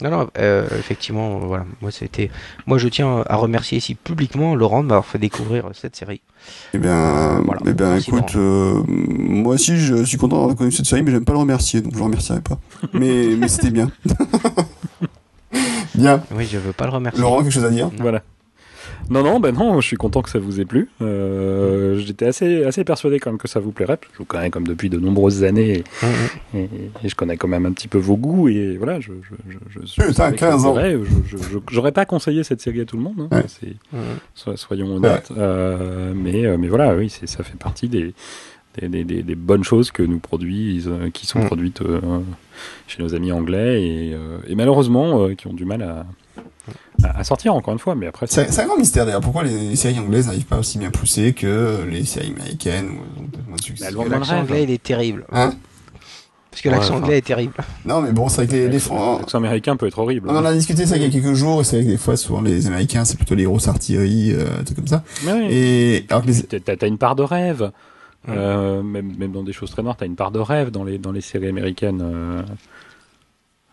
non, 0.00 0.10
non, 0.10 0.28
effectivement, 0.78 1.40
voilà. 1.40 1.64
Moi, 1.82 1.90
c'était, 1.90 2.30
moi, 2.66 2.78
je 2.78 2.86
tiens 2.86 3.24
à 3.28 3.34
remercier 3.34 3.78
ici 3.78 3.96
publiquement 3.96 4.54
Laurent 4.54 4.84
de 4.84 4.88
m'avoir 4.88 5.06
fait 5.06 5.18
découvrir 5.18 5.70
cette 5.72 5.96
série. 5.96 6.20
Eh 6.72 6.78
bien, 6.78 7.42
eh 7.66 7.72
bien, 7.72 7.96
écoute, 7.96 8.34
moi 8.36 9.54
aussi, 9.54 9.76
je 9.76 10.02
suis 10.04 10.18
content 10.18 10.38
d'avoir 10.38 10.56
connu 10.56 10.72
cette 10.72 10.86
série, 10.86 11.02
mais 11.02 11.12
j'aime 11.12 11.24
pas 11.24 11.32
le 11.32 11.38
remercier, 11.38 11.80
donc 11.80 11.92
je 11.92 11.98
le 11.98 12.04
remercierai 12.04 12.40
pas. 12.40 12.58
Mais, 12.92 13.36
mais 13.38 13.48
c'était 13.48 13.70
bien. 13.70 13.90
bien. 15.94 16.22
Oui, 16.34 16.48
je 16.50 16.58
veux 16.58 16.72
pas 16.72 16.86
le 16.86 16.92
remercier. 16.92 17.22
Laurent, 17.22 17.42
quelque 17.42 17.52
chose 17.52 17.64
à 17.64 17.70
dire? 17.70 17.90
Voilà. 17.98 18.22
Non, 19.10 19.22
non, 19.22 19.40
ben 19.40 19.52
non, 19.52 19.80
je 19.80 19.86
suis 19.86 19.96
content 19.96 20.22
que 20.22 20.30
ça 20.30 20.38
vous 20.38 20.60
ait 20.60 20.64
plu. 20.64 20.88
Euh, 21.02 21.98
J'étais 21.98 22.26
assez, 22.26 22.64
assez 22.64 22.84
persuadé 22.84 23.18
quand 23.20 23.30
même 23.30 23.38
que 23.38 23.48
ça 23.48 23.60
vous 23.60 23.70
plairait. 23.70 23.98
Je 24.12 24.18
vous 24.18 24.24
connais 24.24 24.50
comme 24.50 24.66
depuis 24.66 24.90
de 24.90 24.98
nombreuses 24.98 25.44
années 25.44 25.84
et, 26.54 26.58
et, 26.58 27.08
je 27.08 27.14
connais 27.14 27.36
quand 27.36 27.48
même 27.48 27.66
un 27.66 27.72
petit 27.72 27.88
peu 27.88 27.98
vos 27.98 28.16
goûts 28.16 28.48
et 28.48 28.76
voilà, 28.76 29.00
je, 29.00 29.12
je, 29.22 29.80
je, 29.80 29.86
je 29.86 30.02
Putain, 30.06 30.32
15 30.32 30.64
ans. 30.64 30.76
J'aurais 31.70 31.92
pas 31.92 32.06
conseillé 32.06 32.44
cette 32.44 32.60
série 32.60 32.80
à 32.80 32.84
tout 32.84 32.96
le 32.96 33.02
monde, 33.02 33.28
hein, 33.30 33.42
soyons 34.34 34.96
honnêtes. 34.96 35.30
Euh, 35.36 36.12
mais, 36.14 36.46
euh, 36.46 36.56
mais 36.58 36.68
voilà, 36.68 36.94
oui, 36.94 37.10
ça 37.10 37.44
fait 37.44 37.58
partie 37.58 37.88
des, 37.88 38.14
des, 38.80 39.04
des, 39.04 39.22
des, 39.22 39.34
bonnes 39.34 39.64
choses 39.64 39.90
que 39.90 40.02
nous 40.02 40.18
produisent, 40.18 40.90
qui 41.12 41.26
sont 41.26 41.40
produites 41.40 41.82
euh, 41.82 42.00
chez 42.86 43.02
nos 43.02 43.14
amis 43.14 43.32
anglais 43.32 43.82
et, 43.82 44.14
euh, 44.14 44.38
et 44.48 44.54
malheureusement 44.54 45.28
qui 45.34 45.46
ont 45.46 45.52
du 45.52 45.64
mal 45.64 45.82
à, 45.82 46.06
à 47.02 47.24
sortir 47.24 47.54
encore 47.54 47.72
une 47.72 47.78
fois, 47.78 47.94
mais 47.94 48.06
après. 48.06 48.26
C'est 48.26 48.58
un 48.58 48.66
grand 48.66 48.78
mystère 48.78 49.04
d'ailleurs. 49.04 49.20
Pourquoi 49.20 49.44
les, 49.44 49.76
séries 49.76 49.98
anglaises 49.98 50.26
n'arrivent 50.26 50.46
pas 50.46 50.58
aussi 50.58 50.78
bien 50.78 50.90
poussées 50.90 51.32
que 51.32 51.84
les 51.88 52.04
séries 52.04 52.32
américaines 52.36 52.90
ou 52.90 54.08
L'accent 54.08 54.38
anglais, 54.38 54.64
il 54.64 54.70
est 54.70 54.82
terrible. 54.82 55.24
Hein? 55.32 55.54
Parce 56.50 56.62
que 56.62 56.68
l'accent 56.68 56.96
anglais 56.96 57.18
est 57.18 57.26
terrible. 57.26 57.54
Non, 57.84 58.00
mais 58.00 58.12
bon, 58.12 58.28
c'est 58.28 58.44
vrai 58.44 58.46
que 58.46 58.52
les, 58.52 58.68
L'accent 58.68 59.38
américain 59.38 59.76
peut 59.76 59.88
être 59.88 59.98
horrible. 59.98 60.30
On 60.30 60.36
en 60.36 60.44
a 60.44 60.54
discuté 60.54 60.86
ça 60.86 60.96
il 60.96 61.02
y 61.02 61.06
a 61.06 61.08
quelques 61.08 61.34
jours, 61.34 61.60
et 61.60 61.64
c'est 61.64 61.76
vrai 61.76 61.84
que 61.84 61.90
des 61.90 61.96
fois, 61.96 62.16
souvent, 62.16 62.40
les 62.42 62.68
Américains, 62.68 63.04
c'est 63.04 63.16
plutôt 63.16 63.34
les 63.34 63.44
grosses 63.44 63.66
artilleries, 63.66 64.32
euh, 64.32 64.62
trucs 64.64 64.76
comme 64.76 64.86
ça. 64.86 65.02
Oui. 65.26 65.46
Et, 65.50 66.06
alors 66.10 66.22
que 66.22 66.28
les... 66.28 66.60
T'as 66.60 66.86
une 66.86 66.98
part 66.98 67.16
de 67.16 67.24
rêve. 67.24 67.72
Euh, 68.28 68.82
même, 68.82 69.14
même 69.18 69.32
dans 69.32 69.42
des 69.42 69.52
choses 69.52 69.70
très 69.70 69.82
noires, 69.82 69.96
t'as 69.98 70.06
une 70.06 70.16
part 70.16 70.30
de 70.30 70.38
rêve 70.38 70.70
dans 70.70 70.84
les, 70.84 70.98
dans 70.98 71.12
les 71.12 71.20
séries 71.20 71.48
américaines. 71.48 72.00
Euh... 72.02 72.42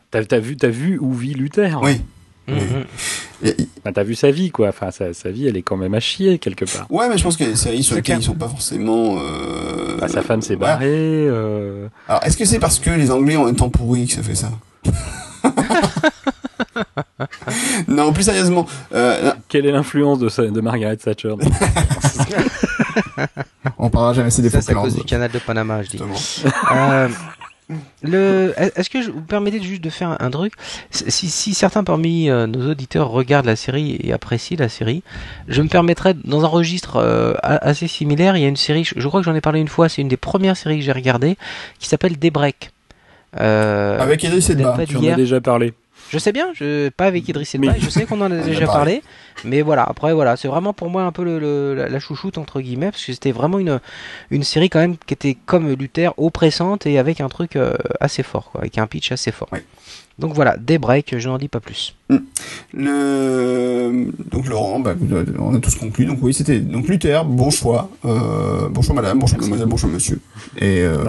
T'as 0.10 0.24
as 0.36 0.40
vu, 0.40 0.58
as 0.62 0.68
vu 0.68 0.98
où 1.00 1.14
vit 1.14 1.36
Luther 1.36 1.80
Oui. 1.82 2.02
Mm-hmm. 2.48 3.92
t'as 3.94 4.04
vu 4.04 4.16
sa 4.16 4.32
vie, 4.32 4.52
quoi. 4.52 4.70
Enfin, 4.70 4.92
sa, 4.92 5.14
sa, 5.14 5.30
vie, 5.32 5.48
elle 5.48 5.58
est 5.58 5.62
quand 5.62 5.78
même 5.78 5.94
à 5.94 6.00
chier 6.00 6.40
quelque 6.40 6.66
part. 6.66 6.88
Ouais, 6.90 7.08
mais 7.10 7.18
je 7.18 7.24
pense 7.24 7.38
que 7.38 7.44
les 7.44 7.56
séries 7.56 7.84
sur 7.84 7.96
lesquelles 7.96 8.20
ils 8.20 8.24
sont 8.24 8.34
pas 8.34 8.48
forcément. 8.48 9.18
Euh... 9.20 9.98
Bah, 10.00 10.08
sa 10.08 10.22
femme 10.22 10.42
s'est 10.42 10.56
barrée. 10.56 10.88
Euh... 10.90 11.88
Alors, 12.08 12.24
est-ce 12.24 12.38
que 12.38 12.46
c'est 12.46 12.60
parce 12.60 12.80
que 12.80 12.90
les 12.90 13.12
Anglais 13.12 13.38
ont 13.38 13.46
un 13.46 13.54
temps 13.54 13.70
pourri 13.70 14.08
que 14.08 14.14
ça 14.14 14.24
fait 14.24 14.36
ça? 14.36 14.52
Non, 17.88 18.14
plus 18.14 18.24
sérieusement. 18.24 18.66
Euh... 18.94 19.34
Quelle 19.48 19.66
est 19.66 19.72
l'influence 19.72 20.20
de, 20.20 20.50
de 20.50 20.62
Margaret 20.62 20.98
Thatcher? 20.98 21.36
On 23.78 23.90
parlera 23.90 24.14
jamais 24.14 24.28
assez 24.28 24.42
des 24.42 24.50
Ça, 24.50 24.62
c'est 24.62 24.72
à 24.72 24.76
cause 24.76 24.96
du 24.96 25.04
canal 25.04 25.30
de 25.32 25.40
Panama, 25.40 25.84
je 25.84 25.90
dis. 25.90 26.00
Le, 28.04 28.54
est-ce 28.58 28.90
que 28.90 29.02
je 29.02 29.12
vous 29.12 29.22
permettez 29.22 29.62
juste 29.62 29.84
de 29.84 29.90
faire 29.90 30.18
un, 30.20 30.30
truc? 30.30 30.54
Si, 30.90 31.30
si, 31.30 31.54
certains 31.54 31.84
parmi 31.84 32.30
euh, 32.30 32.48
nos 32.48 32.72
auditeurs 32.72 33.10
regardent 33.10 33.46
la 33.46 33.56
série 33.56 33.98
et 34.04 34.14
apprécient 34.14 34.58
la 34.60 34.70
série, 34.70 35.04
je 35.48 35.62
me 35.62 35.68
permettrais 35.68 36.14
dans 36.24 36.44
un 36.44 36.48
registre 36.48 36.98
euh, 36.98 37.34
assez 37.44 37.88
similaire. 37.88 38.38
Il 38.38 38.42
y 38.42 38.46
a 38.46 38.50
une 38.50 38.58
série, 38.58 38.84
je, 38.84 39.08
crois 39.08 39.22
que 39.22 39.26
j'en 39.26 39.36
ai 39.36 39.42
parlé 39.42 39.60
une 39.60 39.68
fois, 39.68 39.90
c'est 39.90 40.02
une 40.02 40.08
des 40.08 40.18
premières 40.18 40.58
séries 40.58 40.80
que 40.80 40.86
j'ai 40.86 40.92
regardées, 40.92 41.38
qui 41.80 41.88
s'appelle 41.88 42.18
Daybreak. 42.18 42.72
Euh, 43.40 44.00
Avec 44.00 44.24
Idriss 44.24 44.50
Elba. 44.50 44.78
Tu 44.86 44.98
en 44.98 45.04
as 45.04 45.16
déjà 45.16 45.40
parlé. 45.40 45.74
Je 46.12 46.18
sais 46.18 46.34
bien, 46.34 46.50
je, 46.54 46.90
pas 46.90 47.06
avec 47.06 47.26
Idriss 47.30 47.56
Elba, 47.56 47.74
je 47.80 47.90
sais 47.90 48.06
qu'on 48.06 48.20
en 48.20 48.30
a 48.30 48.36
déjà 48.44 48.66
parlé, 48.66 49.02
mais 49.46 49.62
voilà, 49.62 49.84
après 49.84 50.12
voilà, 50.14 50.36
c'est 50.36 50.50
vraiment 50.50 50.74
pour 50.74 50.90
moi 50.90 51.04
un 51.04 51.14
peu 51.14 51.24
le, 51.24 51.74
la, 51.74 52.00
chouchoute 52.00 52.38
entre 52.38 52.60
guillemets, 52.60 52.92
parce 52.92 53.06
que 53.06 53.14
c'était 53.14 53.32
vraiment 53.32 53.60
une, 53.60 53.80
une 54.30 54.44
série 54.44 54.70
quand 54.70 54.80
même 54.80 54.98
qui 54.98 55.14
était 55.14 55.38
comme 55.46 55.72
Luther, 55.72 56.14
oppressante 56.18 56.86
et 56.86 57.00
avec 57.00 57.22
un 57.22 57.30
truc 57.30 57.56
euh, 57.56 57.78
assez 58.02 58.24
fort, 58.24 58.52
quoi, 58.52 58.60
avec 58.60 58.78
un 58.78 58.88
pitch 58.88 59.14
assez 59.14 59.32
fort. 59.32 59.48
Donc 60.22 60.36
voilà, 60.36 60.56
des 60.56 60.78
breaks, 60.78 61.16
je 61.18 61.28
n'en 61.28 61.40
dis 61.40 61.48
pas 61.48 61.60
plus. 61.60 61.96
Le... 62.74 64.12
Donc 64.30 64.48
Laurent, 64.48 64.80
bah, 64.80 64.94
on 65.40 65.56
a 65.56 65.60
tous 65.60 65.74
conclu. 65.74 66.06
Donc 66.06 66.20
oui, 66.22 66.32
c'était 66.32 66.60
donc 66.60 66.88
Luther, 66.88 67.26
bon 67.26 67.50
choix, 67.50 67.90
euh, 68.06 68.70
bon 68.70 68.84
choix 68.84 68.94
madame, 68.94 69.18
bon 69.18 69.26
choix 69.26 69.40
mademoiselle, 69.40 69.68
bon 69.68 69.78
choix 69.78 69.90
monsieur. 69.90 70.20
Et 70.58 70.82
euh, 70.82 71.04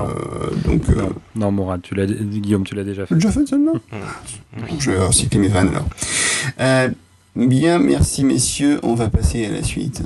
donc 0.64 0.88
euh... 0.88 1.02
non, 1.36 1.52
Morad, 1.52 1.82
tu 1.82 1.94
l'as 1.94 2.06
Guillaume, 2.06 2.64
tu 2.64 2.74
l'as 2.74 2.84
déjà 2.84 3.04
fait. 3.04 3.14
Déjà 3.14 3.30
fait 3.30 3.46
celle-là. 3.46 3.72
Hmm. 3.92 4.62
je 4.78 4.90
vais 4.90 4.98
recycler 4.98 5.40
mes 5.40 5.48
vannes 5.48 5.68
alors. 5.68 5.88
Euh, 6.58 6.88
bien, 7.36 7.78
merci 7.78 8.24
messieurs, 8.24 8.80
on 8.82 8.94
va 8.94 9.10
passer 9.10 9.44
à 9.44 9.50
la 9.50 9.62
suite. 9.62 10.04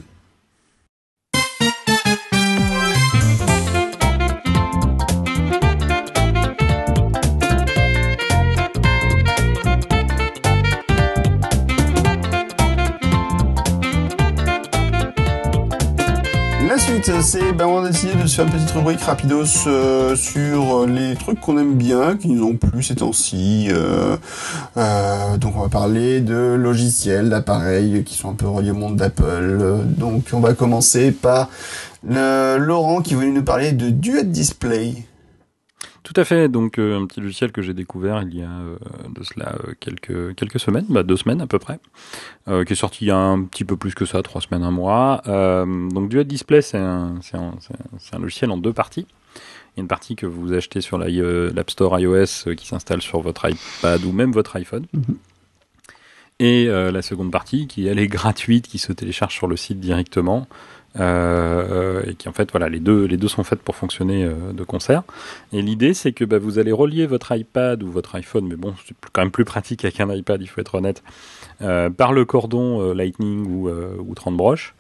C'est 17.03 17.53
ben, 17.53 17.67
on 17.67 17.85
a 17.85 17.89
décidé 17.89 18.15
de 18.15 18.27
faire 18.27 18.47
une 18.47 18.53
petite 18.53 18.71
rubrique 18.71 19.01
rapidos 19.01 19.67
euh, 19.67 20.17
sur 20.17 20.87
les 20.87 21.15
trucs 21.15 21.41
qu'on 21.41 21.59
aime 21.59 21.75
bien, 21.75 22.17
qui 22.17 22.29
nous 22.29 22.45
ont 22.47 22.57
plu 22.57 22.83
ces 22.83 22.97
temps-ci. 22.97 23.69
Euh, 23.71 24.17
euh, 24.77 25.37
donc 25.37 25.57
on 25.57 25.61
va 25.61 25.69
parler 25.69 26.21
de 26.21 26.55
logiciels, 26.55 27.29
d'appareils 27.29 28.03
qui 28.05 28.17
sont 28.17 28.31
un 28.31 28.35
peu 28.35 28.47
reliés 28.47 28.71
au 28.71 28.75
monde 28.75 28.97
d'Apple. 28.97 29.85
Donc 29.87 30.29
on 30.33 30.41
va 30.41 30.55
commencer 30.55 31.13
par 31.13 31.51
Laurent 32.03 33.03
qui 33.03 33.15
voulait 33.15 33.31
nous 33.31 33.45
parler 33.45 33.73
de 33.73 33.91
Duet 33.91 34.25
Display. 34.25 34.95
Tout 36.07 36.21
à 36.21 36.25
fait. 36.25 36.49
Donc 36.49 36.79
euh, 36.79 37.01
un 37.01 37.05
petit 37.05 37.21
logiciel 37.21 37.51
que 37.51 37.63
j'ai 37.63 37.75
découvert 37.75 38.23
il 38.23 38.39
y 38.39 38.43
a 38.43 38.49
euh, 38.49 38.77
de 39.13 39.25
cela 39.25 39.57
euh, 39.57 39.73
quelques 39.81 40.37
quelques 40.37 40.61
semaines, 40.61 40.87
bah, 40.89 41.03
deux 41.03 41.17
semaines 41.17 41.41
à 41.41 41.49
peu 41.49 41.59
près, 41.59 41.81
qui 42.47 42.73
est 42.73 42.77
sorti 42.77 43.07
il 43.07 43.09
y 43.09 43.11
a 43.11 43.17
un 43.17 43.43
petit 43.43 43.65
peu 43.65 43.77
plus 43.77 43.93
que 43.97 44.05
ça, 44.05 44.23
trois 44.23 44.41
semaines, 44.41 44.63
un 44.63 44.71
mois. 44.71 45.21
donc 45.27 46.09
Duet 46.09 46.25
Display, 46.25 46.63
c'est 46.63 46.79
un, 46.79 47.17
c'est 47.23 47.37
un, 47.37 47.55
un, 48.13 48.19
logiciel 48.21 48.53
en 48.53 48.57
deux 48.57 48.73
parties. 48.73 49.09
Il 49.75 49.79
y 49.79 49.81
a 49.81 49.83
une 49.83 49.89
partie 49.89 50.15
que 50.15 50.27
vous 50.27 50.53
achetez 50.53 50.81
sur 50.81 50.97
l'App 50.97 51.71
Store 51.71 51.99
iOS 51.99 52.55
qui 52.57 52.69
s'installe 52.69 53.03
sur 53.03 53.21
votre 53.21 53.51
iPad 53.51 54.05
ou 54.05 54.13
même 54.13 54.31
votre 54.31 54.55
iPhone. 54.55 54.87
Mm-hmm. 54.97 55.15
Et 56.39 56.67
la 56.67 57.03
seconde 57.03 57.33
partie 57.33 57.67
qui 57.67 57.89
elle 57.89 57.99
est 57.99 58.07
gratuite, 58.07 58.69
qui 58.69 58.79
se 58.79 58.93
télécharge 58.93 59.35
sur 59.35 59.49
le 59.49 59.57
site 59.57 59.81
directement. 59.81 60.47
Euh, 60.99 62.03
et 62.07 62.15
qui 62.15 62.29
en 62.29 62.33
fait 62.33 62.51
voilà 62.51 62.71
les 62.71 62.81
deux 62.81 63.05
les 63.05 63.19
deux 63.19 63.29
sont 63.29 63.45
faites 63.45 63.61
pour 63.61 63.77
fonctionner 63.77 64.25
euh, 64.25 64.53
de 64.53 64.65
concert. 64.65 65.03
Et 65.53 65.61
l'idée 65.61 65.95
c'est 65.95 66.13
que 66.13 66.25
bah, 66.25 66.39
vous 66.39 66.59
allez 66.59 66.73
relier 66.73 67.07
votre 67.07 67.37
iPad 67.37 67.83
ou 67.83 67.91
votre 67.91 68.15
iPhone 68.15 68.47
mais 68.49 68.57
bon 68.57 68.75
c'est 68.87 68.95
quand 69.13 69.21
même 69.21 69.31
plus 69.31 69.45
pratique 69.45 69.85
avec 69.85 70.01
un 70.01 70.13
iPad 70.13 70.41
il 70.41 70.47
faut 70.47 70.61
être 70.61 70.75
honnête 70.75 71.03
euh, 71.61 71.91
par 71.91 72.13
le 72.13 72.25
cordon 72.25 72.93
Lightning 72.95 73.47
ou, 73.47 73.69
ou 73.69 74.15
30 74.15 74.37
broches 74.37 74.75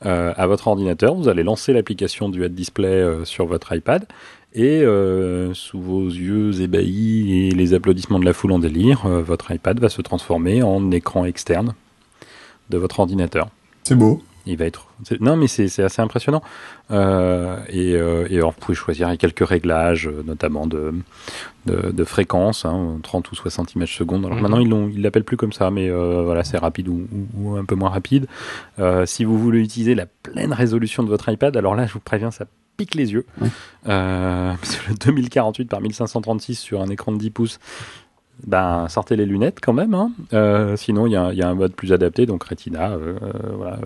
à 0.00 0.46
votre 0.46 0.68
ordinateur. 0.68 1.14
Vous 1.14 1.28
allez 1.28 1.42
lancer 1.42 1.72
l'application 1.72 2.28
du 2.28 2.44
Head 2.44 2.54
Display 2.54 3.24
sur 3.24 3.46
votre 3.46 3.74
iPad. 3.74 4.06
Et 4.54 4.84
sous 5.54 5.80
vos 5.80 6.06
yeux 6.06 6.60
ébahis 6.60 7.48
et 7.48 7.50
les 7.50 7.74
applaudissements 7.74 8.20
de 8.20 8.24
la 8.24 8.32
foule 8.32 8.52
en 8.52 8.58
délire 8.60 9.08
votre 9.08 9.50
iPad 9.50 9.80
va 9.80 9.88
se 9.88 10.00
transformer 10.00 10.62
en 10.62 10.90
écran 10.92 11.24
externe 11.24 11.74
de 12.70 12.78
votre 12.78 13.00
ordinateur. 13.00 13.48
C'est 13.82 13.96
beau 13.96 14.22
il 14.48 14.56
va 14.56 14.64
être. 14.64 14.86
Non, 15.20 15.36
mais 15.36 15.46
c'est 15.46 15.82
assez 15.82 16.02
impressionnant. 16.02 16.42
Euh, 16.90 17.58
et, 17.68 17.94
euh, 17.94 18.26
et 18.30 18.36
alors, 18.36 18.52
vous 18.52 18.60
pouvez 18.60 18.74
choisir 18.74 19.16
quelques 19.18 19.46
réglages, 19.46 20.08
euh, 20.08 20.22
notamment 20.26 20.66
de, 20.66 20.94
de, 21.66 22.04
fréquence, 22.04 22.62
30 22.62 22.66
hein, 23.14 23.28
ou 23.30 23.34
60 23.34 23.74
images 23.74 23.96
secondes. 23.96 24.24
Alors 24.24 24.36
mhm. 24.36 24.42
maintenant, 24.42 24.88
ils 24.88 25.02
l'appellent 25.02 25.24
plus 25.24 25.36
comme 25.36 25.52
ça, 25.52 25.70
mais 25.70 25.90
voilà, 25.90 26.44
c'est 26.44 26.58
rapide 26.58 26.88
ou, 26.88 27.06
ou, 27.36 27.56
un 27.56 27.64
peu 27.64 27.74
moins 27.74 27.90
rapide. 27.90 28.26
si 29.04 29.24
vous 29.24 29.38
voulez 29.38 29.60
utiliser 29.60 29.94
la 29.94 30.06
pleine 30.06 30.52
résolution 30.52 31.02
de 31.02 31.08
votre 31.08 31.28
iPad, 31.28 31.56
alors 31.56 31.74
là, 31.74 31.86
je 31.86 31.92
vous 31.92 32.00
préviens, 32.00 32.30
ça 32.30 32.46
pique 32.76 32.94
les 32.94 33.12
yeux. 33.12 33.26
parce 33.84 34.76
que 34.76 34.90
le 34.90 34.94
2048 34.94 35.68
par 35.68 35.80
1536 35.80 36.54
sur 36.56 36.80
un 36.80 36.88
écran 36.88 37.12
de 37.12 37.18
10 37.18 37.30
pouces, 37.30 37.58
ben, 38.46 38.86
sortez 38.88 39.16
les 39.16 39.26
lunettes 39.26 39.58
quand 39.60 39.72
même. 39.72 39.94
Hein. 39.94 40.12
Euh, 40.32 40.76
sinon, 40.76 41.06
il 41.06 41.12
y 41.12 41.16
a, 41.16 41.48
un 41.48 41.54
mode 41.54 41.72
plus 41.72 41.92
adapté, 41.92 42.26
donc 42.26 42.44
Retina. 42.44 42.92
Euh, 42.92 43.18
euh 43.22 43.52
voilà. 43.56 43.78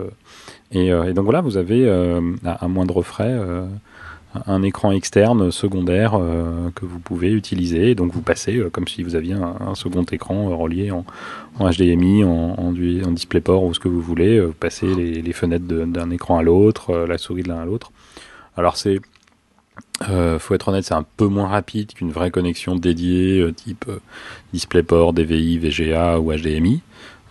Et, 0.71 1.13
donc 1.13 1.25
voilà, 1.25 1.41
vous 1.41 1.57
avez 1.57 1.89
à, 2.43 2.67
moindre 2.67 3.03
frais 3.03 3.39
un 4.47 4.63
écran 4.63 4.91
externe 4.91 5.51
secondaire 5.51 6.19
que 6.73 6.85
vous 6.85 6.97
pouvez 6.97 7.31
utiliser. 7.31 7.93
Donc 7.93 8.11
vous 8.11 8.23
passez 8.23 8.59
comme 8.71 8.87
si 8.87 9.03
vous 9.03 9.15
aviez 9.15 9.35
un, 9.35 9.75
second 9.75 10.03
écran 10.03 10.57
relié 10.57 10.89
en, 10.89 11.05
HDMI, 11.59 12.23
en, 12.23 12.71
DisplayPort 12.71 13.63
ou 13.63 13.75
ce 13.75 13.79
que 13.79 13.87
vous 13.87 14.01
voulez. 14.01 14.39
Vous 14.39 14.53
passez 14.53 14.87
les, 14.95 15.21
les 15.21 15.33
fenêtres 15.33 15.65
d'un 15.67 16.09
écran 16.09 16.39
à 16.39 16.41
l'autre, 16.41 17.05
la 17.07 17.19
souris 17.19 17.43
de 17.43 17.49
l'un 17.49 17.59
à 17.59 17.65
l'autre. 17.65 17.91
Alors 18.57 18.77
c'est 18.77 18.99
euh, 20.09 20.39
faut 20.39 20.53
être 20.53 20.69
honnête, 20.69 20.83
c'est 20.85 20.93
un 20.93 21.05
peu 21.17 21.27
moins 21.27 21.47
rapide 21.47 21.93
qu'une 21.93 22.11
vraie 22.11 22.31
connexion 22.31 22.75
dédiée 22.75 23.39
euh, 23.39 23.51
type 23.51 23.85
euh, 23.87 23.99
DisplayPort, 24.53 25.13
DVI, 25.13 25.57
VGA 25.57 26.19
ou 26.19 26.33
HDMI. 26.33 26.81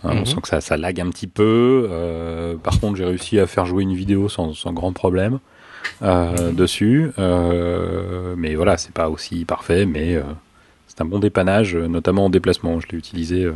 On 0.03 0.15
mhm. 0.15 0.25
sent 0.25 0.41
que 0.41 0.47
ça, 0.47 0.59
ça 0.59 0.75
lag 0.75 0.99
un 0.99 1.09
petit 1.09 1.27
peu. 1.27 1.87
Euh, 1.89 2.55
par 2.55 2.79
contre, 2.79 2.97
j'ai 2.97 3.05
réussi 3.05 3.39
à 3.39 3.47
faire 3.47 3.65
jouer 3.65 3.83
une 3.83 3.95
vidéo 3.95 4.27
sans, 4.27 4.53
sans 4.53 4.73
grand 4.73 4.91
problème 4.91 5.39
mhm. 6.01 6.53
dessus. 6.53 7.11
mais 7.17 8.55
voilà, 8.55 8.77
c'est 8.77 8.93
pas 8.93 9.09
aussi 9.09 9.45
parfait, 9.45 9.85
mais 9.85 10.21
c'est 10.87 11.01
un 11.01 11.05
bon 11.05 11.19
dépannage, 11.19 11.75
notamment 11.75 12.25
en 12.25 12.29
déplacement. 12.29 12.81
Je 12.81 12.87
l'ai 12.91 12.97
utilisé 12.97 13.49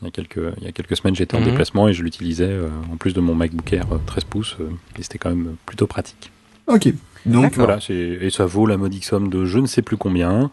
il 0.00 0.06
y 0.06 0.08
a 0.08 0.10
quelques, 0.10 0.40
il 0.58 0.64
y 0.64 0.68
a 0.68 0.72
quelques 0.72 0.96
semaines, 0.96 1.14
j'étais 1.14 1.36
en 1.36 1.40
mhm. 1.40 1.50
déplacement 1.50 1.88
et 1.88 1.92
je 1.92 2.02
l'utilisais 2.02 2.56
en 2.90 2.96
plus 2.96 3.12
de 3.12 3.20
mon 3.20 3.34
MacBook 3.34 3.70
Air 3.74 3.86
13 4.06 4.24
pouces. 4.24 4.56
et 4.98 5.02
c'était 5.02 5.18
quand 5.18 5.28
même 5.28 5.56
plutôt 5.66 5.86
pratique. 5.86 6.32
Ok. 6.68 6.88
Donc 7.26 7.56
voilà, 7.56 7.78
et 7.88 8.30
ça 8.30 8.46
vaut 8.46 8.66
la 8.66 8.76
modique 8.76 9.04
somme 9.04 9.28
de 9.28 9.44
je 9.44 9.58
ne 9.58 9.66
sais 9.66 9.82
plus 9.82 9.96
combien. 9.96 10.50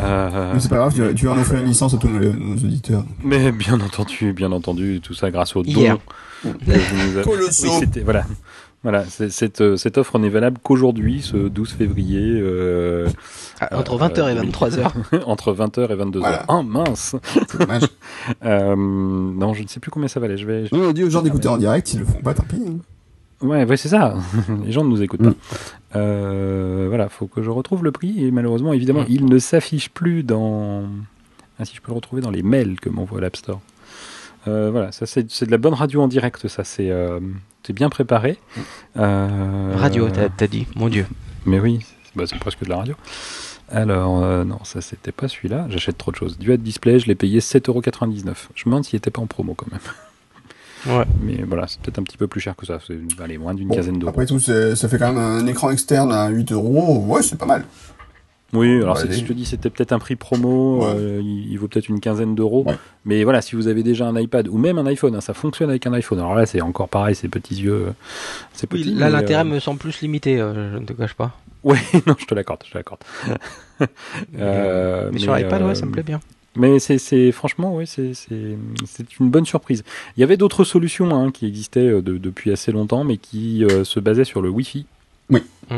Euh... 0.00 0.54
c'est 0.58 0.68
pas 0.68 0.76
grave, 0.76 1.14
tu, 1.14 1.26
vas 1.26 1.32
en 1.32 1.38
offrir 1.38 1.60
une 1.60 1.66
licence 1.66 1.94
à 1.94 1.98
tous 1.98 2.08
nos, 2.08 2.54
auditeurs. 2.54 3.04
Mais 3.22 3.52
bien 3.52 3.80
entendu, 3.80 4.32
bien 4.32 4.52
entendu, 4.52 5.00
tout 5.02 5.14
ça 5.14 5.30
grâce 5.30 5.56
au 5.56 5.62
don. 5.62 5.98
Colossaux. 7.24 7.80
Oui, 7.80 8.02
voilà. 8.02 8.24
Voilà, 8.82 9.04
cette, 9.04 9.60
euh, 9.60 9.76
cette 9.76 9.98
offre 9.98 10.18
n'est 10.18 10.30
valable 10.30 10.56
qu'aujourd'hui, 10.62 11.20
ce 11.20 11.36
12 11.36 11.72
février. 11.72 12.40
Euh, 12.40 13.10
ah, 13.60 13.78
entre 13.78 13.98
20h 13.98 14.30
et 14.30 14.40
23h. 14.40 15.22
entre 15.26 15.52
20h 15.52 15.92
et 15.92 15.96
22h. 15.96 16.18
Voilà. 16.18 16.46
Oh 16.48 16.62
mince 16.62 17.14
euh, 18.44 18.74
Non, 18.74 19.52
je 19.52 19.62
ne 19.64 19.68
sais 19.68 19.80
plus 19.80 19.90
combien 19.90 20.08
ça 20.08 20.18
valait. 20.18 20.38
Je 20.38 20.46
vais. 20.46 20.64
on 20.72 20.92
dit 20.92 21.04
aux 21.04 21.10
gens 21.10 21.20
d'écouter 21.20 21.48
en 21.48 21.58
direct, 21.58 21.92
ils 21.92 22.00
le 22.00 22.06
font 22.06 22.22
pas, 22.22 22.32
tant 22.32 22.44
pis. 22.44 22.56
Hein. 22.66 22.78
Ouais, 23.42 23.64
ouais 23.64 23.76
c'est 23.76 23.88
ça. 23.88 24.14
Les 24.64 24.72
gens 24.72 24.84
ne 24.84 24.90
nous 24.90 25.02
écoutent 25.02 25.22
pas. 25.22 25.30
Mm. 25.30 25.34
Euh, 25.96 26.86
voilà, 26.88 27.08
faut 27.08 27.26
que 27.26 27.42
je 27.42 27.50
retrouve 27.50 27.84
le 27.84 27.92
prix. 27.92 28.24
Et 28.24 28.30
malheureusement, 28.30 28.72
évidemment, 28.72 29.02
mm. 29.02 29.10
il 29.10 29.24
ne 29.26 29.38
s'affiche 29.38 29.90
plus 29.90 30.22
dans. 30.22 30.84
Ah, 31.58 31.64
si 31.64 31.76
je 31.76 31.80
peux 31.80 31.88
le 31.88 31.96
retrouver 31.96 32.22
dans 32.22 32.30
les 32.30 32.42
mails 32.42 32.80
que 32.80 32.88
m'envoie 32.88 33.20
l'App 33.20 33.36
Store. 33.36 33.60
Euh, 34.48 34.70
voilà, 34.70 34.90
ça 34.92 35.04
c'est 35.06 35.44
de 35.44 35.50
la 35.50 35.58
bonne 35.58 35.74
radio 35.74 36.00
en 36.00 36.08
direct, 36.08 36.48
ça 36.48 36.64
c'est 36.64 36.90
euh, 36.90 37.20
bien 37.68 37.88
préparé. 37.88 38.38
Euh, 38.96 39.74
radio, 39.76 40.08
t'as 40.10 40.46
dit, 40.46 40.66
mon 40.74 40.88
Dieu. 40.88 41.06
Mais 41.46 41.60
oui, 41.60 41.80
bah, 42.16 42.24
c'est 42.26 42.38
presque 42.38 42.64
de 42.64 42.70
la 42.70 42.78
radio. 42.78 42.94
Alors, 43.68 44.22
euh, 44.22 44.44
non, 44.44 44.58
ça 44.64 44.80
c'était 44.80 45.12
pas 45.12 45.28
celui-là, 45.28 45.66
j'achète 45.68 45.96
trop 45.96 46.10
de 46.10 46.16
choses. 46.16 46.38
Duet 46.38 46.58
Display, 46.58 46.98
je 46.98 47.06
l'ai 47.06 47.14
payé 47.14 47.40
7,99€. 47.40 48.34
Je 48.54 48.62
me 48.62 48.64
demande 48.64 48.84
s'il 48.84 48.96
était 48.96 49.10
pas 49.10 49.20
en 49.20 49.26
promo 49.26 49.54
quand 49.54 49.70
même. 49.70 49.80
Ouais. 50.86 51.04
Mais 51.22 51.42
voilà, 51.46 51.66
c'est 51.66 51.80
peut-être 51.80 51.98
un 51.98 52.02
petit 52.02 52.16
peu 52.16 52.26
plus 52.26 52.40
cher 52.40 52.56
que 52.56 52.66
ça. 52.66 52.78
C'est 52.86 52.98
allez, 53.22 53.38
moins 53.38 53.54
d'une 53.54 53.68
quinzaine 53.68 53.98
d'euros. 53.98 54.10
Après 54.10 54.26
tout, 54.26 54.38
ça 54.38 54.88
fait 54.88 54.98
quand 54.98 55.12
même 55.12 55.18
un 55.18 55.46
écran 55.46 55.70
externe 55.70 56.12
à 56.12 56.28
8 56.28 56.52
euros. 56.52 57.04
Ouais, 57.06 57.22
c'est 57.22 57.38
pas 57.38 57.46
mal. 57.46 57.64
Oui, 58.52 58.82
alors 58.82 58.98
si 58.98 59.12
je 59.12 59.24
te 59.24 59.32
dis 59.32 59.46
c'était 59.46 59.70
peut-être 59.70 59.92
un 59.92 60.00
prix 60.00 60.16
promo, 60.16 60.84
euh, 60.84 61.20
il, 61.22 61.56
vaut 61.56 61.68
peut-être 61.68 61.88
une 61.88 62.00
quinzaine 62.00 62.34
d'euros. 62.34 62.66
Mais 63.04 63.22
voilà, 63.22 63.42
si 63.42 63.54
vous 63.54 63.68
avez 63.68 63.82
déjà 63.82 64.08
un 64.08 64.18
iPad 64.18 64.48
ou 64.48 64.58
même 64.58 64.78
un 64.78 64.86
iPhone, 64.86 65.14
hein, 65.14 65.20
ça 65.20 65.34
fonctionne 65.34 65.70
avec 65.70 65.86
un 65.86 65.92
iPhone. 65.92 66.18
Alors 66.18 66.34
là, 66.34 66.46
c'est 66.46 66.60
encore 66.60 66.88
pareil, 66.88 67.14
ces 67.14 67.28
petits 67.28 67.54
yeux. 67.54 67.86
Euh, 67.88 67.92
c'est 68.52 68.66
petit, 68.66 68.92
là, 68.94 69.08
l'intérêt 69.08 69.42
euh, 69.42 69.44
me 69.44 69.60
semble 69.60 69.78
plus 69.78 70.00
limité, 70.00 70.38
je 70.38 70.78
ne 70.78 70.84
te 70.84 70.92
cache 70.92 71.14
pas. 71.14 71.36
Oui, 71.62 71.78
non, 72.06 72.16
je 72.18 72.24
te 72.24 72.34
l'accorde, 72.34 72.64
je 72.66 72.72
te 72.72 72.78
l'accorde. 72.78 73.00
mais, 74.32 75.18
sur 75.18 75.38
iPad, 75.38 75.62
ouais, 75.62 75.74
ça 75.76 75.86
me 75.86 75.92
plaît 75.92 76.02
bien. 76.02 76.20
Mais 76.56 76.80
c'est 76.80 77.30
franchement, 77.32 77.76
oui, 77.76 77.86
c'est 77.86 79.20
une 79.20 79.30
bonne 79.30 79.46
surprise. 79.46 79.84
Il 80.16 80.20
y 80.20 80.24
avait 80.24 80.36
d'autres 80.36 80.64
solutions 80.64 81.14
hein, 81.14 81.30
qui 81.30 81.46
existaient 81.46 81.80
euh, 81.80 82.02
depuis 82.02 82.50
assez 82.50 82.72
longtemps, 82.72 83.04
mais 83.04 83.18
qui 83.18 83.64
euh, 83.64 83.84
se 83.84 84.00
basaient 84.00 84.24
sur 84.24 84.42
le 84.42 84.48
Wi-Fi. 84.48 84.84
Oui. 85.30 85.42
Mmh. 85.70 85.76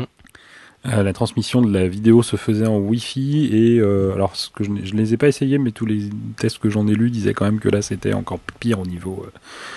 Euh, 0.85 1.03
la 1.03 1.13
transmission 1.13 1.61
de 1.61 1.71
la 1.71 1.87
vidéo 1.87 2.23
se 2.23 2.35
faisait 2.35 2.65
en 2.65 2.77
Wi-Fi 2.77 3.49
et 3.53 3.79
alors 3.79 4.35
ce 4.35 4.49
que 4.49 4.65
je, 4.65 4.71
ne 4.71 4.81
les 4.81 5.13
ai 5.13 5.17
pas 5.17 5.27
essayés, 5.27 5.57
mais 5.57 5.71
tous 5.71 5.85
les 5.85 6.09
tests 6.37 6.57
que 6.57 6.69
j'en 6.69 6.87
ai 6.87 6.93
lus 6.93 7.09
disaient 7.09 7.33
quand 7.33 7.45
même 7.45 7.59
que 7.59 7.69
là 7.69 7.81
c'était 7.81 8.11
encore 8.11 8.39
pire 8.59 8.81
au 8.81 8.85
niveau 8.85 9.25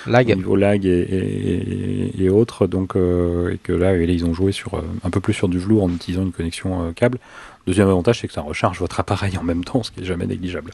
lag, 0.09 0.29
au 0.33 0.35
niveau 0.35 0.57
lag 0.57 0.85
et, 0.85 2.11
et, 2.19 2.29
autres. 2.29 2.67
Donc 2.67 2.97
et 2.97 3.59
que 3.59 3.73
là, 3.73 3.97
ils 3.97 4.25
ont 4.25 4.35
joué 4.35 4.51
sur 4.51 4.83
un 5.05 5.11
peu 5.11 5.21
plus 5.21 5.35
sur 5.35 5.47
du 5.47 5.59
velours 5.59 5.85
en 5.85 5.91
utilisant 5.91 6.23
une 6.23 6.33
connexion 6.33 6.93
câble. 6.95 7.19
Deuxième 7.67 7.89
avantage, 7.89 8.21
c'est 8.21 8.29
que 8.29 8.35
ça 8.35 8.43
recharge 8.43 8.79
votre 8.79 9.01
appareil 9.01 9.37
en 9.39 9.43
même 9.43 9.65
temps, 9.65 9.83
ce 9.83 9.91
qui 9.91 10.01
est 10.01 10.05
jamais 10.05 10.27
négligeable. 10.27 10.71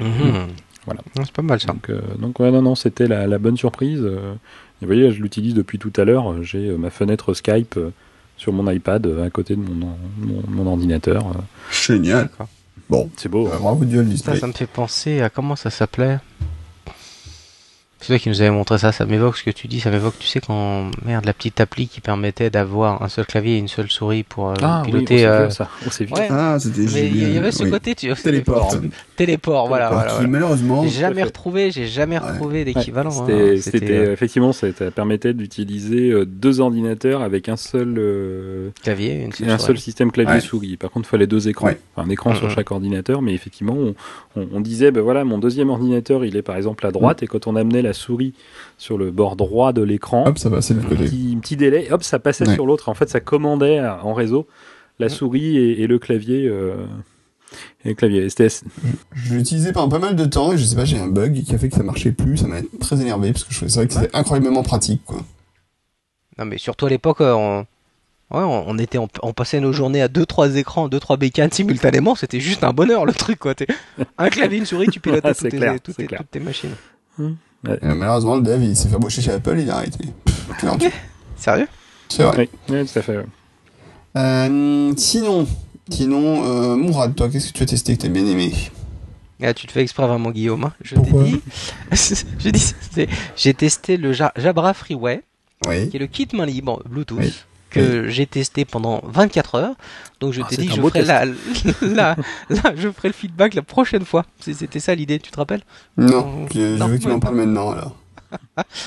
Mhm. 0.00 0.48
Voilà. 0.84 1.00
C'est 1.14 1.32
pas 1.32 1.42
mal 1.42 1.60
ça. 1.60 1.68
Donc, 1.68 1.90
euh, 1.90 2.00
donc 2.18 2.40
ouais, 2.40 2.50
non, 2.50 2.62
non, 2.62 2.74
c'était 2.74 3.06
la, 3.06 3.38
bonne 3.38 3.56
surprise. 3.56 4.00
Euh, 4.02 4.34
vous 4.80 4.86
voyez, 4.86 5.12
je 5.12 5.22
l'utilise 5.22 5.54
depuis 5.54 5.78
tout 5.78 5.92
à 5.96 6.04
l'heure. 6.04 6.42
J'ai 6.42 6.70
euh, 6.70 6.76
ma 6.76 6.90
fenêtre 6.90 7.34
Skype 7.34 7.78
sur 8.36 8.52
mon 8.52 8.68
iPad 8.68 9.06
à 9.24 9.30
côté 9.30 9.54
de 9.54 9.60
mon, 9.60 9.96
mon, 10.48 10.66
ordinateur. 10.66 11.24
Génial. 11.70 12.30
Bon, 12.90 13.08
c'est 13.16 13.28
beau. 13.28 13.46
bravo 13.46 13.84
Dieu, 13.84 14.04
ça, 14.16 14.34
ça 14.34 14.46
me 14.48 14.52
fait 14.52 14.66
penser 14.66 15.20
à 15.20 15.30
comment 15.30 15.54
ça 15.54 15.70
s'appelait? 15.70 16.18
C'est 18.02 18.08
toi 18.08 18.18
qui 18.18 18.28
nous 18.30 18.40
avais 18.42 18.50
montré 18.50 18.78
ça, 18.78 18.90
ça 18.90 19.06
m'évoque 19.06 19.36
ce 19.36 19.44
que 19.44 19.50
tu 19.50 19.68
dis, 19.68 19.78
ça 19.78 19.88
m'évoque, 19.92 20.18
tu 20.18 20.26
sais, 20.26 20.40
quand, 20.40 20.90
merde, 21.04 21.24
la 21.24 21.32
petite 21.32 21.60
appli 21.60 21.86
qui 21.86 22.00
permettait 22.00 22.50
d'avoir 22.50 23.00
un 23.00 23.08
seul 23.08 23.24
clavier 23.26 23.54
et 23.54 23.58
une 23.58 23.68
seule 23.68 23.88
souris 23.90 24.24
pour 24.24 24.50
euh, 24.50 24.54
ah, 24.60 24.82
piloter. 24.84 25.14
Oui, 25.14 25.24
euh... 25.24 25.50
ça. 25.50 25.68
On 25.86 25.90
s'est 25.90 26.04
vu. 26.06 26.12
Ouais. 26.12 26.26
Ah, 26.28 26.56
c'était 26.58 26.80
Mais 26.94 27.06
il 27.06 27.32
y 27.32 27.38
avait 27.38 27.52
ce 27.52 27.62
oui. 27.62 27.70
côté, 27.70 27.94
tu 27.94 28.12
Téléport. 28.14 28.74
Téléport, 29.16 29.68
voilà. 29.68 29.86
Qui, 29.86 29.94
voilà, 29.94 30.12
voilà. 30.14 30.26
malheureusement. 30.28 30.82
J'ai 30.82 30.90
jamais 31.00 31.22
retrouvé, 31.22 31.70
j'ai 31.70 31.86
jamais 31.86 32.18
retrouvé 32.18 32.64
d'équivalent. 32.64 33.10
C'était, 33.12 33.32
hein. 33.56 33.60
c'était, 33.60 33.90
euh, 33.92 34.12
effectivement, 34.12 34.52
ça 34.52 34.66
permettait 34.94 35.32
d'utiliser 35.32 36.10
euh, 36.10 36.26
deux 36.26 36.58
ordinateurs 36.60 37.22
avec 37.22 37.48
un 37.48 37.56
seul 37.56 37.94
euh, 37.98 38.70
clavier, 38.82 39.22
une 39.22 39.32
seule 39.32 39.48
un 39.48 39.58
souris. 39.58 39.66
seul 39.68 39.78
système 39.78 40.08
Ouais. 40.08 40.12
clavier-souris. 40.14 40.76
Par 40.76 40.90
contre, 40.90 41.06
il 41.08 41.10
fallait 41.10 41.28
deux 41.28 41.48
écrans, 41.48 41.66
Ouais. 41.68 41.78
Enfin, 41.94 42.08
un 42.08 42.10
écran 42.10 42.34
sur 42.34 42.48
Mhm. 42.48 42.54
chaque 42.54 42.70
ordinateur, 42.72 43.22
mais 43.22 43.32
effectivement, 43.32 43.74
on, 43.78 43.94
on- 44.34 44.48
on 44.54 44.60
disait, 44.60 44.90
ben 44.90 45.02
voilà, 45.02 45.22
mon 45.24 45.38
deuxième 45.38 45.70
ordinateur, 45.70 46.24
il 46.24 46.36
est 46.36 46.42
par 46.42 46.56
exemple 46.56 46.84
à 46.84 46.90
droite, 46.90 47.22
et 47.22 47.28
quand 47.28 47.46
on 47.46 47.54
amenait 47.54 47.82
la 47.82 47.91
souris 47.92 48.34
sur 48.78 48.98
le 48.98 49.10
bord 49.10 49.36
droit 49.36 49.72
de 49.72 49.82
l'écran, 49.82 50.26
Hop, 50.26 50.38
ça 50.38 50.48
c'est 50.62 50.74
de 50.74 50.80
côté. 50.80 51.04
petit, 51.04 51.34
un 51.36 51.40
petit 51.40 51.56
délai, 51.56 51.90
hop, 51.90 52.02
ça 52.02 52.18
passait 52.18 52.46
Ouais. 52.48 52.54
sur 52.54 52.66
l'autre. 52.66 52.88
En 52.88 52.94
fait, 52.94 53.08
ça 53.08 53.20
commandait 53.20 53.80
en 53.80 54.14
réseau 54.14 54.46
la 54.98 55.08
souris 55.08 55.56
et, 55.56 55.82
et 55.82 55.86
le 55.86 55.98
clavier. 55.98 56.46
euh, 56.48 56.74
et 57.84 57.90
le 57.90 57.94
clavier. 57.94 58.28
C'était 58.30 58.48
Je 59.14 59.34
l'ai 59.34 59.40
utilisé 59.40 59.72
pendant 59.72 59.88
pas 59.88 59.98
mal 59.98 60.16
de 60.16 60.24
temps 60.24 60.52
et 60.52 60.58
je 60.58 60.64
sais 60.64 60.76
pas, 60.76 60.84
j'ai 60.86 60.98
un 60.98 61.08
bug 61.08 61.42
qui 61.42 61.54
a 61.54 61.58
fait 61.58 61.68
que 61.68 61.76
ça 61.76 61.82
marchait 61.82 62.12
plus. 62.12 62.38
Ça 62.38 62.46
m'a 62.46 62.56
très 62.80 63.00
énervé 63.00 63.32
parce 63.32 63.44
que 63.44 63.52
je 63.52 63.58
trouvais 63.58 63.70
c'est 63.70 63.78
vrai 63.80 63.86
que 63.88 63.92
c'était 63.94 64.16
incroyablement 64.16 64.62
pratique, 64.62 65.04
quoi. 65.04 65.18
Non, 66.38 66.46
mais 66.46 66.56
surtout 66.58 66.86
à 66.86 66.90
l'époque, 66.90 67.20
euh, 67.20 67.34
on... 67.34 67.66
Ouais, 68.34 68.40
on 68.42 68.78
était, 68.78 68.96
on, 68.96 69.08
on 69.22 69.34
passait 69.34 69.60
nos 69.60 69.74
journées 69.74 70.00
à 70.00 70.08
deux 70.08 70.24
trois 70.24 70.56
écrans, 70.56 70.88
deux 70.88 70.98
trois 71.00 71.18
bécanes 71.18 71.52
simultanément. 71.52 72.14
C'était 72.14 72.40
juste 72.40 72.64
un 72.64 72.72
bonheur 72.72 73.04
le 73.04 73.12
truc 73.12 73.38
quoi. 73.38 73.54
T'es- 73.54 73.66
Un 74.16 74.30
clavier, 74.30 74.56
une 74.56 74.64
souris, 74.64 74.86
tu 74.88 75.00
pilotais 75.00 75.28
Ouais, 75.28 75.34
toutes, 75.34 75.50
tes, 75.50 75.58
clair, 75.58 75.74
toutes 75.82 75.96
tes- 75.96 76.06
clair. 76.06 76.20
toutes 76.20 76.30
tes 76.30 76.40
machines. 76.40 76.70
Et, 77.20 77.24
malheureusement, 77.82 78.36
le 78.36 78.42
dev, 78.42 78.62
il 78.62 78.76
s'est 78.76 78.88
fait 78.88 78.96
embaucher 78.96 79.22
chez 79.22 79.32
Apple, 79.32 79.58
il 79.58 79.70
a 79.70 79.76
arrêté. 79.76 80.04
Sérieux? 81.36 81.68
C'est 82.08 82.22
vrai. 82.24 82.48
oui, 82.68 82.76
oui, 82.80 82.86
tout 82.86 82.98
à 82.98 83.02
fait. 83.02 83.16
ouais. 83.16 83.26
Euh, 84.16 84.92
sinon, 84.96 85.46
sinon, 85.88 86.44
euh, 86.44 86.76
Mourad, 86.76 87.14
toi, 87.14 87.28
qu'est-ce 87.30 87.48
que 87.52 87.58
tu 87.58 87.62
as 87.62 87.66
testé 87.66 87.96
que 87.96 88.02
t'as 88.02 88.08
bien 88.08 88.26
aimé? 88.26 88.52
Ah, 89.42 89.54
tu 89.54 89.66
te 89.66 89.72
fais 89.72 89.82
exprès 89.82 90.06
vraiment 90.06 90.30
Guillaume. 90.30 90.64
hein. 90.64 90.72
Je 90.82 90.94
t'ai 90.94 91.10
dit. 91.24 91.40
je 92.38 92.48
dis, 92.50 92.74
c'est- 92.92 93.08
j'ai 93.36 93.54
testé 93.54 93.96
le 93.96 94.12
Ja- 94.12 94.32
Jabra 94.36 94.72
Freeway, 94.74 95.22
Oui. 95.66 95.88
qui 95.88 95.96
est 95.96 96.00
le 96.00 96.06
kit 96.06 96.28
main 96.34 96.46
libre 96.46 96.82
Bluetooth. 96.88 97.18
Oui. 97.18 97.32
Que 97.72 98.08
j'ai 98.08 98.26
testé 98.26 98.64
pendant 98.64 99.00
24 99.04 99.54
heures. 99.56 99.74
Donc 100.20 100.32
je 100.32 100.42
Ah, 100.42 100.46
t'ai 100.48 100.56
dit 100.56 100.68
je 100.68 100.80
ferai 100.80 101.02
la, 101.02 101.24
la, 101.82 102.16
la- 102.48 102.76
je 102.76 102.90
ferai 102.90 103.08
le 103.08 103.14
feedback 103.14 103.54
la 103.54 103.62
prochaine 103.62 104.04
fois. 104.04 104.24
C'était 104.40 104.80
ça 104.80 104.94
l'idée, 104.94 105.18
tu 105.18 105.30
te 105.30 105.36
rappelles? 105.36 105.62
Non, 105.96 106.46
je, 106.52 106.58
je 106.60 106.78
Non, 106.78 106.86
veux 106.88 106.96
que 106.98 107.02
tu 107.02 107.08
m'en 107.08 107.18
parles 107.20 107.36
maintenant, 107.36 107.70
alors. 107.72 107.96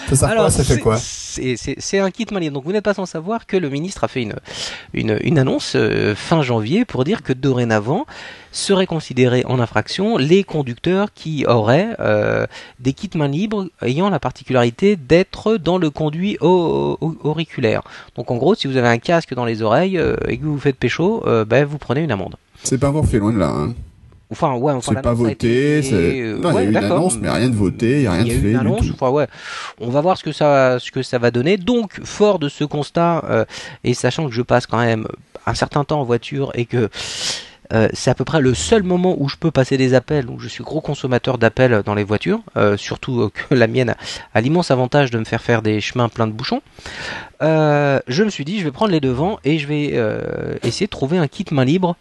Ça 0.07 0.15
sert 0.15 0.29
à 0.29 0.35
quoi 0.35 0.49
Ça 0.49 0.63
fait 0.63 0.73
c'est- 0.75 0.79
quoi 0.79 0.97
c'est- 0.97 1.99
un 1.99 2.11
kit 2.11 2.25
main 2.31 2.39
libre. 2.39 2.53
Donc 2.55 2.63
vous 2.65 2.71
n'êtes 2.71 2.83
pas 2.83 2.93
sans 2.93 3.05
savoir 3.05 3.45
que 3.45 3.57
le 3.57 3.69
ministre 3.69 4.03
a 4.03 4.07
fait 4.07 4.21
une, 4.23 4.35
une, 4.93 5.17
une 5.23 5.39
annonce 5.39 5.73
euh, 5.75 6.15
fin 6.15 6.41
janvier 6.41 6.85
pour 6.85 7.03
dire 7.03 7.23
que 7.23 7.33
dorénavant 7.33 8.05
seraient 8.51 8.85
considérés 8.87 9.43
en 9.45 9.59
infraction 9.59 10.17
les 10.17 10.43
conducteurs 10.43 11.13
qui 11.13 11.45
auraient 11.45 11.95
euh, 11.99 12.45
des 12.79 12.93
kits 12.93 13.09
main 13.15 13.27
libres 13.27 13.67
ayant 13.81 14.09
la 14.09 14.19
particularité 14.19 14.95
d'être 14.95 15.57
dans 15.57 15.77
le 15.77 15.89
conduit 15.89 16.37
au- 16.41 16.97
au- 17.01 17.15
auriculaire. 17.23 17.81
Donc 18.15 18.31
en 18.31 18.35
gros, 18.37 18.55
si 18.55 18.67
vous 18.67 18.77
avez 18.77 18.87
un 18.87 18.97
casque 18.99 19.33
dans 19.33 19.45
les 19.45 19.61
oreilles 19.61 19.97
euh, 19.97 20.15
et 20.27 20.37
que 20.37 20.43
vous 20.45 20.53
vous 20.53 20.59
faites 20.59 20.77
pécho, 20.77 21.23
ben, 21.47 21.65
vous 21.65 21.77
prenez 21.77 22.01
une 22.01 22.11
amende. 22.11 22.35
C'est 22.63 22.77
pas 22.77 22.89
encore 22.89 23.05
fait 23.05 23.19
loin 23.19 23.33
de 23.33 23.39
là. 23.39 23.49
Hein. 23.49 23.73
Enfin, 24.31 24.55
ouais, 24.55 24.73
enfin, 24.73 24.93
C'est 24.95 25.01
pas 25.01 25.13
voté. 25.13 25.31
été- 25.33 25.81
c'est- 25.83 25.93
euh, 26.21 26.37
Non, 26.39 26.49
il 26.51 26.55
y 26.55 26.57
a 26.57 26.63
eu 26.63 26.69
une 26.69 26.77
annonce, 26.77 27.17
mais 27.21 27.29
rien 27.29 27.47
de 27.49 27.55
voté, 27.55 27.97
il 27.97 28.01
y 28.03 28.07
a 28.07 28.11
rien 28.13 28.23
de 28.23 28.27
y 28.27 28.31
a 28.31 28.33
eu 28.35 28.39
fait 28.39 28.45
une 28.47 28.51
du 28.53 28.57
annonce, 28.59 28.87
tout. 28.87 28.93
enfin, 28.93 29.09
ouais. 29.09 29.27
On 29.79 29.89
va 29.89 30.01
voir 30.01 30.17
ce 30.17 30.23
que 30.23 30.31
ça, 30.31 30.79
ce 30.79 30.89
que 30.91 31.03
ça 31.03 31.19
va 31.19 31.29
donner. 31.31 31.57
Donc, 31.57 31.99
fort 32.03 32.39
de 32.39 32.49
ce 32.49 32.63
constat, 32.63 33.23
euh, 33.29 33.45
et 33.83 33.93
sachant 33.93 34.25
que 34.27 34.33
je 34.33 34.41
passe 34.41 34.65
quand 34.65 34.79
même 34.79 35.07
un 35.45 35.53
certain 35.53 35.83
temps 35.83 36.01
en 36.01 36.03
voiture 36.03 36.51
et 36.55 36.65
que 36.65 36.89
euh, 37.73 37.87
c'est 37.93 38.11
à 38.11 38.15
peu 38.15 38.25
près 38.25 38.41
le 38.41 38.53
seul 38.53 38.83
moment 38.83 39.15
où 39.19 39.27
je 39.27 39.37
peux 39.37 39.49
passer 39.51 39.75
des 39.77 39.93
appels, 39.95 40.25
donc 40.25 40.39
je 40.39 40.47
suis 40.47 40.63
gros 40.63 40.81
consommateur 40.81 41.37
d'appels 41.39 41.81
dans 41.83 41.95
les 41.95 42.03
voitures, 42.03 42.39
euh, 42.57 42.77
surtout 42.77 43.21
euh, 43.21 43.29
que 43.33 43.55
la 43.55 43.65
mienne 43.67 43.89
a, 43.89 43.97
a 44.35 44.41
l'immense 44.41 44.69
avantage 44.69 45.09
de 45.11 45.17
me 45.17 45.23
faire 45.25 45.41
faire 45.41 45.61
des 45.63 45.81
chemins 45.81 46.07
pleins 46.09 46.27
de 46.27 46.31
bouchons. 46.31 46.61
Je 47.41 48.23
me 48.23 48.29
suis 48.29 48.45
dit, 48.45 48.59
je 48.59 48.63
vais 48.65 48.71
prendre 48.71 48.91
les 48.91 48.99
devants 48.99 49.39
et 49.43 49.57
je 49.59 49.67
vais 49.67 49.99
essayer 50.63 50.85
de 50.87 50.91
trouver 50.91 51.17
un 51.19 51.27
kit 51.27 51.45
main 51.51 51.65
libre. 51.65 51.95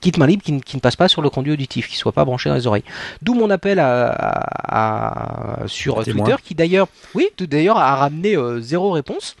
Kit 0.00 0.12
main 0.18 0.26
libre 0.26 0.42
qui, 0.42 0.52
ne- 0.52 0.60
qui 0.60 0.76
ne 0.76 0.80
passe 0.80 0.96
pas 0.96 1.08
sur 1.08 1.20
le 1.22 1.30
conduit 1.30 1.52
auditif, 1.52 1.88
qui 1.88 1.96
soit 1.96 2.12
pas 2.12 2.24
branché 2.24 2.48
dans 2.48 2.54
les 2.56 2.66
oreilles. 2.66 2.84
D'où 3.22 3.34
mon 3.34 3.50
appel 3.50 3.78
à, 3.78 4.08
à- 4.10 5.62
à- 5.64 5.68
sur. 5.68 5.96
Twitter, 6.12 6.36
qui 6.42 6.54
d'ailleurs, 6.54 6.88
oui, 7.14 7.28
d'ailleurs 7.38 7.76
a 7.78 7.94
ramené 7.96 8.36
euh, 8.36 8.60
zéro 8.60 8.90
réponse. 8.92 9.36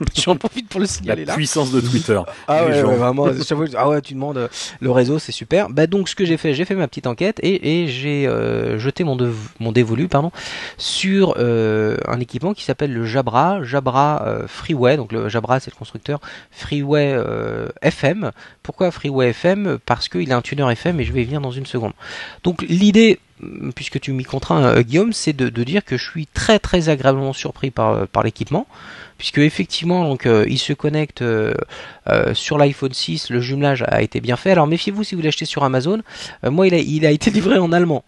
J'en 0.24 0.36
profite 0.36 0.68
pour 0.68 0.80
le 0.80 0.84
La 0.86 0.90
signaler 0.92 1.24
là. 1.24 1.34
puissance 1.34 1.70
de 1.72 1.80
Twitter. 1.80 2.20
Ah 2.48 2.64
ouais, 2.64 2.70
ouais, 2.82 2.82
vraiment. 2.96 3.26
ah 3.76 3.88
ouais, 3.88 4.00
tu 4.00 4.14
demandes 4.14 4.36
euh, 4.38 4.48
le 4.80 4.90
réseau, 4.90 5.18
c'est 5.18 5.32
super. 5.32 5.68
Bah 5.70 5.86
donc 5.86 6.08
ce 6.08 6.14
que 6.16 6.24
j'ai 6.24 6.36
fait, 6.36 6.54
j'ai 6.54 6.64
fait 6.64 6.74
ma 6.74 6.88
petite 6.88 7.06
enquête 7.06 7.38
et, 7.42 7.82
et 7.82 7.88
j'ai 7.88 8.26
euh, 8.26 8.78
jeté 8.78 9.04
mon, 9.04 9.16
dev- 9.16 9.34
mon 9.60 9.70
dévolu 9.72 10.08
pardon 10.08 10.32
sur 10.76 11.34
euh, 11.38 11.96
un 12.08 12.18
équipement 12.20 12.52
qui 12.54 12.64
s'appelle 12.64 12.92
le 12.92 13.04
Jabra, 13.06 13.62
Jabra 13.62 14.22
euh, 14.26 14.46
Freeway. 14.48 14.96
Donc 14.96 15.12
le 15.12 15.28
Jabra 15.28 15.60
c'est 15.60 15.70
le 15.72 15.78
constructeur 15.78 16.20
Freeway 16.50 17.16
FM. 17.82 18.32
Pourquoi 18.62 18.90
Freeway 18.90 19.30
FM 19.30 19.78
Parce 19.86 20.08
qu'il 20.08 20.32
a 20.32 20.36
un 20.36 20.42
tuner 20.42 20.70
FM 20.72 21.00
et 21.00 21.04
je 21.04 21.12
vais 21.12 21.22
y 21.22 21.24
venir 21.24 21.40
dans 21.40 21.50
une 21.50 21.66
seconde. 21.66 21.92
Donc 22.44 22.62
l'idée 22.62 23.18
hum, 23.42 23.72
puisque 23.74 24.00
tu 24.00 24.12
m'y 24.12 24.24
contrains 24.24 24.80
Guillaume, 24.82 25.12
c'est 25.12 25.32
de, 25.32 25.48
de 25.48 25.64
dire 25.64 25.84
que 25.84 25.96
je 25.96 26.04
suis 26.10 26.26
très 26.26 26.58
très 26.58 26.88
agréablement 26.88 27.32
surpris 27.32 27.70
par, 27.70 28.06
par 28.08 28.22
l'équipement, 28.22 28.66
puisque 29.22 29.38
effectivement 29.38 30.02
donc 30.02 30.26
euh, 30.26 30.44
il 30.48 30.58
se 30.58 30.72
connecte 30.72 31.22
euh, 31.22 31.54
euh, 32.08 32.34
sur 32.34 32.58
l'iPhone 32.58 32.92
6, 32.92 33.30
le 33.30 33.40
jumelage 33.40 33.84
a 33.86 34.02
été 34.02 34.20
bien 34.20 34.34
fait. 34.34 34.50
Alors 34.50 34.66
méfiez-vous 34.66 35.04
si 35.04 35.14
vous 35.14 35.22
l'achetez 35.22 35.44
sur 35.44 35.62
Amazon. 35.62 36.02
Euh, 36.42 36.50
moi 36.50 36.66
il 36.66 36.74
a, 36.74 36.78
il 36.78 37.06
a 37.06 37.12
été 37.12 37.30
livré 37.30 37.56
en 37.56 37.70
allemand. 37.70 38.02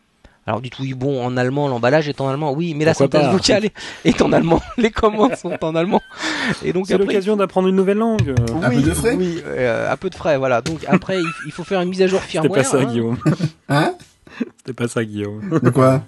Alors 0.45 0.61
dites 0.61 0.77
oui 0.81 0.93
bon 0.93 1.25
en 1.25 1.37
allemand 1.37 1.69
l'emballage 1.69 2.09
est 2.09 2.21
en 2.21 2.29
allemand 2.29 2.53
oui 2.53 2.75
mais 2.75 2.85
la 2.85 2.95
Pourquoi 2.95 3.21
synthèse 3.21 3.29
pas 3.29 3.33
vocale 3.37 3.71
est, 4.05 4.23
en 4.23 4.33
allemand 4.33 4.61
les 4.77 4.91
commandes 4.91 5.37
sont 5.37 5.57
en 5.63 5.77
allemand 5.77 6.03
et 6.65 6.73
donc 6.73 6.89
C'est 6.89 6.95
après, 6.95 7.07
l'occasion 7.07 7.37
d'apprendre 7.37 7.69
une 7.69 7.77
nouvelle 7.77 7.99
langue. 7.99 8.35
Un 8.61 8.71
peu 8.71 8.83
de 8.83 8.93
frais 8.93 9.15
oui 9.15 9.41
euh, 9.47 9.93
un 9.93 9.97
peu 9.97 10.11
de 10.11 10.17
frais 10.17 10.37
voilà 10.37 10.63
donc 10.63 10.85
après 10.89 11.21
il, 11.21 11.31
il 11.47 11.53
faut 11.53 11.63
faire 11.63 11.81
une 11.81 11.91
mise 11.91 12.03
à 12.03 12.09
jour 12.09 12.21
C'était 12.27 12.41
firmware 12.41 12.63
pas 12.65 12.69
ça, 12.69 12.79
hein. 12.79 12.85
Guillaume. 12.87 13.19
Hein? 13.69 13.95
C'était 14.59 14.73
pas 14.73 14.89
ça, 14.89 15.05
Guillaume. 15.05 15.61
De 15.63 15.71
quoi? 15.71 16.03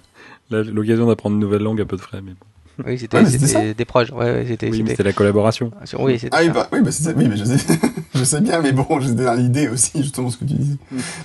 L'occasion 0.51 1.07
d'apprendre 1.07 1.35
une 1.35 1.41
nouvelle 1.41 1.63
langue 1.63 1.79
à 1.79 1.85
peu 1.85 1.95
de 1.95 2.01
frais, 2.01 2.19
mais 2.21 2.31
bon. 2.31 2.45
Oui 2.85 2.99
c'était 2.99 3.17
Ouais, 3.17 3.23
mais 3.23 3.29
c'était 3.29 3.47
c'était 3.47 3.73
des 3.73 3.85
proches 3.85 4.11
ouais, 4.11 4.17
ouais, 4.31 4.45
c'était 4.47 4.67
Oui, 4.67 4.71
mais 4.71 4.77
c'était- 4.77 4.91
c'était 4.91 5.03
la 5.03 5.13
collaboration. 5.13 5.71
oui 5.99 6.19
c'était 6.19 6.35
Ah 6.37 6.41
oui, 6.43 6.49
bah, 6.49 6.67
oui, 6.71 6.81
bah, 6.81 6.91
c'est 6.91 7.03
ça. 7.03 7.11
Oui, 7.15 7.27
mais 7.27 7.37
je 7.37 7.43
sais, 7.45 7.57
je 8.15 8.23
sais 8.23 8.41
bien, 8.41 8.61
mais 8.61 8.71
bon, 8.71 8.85
j'étais 8.99 9.23
dans 9.23 9.33
l'idée 9.33 9.67
aussi, 9.69 9.91
justement, 9.95 10.29
ce 10.29 10.37
que 10.37 10.45
tu 10.45 10.53
disais. 10.53 10.77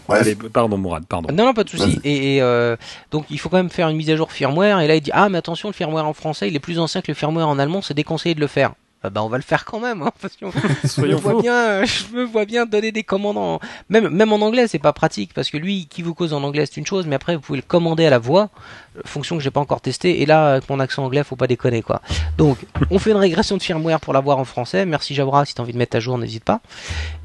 Bref. 0.08 0.20
Allez, 0.22 0.34
pardon, 0.34 0.78
Mourad, 0.78 1.04
pardon. 1.06 1.28
Non, 1.32 1.44
non, 1.46 1.54
pas 1.54 1.64
de 1.64 1.68
souci. 1.70 2.00
Et, 2.04 2.36
et, 2.36 2.42
euh, 2.42 2.76
donc, 3.10 3.26
il 3.30 3.38
faut 3.38 3.48
quand 3.48 3.56
même 3.58 3.70
faire 3.70 3.88
une 3.88 3.96
mise 3.96 4.10
à 4.10 4.16
jour 4.16 4.30
firmware. 4.32 4.80
Et 4.80 4.86
là, 4.88 4.94
il 4.96 5.00
dit 5.00 5.10
ah, 5.12 5.28
mais 5.28 5.38
attention, 5.38 5.68
le 5.68 5.74
firmware 5.74 6.06
en 6.06 6.12
français, 6.14 6.48
il 6.48 6.56
est 6.56 6.60
plus 6.60 6.78
ancien 6.78 7.00
que 7.02 7.10
le 7.10 7.14
firmware 7.14 7.48
en 7.48 7.58
allemand. 7.58 7.82
C'est 7.82 7.94
déconseillé 7.94 8.34
de 8.34 8.40
le 8.40 8.46
faire. 8.46 8.72
Ah 9.04 9.10
bah, 9.10 9.22
on 9.24 9.28
va 9.28 9.36
le 9.36 9.42
faire 9.42 9.64
quand 9.64 9.80
même, 9.80 10.02
hein, 10.02 10.12
parce 10.20 10.36
que 10.36 10.46
je 10.96 11.02
me 11.06 11.16
Soyons 11.16 11.18
vois 11.18 11.34
fous. 11.34 11.42
bien, 11.42 11.84
je 11.84 12.04
me 12.14 12.24
vois 12.24 12.44
bien 12.44 12.66
donner 12.66 12.92
des 12.92 13.02
commandes 13.02 13.38
en, 13.38 13.60
même, 13.88 14.08
même 14.08 14.32
en 14.32 14.36
anglais, 14.36 14.68
c'est 14.68 14.78
pas 14.78 14.92
pratique, 14.92 15.34
parce 15.34 15.50
que 15.50 15.56
lui, 15.56 15.86
qui 15.86 16.02
vous 16.02 16.14
cause 16.14 16.32
en 16.32 16.42
anglais, 16.42 16.66
c'est 16.66 16.76
une 16.76 16.86
chose, 16.86 17.06
mais 17.06 17.16
après, 17.16 17.34
vous 17.34 17.40
pouvez 17.40 17.58
le 17.58 17.64
commander 17.66 18.06
à 18.06 18.10
la 18.10 18.18
voix, 18.18 18.50
euh, 18.96 19.00
fonction 19.04 19.36
que 19.36 19.42
j'ai 19.42 19.50
pas 19.50 19.60
encore 19.60 19.80
testée, 19.80 20.22
et 20.22 20.26
là, 20.26 20.52
avec 20.54 20.70
mon 20.70 20.78
accent 20.78 21.04
anglais, 21.04 21.24
faut 21.24 21.36
pas 21.36 21.48
déconner, 21.48 21.82
quoi. 21.82 22.00
Donc, 22.38 22.58
on 22.90 22.98
fait 22.98 23.10
une 23.10 23.16
régression 23.16 23.56
de 23.56 23.62
firmware 23.62 24.00
pour 24.00 24.12
l'avoir 24.12 24.38
en 24.38 24.44
français. 24.44 24.86
Merci 24.86 25.14
Jabra, 25.14 25.44
si 25.44 25.54
t'as 25.54 25.62
envie 25.62 25.72
de 25.72 25.78
mettre 25.78 25.96
à 25.96 26.00
jour, 26.00 26.16
n'hésite 26.18 26.44
pas. 26.44 26.60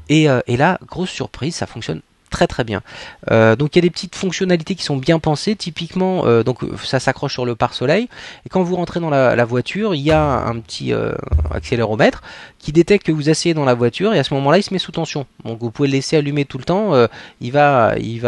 Et, 0.08 0.28
euh, 0.28 0.40
et 0.46 0.56
là, 0.56 0.78
grosse 0.86 1.10
surprise, 1.10 1.54
ça 1.54 1.66
fonctionne 1.66 2.00
très 2.28 2.46
très 2.46 2.64
bien. 2.64 2.82
Euh, 3.30 3.56
donc 3.56 3.74
il 3.74 3.78
y 3.78 3.80
a 3.80 3.82
des 3.82 3.90
petites 3.90 4.14
fonctionnalités 4.14 4.74
qui 4.74 4.84
sont 4.84 4.96
bien 4.96 5.18
pensées. 5.18 5.56
Typiquement, 5.56 6.26
euh, 6.26 6.42
donc 6.42 6.60
ça 6.82 7.00
s'accroche 7.00 7.32
sur 7.32 7.44
le 7.44 7.54
pare-soleil. 7.54 8.08
Et 8.46 8.48
quand 8.48 8.62
vous 8.62 8.76
rentrez 8.76 9.00
dans 9.00 9.10
la, 9.10 9.44
voiture, 9.44 9.94
il 9.94 10.02
y 10.02 10.10
a 10.10 10.22
un 10.22 10.58
petit 10.60 10.92
euh, 10.92 11.12
accéléromètre 11.50 12.22
qui 12.58 12.72
détecte 12.72 13.06
que 13.06 13.12
vous 13.12 13.30
asseyez 13.30 13.54
dans 13.54 13.64
la 13.64 13.74
voiture 13.74 14.12
et 14.14 14.18
à 14.18 14.24
ce 14.24 14.34
moment-là, 14.34 14.58
il 14.58 14.62
se 14.62 14.72
met 14.72 14.78
sous 14.78 14.92
tension. 14.92 15.26
Donc 15.44 15.60
vous 15.60 15.70
pouvez 15.70 15.88
le 15.88 15.92
laisser 15.92 16.16
allumer 16.16 16.44
tout 16.44 16.58
le 16.58 16.64
temps. 16.64 16.92
il 17.40 17.52
va, 17.52 17.94
il. 17.98 18.22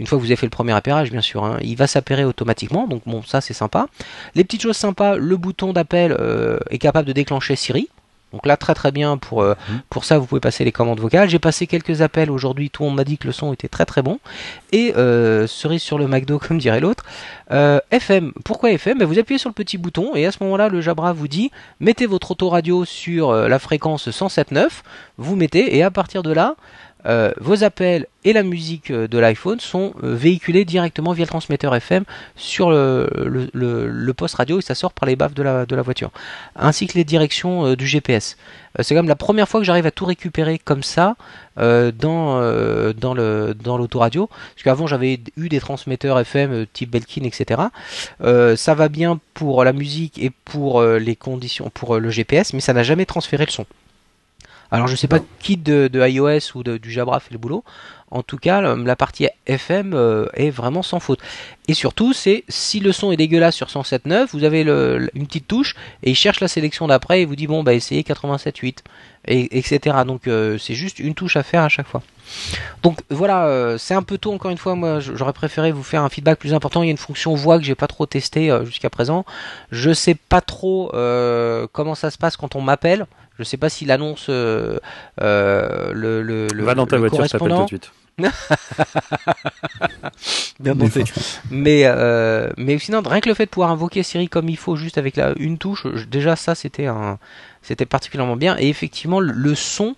Une 0.00 0.06
fois 0.06 0.16
que 0.16 0.22
vous 0.22 0.28
avez 0.28 0.36
fait 0.36 0.46
le 0.46 0.50
premier 0.50 0.74
appairage, 0.74 1.10
bien 1.10 1.20
sûr, 1.20 1.44
hein, 1.44 1.58
il 1.60 1.76
va 1.76 1.88
s'appairer 1.88 2.24
automatiquement. 2.24 2.86
Donc 2.86 3.02
bon, 3.04 3.22
ça 3.24 3.40
c'est 3.40 3.52
sympa. 3.52 3.88
Les 4.36 4.44
petites 4.44 4.62
choses 4.62 4.76
sympas, 4.76 5.16
le 5.16 5.36
bouton 5.36 5.72
d'appel 5.72 6.16
est 6.70 6.78
capable 6.78 7.08
de 7.08 7.12
déclencher 7.12 7.56
Siri. 7.56 7.88
Donc 8.32 8.46
là, 8.46 8.56
très 8.56 8.74
très 8.74 8.92
bien 8.92 9.16
pour, 9.16 9.42
euh, 9.42 9.54
pour 9.88 10.04
ça, 10.04 10.18
vous 10.18 10.26
pouvez 10.26 10.40
passer 10.40 10.64
les 10.64 10.72
commandes 10.72 11.00
vocales. 11.00 11.28
J'ai 11.28 11.38
passé 11.38 11.66
quelques 11.66 12.02
appels 12.02 12.30
aujourd'hui, 12.30 12.70
tout 12.70 12.82
le 12.82 12.88
monde 12.88 12.96
m'a 12.96 13.04
dit 13.04 13.18
que 13.18 13.26
le 13.26 13.32
son 13.32 13.52
était 13.52 13.68
très 13.68 13.86
très 13.86 14.02
bon. 14.02 14.18
Et 14.72 14.94
euh, 14.96 15.46
cerise 15.46 15.82
sur 15.82 15.98
le 15.98 16.06
McDo, 16.06 16.38
comme 16.48 16.58
dirait 16.58 16.80
l'autre. 16.80 17.04
Euh, 17.50 17.80
FM, 17.90 18.32
pourquoi 18.44 18.70
FM 18.72 18.98
Ben, 18.98 19.06
Vous 19.06 19.18
appuyez 19.18 19.38
sur 19.38 19.48
le 19.48 19.54
petit 19.54 19.78
bouton 19.78 20.14
et 20.14 20.26
à 20.26 20.32
ce 20.32 20.42
moment-là, 20.42 20.68
le 20.68 20.80
Jabra 20.80 21.12
vous 21.12 21.28
dit 21.28 21.50
mettez 21.80 22.06
votre 22.06 22.30
autoradio 22.30 22.84
sur 22.84 23.32
la 23.32 23.58
fréquence 23.58 24.08
107.9, 24.08 24.68
vous 25.16 25.36
mettez 25.36 25.76
et 25.76 25.82
à 25.82 25.90
partir 25.90 26.22
de 26.22 26.32
là, 26.32 26.56
euh, 27.06 27.32
vos 27.40 27.62
appels 27.62 28.06
et 28.24 28.32
la 28.32 28.42
musique 28.42 28.90
euh, 28.90 29.06
de 29.06 29.18
l'iPhone 29.18 29.60
sont 29.60 29.94
euh, 30.02 30.14
véhiculés 30.14 30.64
directement 30.64 31.12
via 31.12 31.24
le 31.24 31.28
transmetteur 31.28 31.74
FM 31.74 32.02
sur 32.34 32.70
le, 32.70 34.12
poste 34.16 34.34
radio 34.34 34.58
et 34.58 34.62
ça 34.62 34.74
sort 34.74 34.92
par 34.92 35.08
les 35.08 35.14
baffes 35.14 35.34
de 35.34 35.42
la, 35.42 35.82
voiture, 35.82 36.10
ainsi 36.56 36.88
que 36.88 36.94
les 36.94 37.04
directions 37.04 37.74
du 37.74 37.86
GPS. 37.86 38.36
c'est 38.80 38.94
quand 38.94 39.02
même 39.02 39.08
la 39.08 39.14
première 39.14 39.48
fois 39.48 39.60
que 39.60 39.64
j'arrive 39.64 39.86
à 39.86 39.92
tout 39.92 40.06
récupérer 40.06 40.58
comme 40.58 40.82
ça 40.82 41.14
dans, 41.56 41.92
dans 42.92 43.76
l'autoradio, 43.76 44.26
parce 44.26 44.64
qu'avant 44.64 44.88
j'avais 44.88 45.20
eu 45.36 45.48
des 45.48 45.60
transmetteurs 45.60 46.18
FM 46.18 46.66
type 46.72 46.90
Belkin, 46.90 47.22
etc. 47.22 47.62
ça 48.56 48.74
va 48.74 48.88
bien 48.88 49.20
pour 49.34 49.62
la 49.62 49.72
musique 49.72 50.20
et 50.20 50.30
pour 50.30 50.82
les 50.82 51.14
conditions, 51.14 51.70
pour 51.70 51.98
le 51.98 52.10
GPS, 52.10 52.54
mais 52.54 52.60
ça 52.60 52.72
n'a 52.72 52.82
jamais 52.82 53.06
transféré 53.06 53.44
le 53.44 53.52
son. 53.52 53.66
Alors 54.70 54.86
je 54.86 54.96
sais 54.96 55.08
pas 55.08 55.20
qui 55.40 55.56
de, 55.56 55.90
iOS 55.94 56.56
ou 56.56 56.62
du 56.62 56.92
Jabra 56.92 57.20
fait 57.20 57.32
le 57.32 57.38
boulot. 57.38 57.64
En 58.10 58.22
tout 58.22 58.38
cas, 58.38 58.62
la 58.62 58.96
partie 58.96 59.28
FM 59.46 59.92
euh, 59.92 60.26
est 60.32 60.48
vraiment 60.48 60.82
sans 60.82 60.98
faute. 60.98 61.20
Et 61.68 61.74
surtout, 61.74 62.14
c'est 62.14 62.44
si 62.48 62.80
le 62.80 62.92
son 62.92 63.12
est 63.12 63.18
dégueulasse 63.18 63.54
sur 63.54 63.66
107.9, 63.66 64.28
vous 64.32 64.44
avez 64.44 64.62
une 64.62 65.26
petite 65.26 65.46
touche 65.46 65.74
et 66.02 66.10
il 66.10 66.14
cherche 66.14 66.40
la 66.40 66.48
sélection 66.48 66.86
d'après 66.86 67.20
et 67.22 67.24
vous 67.26 67.36
dit 67.36 67.46
bon 67.46 67.62
bah 67.62 67.74
essayez 67.74 68.02
87.8 68.02 68.78
et 69.26 69.58
etc. 69.58 69.96
Donc 70.06 70.26
euh, 70.26 70.56
c'est 70.56 70.74
juste 70.74 70.98
une 70.98 71.14
touche 71.14 71.36
à 71.36 71.42
faire 71.42 71.62
à 71.62 71.68
chaque 71.68 71.86
fois. 71.86 72.02
Donc 72.82 73.00
voilà, 73.10 73.46
euh, 73.46 73.76
c'est 73.76 73.94
un 73.94 74.02
peu 74.02 74.16
tôt 74.16 74.32
encore 74.32 74.50
une 74.50 74.58
fois. 74.58 74.74
Moi, 74.74 75.00
j'aurais 75.00 75.34
préféré 75.34 75.70
vous 75.70 75.82
faire 75.82 76.02
un 76.02 76.08
feedback 76.08 76.38
plus 76.38 76.54
important. 76.54 76.82
Il 76.82 76.86
y 76.86 76.90
a 76.90 76.92
une 76.92 76.96
fonction 76.96 77.34
voix 77.34 77.58
que 77.58 77.64
j'ai 77.64 77.74
pas 77.74 77.88
trop 77.88 78.06
testé 78.06 78.56
jusqu'à 78.64 78.88
présent. 78.88 79.26
Je 79.70 79.92
sais 79.92 80.14
pas 80.14 80.40
trop 80.40 80.90
comment 81.72 81.94
ça 81.94 82.10
se 82.10 82.16
passe 82.16 82.38
quand 82.38 82.56
on 82.56 82.62
m'appelle. 82.62 83.06
Je 83.38 83.44
sais 83.44 83.56
pas 83.56 83.68
s'il 83.68 83.92
annonce 83.92 84.26
euh, 84.28 84.78
euh, 85.20 85.92
le, 85.92 86.22
le, 86.22 86.64
Va 86.64 86.74
dans 86.74 86.86
ta 86.86 86.98
voiture, 86.98 87.28
tout 87.28 87.46
de 87.46 87.66
suite. 87.66 87.92
Bien. 90.58 90.74
Mais, 91.52 91.82
euh, 91.84 92.50
mais 92.56 92.76
sinon, 92.80 93.00
rien 93.06 93.20
que 93.20 93.28
le 93.28 93.34
fait 93.36 93.44
de 93.44 93.50
pouvoir 93.50 93.70
invoquer 93.70 94.02
Siri 94.02 94.28
comme 94.28 94.48
il 94.48 94.56
faut, 94.56 94.74
juste 94.74 94.98
avec 94.98 95.14
la, 95.14 95.34
une 95.38 95.56
touche, 95.56 95.86
déjà 96.08 96.34
ça 96.34 96.56
c'était 96.56 96.86
un, 96.86 97.20
c'était 97.62 97.86
particulièrement 97.86 98.34
bien. 98.34 98.56
Et 98.58 98.68
effectivement, 98.68 99.20
le, 99.20 99.54
son, 99.54 99.94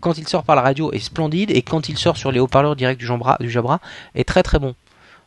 quand 0.00 0.18
il 0.18 0.26
sort 0.26 0.42
par 0.42 0.56
la 0.56 0.62
radio, 0.62 0.90
est 0.90 0.98
splendide, 0.98 1.52
et 1.52 1.62
quand 1.62 1.88
il 1.88 1.96
sort 1.96 2.16
sur 2.16 2.32
les 2.32 2.40
haut-parleurs 2.40 2.74
directs 2.74 2.98
du 2.98 3.06
Jabra, 3.06 3.36
du 3.38 3.50
Jabra, 3.50 3.78
est 4.16 4.24
très 4.24 4.42
très 4.42 4.58
bon. 4.58 4.74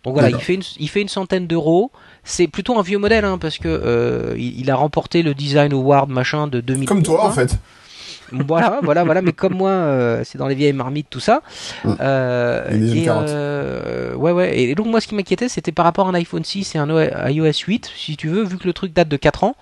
Donc 0.04 0.16
voilà, 0.16 0.30
il 0.30 0.40
fait, 0.40 0.56
une, 0.56 0.64
il 0.80 0.90
fait 0.90 1.02
une 1.02 1.10
centaine 1.10 1.48
d'euros. 1.48 1.92
C'est 2.30 2.48
plutôt 2.48 2.78
un 2.78 2.84
vieux 2.84 3.00
modèle, 3.00 3.26
hein, 3.26 3.40
parce 3.40 3.58
que 3.58 3.68
euh, 3.68 4.36
il, 4.38 4.70
a 4.70 4.76
remporté 4.76 5.24
le 5.24 5.34
Design 5.34 5.74
Award 5.74 6.12
machin 6.12 6.46
de 6.46 6.62
2000. 6.62 6.88
Comme 6.88 7.02
toi, 7.02 7.26
en 7.26 7.32
fait. 7.32 7.58
Voilà, 8.32 8.80
voilà, 8.84 9.04
voilà. 9.04 9.24
Mais 9.24 9.34
comme 9.34 9.56
moi, 9.56 9.72
euh, 9.72 10.22
c'est 10.24 10.38
dans 10.38 10.48
les 10.48 10.54
vieilles 10.54 10.74
marmites, 10.74 11.08
tout 11.10 11.20
ça. 11.20 11.42
Euh, 12.00 12.70
et, 12.70 13.06
euh, 13.08 14.14
ouais, 14.14 14.32
ouais. 14.32 14.60
Et 14.60 14.76
donc 14.76 14.86
moi, 14.86 15.02
ce 15.02 15.08
qui 15.08 15.16
m'inquiétait, 15.16 15.50
c'était 15.50 15.72
par 15.72 15.86
rapport 15.86 16.06
à 16.06 16.12
un 16.12 16.14
iPhone 16.14 16.44
6 16.44 16.76
et 16.76 16.78
un 16.78 16.88
iOS 17.30 17.66
8. 17.66 17.92
Si 17.96 18.16
tu 18.16 18.28
veux, 18.28 18.44
vu 18.44 18.60
que 18.60 18.68
le 18.68 18.74
truc 18.74 18.94
date 18.94 19.10
de 19.10 19.18
4 19.18 19.44
ans, 19.44 19.56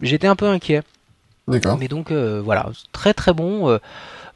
j'étais 0.00 0.26
un 0.26 0.36
peu 0.36 0.46
inquiet. 0.46 0.82
D'accord. 1.48 1.76
Mais 1.78 1.88
donc 1.88 2.10
voilà, 2.12 2.70
très 2.92 3.12
très 3.12 3.34
bon. 3.34 3.78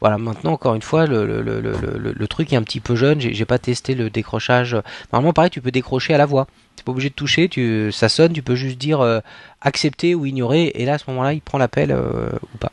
Voilà, 0.00 0.16
maintenant 0.16 0.52
encore 0.52 0.74
une 0.74 0.82
fois, 0.82 1.06
le, 1.06 1.26
le, 1.26 1.42
le, 1.42 1.60
le, 1.60 2.28
truc 2.28 2.52
est 2.52 2.56
un 2.56 2.62
petit 2.62 2.80
peu 2.80 2.96
jeune. 2.96 3.20
J'ai 3.20 3.44
pas 3.44 3.58
testé 3.58 3.94
le 3.94 4.08
décrochage. 4.08 4.76
Normalement, 5.12 5.34
pareil, 5.34 5.50
tu 5.50 5.60
peux 5.60 5.70
décrocher 5.70 6.14
à 6.14 6.18
la 6.18 6.24
voix. 6.24 6.46
T'es 6.76 6.84
pas 6.84 6.92
obligé 6.92 7.10
de 7.10 7.14
toucher, 7.14 7.50
tu, 7.50 7.92
ça 7.92 8.08
sonne, 8.08 8.32
tu 8.32 8.42
peux 8.42 8.54
juste 8.54 8.78
dire 8.78 9.00
euh, 9.00 9.20
accepter 9.60 10.14
ou 10.14 10.24
ignorer, 10.24 10.72
et 10.74 10.86
là 10.86 10.94
à 10.94 10.98
ce 10.98 11.04
moment-là, 11.08 11.34
il 11.34 11.42
prend 11.42 11.58
l'appel 11.58 11.90
euh, 11.90 12.30
ou 12.54 12.58
pas. 12.58 12.72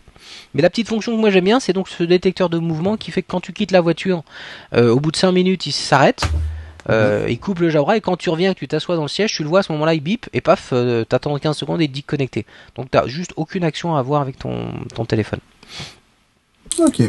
Mais 0.53 0.61
la 0.61 0.69
petite 0.69 0.87
fonction 0.87 1.13
que 1.13 1.19
moi 1.19 1.29
j'aime 1.29 1.43
bien, 1.43 1.59
c'est 1.59 1.73
donc 1.73 1.89
ce 1.89 2.03
détecteur 2.03 2.49
de 2.49 2.57
mouvement 2.57 2.95
qui 2.95 3.11
fait 3.11 3.21
que 3.21 3.27
quand 3.27 3.41
tu 3.41 3.51
quittes 3.51 3.71
la 3.71 3.81
voiture, 3.81 4.23
euh, 4.73 4.91
au 4.91 5.01
bout 5.01 5.11
de 5.11 5.17
5 5.17 5.33
minutes, 5.33 5.65
il 5.65 5.73
s'arrête. 5.73 6.23
Mhm. 6.87 7.27
il 7.27 7.37
coupe 7.37 7.59
le 7.59 7.69
Jabra 7.69 7.97
et 7.97 8.01
quand 8.01 8.15
tu 8.15 8.29
reviens 8.29 8.51
et 8.51 8.53
que 8.53 8.59
tu 8.59 8.67
t'assois 8.69 8.95
dans 8.95 9.01
le 9.01 9.09
siège, 9.09 9.33
tu 9.33 9.43
le 9.43 9.49
vois 9.49 9.59
à 9.59 9.63
ce 9.63 9.73
moment-là, 9.73 9.93
il 9.93 9.99
bip 9.99 10.29
et 10.31 10.39
paf, 10.39 10.73
t'attends 11.09 11.37
15 11.37 11.57
secondes 11.57 11.81
et 11.81 11.83
il 11.83 11.91
dit 11.91 12.01
connecté. 12.03 12.45
Donc 12.75 12.89
t'as 12.89 13.07
juste 13.07 13.33
aucune 13.35 13.65
action 13.65 13.97
à 13.97 13.99
avoir 13.99 14.21
avec 14.21 14.39
ton, 14.39 14.71
ton 14.95 15.03
téléphone. 15.03 15.41
Ok. 16.79 17.01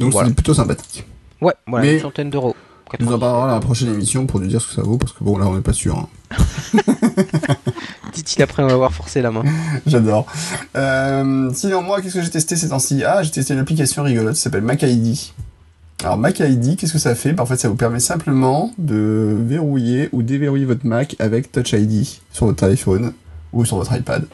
Donc 0.00 0.12
c'est 0.12 0.34
plutôt 0.34 0.54
sympathique. 0.54 1.04
Ouais, 1.40 1.54
voilà, 1.66 1.92
une 1.92 2.00
centaine 2.00 2.30
d'euros. 2.30 2.56
Nous 3.00 3.12
en 3.12 3.18
parlera 3.18 3.50
à 3.50 3.54
la 3.54 3.60
prochaine 3.60 3.92
émission 3.92 4.26
pour 4.26 4.40
nous 4.40 4.46
dire 4.46 4.60
ce 4.60 4.68
que 4.68 4.74
ça 4.74 4.82
vaut, 4.82 4.96
parce 4.96 5.12
que 5.12 5.24
bon, 5.24 5.36
là, 5.38 5.46
on 5.48 5.56
n'est 5.56 5.60
pas 5.60 5.72
sûr. 5.72 5.98
Hein. 5.98 6.36
Titi 8.12 8.42
après 8.42 8.62
on 8.62 8.68
va 8.68 8.74
avoir 8.74 8.92
forcé 8.92 9.20
la 9.20 9.32
main. 9.32 9.42
J'adore. 9.86 10.26
Euh, 10.76 11.50
sinon, 11.52 11.82
moi, 11.82 12.00
qu'est-ce 12.00 12.14
que 12.14 12.22
j'ai 12.22 12.30
testé 12.30 12.54
ces 12.56 12.68
temps-ci? 12.68 13.02
Ah, 13.04 13.22
j'ai 13.22 13.32
testé 13.32 13.54
une 13.54 13.60
application 13.60 14.04
rigolote 14.04 14.36
qui 14.36 14.40
s'appelle 14.40 14.62
MacID. 14.62 15.32
Alors, 16.04 16.16
MacID, 16.16 16.76
qu'est-ce 16.76 16.92
que 16.92 16.98
ça 16.98 17.14
fait? 17.14 17.32
Bah, 17.32 17.42
En 17.42 17.46
fait, 17.46 17.56
ça 17.56 17.68
vous 17.68 17.74
permet 17.74 18.00
simplement 18.00 18.72
de 18.78 19.36
verrouiller 19.40 20.08
ou 20.12 20.22
déverrouiller 20.22 20.64
votre 20.64 20.86
Mac 20.86 21.16
avec 21.18 21.50
Touch 21.50 21.72
ID 21.72 22.06
sur 22.32 22.46
votre 22.46 22.64
iPhone 22.64 23.12
ou 23.52 23.64
sur 23.64 23.76
votre 23.78 23.94
iPad. 23.94 24.26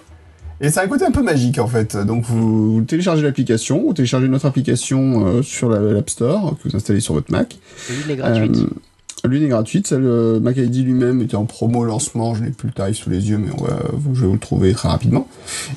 Et 0.62 0.70
c'est 0.70 0.80
un 0.80 0.86
côté 0.86 1.04
un 1.04 1.10
peu 1.10 1.22
magique 1.22 1.58
en 1.58 1.66
fait. 1.66 1.96
Donc 1.96 2.24
vous 2.24 2.82
téléchargez 2.86 3.22
l'application, 3.22 3.82
vous 3.82 3.94
téléchargez 3.94 4.28
notre 4.28 4.46
application 4.46 5.26
euh, 5.26 5.42
sur 5.42 5.68
l'App 5.68 6.08
Store 6.08 6.56
que 6.62 6.68
vous 6.68 6.76
installez 6.76 7.00
sur 7.00 7.14
votre 7.14 7.32
Mac. 7.32 7.58
est 8.10 8.16
gratuite. 8.16 8.56
Euh, 9.24 9.28
L'une 9.28 9.44
est 9.44 9.48
gratuite, 9.48 9.86
celle 9.86 10.04
euh, 10.04 10.40
MacID 10.40 10.84
lui-même 10.84 11.20
était 11.22 11.36
en 11.36 11.44
promo 11.44 11.84
lancement, 11.84 12.34
je 12.34 12.42
n'ai 12.42 12.50
plus 12.50 12.68
le 12.68 12.74
tarif 12.74 12.96
sous 12.96 13.10
les 13.10 13.30
yeux, 13.30 13.38
mais 13.38 13.48
je 14.14 14.20
vais 14.20 14.26
vous 14.26 14.32
le 14.32 14.38
trouver 14.38 14.72
très 14.72 14.88
rapidement. 14.88 15.26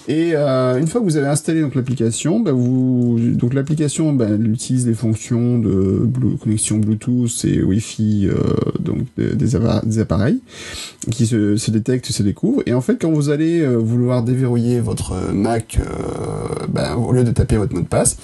Et 0.08 0.32
euh, 0.36 0.80
une 0.80 0.88
fois 0.88 1.02
que 1.02 1.06
vous 1.06 1.18
avez 1.18 1.28
installé 1.28 1.62
donc 1.62 1.76
l'application, 1.76 2.40
bah, 2.40 2.52
donc 2.52 3.54
l'application 3.54 4.14
bah, 4.14 4.28
utilise 4.30 4.88
les 4.88 4.94
fonctions 4.94 5.60
de 5.60 6.08
connexion 6.42 6.78
Bluetooth 6.78 7.46
et 7.46 7.64
Wi-Fi 7.64 8.28
euh, 8.28 8.36
donc 8.80 9.00
des, 9.18 10.00
appareils 10.00 10.40
qui 11.12 11.26
se, 11.26 11.72
détectent, 11.72 12.12
se 12.12 12.24
découvrent. 12.24 12.64
Et 12.66 12.74
en 12.74 12.82
fait, 12.82 12.98
quand 13.02 13.12
vous 13.12 13.30
allez 13.30 13.62
euh, 13.62 13.76
vouloir 13.76 14.24
déverrouiller 14.24 14.80
votre 14.80 15.14
Mac, 15.34 15.80
bah, 16.70 16.96
au 16.98 17.12
lieu 17.12 17.24
de 17.24 17.32
taper 17.32 17.58
votre 17.58 17.74
mot 17.74 17.82
de 17.82 17.88
passe, 17.88 18.18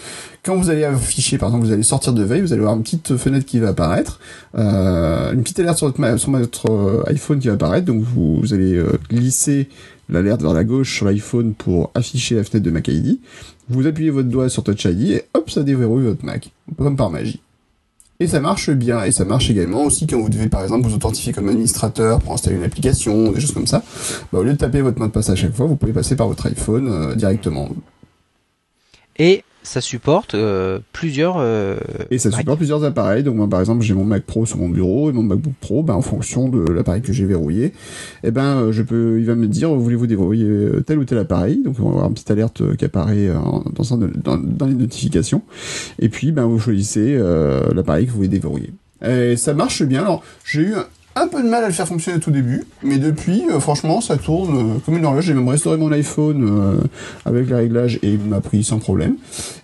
quand 0.44 0.56
vous 0.56 0.70
allez 0.70 0.84
afficher, 0.84 1.38
par 1.38 1.50
exemple, 1.50 1.66
vous 1.66 1.72
allez 1.72 1.84
sortir 1.84 2.14
de 2.14 2.24
veille, 2.24 2.42
vous 2.42 2.52
allez 2.52 2.62
voir 2.62 2.76
une 2.76 2.82
petite 2.82 3.16
fenêtre 3.16 3.46
qui 3.46 3.60
va 3.60 3.70
apparaître, 3.70 4.20
euh, 4.58 5.34
une 5.34 5.44
petite 5.44 5.60
alerte 5.60 5.78
sur 5.78 5.88
votre, 5.92 6.72
euh, 6.72 7.04
iPhone 7.08 7.40
qui 7.40 7.48
va 7.48 7.54
apparaître. 7.54 7.86
Donc 7.86 8.02
vous, 8.02 8.42
allez 8.52 8.76
euh, 8.76 8.98
glisser 9.10 9.70
l'alerte 10.10 10.42
vers 10.42 10.54
la 10.54 10.64
gauche 10.64 10.96
sur 10.96 11.06
l'iPhone 11.06 11.54
pour 11.54 11.92
afficher 11.94 12.36
la 12.36 12.44
fenêtre 12.44 12.66
de 12.66 12.72
Mac 12.72 12.88
ID. 12.88 13.20
Vous 13.70 13.86
appuyez 13.86 14.10
votre 14.10 14.30
doigt 14.30 14.50
sur 14.50 14.64
Touch 14.64 14.86
ID 14.86 15.12
et 15.12 15.24
hop, 15.36 15.50
ça 15.50 15.62
déverrouille 15.62 16.06
votre 16.06 16.26
Mac, 16.26 16.52
comme 16.78 16.96
par 16.96 17.12
magie. 17.12 17.40
Et 18.20 18.28
ça 18.28 18.40
marche 18.40 18.70
bien, 18.72 19.04
et 19.04 19.12
ça 19.12 19.26
marche 19.26 19.50
également 19.50 19.84
aussi 19.84 20.06
quand 20.06 20.20
vous 20.20 20.30
devez 20.30 20.48
par 20.48 20.62
exemple 20.62 20.88
vous 20.88 20.94
authentifier 20.94 21.34
comme 21.34 21.50
administrateur 21.50 22.20
pour 22.20 22.34
installer 22.34 22.56
une 22.56 22.64
application, 22.64 23.32
des 23.32 23.40
choses 23.40 23.54
comme 23.54 23.68
ça. 23.68 23.84
Bah, 24.32 24.40
au 24.40 24.44
lieu 24.44 24.54
de 24.54 24.58
taper 24.58 24.82
votre 24.82 25.00
mot 25.00 25.06
de 25.06 25.12
passe 25.12 25.30
à 25.30 25.36
chaque 25.36 25.56
fois, 25.56 25.66
vous 25.68 25.76
pouvez 25.76 25.94
passer 25.94 26.16
par 26.16 26.28
votre 26.28 26.46
iPhone 26.48 27.16
directement. 27.16 27.70
Et 29.18 29.44
ça 29.64 29.82
supporte 29.82 30.34
euh, 30.34 30.80
plusieurs 30.92 31.36
euh, 31.38 31.78
et 32.10 32.18
ça 32.18 32.32
supporte 32.32 32.58
plusieurs 32.58 32.84
appareils. 32.84 33.24
Donc 33.24 33.36
moi 33.36 33.48
par 33.48 33.60
exemple 33.60 33.84
j'ai 33.84 33.94
mon 33.94 34.04
Mac 34.04 34.24
Pro 34.24 34.46
sur 34.46 34.58
mon 34.58 34.70
bureau 34.70 35.10
et 35.10 35.14
mon 35.14 35.24
MacBook 35.24 35.54
Pro 35.60 35.84
ben 35.84 35.94
en 35.94 36.02
fonction 36.02 36.50
de 36.50 36.72
l'appareil 36.72 37.02
que 37.02 37.14
j'ai 37.14 37.26
verrouillé. 37.26 37.66
Et 37.66 37.74
eh 38.26 38.32
ben 38.32 38.58
euh, 38.58 38.72
je 38.72 38.82
peux 38.82 39.20
il 39.20 39.26
va 39.26 39.36
me 39.36 39.48
dire 39.48 39.74
voulez-vous 39.74 40.08
déverrouiller 40.08 40.82
tel 40.86 41.00
ou 41.00 41.06
tel 41.06 41.20
appareil? 41.20 41.62
Donc 41.64 41.76
on 41.80 41.84
va 41.84 41.90
avoir 41.90 42.08
une 42.08 42.14
petite 42.14 42.32
alerte 42.32 42.76
qui 42.76 42.86
apparaît 42.86 43.28
dans, 43.28 43.64
dans, 44.24 44.38
dans, 44.38 44.66
les 44.66 44.74
notifications. 44.74 45.44
Et 46.00 46.10
puis 46.10 46.32
ben 46.32 46.46
vous 46.46 46.60
choisissez 46.60 47.18
l'appareil 47.74 48.06
que 48.06 48.12
vous 48.12 48.18
voulez 48.18 48.30
déverrouiller. 48.30 48.74
Et 49.06 49.36
ça 49.36 49.54
marche 49.54 49.84
bien. 49.84 50.02
Alors 50.02 50.24
j'ai 50.46 50.62
eu 50.62 50.74
un 51.16 51.28
peu 51.28 51.44
de 51.44 51.48
mal 51.48 51.64
à 51.64 51.68
le 51.68 51.74
faire 51.74 51.88
fonctionner 51.88 52.18
au 52.18 52.22
tout 52.22 52.32
début, 52.32 52.64
mais 52.84 52.98
depuis, 52.98 53.44
euh, 53.52 53.60
franchement, 53.60 54.00
ça 54.00 54.18
tourne 54.18 54.58
euh, 54.58 54.80
comme 54.86 54.98
une 54.98 55.06
horloge. 55.06 55.26
J'ai 55.26 55.34
même 55.34 55.48
restauré 55.48 55.78
mon 55.78 55.92
iPhone 55.92 56.48
euh, 56.50 56.82
avec 57.26 57.50
les 57.50 57.56
réglages 57.56 58.00
et 58.02 58.14
il 58.14 58.20
m'a 58.20 58.40
pris 58.40 58.64
sans 58.64 58.80
problème. 58.80 59.16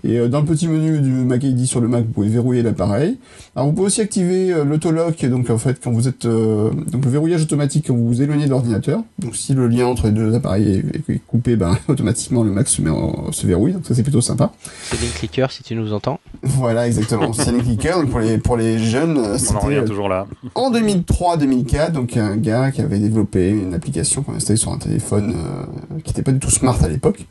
Et 0.04 0.20
dans 0.28 0.42
le 0.42 0.46
petit 0.46 0.68
menu 0.68 1.00
du 1.00 1.10
Mac 1.10 1.44
ID 1.44 1.66
sur 1.66 1.80
le 1.80 1.88
Mac, 1.88 2.06
vous 2.06 2.12
pouvez 2.12 2.30
verrouiller 2.30 2.64
l'appareil. 2.64 3.18
Alors 3.56 3.68
vous 3.68 3.74
pouvez 3.74 3.88
aussi 3.88 4.02
activer 4.02 4.54
l'autolock, 4.64 5.26
donc 5.26 5.50
en 5.50 5.58
fait 5.58 5.80
quand 5.84 5.92
vous 5.92 6.08
êtes 6.08 6.26
donc 6.28 7.04
le 7.04 7.10
verrouillage 7.10 7.42
automatique 7.42 7.86
quand 7.88 7.96
vous 7.96 8.08
vous 8.08 8.22
éloignez 8.22 8.46
de 8.46 8.52
l'ordinateur. 8.52 9.02
Donc 9.20 9.36
si 9.36 9.54
le 9.54 9.68
lien 9.68 9.88
entre 9.88 10.06
les 10.06 10.12
deux 10.12 10.34
appareils 10.36 10.84
est, 11.10 11.20
coupé, 11.28 11.56
ben 11.56 11.78
automatiquement 11.88 12.44
le 12.44 12.52
Mac 12.52 12.68
se 12.68 12.82
met 12.82 12.90
en, 12.90 13.32
se 13.32 13.48
verrouille. 13.48 13.74
Donc 13.74 13.86
ça 13.86 13.96
c'est 13.96 14.04
plutôt 14.04 14.22
sympa. 14.22 14.52
C'est 14.84 15.02
Link 15.02 15.14
Clicker 15.16 15.48
si 15.52 15.64
tu 15.64 15.76
nous 15.76 15.94
entends. 15.94 16.20
Voilà 16.44 16.88
exactement. 16.88 17.34
c'est 17.34 17.52
Link 17.52 17.64
Clicker. 17.64 17.96
Donc 18.00 18.10
pour 18.10 18.20
les 18.20 18.38
pour 18.38 18.58
les 18.58 18.80
jeunes, 18.80 19.38
c'était 19.38 19.84
toujours 19.84 20.10
là. 20.10 20.28
En 20.56 20.70
2003 20.72 21.37
2004, 21.38 21.92
donc 21.94 22.18
un 22.18 22.38
gars 22.38 22.72
qui 22.72 22.82
avait 22.82 23.00
développé 23.00 23.50
une 23.50 23.74
application 23.74 24.24
qu'on 24.24 24.34
installait 24.34 24.58
sur 24.58 24.72
un 24.72 24.78
téléphone 24.78 25.34
euh, 25.36 26.00
qui 26.04 26.10
n'était 26.10 26.24
pas 26.24 26.32
du 26.32 26.40
tout 26.40 26.50
smart 26.50 26.78
à 26.84 26.88
l'époque, 26.88 27.26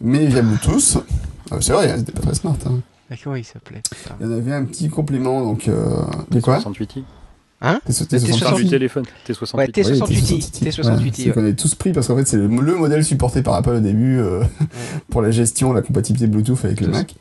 mais 0.00 0.26
via 0.26 0.42
Bluetooth. 0.42 0.98
Euh, 1.52 1.60
c'est 1.60 1.72
vrai, 1.72 1.94
c'était 1.98 2.12
pas 2.12 2.22
très 2.22 2.34
smart. 2.34 2.56
Hein. 2.66 2.80
Comment 3.24 3.36
il 3.36 3.44
s'appelait 3.44 3.82
Il 4.20 4.26
y 4.26 4.28
en 4.28 4.32
avait 4.32 4.52
un 4.52 4.64
petit 4.64 4.88
complément, 4.88 5.42
donc 5.42 5.68
euh, 5.68 5.84
de 6.30 6.40
quoi 6.40 6.58
68i. 6.58 7.02
Hein 7.62 7.80
T68 7.88 8.70
téléphone, 8.70 9.04
T68. 9.28 9.56
Ouais, 9.56 9.66
T68i. 9.66 10.64
T68i. 10.64 11.32
qu'on 11.32 11.44
est 11.44 11.58
tous 11.58 11.74
pris 11.74 11.92
parce 11.92 12.06
qu'en 12.06 12.16
fait 12.16 12.26
c'est 12.26 12.38
le, 12.38 12.48
modèle 12.48 13.04
supporté 13.04 13.42
par 13.42 13.54
Apple 13.54 13.74
au 13.74 13.80
début 13.80 14.18
pour 15.10 15.20
la 15.20 15.30
gestion, 15.30 15.74
la 15.74 15.82
compatibilité 15.82 16.26
Bluetooth 16.26 16.64
avec 16.64 16.80
le 16.80 16.88
Mac. 16.88 17.14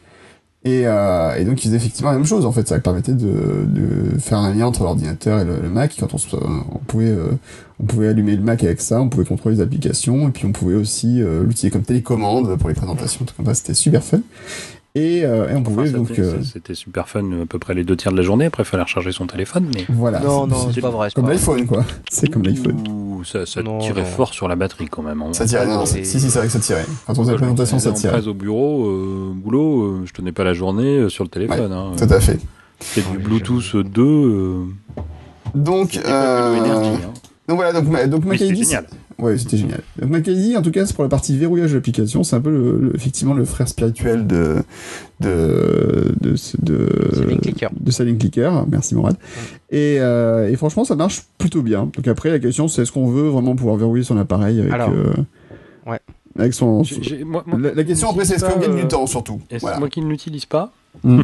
Et, 0.65 0.81
euh, 0.85 1.35
et, 1.37 1.45
donc 1.45 1.63
ils 1.63 1.67
faisaient 1.67 1.77
effectivement 1.77 2.11
la 2.11 2.17
même 2.17 2.25
chose 2.25 2.45
en 2.45 2.51
fait, 2.51 2.67
ça 2.67 2.77
permettait 2.79 3.13
de, 3.13 3.65
de 3.65 4.19
faire 4.19 4.39
un 4.39 4.53
lien 4.53 4.65
entre 4.65 4.83
l'ordinateur 4.83 5.39
et 5.39 5.45
le, 5.45 5.69
Mac. 5.69 5.95
Quand 5.97 6.13
on, 6.13 6.17
on 6.73 6.79
pouvait 6.79 7.11
euh, 7.11 7.31
on 7.79 7.85
pouvait 7.85 8.09
allumer 8.09 8.35
le 8.35 8.41
Mac 8.41 8.61
avec 8.65 8.81
ça, 8.81 8.99
on 9.01 9.07
pouvait 9.07 9.23
contrôler 9.23 9.55
les 9.55 9.61
applications 9.61 10.27
et 10.27 10.31
puis 10.31 10.45
on 10.45 10.51
pouvait 10.51 10.75
aussi 10.75 11.21
euh, 11.21 11.43
l'utiliser 11.43 11.71
comme 11.71 11.83
télécommande 11.83 12.57
pour 12.57 12.67
les 12.67 12.75
présentations, 12.75 13.23
tout 13.23 13.33
comme 13.37 13.45
ça. 13.45 13.53
C'était 13.53 13.73
super 13.73 14.03
fun. 14.03 14.19
Et, 14.99 15.23
euh, 15.23 15.49
et, 15.49 15.55
on 15.55 15.63
pouvait 15.63 15.89
donc. 15.91 16.11
Euh, 16.19 16.41
c'était 16.43 16.75
super 16.75 17.07
fun 17.07 17.23
à 17.43 17.45
peu 17.45 17.57
près 17.57 17.73
les 17.73 17.85
deux 17.85 17.95
tiers 17.95 18.11
de 18.11 18.17
la 18.17 18.23
journée. 18.23 18.45
Après, 18.45 18.63
il 18.63 18.65
fallait 18.65 18.83
recharger 18.83 19.13
son 19.13 19.27
téléphone. 19.27 19.71
Mais... 19.73 19.85
Voilà. 19.89 20.19
Non, 20.19 20.45
non, 20.45 20.71
c'est 20.73 20.81
pas 20.81 20.89
vrai. 20.89 21.09
Comme 21.15 21.29
l'iPhone, 21.29 21.65
quoi. 21.65 21.85
C'est 22.09 22.27
comme 22.27 22.43
l'iPhone. 22.43 22.77
Ça, 23.23 23.45
ça 23.45 23.61
tirait 23.81 24.05
fort 24.05 24.33
sur 24.33 24.47
la 24.47 24.55
batterie 24.55 24.87
quand 24.87 25.01
même. 25.01 25.21
Hein. 25.21 25.33
Ça 25.33 25.45
tirait, 25.45 25.65
non, 25.65 25.85
si, 25.85 26.05
si, 26.05 26.19
c'est 26.19 26.37
vrai 26.39 26.47
que 26.47 26.53
ça 26.53 26.59
tirait. 26.59 26.85
Quand 27.05 27.17
on 27.17 27.21
faisait 27.21 27.31
la 27.31 27.37
présentation, 27.37 27.79
ça 27.79 27.91
tirait. 27.93 28.27
au 28.27 28.33
bureau, 28.33 28.87
euh, 28.87 29.31
boulot, 29.33 30.05
je 30.05 30.11
tenais 30.11 30.31
pas 30.31 30.43
la 30.43 30.53
journée 30.53 31.09
sur 31.09 31.23
le 31.23 31.29
téléphone. 31.29 31.71
Ouais, 31.71 31.77
hein. 31.77 31.91
Tout 31.97 32.13
à 32.13 32.19
fait. 32.19 32.39
C'était 32.79 33.09
du 33.09 33.17
Bluetooth 33.17 33.75
2. 33.75 34.65
Donc, 35.55 35.99
euh... 36.05 36.55
Énergie, 36.55 37.03
hein. 37.03 37.13
donc 37.47 37.57
voilà, 37.57 37.73
donc, 37.73 38.09
donc 38.09 38.23
C'était 38.33 38.55
génial. 38.55 38.85
Ouais, 39.19 39.37
c'était 39.37 39.57
génial. 39.57 39.81
Donc 39.99 40.09
Macadie, 40.11 40.55
en 40.57 40.61
tout 40.61 40.71
cas, 40.71 40.85
c'est 40.85 40.93
pour 40.95 41.03
la 41.03 41.09
partie 41.09 41.37
verrouillage 41.37 41.71
de 41.71 41.75
l'application. 41.75 42.23
C'est 42.23 42.35
un 42.35 42.41
peu 42.41 42.49
le, 42.51 42.91
effectivement 42.95 43.33
le 43.33 43.45
frère 43.45 43.67
spirituel 43.67 44.25
de 44.27 44.57
de 45.19 46.13
de 46.21 46.35
de, 46.61 47.35
Clicker. 47.41 47.69
de 47.79 47.91
Saline 47.91 48.17
Clicker. 48.17 48.65
Merci 48.69 48.95
Morad. 48.95 49.15
Et, 49.71 49.97
euh, 49.99 50.49
et 50.49 50.55
franchement, 50.55 50.85
ça 50.85 50.95
marche 50.95 51.23
plutôt 51.37 51.61
bien. 51.61 51.89
Donc 51.95 52.07
après, 52.07 52.29
la 52.29 52.39
question, 52.39 52.67
c'est 52.67 52.83
est-ce 52.83 52.91
qu'on 52.91 53.07
veut 53.09 53.27
vraiment 53.29 53.55
pouvoir 53.55 53.75
verrouiller 53.75 54.03
son 54.03 54.17
appareil 54.17 54.59
avec 54.61 54.71
Alors, 54.71 54.89
euh, 54.91 55.13
ouais. 55.91 55.99
avec 56.37 56.53
son. 56.53 56.83
Moi- 57.25 57.43
moi, 57.45 57.59
la, 57.59 57.73
la 57.73 57.83
question 57.83 58.09
après, 58.09 58.25
c'est 58.25 58.35
est-ce 58.35 58.45
qu'on 58.45 58.59
gagne 58.59 58.71
euh, 58.77 58.81
du 58.81 58.87
temps 58.87 59.05
surtout? 59.05 59.41
Voilà. 59.59 59.79
Moi 59.79 59.89
qui 59.89 60.01
ne 60.01 60.07
l'utilise 60.07 60.45
pas, 60.45 60.71
Mm. 61.03 61.21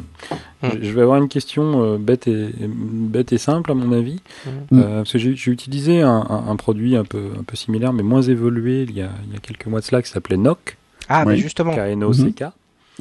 je 0.81 0.91
vais 0.91 1.01
avoir 1.01 1.17
une 1.17 1.27
question 1.29 1.83
euh, 1.83 1.97
bête, 1.97 2.27
et, 2.27 2.49
bête 2.67 3.33
et 3.33 3.37
simple 3.37 3.71
à 3.71 3.73
mon 3.73 3.91
avis. 3.91 4.21
Mm. 4.45 4.49
Euh, 4.73 4.97
parce 4.97 5.11
que 5.13 5.17
j'ai 5.19 5.51
utilisé 5.51 6.01
un, 6.01 6.25
un- 6.29 6.47
un 6.49 6.55
produit 6.55 6.95
un 6.95 7.03
peu, 7.05 7.29
un 7.39 7.43
peu 7.43 7.55
similaire 7.55 7.93
mais 7.93 8.03
moins 8.03 8.21
évolué 8.21 8.83
il 8.83 8.95
y 8.95 9.01
a, 9.01 9.09
il 9.27 9.33
y 9.33 9.37
a 9.37 9.39
quelques 9.39 9.65
mois 9.67 9.79
de 9.81 9.85
cela 9.85 10.01
qui 10.01 10.09
s'appelait 10.09 10.37
NOC, 10.37 10.77
Ah, 11.09 11.23
Oui. 11.25 11.33
mais 11.33 11.37
justement. 11.39 11.73
K-N-O-C-K. 11.75 12.43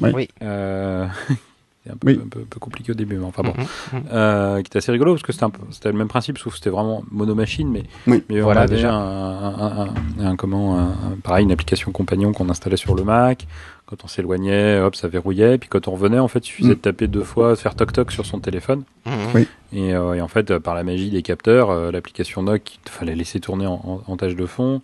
Ouais. 0.01 0.11
Oui. 0.13 0.27
Euh, 0.41 1.07
c'est 1.85 1.91
un 1.93 1.97
peu, 1.97 2.07
Oui. 2.07 2.19
un, 2.23 2.27
peu, 2.27 2.39
un 2.39 2.45
peu 2.49 2.59
compliqué 2.59 2.91
au 2.91 2.95
début, 2.95 3.15
mais 3.17 3.25
enfin 3.25 3.43
bon. 3.43 3.53
Mhm, 3.57 3.99
mhm. 3.99 4.03
Euh, 4.11 4.55
qui 4.61 4.67
était 4.67 4.77
assez 4.79 4.91
rigolo 4.91 5.13
parce 5.13 5.23
que 5.23 5.31
c'était 5.31 5.45
c'était 5.71 5.91
le 5.91 5.97
même 5.97 6.07
principe 6.07 6.37
sauf 6.39 6.53
que 6.53 6.57
c'était 6.57 6.69
vraiment 6.71 7.03
monomachine 7.11 7.69
mais, 7.69 7.83
Oui. 8.07 8.23
mais 8.29 8.41
Voilà, 8.41 8.61
on 8.61 8.63
avait 8.63 8.75
déjà. 8.75 8.93
Un, 8.93 9.43
un, 9.43 9.87
un- 10.19 10.25
un- 10.31 10.35
comment 10.35 10.77
un- 10.79 10.89
un- 10.89 11.17
pareil 11.23 11.43
une 11.45 11.51
application 11.51 11.91
compagnon 11.91 12.31
qu'on 12.33 12.49
installait 12.49 12.77
sur 12.77 12.95
le 12.95 13.03
Mac 13.03 13.45
quand 13.85 14.03
on 14.03 14.07
s'éloignait 14.07 14.79
hop 14.79 14.95
ça 14.95 15.07
verrouillait 15.07 15.59
puis 15.59 15.69
quand 15.69 15.87
on 15.87 15.91
revenait 15.91 16.17
en 16.17 16.27
fait 16.27 16.39
il 16.39 16.47
suffisait 16.49 16.69
Mm. 16.71 16.75
de 16.75 16.79
taper 16.79 17.07
deux 17.07 17.23
fois 17.23 17.51
de 17.51 17.55
faire 17.55 17.75
toc 17.75 17.93
toc 17.93 18.11
sur 18.11 18.25
son 18.25 18.39
téléphone 18.39 18.81
Mhm. 19.05 19.13
Oui. 19.35 19.47
et, 19.73 19.93
euh, 19.93 20.13
et 20.15 20.21
en 20.21 20.27
fait 20.27 20.49
euh, 20.49 20.59
par 20.59 20.73
la 20.73 20.83
magie 20.83 21.11
des 21.11 21.21
capteurs 21.21 21.69
euh, 21.69 21.91
l'application 21.91 22.41
NOC 22.41 22.79
il 22.85 22.91
fallait 22.91 23.13
laisser 23.15 23.39
tourner 23.39 23.67
en, 23.67 23.73
en, 24.07 24.11
en 24.11 24.17
tâche 24.17 24.35
de 24.35 24.45
fond 24.47 24.81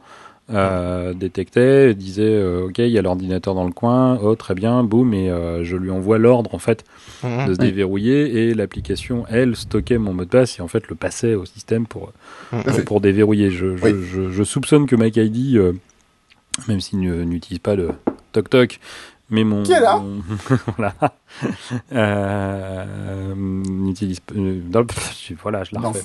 euh, 0.53 1.14
détectait, 1.14 1.94
disait 1.94 2.23
euh, 2.23 2.65
ok 2.68 2.80
il 2.80 2.88
y 2.90 2.98
a 2.98 3.02
l'ordinateur 3.02 3.56
dans 3.56 3.65
le 3.65 3.72
coin, 3.72 4.18
oh 4.22 4.36
très 4.36 4.53
bien, 4.56 4.84
boum 4.84 5.14
et 5.14 5.30
euh, 5.30 5.64
je 5.64 5.76
lui 5.78 5.90
envoie 5.91 6.18
l'ordre 6.18 6.53
en 6.56 6.60
fait 6.60 6.84
Mhm. 7.23 7.45
de 7.48 7.53
se 7.53 7.60
Oui. 7.60 7.65
déverrouiller 7.68 8.49
et 8.49 8.53
l'application 8.53 9.26
elle 9.30 9.56
stockait 9.56 9.98
mon 9.98 10.14
mot 10.14 10.23
de 10.26 10.30
passe 10.30 10.60
et 10.60 10.61
en 10.61 10.68
fait 10.68 10.88
le 10.90 10.95
passait 10.95 11.36
au 11.36 11.45
système 11.45 11.86
pour 11.88 12.11
Mhm. 12.52 12.64
pour, 12.64 12.86
pour 12.86 13.02
déverrouiller. 13.02 13.49
Je, 13.52 13.76
je, 13.78 13.84
Oui. 13.84 13.94
je, 14.11 14.30
je 14.30 14.44
soupçonne 14.44 14.86
que 14.88 14.95
MacID, 14.95 15.56
euh, 15.57 15.73
même 16.68 16.82
s'il 16.82 16.99
ne- 16.99 17.23
n'utilise 17.23 17.60
pas 17.60 17.76
le 17.76 17.91
toc 18.34 18.49
toc, 18.49 18.80
mais 19.32 19.44
mon 19.44 19.64
Qui 19.64 19.72
est 19.72 19.80
là 19.80 19.98
mon- 19.98 20.22
voilà 20.78 20.94
euh, 21.94 23.34
n'utilise 23.36 24.20
pas- 24.20 24.36
euh, 24.36 24.62
je- 25.28 25.34
voilà 25.41 25.64
je 25.64 25.74
la 25.74 25.82
refais. 25.82 26.02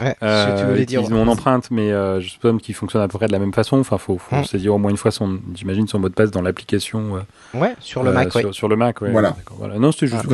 Ouais, 0.00 0.16
Euh, 0.22 0.58
tu 0.60 0.64
voulais 0.66 0.86
dire. 0.86 1.08
mon 1.10 1.28
empreinte, 1.28 1.70
mais 1.70 1.92
euh, 1.92 2.20
je 2.20 2.28
soupçonne 2.30 2.60
qu'il 2.60 2.74
fonctionne 2.74 3.02
à 3.02 3.08
peu 3.08 3.18
près 3.18 3.26
de 3.26 3.32
la 3.32 3.38
même 3.38 3.52
façon. 3.52 3.78
Enfin, 3.78 3.98
faut, 3.98 4.18
faut 4.18 4.36
Mm. 4.36 4.44
saisir 4.44 4.74
au 4.74 4.78
moins 4.78 4.90
une 4.90 4.96
fois 4.96 5.10
son, 5.10 5.38
j'imagine, 5.54 5.86
son 5.86 5.98
mot 5.98 6.08
de 6.08 6.14
passe 6.14 6.30
dans 6.30 6.42
l'application 6.42 7.16
euh, 7.16 7.58
Ouais, 7.58 7.74
sur 7.80 8.02
le 8.02 8.10
euh, 8.10 8.14
Mac, 8.14 8.34
ouais. 8.34 8.52
sur, 8.52 8.68
le 8.68 8.76
Mac. 8.76 9.00
Ouais, 9.00 9.10
Voilà. 9.10 9.36
Voilà. 9.58 9.78
Non, 9.78 9.92
c'était 9.92 10.06
juste. 10.08 10.24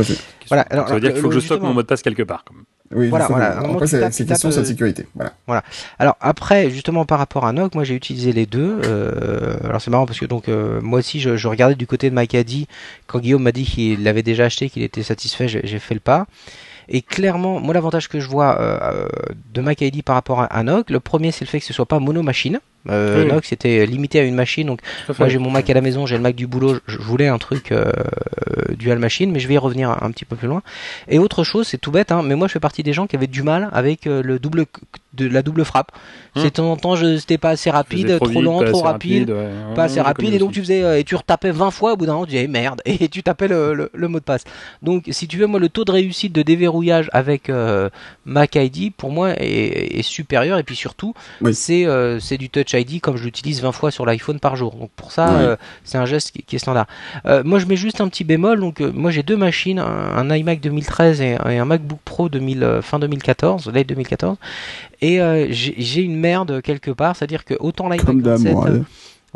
Voilà, 0.48 0.62
alors, 0.70 0.88
ça 0.88 0.94
veut 0.94 1.00
dire 1.00 1.12
qu'il 1.12 1.20
faut 1.22 1.28
que 1.28 1.34
je 1.34 1.40
stocke 1.40 1.62
mon 1.62 1.74
mot 1.74 1.82
de 1.82 1.86
passe 1.86 2.02
quelque 2.02 2.22
part. 2.22 2.44
quand 2.44 2.54
même. 2.54 2.64
Oui, 2.94 3.08
Voilà, 3.08 3.26
voilà. 3.26 3.54
Moment, 3.60 3.74
Après, 3.74 3.86
c'est 3.86 4.26
question 4.26 4.48
de 4.48 4.54
euh, 4.56 4.64
sécurité. 4.64 5.06
Voilà. 5.46 5.62
Alors 5.98 6.16
après, 6.20 6.70
justement 6.70 7.04
par 7.04 7.18
rapport 7.18 7.46
à 7.46 7.52
Noc, 7.52 7.74
moi 7.74 7.84
j'ai 7.84 7.94
utilisé 7.94 8.32
les 8.32 8.46
deux. 8.46 8.80
Euh, 8.84 9.56
alors 9.64 9.80
c'est 9.80 9.90
marrant 9.90 10.06
parce 10.06 10.18
que 10.20 10.26
donc 10.26 10.48
euh, 10.48 10.80
moi 10.80 11.00
aussi 11.00 11.20
je, 11.20 11.36
je 11.36 11.48
regardais 11.48 11.74
du 11.74 11.86
côté 11.86 12.10
de 12.10 12.14
Macadi 12.14 12.68
quand 13.06 13.18
Guillaume 13.18 13.42
m'a 13.42 13.52
dit 13.52 13.64
qu'il 13.64 14.02
l'avait 14.04 14.22
déjà 14.22 14.44
acheté, 14.44 14.70
qu'il 14.70 14.82
était 14.82 15.02
satisfait, 15.02 15.48
j'ai 15.48 15.78
fait 15.78 15.94
le 15.94 16.00
pas. 16.00 16.26
Et 16.88 17.02
clairement, 17.02 17.58
moi 17.58 17.74
l'avantage 17.74 18.08
que 18.08 18.20
je 18.20 18.28
vois 18.28 18.60
euh, 18.60 19.08
de 19.52 19.60
Mac 19.60 19.80
ID 19.80 20.02
par 20.02 20.14
rapport 20.14 20.40
à, 20.42 20.44
à 20.44 20.62
Noc, 20.62 20.90
le 20.90 21.00
premier 21.00 21.32
c'est 21.32 21.44
le 21.44 21.50
fait 21.50 21.58
que 21.58 21.66
ce 21.66 21.72
soit 21.72 21.86
pas 21.86 21.98
mono 21.98 22.22
machine. 22.22 22.60
Euh, 22.90 23.24
Oui. 23.24 23.32
Noc 23.32 23.44
c'était 23.44 23.86
limité 23.86 24.20
à 24.20 24.22
une 24.24 24.34
machine, 24.34 24.66
donc 24.66 24.80
moi 25.18 25.28
j'ai 25.28 25.38
mon 25.38 25.50
Mac 25.50 25.68
à 25.70 25.74
la 25.74 25.80
maison, 25.80 26.06
j'ai 26.06 26.16
le 26.16 26.22
Mac 26.22 26.34
du 26.34 26.46
boulot, 26.46 26.76
je, 26.86 26.98
voulais 26.98 27.28
un 27.28 27.38
truc 27.38 27.72
euh, 27.72 27.90
dual 28.78 28.98
machine, 28.98 29.30
mais 29.32 29.40
je 29.40 29.48
vais 29.48 29.54
y 29.54 29.58
revenir 29.58 29.90
un, 29.90 29.98
un 30.02 30.10
petit 30.10 30.24
peu 30.24 30.36
plus 30.36 30.48
loin. 30.48 30.62
Et 31.08 31.18
autre 31.18 31.44
chose, 31.44 31.66
c'est 31.66 31.78
tout 31.78 31.90
bête, 31.90 32.12
hein, 32.12 32.22
mais 32.24 32.34
moi 32.34 32.48
je 32.48 32.52
fais 32.52 32.60
partie 32.60 32.82
des 32.82 32.92
gens 32.92 33.06
qui 33.06 33.16
avaient 33.16 33.26
du 33.26 33.42
mal 33.42 33.68
avec 33.72 34.06
euh, 34.06 34.22
le 34.22 34.38
double 34.38 34.66
de 35.14 35.26
la 35.28 35.42
double 35.42 35.64
frappe. 35.64 35.92
Hum. 36.34 36.42
C'est 36.42 36.48
de 36.48 36.54
temps 36.54 36.70
en 36.70 36.76
temps, 36.76 36.94
je- 36.96 37.16
c'était 37.16 37.38
pas 37.38 37.50
assez 37.50 37.70
rapide, 37.70 38.16
trop, 38.16 38.26
vite, 38.28 38.42
lent, 38.42 38.62
trop 38.64 38.82
rapide. 38.82 39.30
ouais. 39.30 39.48
Pas 39.74 39.84
assez 39.84 40.00
rapide 40.00 40.34
et 40.34 40.38
donc 40.38 40.52
tu 40.52 40.60
faisais 40.60 40.82
euh, 40.82 40.98
et 40.98 41.04
tu 41.04 41.14
retapais 41.14 41.50
20 41.50 41.70
fois 41.70 41.94
au 41.94 41.96
bout 41.96 42.04
d'un 42.06 42.12
moment 42.12 42.26
tu 42.26 42.32
disais 42.32 42.46
merde 42.48 42.82
et 42.86 43.08
tu 43.08 43.22
tapais 43.22 43.48
le, 43.48 43.72
le, 43.72 43.90
le 43.94 44.08
mot 44.08 44.18
de 44.18 44.24
passe. 44.24 44.44
Donc 44.82 45.04
si 45.10 45.26
tu 45.26 45.38
veux 45.38 45.46
moi 45.46 45.58
le 45.58 45.70
taux 45.70 45.84
de 45.86 45.92
réussite 45.92 46.32
de 46.34 46.42
déverrouillage 46.42 47.08
avec 47.14 47.48
euh, 47.48 47.88
Mac 48.26 48.56
ID 48.56 48.92
pour 48.94 49.10
moi 49.10 49.30
est, 49.38 49.98
est 49.98 50.02
supérieur 50.02 50.58
et 50.58 50.62
puis 50.64 50.76
surtout 50.76 51.14
Oui. 51.40 51.54
c'est 51.54 51.86
euh, 51.86 52.20
c'est 52.20 52.36
du 52.36 52.50
Touch 52.50 52.74
ID 52.76 53.00
comme 53.00 53.16
je 53.16 53.24
l'utilise 53.24 53.60
20 53.62 53.72
fois 53.72 53.90
sur 53.90 54.06
l'iPhone 54.06 54.38
par 54.40 54.56
jour. 54.56 54.74
Donc 54.76 54.90
pour 54.96 55.12
ça 55.12 55.28
Oui. 55.30 55.42
euh, 55.44 55.56
c'est 55.84 55.98
un 55.98 56.06
geste 56.06 56.30
qui, 56.32 56.42
qui 56.42 56.56
est 56.56 56.58
standard. 56.58 56.86
Euh, 57.26 57.42
moi 57.44 57.58
je 57.58 57.66
mets 57.66 57.76
juste 57.76 58.00
un 58.00 58.08
petit 58.08 58.24
bémol 58.24 58.60
donc 58.60 58.80
euh, 58.80 58.90
moi 58.94 59.10
j'ai 59.10 59.22
deux 59.22 59.36
machines 59.36 59.78
un, 59.78 59.84
un 59.84 60.34
iMac 60.34 60.60
2013 60.60 61.20
et, 61.20 61.36
et 61.48 61.58
un 61.58 61.64
MacBook 61.64 61.98
Pro 62.04 62.28
2000 62.28 62.80
fin 62.82 62.98
2014 62.98 63.70
late 63.72 63.86
2014 63.88 64.36
et 65.02 65.20
j'ai 65.50 66.00
une 66.02 66.16
merde 66.16 66.62
quelque 66.62 66.90
part 66.90 67.16
c'est-à-dire 67.16 67.44
que 67.44 67.54
autant 67.60 67.88
l'iMac 67.88 68.06
Comme 68.06 68.22
d'hab, 68.22 68.38
27 68.38 68.52
Morad. 68.52 68.84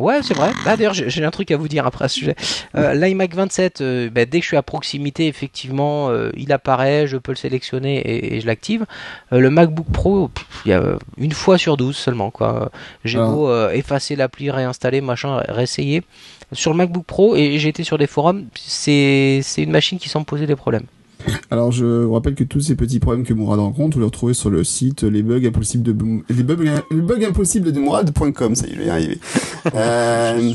Ouais, 0.01 0.20
c'est 0.22 0.35
vrai. 0.35 0.51
Ah, 0.64 0.77
D'ailleurs, 0.77 0.94
j'ai 0.94 1.24
un 1.24 1.31
truc 1.31 1.51
à 1.51 1.56
vous 1.59 1.68
dire 1.68 1.86
après 1.86 2.06
à 2.06 2.09
ce 2.09 2.14
sujet. 2.16 2.35
Euh, 2.74 2.94
L'iMac 2.94 3.35
27, 3.35 3.81
euh, 3.82 4.09
bah, 4.10 4.24
dès 4.24 4.39
que 4.39 4.44
je 4.44 4.48
suis 4.48 4.56
à 4.56 4.62
proximité, 4.62 5.27
effectivement, 5.27 6.09
euh, 6.09 6.31
il 6.36 6.52
apparaît, 6.52 7.06
je 7.06 7.18
peux 7.18 7.32
le 7.32 7.36
sélectionner 7.36 7.98
et, 7.98 8.36
et 8.36 8.40
je 8.40 8.47
l'active. 8.47 8.86
Le 9.31 9.51
MacBook 9.51 9.86
Pro, 9.93 10.31
il 10.64 10.70
y 10.70 10.72
a 10.74 10.82
une 11.18 11.32
fois 11.32 11.59
sur 11.59 11.77
12 11.77 11.94
seulement. 11.97 12.31
quoi. 12.31 12.70
J'ai 13.05 13.18
Alors. 13.18 13.31
beau 13.32 13.68
effacer 13.70 14.16
l'appli, 14.16 14.51
réinstaller, 14.51 15.01
machin, 15.02 15.36
ré- 15.36 15.44
réessayer. 15.52 16.02
Sur 16.52 16.72
le 16.72 16.78
MacBook 16.78 17.05
Pro, 17.05 17.36
et 17.36 17.59
j'ai 17.59 17.68
été 17.68 17.85
sur 17.85 17.97
des 17.98 18.06
forums, 18.09 18.47
c'est 18.56 19.43
une 19.59 19.70
machine 19.70 19.98
qui 19.98 20.09
semble 20.09 20.24
poser 20.27 20.47
des 20.47 20.56
problèmes. 20.56 20.86
Alors, 21.51 21.73
je 21.73 22.05
vous 22.05 22.13
rappelle 22.13 22.35
que 22.35 22.45
tous 22.45 22.61
ces 22.61 22.75
petits 22.77 23.01
problèmes 23.01 23.25
que 23.25 23.35
Mourad 23.35 23.59
rencontre, 23.61 23.95
vous 23.97 24.01
les 24.01 24.07
retrouvez 24.07 24.35
sur 24.35 24.51
le 24.51 24.65
site 24.65 25.03
les 25.03 25.23
bugs 25.23 25.45
impossibles 25.47 25.83
de 25.83 25.95
les 26.29 26.43
bugs, 26.43 26.65
les 26.91 27.01
bugs 27.01 27.25
impossibles 27.29 27.73
de 27.73 27.81
Mourad.com. 27.81 28.55
Ça 28.55 28.67
y 28.67 28.71
est, 28.71 28.75
je 28.75 28.79
vais 28.81 28.87
y 28.87 28.91
arriver. 28.91 29.19
Euh, 29.75 30.53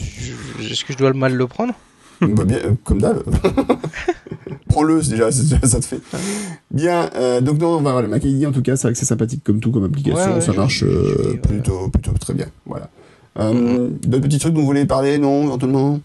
Est-ce 0.59 0.83
que 0.83 0.93
je 0.93 0.97
dois 0.97 1.13
mal 1.13 1.35
le 1.35 1.45
prendre? 1.45 1.73
Bah 2.21 2.43
bien, 2.43 2.57
euh, 2.57 2.71
comme 2.83 2.99
d'hab. 3.01 3.21
Prends-le, 4.69 5.01
déjà, 5.01 5.31
ça 5.31 5.79
te 5.79 5.85
fait. 5.85 5.99
Bien, 6.71 7.09
euh, 7.15 7.39
donc 7.39 7.59
non, 7.59 7.81
voilà, 7.81 8.07
MacID 8.07 8.45
en 8.47 8.51
tout 8.51 8.61
cas, 8.63 8.75
c'est 8.75 8.87
vrai 8.87 8.93
que 8.93 8.97
c'est 8.99 9.05
sympathique 9.05 9.43
comme 9.43 9.59
tout, 9.59 9.71
comme 9.71 9.83
application, 9.85 10.17
Ouais, 10.17 10.33
ouais, 10.35 10.41
ça 10.41 10.53
marche 10.53 10.83
euh, 10.83 11.35
plutôt, 11.41 11.89
plutôt 11.89 12.11
très 12.19 12.33
bien. 12.33 12.47
Voilà. 12.65 12.89
Mhm. 13.37 13.97
D'autres 14.07 14.23
petits 14.23 14.39
trucs 14.39 14.53
dont 14.53 14.61
vous 14.61 14.65
voulez 14.65 14.85
parler, 14.85 15.17
non, 15.17 15.43
éventuellement? 15.43 15.99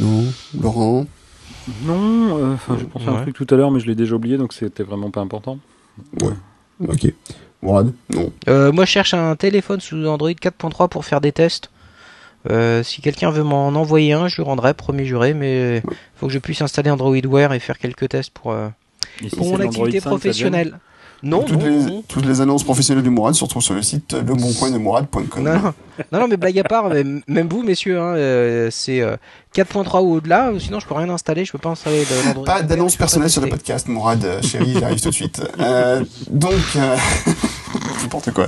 Non, 0.00 0.24
Laurent? 0.60 1.06
Non, 1.82 2.38
euh, 2.38 2.54
enfin, 2.54 2.76
j'ai 2.78 2.86
pensé 2.86 3.06
à 3.06 3.10
un 3.10 3.14
Ouais. 3.16 3.22
truc 3.22 3.36
tout 3.36 3.46
à 3.50 3.56
l'heure, 3.56 3.70
mais 3.70 3.80
je 3.80 3.86
l'ai 3.86 3.94
déjà 3.94 4.14
oublié, 4.14 4.36
donc 4.36 4.52
c'était 4.52 4.82
vraiment 4.82 5.10
pas 5.10 5.20
important. 5.20 5.58
Ok. 6.86 7.12
Mourad, 7.62 7.92
non. 8.10 8.30
Euh, 8.48 8.72
moi, 8.72 8.84
je 8.84 8.90
cherche 8.90 9.14
un 9.14 9.34
téléphone 9.36 9.80
sous 9.80 9.96
Android 10.06 10.30
4.3 10.30 10.88
pour 10.88 11.04
faire 11.04 11.20
des 11.20 11.32
tests. 11.32 11.70
Euh, 12.50 12.82
si 12.82 13.00
quelqu'un 13.00 13.30
veut 13.30 13.42
m'en 13.42 13.68
envoyer 13.68 14.12
un, 14.12 14.28
je 14.28 14.36
lui 14.36 14.42
rendrai, 14.42 14.74
premier 14.74 15.06
juré, 15.06 15.32
mais 15.32 15.82
faut 16.16 16.26
que 16.26 16.32
je 16.32 16.38
puisse 16.38 16.60
installer 16.60 16.90
Android 16.90 17.16
Wear 17.26 17.54
et 17.54 17.58
faire 17.58 17.78
quelques 17.78 18.10
tests 18.10 18.30
pour, 18.30 18.52
euh, 18.52 18.68
si 19.26 19.34
pour 19.34 19.46
mon 19.46 19.60
activité 19.60 19.60
5, 19.60 19.70
ça 19.70 19.88
te 19.90 19.92
gêne 19.92 20.02
professionnelle. 20.10 20.78
Non, 21.24 21.42
toutes, 21.42 21.58
non, 21.60 21.66
les, 21.66 21.84
non. 21.84 22.04
toutes 22.06 22.26
les 22.26 22.40
annonces 22.40 22.62
professionnelles 22.64 23.02
du 23.02 23.10
Mourad 23.10 23.34
se 23.34 23.42
retrouvent 23.42 23.62
sur 23.62 23.74
le 23.74 23.82
site 23.82 24.12
leboncoin 24.12 24.70
de 24.70 24.78
Mourad.com. 24.78 25.42
Non, 25.42 25.54
non, 25.54 25.74
non, 26.12 26.20
non, 26.20 26.28
mais 26.28 26.36
blague 26.36 26.58
à 26.58 26.64
part, 26.64 26.90
même 26.90 27.48
vous, 27.48 27.62
messieurs, 27.62 27.98
hein, 27.98 28.14
euh, 28.14 28.68
c'est 28.70 29.00
euh, 29.00 29.16
4.3 29.54 30.02
ou 30.02 30.14
au-delà, 30.14 30.52
sinon 30.58 30.80
je 30.80 30.86
peux 30.86 30.94
rien 30.94 31.08
installer, 31.08 31.44
je 31.44 31.52
peux 31.52 31.58
pas 31.58 31.70
installer 31.70 32.04
de 32.04 32.26
l'Android. 32.26 32.44
Pas 32.44 32.62
d'annonce 32.62 32.96
personnelle 32.96 33.30
sur 33.30 33.40
le 33.42 33.48
podcast, 33.48 33.88
Mourad, 33.88 34.24
euh, 34.24 34.42
chérie, 34.42 34.76
j'arrive 34.78 35.00
tout 35.00 35.10
de 35.10 35.14
suite. 35.14 35.42
Euh, 35.58 36.04
donc, 36.30 36.52
euh, 36.76 36.96
n'importe 38.02 38.30
quoi. 38.32 38.46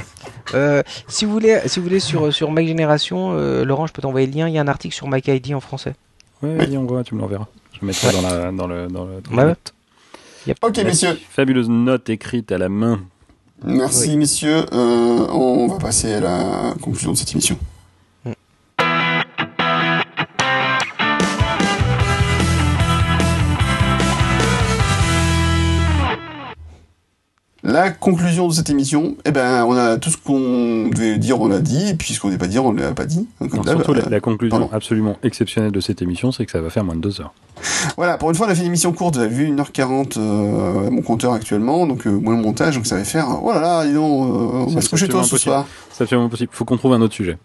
Euh, 0.55 0.83
si 1.09 1.25
vous 1.25 1.33
voulez, 1.33 1.61
si 1.67 1.81
vous 1.81 1.87
voulez 1.87 2.01
sur 2.01 2.33
sur 2.33 2.51
Mac 2.51 2.67
Génération, 2.67 3.33
euh, 3.33 3.65
Laurent, 3.65 3.87
je 3.87 3.93
peux 3.93 4.03
t'envoyer 4.03 4.27
le 4.27 4.33
lien. 4.33 4.49
Il 4.49 4.55
y 4.55 4.59
a 4.59 4.61
un 4.61 4.69
article 4.69 4.95
sur 4.95 5.09
Mac 5.09 5.27
ID 5.27 5.55
en 5.55 5.61
français. 5.61 5.95
Ouais, 6.43 6.55
vas-y, 6.55 6.77
on 6.77 6.85
voit, 6.85 7.03
tu 7.03 7.15
me 7.15 7.21
l'enverras. 7.21 7.47
Je 7.81 7.85
mettrai 7.85 8.13
dans, 8.13 8.23
la, 8.23 8.53
dans 8.53 8.67
le 8.67 8.87
dans 8.87 9.05
le. 9.05 9.17
Ouais. 9.37 9.55
Ok, 10.63 10.79
messieurs. 10.79 11.19
Fabuleuse 11.31 11.69
note 11.69 12.09
écrite 12.11 12.53
à 12.53 12.59
la 12.59 12.69
main. 12.69 13.01
Merci, 13.65 14.17
messieurs. 14.17 14.65
Euh, 14.73 15.27
on 15.33 15.67
va 15.67 15.79
passer 15.79 16.15
à 16.15 16.21
la 16.21 16.75
conclusion 16.81 17.13
de 17.13 17.17
cette 17.17 17.33
émission. 17.33 17.59
La 27.69 27.91
conclusion 27.91 28.47
de 28.47 28.53
cette 28.53 28.71
émission, 28.71 29.17
eh 29.25 29.33
ben, 29.33 29.65
on 29.65 29.77
a 29.77 29.97
tout 29.97 30.09
ce 30.11 30.17
qu'on 30.17 30.89
devait 30.89 31.19
dire, 31.19 31.41
on 31.41 31.49
l'a 31.49 31.59
dit, 31.59 31.89
et 31.89 31.95
puis 31.95 32.15
ce 32.15 32.21
qu'on 32.21 32.29
devait 32.29 32.39
pas 32.39 32.47
dire, 32.47 32.65
on 32.65 32.71
l'a 32.71 32.93
pas 32.93 33.07
dit. 33.07 33.27
Comme 33.41 33.49
Non, 33.55 33.63
d'hab. 33.63 33.77
surtout, 33.79 33.93
la, 33.93 34.09
la 34.09 34.21
conclusion 34.21 34.57
pardon. 34.57 34.73
absolument 34.73 35.17
exceptionnelle 35.25 35.73
de 35.73 35.81
cette 35.81 36.01
émission, 36.01 36.31
c'est 36.31 36.47
que 36.47 36.53
ça 36.53 36.61
va 36.61 36.71
faire 36.71 36.85
moins 36.85 36.95
de 36.95 37.01
deux 37.01 37.21
heures. 37.21 37.35
Voilà, 37.97 38.19
pour 38.19 38.31
une 38.31 38.37
fois, 38.37 38.47
on 38.47 38.51
a 38.51 38.55
fait 38.55 38.61
une 38.61 38.69
émission 38.69 38.93
courte, 38.93 39.17
vous 39.17 39.23
avez 39.23 39.35
vu 39.35 39.51
1h40 39.53 40.13
euh, 40.17 40.87
à 40.87 40.91
mon 40.91 41.03
compteur 41.03 41.33
actuellement, 41.33 41.89
donc 41.89 42.07
euh, 42.07 42.11
moins 42.11 42.37
le 42.37 42.43
montage, 42.43 42.77
donc 42.77 42.87
ça 42.87 42.99
va 42.99 43.03
faire, 43.05 43.27
oh 43.43 43.53
là 43.53 43.61
là, 43.61 43.85
dis 43.85 43.95
donc, 43.95 44.05
euh, 44.31 44.65
on 44.69 44.73
va 44.73 44.81
se 44.81 44.89
coucher 44.89 45.09
tôt 45.09 45.25
ce 45.25 45.37
soir. 45.37 45.67
C'est 45.93 46.05
absolument 46.05 46.29
possible. 46.29 46.51
Faut 46.53 46.65
qu'on 46.65 46.77
trouve 46.77 46.93
un 46.93 47.01
autre 47.01 47.15
sujet. 47.15 47.37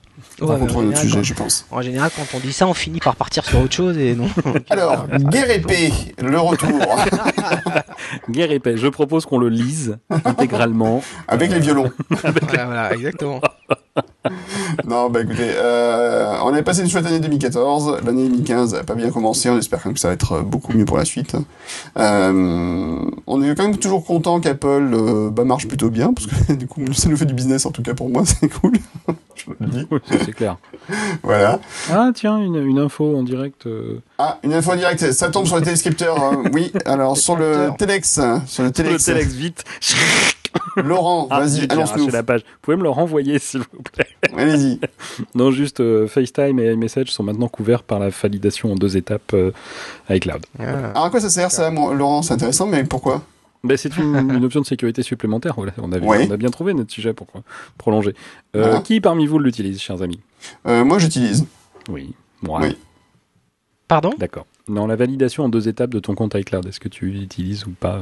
On 0.41 0.45
va 0.45 0.53
Ouais, 0.53 0.59
mais 0.59 0.65
retrouver 0.65 0.85
en 0.85 0.89
notre 0.89 1.01
général, 1.01 1.23
sujet, 1.23 1.23
je 1.23 1.33
pense. 1.33 1.65
quand- 1.69 1.77
En 1.77 1.81
général, 1.81 2.11
quand 2.15 2.37
on 2.37 2.39
dit 2.39 2.53
ça, 2.53 2.67
on 2.67 2.73
finit 2.73 2.99
par 2.99 3.15
partir 3.15 3.45
sur 3.45 3.59
autre 3.61 3.73
chose 3.73 3.97
et 3.97 4.15
non. 4.15 4.27
Alors, 4.69 5.07
guerre 5.07 5.49
épée, 5.51 5.91
le 6.21 6.39
retour, 6.39 6.69
Guerre 8.29 8.59
paix. 8.61 8.77
Je 8.77 8.87
propose 8.87 9.25
qu'on 9.25 9.37
le 9.37 9.49
lise 9.49 9.97
intégralement. 10.25 11.03
avec 11.27 11.51
les 11.51 11.59
violons. 11.59 11.91
voilà, 12.09 12.65
voilà, 12.65 12.93
exactement. 12.93 13.41
Non, 14.87 15.09
bah 15.09 15.21
écoutez, 15.21 15.49
euh, 15.55 16.37
on 16.43 16.49
avait 16.53 16.61
passé 16.61 16.81
une 16.81 16.89
chouette 16.89 17.05
année 17.05 17.19
2014, 17.19 17.97
l'année 18.05 18.27
2015 18.29 18.75
a 18.75 18.83
pas 18.83 18.93
bien 18.95 19.09
commencé, 19.09 19.49
on 19.49 19.57
espère 19.57 19.79
quand 19.81 19.89
même 19.89 19.95
que 19.95 19.99
ça 19.99 20.07
va 20.09 20.13
être 20.13 20.41
beaucoup 20.41 20.73
mieux 20.73 20.85
pour 20.85 20.97
la 20.97 21.05
suite. 21.05 21.35
Euh, 21.97 22.99
on 23.27 23.41
est 23.43 23.55
quand 23.55 23.63
même 23.63 23.77
toujours 23.77 24.05
content 24.05 24.39
qu'Apple 24.39 24.91
euh, 24.93 25.29
bah, 25.31 25.43
marche 25.43 25.67
plutôt 25.67 25.89
bien, 25.89 26.13
parce 26.13 26.27
que 26.27 26.53
du 26.53 26.67
coup, 26.67 26.81
ça 26.93 27.09
nous 27.09 27.17
fait 27.17 27.25
du 27.25 27.33
business, 27.33 27.65
en 27.65 27.71
tout 27.71 27.81
cas 27.81 27.93
pour 27.93 28.09
moi, 28.09 28.23
c'est 28.25 28.47
cool. 28.47 28.73
Je 29.35 29.45
le 29.59 29.67
dis. 29.67 29.87
C'est 30.25 30.33
clair. 30.33 30.57
Voilà. 31.23 31.59
Ah 31.91 32.09
tiens, 32.13 32.37
une, 32.37 32.55
une 32.55 32.79
info 32.79 33.15
en 33.17 33.23
direct. 33.23 33.65
euh, 33.67 34.01
Ah, 34.17 34.39
une 34.43 34.53
info 34.53 34.75
directe, 34.75 35.11
ça 35.11 35.29
tombe 35.29 35.45
sur 35.45 35.57
les 35.57 35.63
téléscripteurs. 35.63 36.21
hein. 36.21 36.43
Oui, 36.53 36.71
alors 36.85 37.15
sur 37.17 37.35
le 37.35 37.69
Telex, 37.77 38.17
hein, 38.17 38.43
sur 38.47 38.63
le 38.63 38.69
Sur 38.73 38.83
le 38.83 38.89
Telex, 38.89 39.05
Telex 39.05 39.33
vite. 39.33 39.63
Laurent, 40.75 41.27
Ah, 41.29 41.39
vas-y, 41.41 41.65
annonce-nous. 41.69 42.09
la 42.09 42.23
page. 42.23 42.41
Vous 42.41 42.57
pouvez 42.61 42.77
me 42.77 42.83
le 42.83 42.89
renvoyer 42.89 43.39
s'il 43.39 43.61
vous 43.61 43.81
plaît. 43.93 44.07
Allez-y. 44.37 44.79
Non, 45.35 45.51
juste 45.51 45.79
euh, 45.79 46.07
FaceTime 46.07 46.59
et 46.59 46.71
iMessage 46.73 47.07
sont 47.09 47.23
maintenant 47.23 47.47
couverts 47.47 47.83
par 47.83 47.99
la 47.99 48.09
validation 48.09 48.71
en 48.73 48.75
deux 48.75 48.97
étapes 48.97 49.33
euh, 49.33 49.51
iCloud. 50.09 50.45
Voilà. 50.57 50.89
Alors 50.89 51.05
à 51.05 51.09
quoi 51.09 51.21
ça 51.21 51.29
sert 51.29 51.51
ça, 51.51 51.71
moi, 51.71 51.93
Laurent? 51.93 52.21
C'est 52.21 52.33
intéressant, 52.33 52.67
mais 52.67 52.83
pourquoi? 52.83 53.21
Ben, 53.63 53.77
c'est 53.77 53.95
une, 53.97 54.15
une 54.35 54.43
option 54.45 54.61
de 54.61 54.65
sécurité 54.65 55.03
supplémentaire. 55.03 55.53
Voilà, 55.55 55.73
on, 55.77 55.91
avait, 55.91 56.05
Ouais. 56.05 56.27
on 56.29 56.33
a 56.33 56.37
bien 56.37 56.49
trouvé 56.49 56.73
notre 56.73 56.91
sujet 56.91 57.13
pour 57.13 57.27
prolonger. 57.77 58.15
Euh. 58.55 58.79
Qui 58.81 59.01
parmi 59.01 59.27
vous 59.27 59.39
l'utilise, 59.39 59.79
chers 59.79 60.01
amis? 60.01 60.19
Euh, 60.67 60.83
Moi, 60.83 60.97
j'utilise. 60.99 61.45
Oui, 61.89 62.13
moi. 62.41 62.59
Oui. 62.61 62.77
Pardon? 63.87 64.11
D'accord. 64.17 64.45
Non, 64.69 64.85
la 64.87 64.95
validation 64.95 65.43
en 65.45 65.49
deux 65.49 65.67
étapes 65.67 65.89
de 65.89 65.99
ton 65.99 66.13
compte 66.15 66.35
iCloud, 66.35 66.65
est-ce 66.67 66.79
que 66.79 66.87
tu 66.87 67.07
l'utilises 67.07 67.65
ou 67.65 67.71
pas 67.71 67.95
euh 67.95 68.01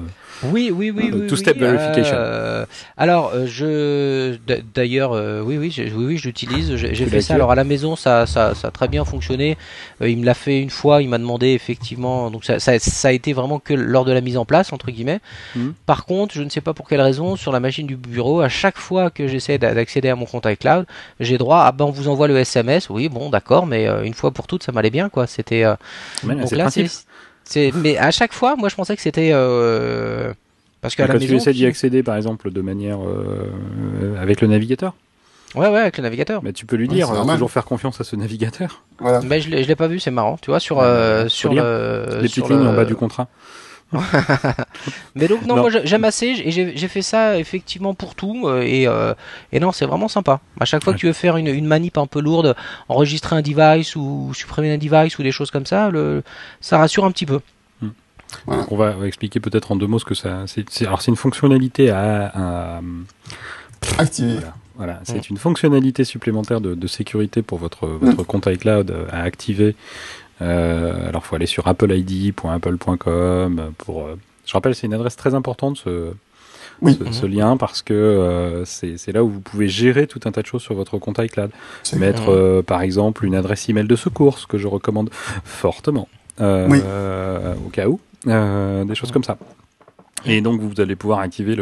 Oui, 0.51 0.71
oui, 0.73 0.91
oui, 0.95 1.09
Ah, 1.11 1.15
oui. 1.15 1.27
two-step 1.27 1.55
oui, 1.55 1.61
verification. 1.61 2.15
euh, 2.19 2.65
alors, 2.97 3.31
euh, 3.33 3.45
je 3.47 4.35
d'ailleurs, 4.75 5.13
euh, 5.13 5.41
oui, 5.41 5.57
oui, 5.57 5.71
j'ai- 5.71 5.91
oui, 5.91 6.05
oui, 6.05 6.17
je 6.17 6.25
l'utilise. 6.27 6.75
J'ai 6.75 7.05
fait 7.05 7.21
ça. 7.21 7.35
Alors 7.35 7.51
à 7.51 7.55
la 7.55 7.63
maison, 7.63 7.95
ça, 7.95 8.25
ça, 8.25 8.53
ça 8.55 8.67
a 8.67 8.71
très 8.71 8.87
bien 8.89 9.05
fonctionné. 9.05 9.57
Euh, 10.01 10.09
il 10.09 10.17
me 10.17 10.25
l'a 10.25 10.33
fait 10.33 10.59
une 10.61 10.69
fois. 10.69 11.01
Il 11.01 11.09
m'a 11.09 11.17
demandé 11.17 11.47
effectivement. 11.53 12.29
Donc 12.29 12.43
ça, 12.45 12.59
ça, 12.59 12.77
ça 12.77 13.07
a 13.07 13.11
été 13.13 13.31
vraiment 13.33 13.59
que 13.59 13.73
lors 13.73 14.03
de 14.05 14.11
la 14.11 14.21
mise 14.21 14.37
en 14.37 14.45
place 14.45 14.73
entre 14.73 14.91
guillemets. 14.91 15.21
Mhm. 15.55 15.73
Par 15.85 16.05
contre, 16.05 16.35
je 16.35 16.43
ne 16.43 16.49
sais 16.49 16.61
pas 16.61 16.73
pour 16.73 16.87
quelle 16.89 17.01
raison, 17.01 17.35
sur 17.37 17.51
la 17.53 17.59
machine 17.61 17.87
du 17.87 17.95
bureau, 17.95 18.41
à 18.41 18.49
chaque 18.49 18.77
fois 18.77 19.09
que 19.09 19.27
j'essaie 19.27 19.57
d'a- 19.57 19.73
d'accéder 19.73 20.09
à 20.09 20.15
mon 20.15 20.25
compte 20.25 20.45
iCloud, 20.45 20.85
j'ai 21.21 21.37
droit 21.37 21.61
à 21.61 21.71
ben 21.71 21.85
on 21.85 21.91
vous 21.91 22.09
envoie 22.09 22.27
le 22.27 22.37
SMS. 22.37 22.89
Oui, 22.89 23.07
bon, 23.09 23.29
d'accord, 23.29 23.65
mais 23.65 23.87
euh, 23.87 24.03
une 24.03 24.13
fois 24.13 24.31
pour 24.31 24.45
toutes, 24.45 24.63
ça 24.63 24.71
m'allait 24.73 24.89
bien, 24.89 25.07
quoi. 25.09 25.25
C'était 25.25 25.63
euh, 25.63 25.75
donc 26.57 26.71
c'est 26.71 27.71
là, 27.71 27.71
mais 27.75 27.97
à 27.97 28.11
chaque 28.11 28.33
fois, 28.33 28.55
moi, 28.55 28.69
je 28.69 28.75
pensais 28.75 28.95
que 28.95 29.01
c'était 29.01 29.31
euh, 29.33 30.33
parce 30.81 30.95
qu'à 30.95 31.07
la 31.07 31.13
Quand 31.13 31.19
maison. 31.19 31.27
tu 31.33 31.35
essaies 31.37 31.53
d'y 31.53 31.65
accéder, 31.65 32.03
par 32.03 32.15
exemple, 32.15 32.51
de 32.51 32.61
manière 32.61 32.99
euh, 33.03 34.21
avec 34.21 34.41
le 34.41 34.47
navigateur, 34.47 34.93
Ouais, 35.55 35.67
ouais, 35.67 35.79
avec 35.79 35.97
le 35.97 36.03
navigateur. 36.03 36.43
mais 36.43 36.53
tu 36.53 36.67
peux 36.67 36.75
lui 36.75 36.87
Ouais, 36.87 36.93
dire 36.93 37.11
euh, 37.11 37.23
toujours 37.25 37.49
faire 37.49 37.65
confiance 37.65 37.99
à 37.99 38.03
ce 38.03 38.15
navigateur. 38.15 38.83
Voilà. 38.99 39.21
Mais 39.23 39.41
je 39.41 39.49
l'ai, 39.49 39.63
je 39.63 39.67
l'ai 39.67 39.75
pas 39.75 39.87
vu, 39.87 39.99
c'est 39.99 40.11
marrant, 40.11 40.37
tu 40.39 40.51
vois, 40.51 40.59
sur 40.59 40.79
euh, 40.79 41.27
sur 41.27 41.53
le. 41.53 42.19
Les 42.21 42.27
sur 42.27 42.43
petites 42.45 42.49
lignes 42.51 42.63
le- 42.65 42.69
en 42.69 42.73
bas 42.75 42.85
du 42.85 42.95
contrat. 42.95 43.27
Mais 45.15 45.27
donc 45.27 45.45
non, 45.45 45.55
Non. 45.55 45.61
moi 45.63 45.69
j'aime 45.83 46.03
assez 46.03 46.27
et 46.27 46.51
j'ai, 46.51 46.87
fait 46.87 47.01
ça 47.01 47.39
effectivement 47.39 47.93
pour 47.93 48.13
tout 48.15 48.47
euh, 48.47 48.61
et 48.61 48.87
euh, 48.87 49.13
et 49.51 49.59
non, 49.59 49.71
c'est 49.71 49.85
vraiment 49.85 50.07
sympa. 50.07 50.39
À 50.59 50.65
chaque 50.65 50.83
fois 50.83 50.91
Ouais. 50.91 50.95
que 50.97 50.99
tu 51.01 51.07
veux 51.07 51.13
faire 51.13 51.37
une, 51.37 51.47
une 51.47 51.65
manip 51.65 51.97
un 51.97 52.05
peu 52.07 52.19
lourde, 52.21 52.55
enregistrer 52.87 53.35
un 53.35 53.41
device 53.41 53.95
ou 53.95 54.31
supprimer 54.35 54.71
un 54.73 54.77
device 54.77 55.17
ou 55.17 55.23
des 55.23 55.31
choses 55.31 55.49
comme 55.51 55.65
ça, 55.65 55.89
le 55.89 56.23
ça 56.61 56.77
rassure 56.77 57.05
un 57.05 57.11
petit 57.11 57.25
peu. 57.25 57.39
Voilà. 58.45 58.65
On 58.69 58.75
va 58.75 58.93
expliquer 59.07 59.39
peut-être 59.39 59.71
en 59.71 59.75
deux 59.75 59.87
mots 59.87 59.97
ce 59.97 60.05
que 60.05 60.13
ça. 60.13 60.43
C'est, 60.45 60.85
alors 60.85 61.01
c'est 61.01 61.09
une 61.09 61.17
fonctionnalité 61.17 61.89
à, 61.89 62.31
à- 62.77 62.81
Activé. 63.97 64.33
Voilà, 64.33 64.53
voilà. 64.75 64.99
c'est 65.03 65.29
une 65.29 65.37
fonctionnalité 65.37 66.03
supplémentaire 66.03 66.61
de, 66.61 66.75
de 66.75 66.87
sécurité 66.87 67.41
pour 67.41 67.57
votre, 67.57 67.87
votre 67.87 68.23
compte 68.23 68.45
iCloud 68.45 68.91
euh, 68.91 69.05
à 69.11 69.23
activer. 69.23 69.75
Euh, 70.41 71.09
alors, 71.09 71.25
faut 71.25 71.35
aller 71.35 71.45
sur 71.45 71.67
appleid.apple.com 71.67 73.73
pour. 73.77 74.05
euh, 74.05 74.15
je 74.45 74.53
rappelle, 74.53 74.73
c'est 74.75 74.87
une 74.87 74.93
adresse 74.93 75.15
très 75.15 75.35
importante 75.35 75.77
ce, 75.77 76.11
Oui. 76.81 76.97
ce, 76.97 77.11
ce 77.11 77.25
lien 77.25 77.57
parce 77.57 77.81
que 77.81 77.93
euh, 77.93 78.65
c'est 78.65 79.11
là 79.11 79.23
où 79.23 79.29
vous 79.29 79.41
pouvez 79.41 79.67
gérer 79.67 80.07
tout 80.07 80.19
un 80.25 80.31
tas 80.31 80.41
de 80.41 80.47
choses 80.47 80.61
sur 80.63 80.73
votre 80.75 80.97
compte 80.97 81.19
iCloud. 81.19 81.51
Mettre, 81.97 82.23
Mhm. 82.23 82.27
euh, 82.29 82.61
par 82.63 82.81
exemple, 82.81 83.25
une 83.25 83.35
adresse 83.35 83.67
email 83.69 83.85
de 83.87 83.95
secours, 83.95 84.39
ce 84.39 84.47
que 84.47 84.57
je 84.57 84.67
recommande 84.67 85.09
fortement, 85.43 86.07
Oui. 86.39 86.81
au 87.65 87.69
cas 87.69 87.87
où, 87.87 87.99
des 88.25 88.95
choses 88.95 89.11
comme 89.11 89.23
ça. 89.23 89.37
Et 90.25 90.41
donc, 90.41 90.59
vous 90.61 90.81
allez 90.81 90.95
pouvoir 90.97 91.19
activer 91.19 91.55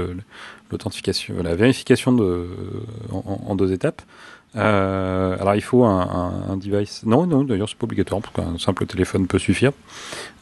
l'authentification, 0.72 1.36
la 1.44 1.56
vérification 1.56 2.12
de, 2.14 2.48
en, 3.12 3.42
en 3.48 3.56
deux 3.56 3.72
étapes. 3.74 4.02
Euh, 4.56 5.36
alors, 5.40 5.54
il 5.56 5.62
faut 5.62 5.84
un, 5.84 6.00
un- 6.02 6.54
un 6.54 6.58
device. 6.58 7.04
Non, 7.06 7.28
non, 7.28 7.44
d'ailleurs, 7.44 7.70
c'est 7.70 7.78
pas 7.78 7.84
obligatoire 7.84 8.22
parce 8.22 8.34
qu'un 8.34 8.58
simple 8.58 8.86
téléphone 8.88 9.28
peut 9.28 9.38
suffire. 9.40 9.72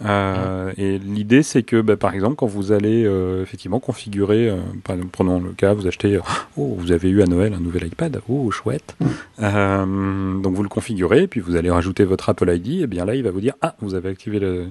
Euh, 0.05 0.71
Et 0.77 0.99
l'idée, 0.99 1.43
c'est 1.43 1.63
que, 1.63 1.81
bah, 1.81 1.97
par 1.97 2.13
exemple, 2.13 2.35
quand 2.35 2.45
vous 2.45 2.71
allez 2.71 3.03
euh, 3.05 3.41
effectivement 3.41 3.79
configurer, 3.79 4.53
par 4.83 4.95
exemple, 4.95 5.11
prenons 5.11 5.39
le 5.41 5.51
cas, 5.51 5.73
vous 5.73 5.87
achetez, 5.87 6.19
oh, 6.55 6.75
vous 6.77 6.91
avez 6.91 7.09
eu 7.09 7.21
à 7.21 7.25
Noël 7.25 7.53
un 7.53 7.59
nouvel 7.59 7.87
iPad, 7.87 8.21
oh, 8.29 8.51
chouette. 8.51 8.95
Euh, 9.41 10.39
donc, 10.39 10.53
vous 10.55 10.63
le 10.63 10.69
configurez, 10.69 11.27
puis 11.27 11.39
vous 11.41 11.55
allez 11.55 11.69
rajouter 11.71 12.03
votre 12.05 12.29
Apple 12.29 12.49
ID, 12.49 12.83
et 12.83 12.87
bien 12.87 13.05
là, 13.05 13.15
il 13.15 13.23
va 13.23 13.31
vous 13.31 13.41
dire, 13.41 13.55
ah, 13.61 13.75
vous 13.81 13.95
avez 13.95 14.09
activé 14.09 14.39
le, 14.39 14.67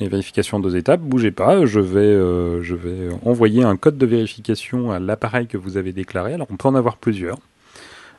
les 0.00 0.08
vérifications 0.08 0.58
en 0.58 0.60
deux 0.60 0.76
étapes, 0.76 1.00
bougez 1.00 1.30
pas, 1.32 1.64
je 1.66 1.80
vais, 1.80 2.12
je 2.62 2.74
vais 2.74 3.08
envoyer 3.24 3.64
un 3.64 3.76
code 3.76 3.98
de 3.98 4.06
vérification 4.06 4.92
à 4.92 4.98
l'appareil 5.00 5.46
que 5.48 5.56
vous 5.56 5.76
avez 5.76 5.92
déclaré. 5.92 6.34
Alors 6.34 6.46
on 6.50 6.56
peut 6.56 6.68
en 6.68 6.74
avoir 6.74 6.98
plusieurs. 6.98 7.38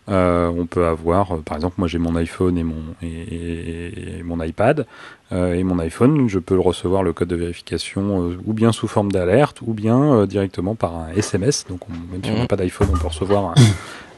Euh, 0.10 0.48
on 0.48 0.66
peut 0.66 0.86
avoir, 0.86 1.34
euh, 1.36 1.42
par 1.42 1.58
exemple, 1.58 1.76
moi 1.78 1.88
j'ai 1.90 1.98
mon 1.98 2.16
iPhone 2.16 2.58
et 2.58 2.64
mon, 2.64 2.76
et, 3.02 3.08
et- 3.08 4.20
et 4.20 4.24
mon 4.24 4.42
iPad, 4.42 4.86
euh, 5.34 5.54
et 5.54 5.64
mon 5.64 5.80
iPhone, 5.80 6.30
je 6.30 6.40
peux 6.40 6.54
le 6.56 6.62
recevoir 6.62 7.04
le 7.04 7.12
code 7.12 7.28
de 7.28 7.36
vérification 7.36 8.24
euh, 8.30 8.38
ou 8.46 8.54
bien 8.54 8.72
sous 8.72 8.88
forme 8.88 9.12
d'alerte, 9.12 9.62
ou 9.62 9.74
bien 9.74 10.26
directement 10.26 10.76
par 10.76 10.96
un 10.96 11.10
SMS. 11.16 11.66
Donc 11.70 11.82
on- 11.90 12.12
même 12.12 12.24
si 12.24 12.32
on 12.32 12.36
n'a 12.36 12.42
Mhm. 12.42 12.48
pas 12.48 12.56
d'iPhone, 12.56 12.88
on 12.94 12.98
peut 12.98 13.08
recevoir 13.08 13.54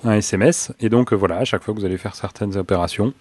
un, 0.04 0.10
un 0.10 0.14
SMS. 0.14 0.72
Et 0.80 0.90
donc 0.90 1.12
voilà, 1.14 1.38
à 1.38 1.44
chaque 1.46 1.64
fois 1.64 1.74
que 1.74 1.80
vous 1.80 1.86
allez 1.86 1.98
faire 1.98 2.14
certaines 2.16 2.56
opérations, 2.56 3.14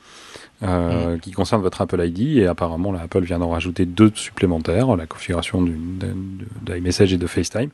euh, 0.62 1.18
qui 1.18 1.32
concernent 1.32 1.62
votre 1.62 1.80
Apple 1.80 2.00
ID, 2.00 2.38
et 2.38 2.46
apparemment 2.46 2.92
la 2.92 3.02
Apple 3.02 3.22
vient 3.22 3.38
d'en 3.38 3.50
rajouter 3.50 3.86
deux 3.86 4.10
supplémentaires, 4.14 4.96
la 4.96 5.06
configuration 5.06 5.64
d'iMessage 6.62 7.12
et 7.12 7.18
de 7.18 7.26
FaceTime. 7.26 7.70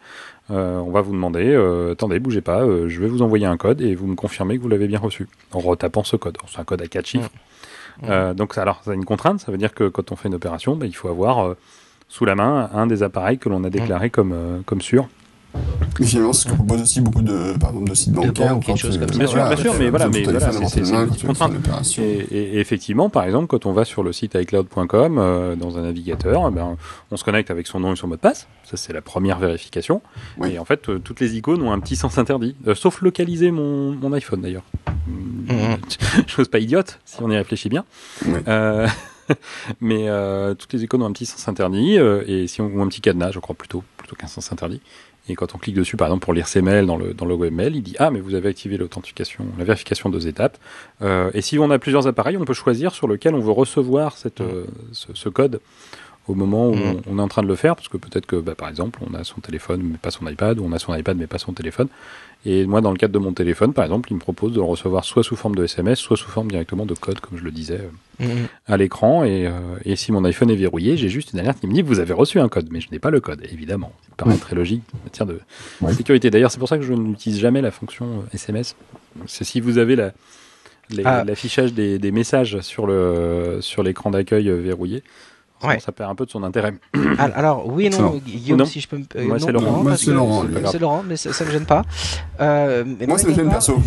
Euh, 0.50 0.78
on 0.78 0.90
va 0.90 1.00
vous 1.00 1.12
demander, 1.12 1.46
euh, 1.46 1.92
attendez, 1.92 2.18
bougez 2.18 2.42
pas, 2.42 2.60
je 2.88 3.00
vais 3.00 3.08
vous 3.08 3.22
envoyer 3.22 3.46
un 3.46 3.56
code 3.56 3.80
et 3.80 3.94
vous 3.94 4.06
me 4.06 4.14
confirmez 4.16 4.56
que 4.56 4.62
vous 4.62 4.68
l'avez 4.68 4.86
bien 4.86 4.98
reçu 4.98 5.26
en 5.52 5.60
retapant 5.60 6.04
ce 6.04 6.16
code. 6.16 6.36
C'est 6.46 6.60
un 6.60 6.64
code 6.64 6.82
à 6.82 6.86
quatre 6.86 7.06
chiffres. 7.06 7.30
Euh, 8.02 8.34
donc 8.34 8.58
alors 8.58 8.82
ça 8.84 8.90
a 8.90 8.94
une 8.94 9.04
contrainte, 9.04 9.40
ça 9.40 9.52
veut 9.52 9.58
dire 9.58 9.72
que 9.72 9.88
quand 9.88 10.10
on 10.12 10.16
fait 10.16 10.28
une 10.28 10.34
opération, 10.34 10.76
ben, 10.76 10.86
il 10.86 10.94
faut 10.94 11.08
avoir 11.08 11.54
sous 12.08 12.24
la 12.24 12.34
main 12.34 12.70
un 12.72 12.86
des 12.86 13.02
appareils 13.02 13.38
que 13.38 13.48
l'on 13.48 13.64
a 13.64 13.70
déclaré 13.70 14.10
comme, 14.10 14.32
euh, 14.32 14.60
comme 14.64 14.80
sûr. 14.80 15.08
Et 16.00 16.04
finalement, 16.04 16.32
ce 16.32 16.46
que 16.46 16.52
propose 16.54 16.82
aussi 16.82 17.00
beaucoup 17.00 17.22
de, 17.22 17.56
par 17.58 17.70
exemple, 17.70 17.88
de 17.90 17.94
sites 17.94 18.12
bancaires. 18.12 18.58
choses 18.76 18.94
tu- 18.94 18.98
comme 18.98 19.08
ça. 19.12 19.16
Bien 19.18 19.26
sûr, 19.28 19.36
voilà, 19.38 19.54
bien 19.54 19.62
sûr, 19.64 19.74
mais 19.78 19.90
voilà, 19.90 20.08
mais 20.08 20.22
voilà, 20.24 20.40
c'est- 20.40 20.66
c'est- 20.66 20.84
c'est 20.84 20.90
une 21.22 21.26
contrainte. 21.28 21.52
Et, 21.98 22.02
et- 22.02 22.58
effectivement, 22.58 23.08
par 23.10 23.22
exemple, 23.24 23.46
quand 23.46 23.64
on 23.64 23.72
va 23.72 23.84
sur 23.84 24.02
le 24.02 24.12
site 24.12 24.34
iCloud.com 24.34 25.18
euh, 25.18 25.54
dans 25.54 25.78
un 25.78 25.82
navigateur, 25.82 26.46
eh 26.48 26.54
ben, 26.54 26.76
on 27.12 27.16
se 27.16 27.22
connecte 27.22 27.50
avec 27.52 27.68
son 27.68 27.78
nom 27.78 27.92
et 27.92 27.96
son 27.96 28.08
mot 28.08 28.16
de 28.16 28.20
passe. 28.20 28.48
Ça, 28.64 28.76
c'est 28.76 28.92
la 28.92 29.02
première 29.02 29.38
vérification. 29.38 30.02
Oui. 30.38 30.54
Et 30.54 30.58
en 30.58 30.64
fait, 30.64 30.88
euh, 30.88 30.98
toutes 30.98 31.20
les 31.20 31.36
icônes 31.36 31.62
ont 31.62 31.70
un 31.70 31.78
petit 31.78 31.96
sens 31.96 32.18
interdit, 32.18 32.56
Euh, 32.66 32.74
sauf 32.74 33.00
localiser 33.00 33.52
mon, 33.52 33.92
mon 33.92 34.12
iPhone 34.14 34.40
d'ailleurs. 34.40 34.64
Mhm. 35.06 35.76
Chose 36.26 36.48
pas 36.48 36.58
idiote 36.58 36.98
si 37.04 37.18
on 37.22 37.30
y 37.30 37.36
réfléchit 37.36 37.68
bien. 37.68 37.84
Oui. 38.26 38.40
Euh, 38.48 38.88
mais 39.80 40.06
toutes 40.58 40.72
les 40.72 40.82
icônes 40.82 41.02
ont 41.02 41.06
un 41.06 41.12
petit 41.12 41.26
sens 41.26 41.46
interdit 41.48 41.98
et 42.26 42.46
si 42.48 42.60
on 42.60 42.66
ou 42.66 42.82
un 42.82 42.88
petit 42.88 43.00
cadenas, 43.00 43.30
je 43.30 43.38
crois 43.38 43.54
plutôt 43.54 43.84
plutôt 43.96 44.16
qu'un 44.16 44.26
sens 44.26 44.50
interdit. 44.52 44.80
Et 45.28 45.34
quand 45.34 45.54
on 45.54 45.58
clique 45.58 45.74
dessus, 45.74 45.96
par 45.96 46.08
exemple, 46.08 46.24
pour 46.24 46.34
lire 46.34 46.46
ses 46.46 46.60
mails 46.60 46.86
dans 46.86 46.96
le, 46.96 47.14
dans 47.14 47.24
le 47.24 47.34
webmail, 47.34 47.74
il 47.74 47.82
dit 47.82 47.96
Ah, 47.98 48.10
mais 48.10 48.20
vous 48.20 48.34
avez 48.34 48.50
activé 48.50 48.76
l'authentification, 48.76 49.46
la 49.58 49.64
vérification 49.64 50.10
deux 50.10 50.28
étapes. 50.28 50.58
Euh, 51.02 51.30
et 51.32 51.40
si 51.40 51.58
on 51.58 51.70
a 51.70 51.78
plusieurs 51.78 52.06
appareils, 52.06 52.36
on 52.36 52.44
peut 52.44 52.52
choisir 52.54 52.92
sur 52.92 53.08
lequel 53.08 53.34
on 53.34 53.40
veut 53.40 53.52
recevoir 53.52 54.16
cette, 54.18 54.40
mmh. 54.40 54.44
euh, 54.44 54.64
ce, 54.92 55.08
ce, 55.14 55.28
code 55.30 55.60
au 56.26 56.34
moment 56.34 56.68
où 56.68 56.74
mmh. 56.74 57.02
on, 57.10 57.18
est 57.18 57.22
en 57.22 57.28
train 57.28 57.42
de 57.42 57.48
le 57.48 57.56
faire, 57.56 57.76
parce 57.76 57.88
que 57.88 57.96
peut-être 57.96 58.26
que, 58.26 58.36
bah, 58.36 58.54
par 58.54 58.68
exemple, 58.68 59.00
on 59.08 59.14
a 59.14 59.24
son 59.24 59.40
téléphone 59.40 59.82
mais 59.82 59.98
pas 59.98 60.10
son 60.10 60.26
iPad, 60.26 60.58
ou 60.58 60.64
on 60.64 60.72
a 60.72 60.78
son 60.78 60.94
iPad 60.94 61.16
mais 61.16 61.26
pas 61.26 61.38
son 61.38 61.52
téléphone. 61.52 61.88
Et 62.46 62.66
moi, 62.66 62.82
dans 62.82 62.90
le 62.90 62.98
cadre 62.98 63.14
de 63.14 63.18
mon 63.18 63.32
téléphone, 63.32 63.72
par 63.72 63.84
exemple, 63.84 64.10
il 64.10 64.14
me 64.14 64.20
propose 64.20 64.52
de 64.52 64.56
le 64.56 64.64
recevoir 64.64 65.04
soit 65.04 65.22
sous 65.22 65.34
forme 65.34 65.54
de 65.54 65.64
SMS, 65.64 65.98
soit 65.98 66.16
sous 66.16 66.28
forme 66.28 66.50
directement 66.50 66.84
de 66.84 66.94
code, 66.94 67.20
comme 67.20 67.38
je 67.38 67.44
le 67.44 67.50
disais, 67.50 67.80
euh, 68.20 68.24
mmh. 68.24 68.48
à 68.66 68.76
l'écran. 68.76 69.24
Et, 69.24 69.46
euh, 69.46 69.50
et, 69.84 69.96
si 69.96 70.12
mon 70.12 70.24
iPhone 70.24 70.50
est 70.50 70.56
verrouillé, 70.56 70.96
j'ai 70.98 71.08
juste 71.08 71.32
une 71.32 71.38
alerte 71.38 71.60
qui 71.60 71.66
me 71.66 71.72
dit 71.72 71.80
vous 71.80 72.00
avez 72.00 72.12
reçu 72.12 72.40
un 72.40 72.48
code, 72.48 72.68
mais 72.70 72.80
je 72.80 72.90
n'ai 72.90 72.98
pas 72.98 73.10
le 73.10 73.20
code, 73.20 73.42
évidemment. 73.50 73.92
Ça 74.02 74.24
paraît 74.24 74.36
très 74.36 74.54
logique 74.54 74.82
en 74.94 75.04
matière 75.04 75.26
de 75.26 75.40
sécurité. 75.92 76.30
D'ailleurs, 76.30 76.50
c'est 76.50 76.58
pour 76.58 76.68
ça 76.68 76.76
que 76.76 76.84
je 76.84 76.92
n'utilise 76.92 77.40
jamais 77.40 77.62
la 77.62 77.70
fonction 77.70 78.24
SMS. 78.34 78.76
C'est 79.26 79.44
si 79.44 79.60
vous 79.60 79.78
avez 79.78 79.96
ah. 81.04 81.24
l'affichage 81.24 81.72
des, 81.72 81.98
des, 81.98 82.12
messages 82.12 82.60
sur 82.60 82.86
le 82.86 83.58
sur 83.60 83.82
l'écran 83.82 84.10
d'accueil 84.10 84.48
euh, 84.48 84.60
verrouillé 85.64 85.80
ça 85.80 85.92
perd 85.92 86.10
un 86.10 86.14
peu 86.14 86.26
de 86.26 86.30
son 86.30 86.42
intérêt. 86.42 86.74
Alors, 87.18 87.66
oui 87.66 87.86
et 87.86 87.90
non, 87.90 88.20
Guillaume, 88.24 88.64
si 88.64 88.80
je 88.80 88.88
peux 88.88 88.98
me. 88.98 89.04
Euh, 89.16 89.26
Moi, 89.26 89.38
c'est 89.38 89.52
Laurent. 89.52 89.82
Moi, 89.82 89.96
c'est 89.96 90.12
Laurent. 90.12 90.44
C'est 90.70 90.78
Laurent, 90.78 91.04
mais 91.06 91.16
ça, 91.16 91.30
ne 91.30 91.48
me 91.48 91.52
gêne 91.52 91.66
pas. 91.66 91.82
Euh, 92.40 92.84
Moi, 93.06 93.18
ça 93.18 93.28
me 93.28 93.34
gêne 93.34 93.50
perso. 93.50 93.80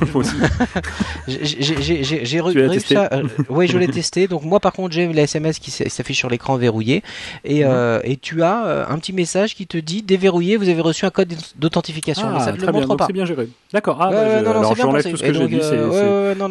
J'ai 1.28 2.40
revu 2.40 2.80
ça. 2.80 3.08
Euh, 3.12 3.24
oui, 3.48 3.66
je 3.68 3.78
l'ai 3.78 3.88
testé. 3.88 4.28
Donc, 4.28 4.42
moi, 4.42 4.60
par 4.60 4.72
contre, 4.72 4.92
j'ai 4.92 5.12
la 5.12 5.22
SMS 5.22 5.58
qui 5.58 5.70
s'affiche 5.70 6.18
sur 6.18 6.28
l'écran 6.28 6.56
verrouillé. 6.56 7.02
Et, 7.44 7.64
mhm. 7.64 7.70
euh, 7.70 8.00
et 8.04 8.16
tu 8.16 8.42
as 8.42 8.66
euh, 8.66 8.84
un 8.88 8.98
petit 8.98 9.12
message 9.12 9.54
qui 9.54 9.66
te 9.66 9.76
dit 9.76 10.02
déverrouillé, 10.02 10.56
vous 10.56 10.68
avez 10.68 10.80
reçu 10.80 11.04
un 11.04 11.10
code 11.10 11.32
d'authentification. 11.56 12.28
Ah, 12.34 12.52
très 12.52 12.72
bien, 12.72 12.86
donc 12.86 13.00
c'est 13.06 13.12
bien 13.12 13.24
géré. 13.24 13.48
D'accord. 13.72 13.98
Ah, 14.00 14.10
non, 14.42 14.50
alors 14.50 14.74
j'enlève 14.74 15.10
tout 15.10 15.16
ce 15.16 15.22
que 15.22 15.32
j'ai 15.32 15.48
dit. 15.48 15.60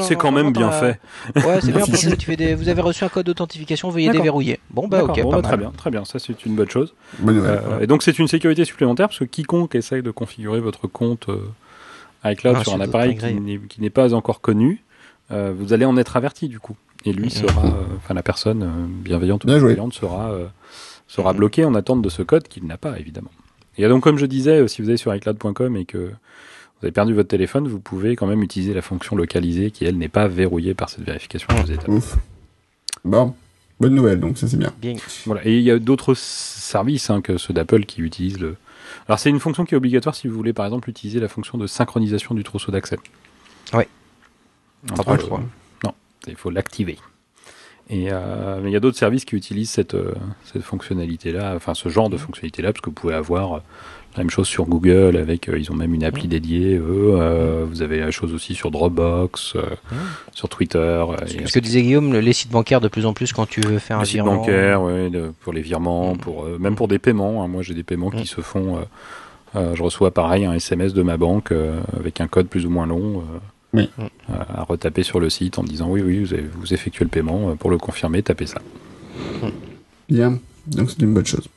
C'est 0.01 0.15
quand 0.15 0.31
même 0.31 0.51
bien 0.51 0.71
fait. 0.71 0.99
Ouais, 1.35 1.59
c'est 1.61 1.71
bien 1.71 1.85
pensé. 1.85 2.15
Tu 2.17 2.35
fais 2.35 2.55
Vous 2.55 2.69
avez 2.69 2.81
reçu 2.81 3.03
un 3.03 3.09
code 3.09 3.25
d'authentification, 3.25 3.89
veuillez 3.89 4.11
déverrouiller. 4.11 4.59
Bon, 4.73 4.87
bah 4.87 5.03
ok, 5.03 5.21
bah, 5.29 5.41
très 5.41 5.57
bien, 5.57 5.71
très 5.71 5.91
bien. 5.91 6.03
Ça, 6.03 6.17
c'est 6.17 6.45
une 6.45 6.55
bonne 6.55 6.69
chose. 6.69 6.95
Euh, 7.27 7.79
et 7.79 7.87
donc, 7.87 8.01
c'est 8.01 8.17
une 8.17 8.27
sécurité 8.27 8.65
supplémentaire 8.65 9.07
parce 9.07 9.19
que 9.19 9.25
quiconque 9.25 9.75
essaye 9.75 10.01
de 10.01 10.09
configurer 10.09 10.59
votre 10.59 10.87
compte 10.87 11.29
euh, 11.29 12.31
iCloud 12.31 12.55
ah, 12.59 12.63
sur 12.63 12.73
un 12.73 12.81
appareil 12.81 13.15
qui 13.15 13.81
n'est 13.81 13.89
pas 13.91 14.15
encore 14.15 14.41
connu, 14.41 14.83
euh, 15.31 15.53
vous 15.55 15.73
allez 15.73 15.85
en 15.85 15.95
être 15.97 16.17
averti 16.17 16.47
du 16.47 16.59
coup. 16.59 16.75
Et 17.05 17.13
lui 17.13 17.29
sera, 17.29 17.63
enfin 17.97 18.13
la 18.13 18.23
personne 18.23 18.89
bienveillante 19.03 19.43
ou 19.43 19.47
bienveillante 19.47 19.93
sera 19.93 20.31
sera 21.05 21.33
bloqué 21.33 21.65
en 21.65 21.75
attente 21.75 22.01
de 22.01 22.07
ce 22.07 22.23
code 22.23 22.47
qu'il 22.47 22.65
n'a 22.65 22.77
pas 22.77 22.97
évidemment. 22.97 23.31
Et 23.77 23.87
donc, 23.87 24.03
comme 24.03 24.17
je 24.17 24.25
disais, 24.25 24.67
si 24.69 24.81
vous 24.81 24.87
allez 24.87 24.97
sur 24.97 25.13
iCloud.com 25.13 25.75
et 25.75 25.83
que 25.83 25.97
vous 25.97 26.83
avez 26.83 26.91
perdu 26.91 27.13
votre 27.13 27.27
téléphone, 27.27 27.67
vous 27.67 27.79
pouvez 27.79 28.15
quand 28.15 28.25
même 28.25 28.41
utiliser 28.41 28.73
la 28.73 28.81
fonction 28.81 29.15
localisée 29.17 29.69
qui, 29.69 29.83
elle, 29.83 29.97
n'est 29.97 30.07
pas 30.07 30.27
verrouillée 30.27 30.73
par 30.73 30.89
cette 30.89 31.03
vérification. 31.03 31.49
Bon. 33.03 33.35
Bonne 33.79 33.95
nouvelle, 33.95 34.19
donc 34.19 34.37
ça 34.37 34.47
c'est 34.47 34.57
bien. 34.57 34.73
bien. 34.79 34.95
Voilà. 35.25 35.45
Et 35.45 35.57
il 35.57 35.63
y 35.63 35.71
a 35.71 35.79
d'autres 35.79 36.13
services 36.13 37.09
hein, 37.09 37.21
que 37.21 37.37
ceux 37.37 37.53
d'Apple 37.53 37.85
qui 37.85 38.01
utilisent 38.01 38.39
le. 38.39 38.55
Alors 39.07 39.19
c'est 39.19 39.29
une 39.29 39.39
fonction 39.39 39.65
qui 39.65 39.73
est 39.73 39.77
obligatoire 39.77 40.15
si 40.15 40.27
vous 40.27 40.35
voulez 40.35 40.53
par 40.53 40.65
exemple 40.65 40.89
utiliser 40.89 41.19
la 41.19 41.27
fonction 41.27 41.57
de 41.57 41.67
synchronisation 41.67 42.35
du 42.35 42.43
trousseau 42.43 42.71
d'accès. 42.71 42.97
Oui. 43.73 43.83
Pas 44.87 45.15
le, 45.15 45.23
non, 45.83 45.93
il 46.27 46.35
faut 46.35 46.49
l'activer. 46.49 46.97
Et 47.89 48.07
euh, 48.11 48.59
mais 48.61 48.69
il 48.69 48.73
y 48.73 48.77
a 48.77 48.79
d'autres 48.79 48.97
services 48.97 49.25
qui 49.25 49.35
utilisent 49.35 49.71
cette, 49.71 49.93
euh, 49.93 50.13
cette 50.45 50.61
fonctionnalité-là, 50.61 51.53
enfin 51.55 51.73
ce 51.73 51.89
genre 51.89 52.09
de 52.09 52.17
fonctionnalité-là, 52.17 52.71
parce 52.71 52.81
que 52.81 52.89
vous 52.89 52.95
pouvez 52.95 53.13
avoir 53.13 53.55
la 53.55 53.61
même 54.17 54.29
chose 54.29 54.47
sur 54.47 54.65
Google, 54.65 55.17
avec 55.17 55.49
euh, 55.49 55.57
ils 55.57 55.71
ont 55.71 55.75
même 55.75 55.93
une 55.93 56.03
appli 56.03 56.27
dédiée. 56.27 56.75
Eux, 56.77 57.15
euh, 57.15 57.65
vous 57.67 57.81
avez 57.81 57.99
la 57.99 58.11
chose 58.11 58.33
aussi 58.33 58.53
sur 58.53 58.71
Dropbox, 58.71 59.55
euh, 59.55 59.61
sur 60.33 60.49
Twitter. 60.49 61.03
Ce 61.25 61.51
que 61.51 61.59
disait 61.59 61.81
Guillaume, 61.81 62.13
les 62.13 62.33
sites 62.33 62.51
bancaires 62.51 62.81
de 62.81 62.87
plus 62.87 63.05
en 63.05 63.13
plus 63.13 63.33
quand 63.33 63.47
tu 63.47 63.61
veux 63.61 63.79
faire 63.79 63.99
un 63.99 64.03
virement. 64.03 64.31
Les 64.31 64.37
sites 64.37 64.45
bancaires, 64.45 64.81
oui, 64.83 65.11
pour 65.41 65.53
les 65.53 65.61
virements, 65.61 66.13
mm. 66.13 66.17
pour 66.17 66.45
même 66.59 66.75
pour 66.75 66.87
des 66.87 66.99
paiements. 66.99 67.43
Hein. 67.43 67.47
Moi, 67.47 67.63
j'ai 67.63 67.73
des 67.73 67.83
paiements 67.83 68.09
qui 68.09 68.23
mm. 68.23 68.25
se 68.25 68.41
font. 68.41 68.79
je 69.55 69.81
reçois 69.81 70.11
pareil 70.11 70.45
un 70.45 70.53
SMS 70.53 70.93
de 70.93 71.01
ma 71.01 71.17
banque 71.17 71.53
avec 71.99 72.21
un 72.21 72.27
code 72.27 72.47
plus 72.47 72.65
ou 72.65 72.69
moins 72.69 72.85
long. 72.85 73.23
à 74.29 74.63
retaper 74.63 75.01
sur 75.01 75.19
le 75.19 75.29
site 75.31 75.57
en 75.57 75.63
disant 75.63 75.89
oui, 75.89 76.01
oui, 76.01 76.23
vous, 76.23 76.33
avez, 76.33 76.45
vous 76.53 76.73
effectuez 76.73 77.05
le 77.05 77.09
paiement. 77.09 77.55
Pour 77.55 77.71
le 77.71 77.77
confirmer, 77.77 78.21
tapez 78.21 78.45
ça. 78.45 78.61
Bien, 80.09 80.37
donc 80.67 80.91
c'est 80.91 81.01
une 81.01 81.13
bonne 81.13 81.25
chose. 81.25 81.47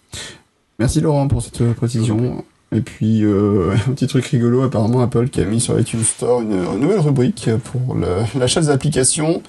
Merci 0.79 1.01
Laurent 1.01 1.29
pour 1.29 1.43
cette 1.43 1.73
précision. 1.75 2.45
Et 2.73 2.81
puis, 2.81 3.25
euh, 3.25 3.75
un 3.89 3.93
petit 3.93 4.07
truc 4.07 4.25
rigolo, 4.27 4.63
apparemment 4.63 5.01
Apple 5.01 5.29
qui 5.29 5.41
a 5.41 5.45
mis 5.45 5.61
sur 5.61 5.79
iTunes 5.79 6.03
Store 6.03 6.43
une, 6.43 6.79
nouvelle 6.79 7.01
rubrique 7.01 7.49
pour 7.65 7.97
l'achat 8.39 8.61
des 8.61 8.71
applications, 8.71 9.43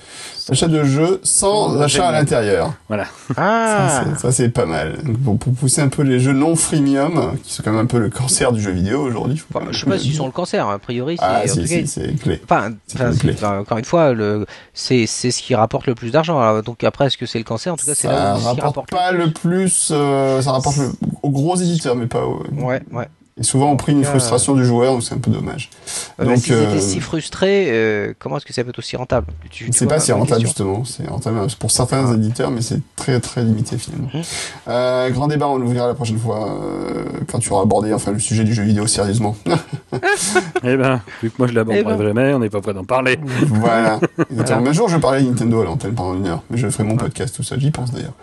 l'achat 0.49 0.68
de 0.68 0.84
jeux 0.84 1.19
sans 1.24 1.80
achat 1.82 2.07
à 2.07 2.11
l'intérieur. 2.11 2.74
Voilà. 2.88 3.06
Ah. 3.36 4.03
Ça, 4.18 4.32
c'est 4.32 4.49
pas 4.49 4.65
mal. 4.65 4.98
pour, 5.24 5.38
pousser 5.38 5.82
un 5.82 5.90
peu 5.90 6.03
les 6.03 6.19
jeux 6.19 6.34
non 6.34 6.56
freemium, 6.56 7.38
qui 7.44 7.53
sont 7.53 7.64
quand 7.64 7.72
même 7.72 7.82
un 7.82 7.86
peu 7.86 7.99
le 7.99 8.10
cancer 8.10 8.52
du 8.52 8.61
jeu 8.61 8.72
vidéo 8.72 9.02
aujourd'hui. 9.02 9.41
Enfin, 9.53 9.65
je 9.72 9.80
sais 9.80 9.86
pas 9.86 9.98
s'ils 9.98 10.14
sont 10.14 10.26
le 10.26 10.32
cancer, 10.32 10.68
a 10.68 10.80
priori. 10.80 11.18
Ah, 11.19 11.48
si, 11.48 11.68
si, 11.68 11.88
c'est 11.88 12.14
clé. 12.15 12.41
Enfin, 12.44 12.74
encore 13.60 13.78
une 13.78 13.86
fois, 13.86 14.14
c'est 14.74 15.06
ce 15.07 15.41
qui 15.41 15.56
rapporte 15.56 15.88
le 15.88 15.95
plus 15.95 16.11
d'argent. 16.11 16.61
Donc 16.61 16.84
après, 16.84 17.07
est-ce 17.07 17.18
que 17.18 17.26
c'est 17.26 17.40
le 17.40 17.44
cancer? 17.44 17.74
En 17.74 17.78
tout 17.78 17.86
cas, 17.86 17.95
c'est 17.95 18.07
là 18.07 18.36
où 18.36 18.44
rapporte, 18.44 18.61
rapporte 18.61 18.90
pas 18.90 19.11
le 19.11 19.32
plus. 19.32 19.90
Euh, 19.91 20.41
ça 20.41 20.52
rapporte 20.52 20.78
aux 21.24 21.30
gros 21.30 21.56
éditeurs, 21.56 21.95
mais 21.95 22.07
pas 22.07 22.26
aux. 22.26 22.44
Ouais, 22.52 22.82
ouais. 22.91 23.07
Et 23.40 23.44
souvent, 23.44 23.72
on 23.72 23.78
prie 23.78 23.92
une 23.92 24.04
frustration 24.04 24.56
du 24.56 24.66
joueur, 24.66 24.94
donc 24.94 25.04
c'est 25.04 25.14
un 25.14 25.20
peu 25.20 25.30
dommage. 25.30 25.70
donc, 26.18 26.38
si 26.38 26.54
euh... 26.54 26.80
si 26.80 27.00
frustré, 27.00 27.68
euh, 27.70 28.14
comment 28.18 28.38
est-ce 28.38 28.46
que 28.46 28.54
ça 28.54 28.64
peut 28.64 28.72
être 28.72 28.80
aussi 28.80 28.96
rentable 28.96 29.28
C'est 29.72 29.86
pas 29.86 30.00
si 30.00 30.12
rentable 30.12 30.42
justement. 30.42 30.84
C'est 30.86 31.08
rentable 31.08 31.46
pour 31.60 31.70
certains 31.70 32.12
ah. 32.12 32.16
éditeurs, 32.16 32.50
mais 32.50 32.62
c'est 32.62 32.82
très 32.96 33.20
très 33.20 33.44
limité 33.44 33.78
finalement. 33.78 34.10
Euh, 34.68 35.10
grand 35.12 35.28
débat, 35.28 35.48
on 35.48 35.58
l'ouvrira 35.58 35.86
la 35.86 35.94
prochaine 35.94 36.18
fois 36.18 36.50
euh, 36.50 37.06
quand 37.32 37.38
tu 37.38 37.52
auras 37.52 37.62
abordé 37.62 37.94
enfin 37.94 38.12
le 38.12 38.20
sujet 38.20 38.44
du 38.44 38.56
jeu 38.56 38.64
vidéo 38.64 38.88
sérieusement. 38.88 39.36
eh 40.64 40.76
ben, 40.76 41.02
vu 41.22 41.30
que 41.30 41.36
moi 41.38 41.48
je 41.48 41.54
l'aborderai 41.54 41.82
eh 41.82 41.84
ben. 41.84 42.08
jamais, 42.08 42.34
on 42.34 42.40
n'est 42.40 42.50
pas 42.50 42.62
prêt 42.62 42.74
d'en 42.74 42.86
parler. 42.86 43.20
voilà. 43.48 44.00
Un 44.68 44.74
jour, 44.74 44.90
je 44.90 44.96
vais 44.96 45.02
parler 45.02 45.22
de 45.22 45.30
Nintendo 45.30 45.62
à 45.62 45.66
l'antenne 45.66 45.94
pendant 45.94 46.16
une 46.16 46.28
heure, 46.28 46.44
mais 46.50 46.58
je 46.58 46.68
ferai 46.70 46.84
mon 46.84 46.98
podcast 46.98 47.36
tout 47.36 47.44
ça. 47.44 47.58
J'y 47.58 47.70
pense 47.70 47.92
d'ailleurs. 47.92 48.14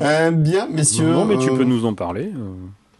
Euh, 0.00 0.30
bien, 0.30 0.68
messieurs. 0.70 1.10
Non, 1.10 1.24
mais 1.24 1.38
tu 1.38 1.48
peux 1.48 1.64
nous 1.64 1.86
en 1.86 1.94
parler. 1.94 2.30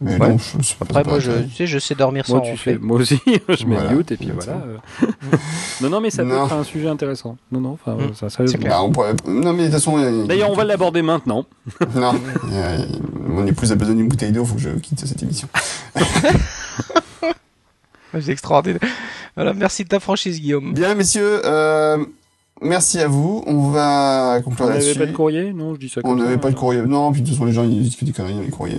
Mais 0.01 0.17
non, 0.17 0.37
Après, 0.79 1.03
moi, 1.03 1.19
je, 1.19 1.31
tu 1.31 1.55
sais, 1.55 1.67
je 1.67 1.77
sais 1.77 1.93
dormir 1.93 2.25
sans 2.25 2.37
moi, 2.37 2.45
tu 2.55 2.79
moi 2.79 2.99
aussi, 2.99 3.19
je 3.49 3.65
mets 3.65 3.93
mute 3.93 4.11
et 4.13 4.17
puis 4.17 4.31
voilà. 4.31 4.61
non, 5.81 5.89
non, 5.89 5.99
mais 5.99 6.09
ça 6.09 6.23
peut 6.23 6.31
être 6.31 6.53
un 6.53 6.63
sujet 6.63 6.87
intéressant. 6.87 7.37
Non, 7.51 7.59
non, 7.59 7.71
enfin, 7.71 7.95
mm. 7.95 8.13
ça, 8.13 8.27
bah, 8.59 8.81
on 8.81 8.91
pourrait... 8.91 9.13
Non, 9.27 9.51
mais 9.51 9.63
de 9.63 9.67
toute 9.67 9.73
façon. 9.73 10.25
D'ailleurs, 10.25 10.51
on 10.51 10.55
va 10.55 10.63
l'aborder 10.63 11.01
maintenant. 11.01 11.45
non, 11.95 12.13
mon 13.27 13.45
épouse 13.45 13.73
a 13.73 13.75
besoin 13.75 13.95
d'une 13.95 14.07
bouteille 14.07 14.31
d'eau, 14.31 14.45
faut 14.45 14.55
que 14.55 14.61
je 14.61 14.69
quitte 14.69 15.05
cette 15.05 15.21
émission. 15.21 15.49
C'est 18.19 18.31
extraordinaire. 18.31 18.79
Voilà, 19.35 19.53
merci 19.53 19.83
de 19.83 19.89
ta 19.89 19.99
franchise, 19.99 20.39
Guillaume. 20.39 20.73
Bien, 20.73 20.95
messieurs. 20.95 21.41
Euh, 21.45 22.03
Merci 22.61 22.99
à 22.99 23.07
vous. 23.07 23.43
On 23.47 23.69
va 23.69 24.41
conclure 24.43 24.67
là-dessus. 24.67 24.91
On 24.91 24.93
n'avait 24.93 24.99
pas 24.99 25.11
de 25.11 25.15
courrier? 25.15 25.53
Non, 25.53 25.73
je 25.75 25.79
dis 25.79 25.89
ça. 25.89 26.01
On 26.03 26.15
n'avait 26.15 26.37
pas 26.37 26.51
de 26.51 26.55
courrier. 26.55 26.81
Non, 26.81 27.11
puis 27.11 27.21
de 27.21 27.27
toute 27.27 27.35
façon, 27.35 27.45
les 27.45 27.53
gens, 27.53 27.63
ils 27.63 27.81
disent 27.81 27.95
que 27.95 28.05
des 28.05 28.11
conneries 28.11 28.35
dans 28.35 28.41
les 28.41 28.49
courriers. 28.49 28.77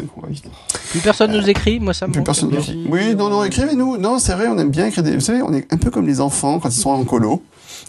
Plus 0.90 1.00
personne 1.00 1.32
nous 1.32 1.48
écrit, 1.48 1.80
moi 1.80 1.94
ça 1.94 2.06
me 2.06 2.12
Plus 2.12 2.22
personne 2.22 2.50
nous 2.50 2.90
Oui, 2.90 3.14
non, 3.14 3.30
non, 3.30 3.44
écrivez-nous. 3.44 3.96
Non, 3.96 4.18
c'est 4.18 4.34
vrai, 4.34 4.48
on 4.48 4.58
aime 4.58 4.70
bien 4.70 4.86
écrire 4.86 5.02
des. 5.02 5.14
Vous 5.14 5.20
savez, 5.20 5.42
on 5.42 5.52
est 5.52 5.72
un 5.72 5.76
peu 5.76 5.90
comme 5.90 6.06
les 6.06 6.20
enfants 6.20 6.58
quand 6.58 6.68
ils 6.68 6.80
sont 6.80 6.90
en 6.90 7.04
colo 7.04 7.42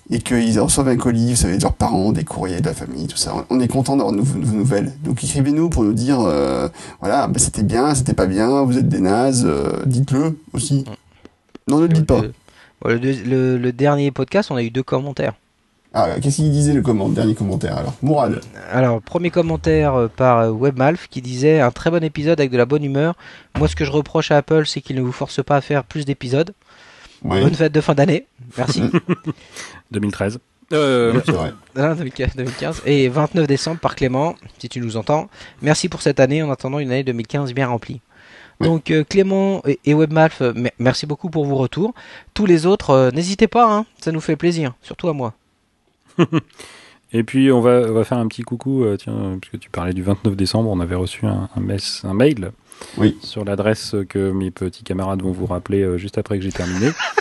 et 0.09 0.19
qu'ils 0.19 0.59
reçoivent 0.59 0.89
un 0.89 0.97
colis, 0.97 1.31
vous 1.31 1.35
savez, 1.35 1.57
de 1.57 1.61
leurs 1.61 1.73
parents, 1.73 2.11
des 2.11 2.23
courriers 2.23 2.59
de 2.59 2.65
la 2.65 2.73
famille, 2.73 3.07
tout 3.07 3.17
ça. 3.17 3.33
On 3.49 3.59
est 3.59 3.67
content 3.67 3.95
d'avoir 3.95 4.13
de 4.13 4.21
vos 4.21 4.55
nouvelles. 4.55 4.93
Donc 5.03 5.23
écrivez-nous 5.23 5.69
pour 5.69 5.83
nous 5.83 5.93
dire, 5.93 6.19
euh, 6.19 6.67
voilà, 6.99 7.27
bah, 7.27 7.39
c'était 7.39 7.63
bien, 7.63 7.95
c'était 7.95 8.13
pas 8.13 8.25
bien, 8.25 8.63
vous 8.63 8.77
êtes 8.77 8.89
des 8.89 8.99
nazes, 8.99 9.45
euh, 9.45 9.83
dites-le 9.85 10.37
aussi. 10.53 10.85
Non, 11.67 11.77
ne 11.77 11.87
le 11.87 11.93
dites 11.93 12.05
pas. 12.05 12.21
le, 12.85 13.71
dernier 13.71 14.11
podcast, 14.11 14.51
on 14.51 14.55
a 14.55 14.63
eu 14.63 14.69
deux 14.69 14.83
commentaires. 14.83 15.35
Ah, 15.93 16.19
qu'est-ce 16.21 16.37
qu'il 16.37 16.51
disait 16.51 16.73
le 16.73 16.81
comment, 16.81 17.09
dernier 17.09 17.35
commentaire 17.35 17.77
alors? 17.77 17.93
Mourad. 18.01 18.39
Alors, 18.71 19.01
premier 19.01 19.29
commentaire 19.29 19.95
euh, 19.95 20.07
par 20.07 20.39
euh, 20.39 20.49
Webmalf 20.49 21.07
qui 21.09 21.21
disait 21.21 21.59
un 21.59 21.71
très 21.71 21.91
bon 21.91 22.01
épisode 22.01 22.39
avec 22.39 22.49
de 22.49 22.57
la 22.57 22.65
bonne 22.65 22.83
humeur. 22.83 23.15
Moi, 23.57 23.67
ce 23.67 23.75
que 23.75 23.83
je 23.83 23.91
reproche 23.91 24.31
à 24.31 24.37
Apple, 24.37 24.65
c'est 24.65 24.79
qu'il 24.79 24.95
ne 24.95 25.01
vous 25.01 25.11
force 25.11 25.43
pas 25.43 25.57
à 25.57 25.61
faire 25.61 25.83
plus 25.83 26.05
d'épisodes. 26.05 26.53
Bonne 27.23 27.53
fête 27.53 27.73
de 27.73 27.81
fin 27.81 27.93
d'année. 27.93 28.25
Merci. 28.57 28.83
2013. 29.91 30.39
Euh... 30.71 31.19
2015. 31.75 32.83
Et 32.85 33.09
29 33.09 33.45
décembre 33.45 33.79
par 33.81 33.95
Clément, 33.95 34.35
si 34.59 34.69
tu 34.69 34.79
nous 34.79 34.95
entends. 34.95 35.29
Merci 35.61 35.89
pour 35.89 36.01
cette 36.01 36.21
année 36.21 36.41
en 36.41 36.49
attendant 36.49 36.79
une 36.79 36.91
année 36.91 37.03
2015 37.03 37.53
bien 37.53 37.67
remplie. 37.67 37.99
Donc 38.61 38.91
euh, 38.91 39.03
Clément 39.03 39.63
et, 39.65 39.93
Webmalf, 39.95 40.43
merci 40.77 41.07
beaucoup 41.07 41.31
pour 41.31 41.45
vos 41.45 41.55
retours. 41.55 41.95
Tous 42.35 42.45
les 42.45 42.67
autres, 42.67 43.09
n'hésitez 43.11 43.47
pas, 43.47 43.73
hein, 43.73 43.85
ça 43.99 44.11
nous 44.11 44.21
fait 44.21 44.35
plaisir, 44.35 44.73
surtout 44.83 45.09
à 45.09 45.13
moi. 45.13 45.33
Et 47.13 47.23
puis, 47.23 47.51
on 47.51 47.59
va, 47.59 47.81
on 47.89 47.93
va 47.93 48.03
faire 48.05 48.17
un 48.17 48.27
petit 48.27 48.43
coucou, 48.43 48.85
euh, 48.85 48.95
tiens, 48.95 49.37
puisque 49.41 49.59
tu 49.59 49.69
parlais 49.69 49.93
du 49.93 50.01
29 50.01 50.35
décembre, 50.35 50.69
on 50.69 50.79
avait 50.79 50.95
reçu 50.95 51.25
un, 51.25 51.49
un, 51.57 52.09
un 52.09 52.13
mail 52.13 52.51
oui. 52.97 53.17
sur 53.21 53.43
l'adresse 53.43 53.95
que 54.07 54.31
mes 54.31 54.49
petits 54.49 54.83
camarades 54.83 55.21
vont 55.21 55.31
vous 55.31 55.45
rappeler 55.45 55.81
euh, 55.81 55.97
juste 55.97 56.17
après 56.17 56.37
que 56.37 56.43
j'ai 56.43 56.51
terminé. 56.51 56.89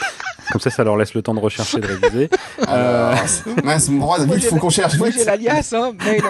Comme 0.52 0.60
ça, 0.60 0.70
ça 0.70 0.82
leur 0.84 0.96
laisse 0.96 1.14
le 1.14 1.22
temps 1.22 1.34
de 1.34 1.40
rechercher, 1.40 1.78
de 1.80 1.86
réviser. 1.86 2.28
Euh... 2.68 3.14
Mince, 3.64 3.88
moi, 3.88 4.16
il 4.34 4.40
faut 4.42 4.56
qu'on 4.56 4.70
cherche. 4.70 4.98
Moi, 4.98 5.10
j'ai 5.10 5.24
l'alias, 5.24 5.72
hein, 5.76 5.92
mail 6.04 6.22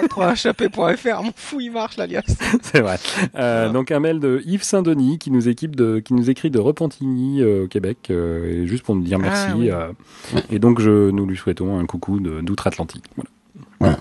mon 1.23 1.31
fou, 1.35 1.59
il 1.59 1.71
marche, 1.71 1.97
l'alias. 1.97 2.23
C'est 2.61 2.81
vrai. 2.81 2.97
Euh, 3.35 3.69
donc, 3.69 3.91
un 3.91 3.99
mail 3.99 4.19
de 4.19 4.41
Yves 4.45 4.63
Saint-Denis 4.63 5.17
qui 5.17 5.31
nous 5.31 5.47
équipe 5.49 5.75
de, 5.75 5.99
qui 5.99 6.13
nous 6.13 6.29
écrit 6.29 6.49
de 6.51 6.59
Repentigny, 6.59 7.41
euh, 7.41 7.65
au 7.65 7.67
Québec, 7.67 7.97
euh, 8.09 8.65
juste 8.67 8.83
pour 8.83 8.95
nous 8.95 9.03
dire 9.03 9.19
merci. 9.19 9.47
Ah, 9.49 9.55
oui. 9.57 9.71
euh, 9.71 9.91
et 10.51 10.59
donc, 10.59 10.79
je, 10.79 11.09
nous 11.09 11.25
lui 11.25 11.37
souhaitons 11.37 11.79
un 11.79 11.85
coucou 11.85 12.19
d'outre-Atlantique. 12.19 13.05
Voilà. 13.15 13.29
Voilà. 13.79 13.97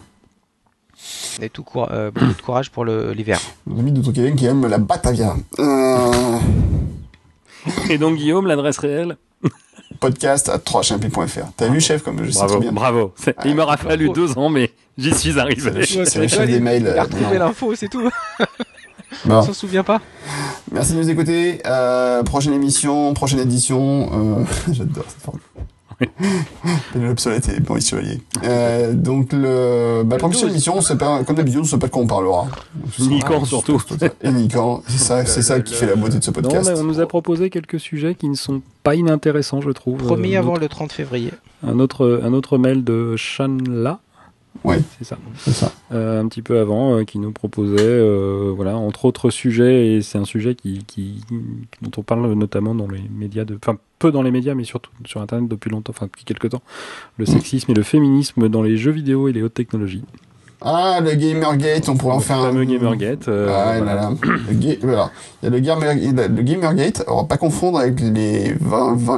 Et 1.40 1.48
tout 1.48 1.62
cour- 1.62 1.88
euh, 1.90 2.10
beaucoup 2.10 2.34
de 2.34 2.42
courage 2.42 2.70
pour 2.70 2.84
l'hiver. 2.84 3.40
Nos 3.66 3.78
amis 3.80 3.92
de 3.92 4.02
Tokyo 4.02 4.22
qui 4.36 4.44
aiment 4.46 4.66
la 4.66 4.78
Batavia. 4.78 5.34
Euh, 5.58 6.38
Et 7.88 7.98
donc, 7.98 8.16
Guillaume, 8.16 8.46
l'adresse 8.46 8.78
réelle? 8.78 9.16
Podcast 10.00 10.48
à 10.48 10.56
3champions.fr. 10.58 11.52
T'as 11.56 11.68
vu, 11.68 11.80
chef, 11.80 12.02
comme 12.02 12.24
je 12.24 12.30
sais 12.30 12.46
très 12.46 12.58
bien. 12.58 12.72
bravo. 12.72 13.12
Il 13.44 13.54
m'aura 13.54 13.76
fallu 13.76 14.06
Bravo. 14.06 14.20
deux 14.26 14.38
ans, 14.38 14.48
mais 14.48 14.72
j'y 14.98 15.14
suis 15.14 15.38
arrivé. 15.38 15.84
C'est 15.84 16.16
le 16.18 16.26
chef 16.28 16.46
des 16.46 16.58
mails. 16.60 16.82
Il 16.82 16.88
a 16.88 16.90
euh, 16.92 17.02
retrouvé 17.02 17.38
l'info, 17.38 17.74
c'est 17.74 17.88
tout. 17.88 18.10
Bon. 19.24 19.38
On 19.38 19.42
s'en 19.42 19.52
souvient 19.52 19.82
pas. 19.82 20.00
Merci 20.70 20.92
de 20.92 20.98
nous 20.98 21.10
écouter. 21.10 21.60
Euh, 21.66 22.22
prochaine 22.22 22.52
émission, 22.52 23.12
prochaine 23.12 23.40
édition. 23.40 24.08
Euh, 24.38 24.44
J'adore 24.72 25.04
cette 25.08 25.20
forme. 25.22 25.40
Pénélope 26.92 27.20
Solette 27.20 27.48
et 27.48 27.60
Maurice 27.60 27.88
Chevalier. 27.90 28.20
Euh, 28.44 28.92
donc, 28.94 29.32
le, 29.32 30.02
bah, 30.04 30.16
douze. 30.18 30.42
émission, 30.44 30.80
c'est 30.80 30.96
pas, 30.98 31.22
comme 31.24 31.36
d'habitude, 31.36 31.60
on 31.60 31.64
sait 31.64 31.78
pas 31.78 31.86
de 31.88 31.92
quoi 31.92 32.02
on 32.02 32.06
parlera. 32.06 32.46
Ni 33.00 33.20
quand, 33.20 33.44
surtout. 33.44 33.80
Et. 34.00 34.10
C'est 34.88 34.98
ça, 34.98 35.24
c'est 35.26 35.42
ça 35.42 35.60
qui 35.60 35.74
fait 35.74 35.86
la 35.86 35.96
beauté 35.96 36.18
de 36.18 36.24
ce 36.24 36.30
Non, 36.30 36.34
podcast. 36.42 36.70
mais 36.72 36.80
on 36.80 36.84
nous 36.84 37.00
a 37.00 37.06
proposé 37.06 37.50
quelques 37.50 37.78
sujets 37.80 38.14
qui 38.14 38.28
ne 38.28 38.34
sont 38.34 38.62
pas 38.82 38.94
inintéressants, 38.94 39.60
je 39.60 39.70
trouve. 39.70 39.98
Promis 39.98 40.36
Euh, 40.36 40.40
avant 40.40 40.52
notre- 40.52 40.62
le 40.62 40.68
30 40.68 40.92
février. 40.92 41.30
un 41.66 41.78
autre, 41.78 42.20
un 42.24 42.32
autre 42.32 42.58
mail 42.58 42.82
de 42.84 43.16
Shanla. 43.16 44.00
Ouais. 44.64 44.78
C'est 44.98 45.04
ça. 45.04 45.18
Euh, 45.92 46.20
un 46.20 46.28
petit 46.28 46.42
peu 46.42 46.58
avant, 46.58 46.98
euh, 46.98 47.04
qui 47.04 47.18
nous 47.18 47.32
proposait, 47.32 47.78
euh, 47.80 48.52
voilà, 48.54 48.76
entre 48.76 49.06
autres 49.06 49.30
sujets, 49.30 49.94
et 49.94 50.02
c'est 50.02 50.18
un 50.18 50.24
sujet 50.24 50.54
qui, 50.54 50.84
qui, 50.86 51.22
dont 51.82 51.90
on 51.96 52.02
parle 52.02 52.32
notamment 52.34 52.74
dans 52.74 52.88
les 52.88 53.02
médias, 53.10 53.44
de, 53.44 53.56
enfin 53.56 53.78
peu 53.98 54.12
dans 54.12 54.22
les 54.22 54.30
médias, 54.30 54.54
mais 54.54 54.64
surtout 54.64 54.90
sur 55.04 55.20
Internet 55.20 55.48
depuis 55.48 55.70
longtemps, 55.70 55.92
enfin 55.96 56.06
depuis 56.06 56.24
quelques 56.24 56.50
temps, 56.50 56.62
le 57.16 57.26
sexisme 57.26 57.70
et 57.70 57.74
le 57.74 57.82
féminisme 57.82 58.48
dans 58.48 58.62
les 58.62 58.76
jeux 58.76 58.92
vidéo 58.92 59.28
et 59.28 59.32
les 59.32 59.42
hautes 59.42 59.54
technologies. 59.54 60.04
Ah, 60.62 61.00
le 61.02 61.14
Gamergate, 61.14 61.88
on 61.88 61.96
pourrait 61.96 62.14
en 62.16 62.20
faire 62.20 62.36
le 62.38 62.42
un. 62.44 62.46
fameux 62.52 62.64
Gamergate. 62.64 63.28
euh, 63.28 63.48
Ah, 63.50 63.78
voilà. 63.78 63.94
là, 63.94 64.00
là. 64.02 64.10
Le, 64.48 64.54
ga- 64.54 64.76
voilà. 64.82 65.10
Il 65.42 65.46
y 65.46 65.48
a 65.48 65.50
le, 65.50 65.58
Gamer, 65.60 65.94
le 66.28 66.42
Gamergate, 66.42 67.02
alors 67.06 67.26
pas 67.26 67.38
confondre 67.38 67.78
avec 67.78 67.98
les 68.00 68.54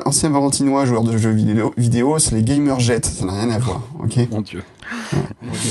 anciens 0.05 0.31
Valentinois 0.31 0.85
joueurs 0.85 1.03
de 1.03 1.17
jeux 1.17 1.31
vidéo, 1.33 1.75
vidéo 1.77 2.19
c'est 2.21 2.37
les 2.37 2.43
Gamerjet, 2.45 3.01
ça 3.05 3.25
n'a 3.27 3.33
rien 3.33 3.51
à 3.51 3.59
voir, 3.59 3.83
ok? 3.99 4.19
Mon 4.31 4.41
Dieu. 4.41 4.63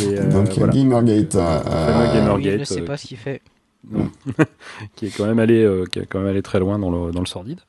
Et, 0.03 0.18
euh, 0.19 0.30
Donc 0.30 0.49
voilà. 0.57 0.73
Gamergate, 0.73 1.35
euh, 1.35 1.61
fameux 1.61 2.06
euh, 2.10 2.14
Gamer- 2.15 2.35
Oui, 2.35 2.56
je 2.60 2.64
sais 2.65 2.81
euh, 2.81 2.85
pas 2.85 2.98
ce 2.98 3.07
qu'il 3.07 3.18
fait. 3.18 3.41
Non. 3.89 4.10
qui 4.95 5.06
est 5.07 5.10
quand 5.18 5.26
même 5.26 5.39
allé, 5.39 5.64
euh, 5.64 5.85
qui 5.89 5.99
a 5.99 6.03
quand 6.06 6.19
même 6.19 6.27
allé 6.27 6.41
très 6.41 6.60
loin 6.60 6.77
dans 6.80 6.91
le, 6.91 7.11
dans 7.14 7.22
le 7.22 7.26
sordide. 7.26 7.60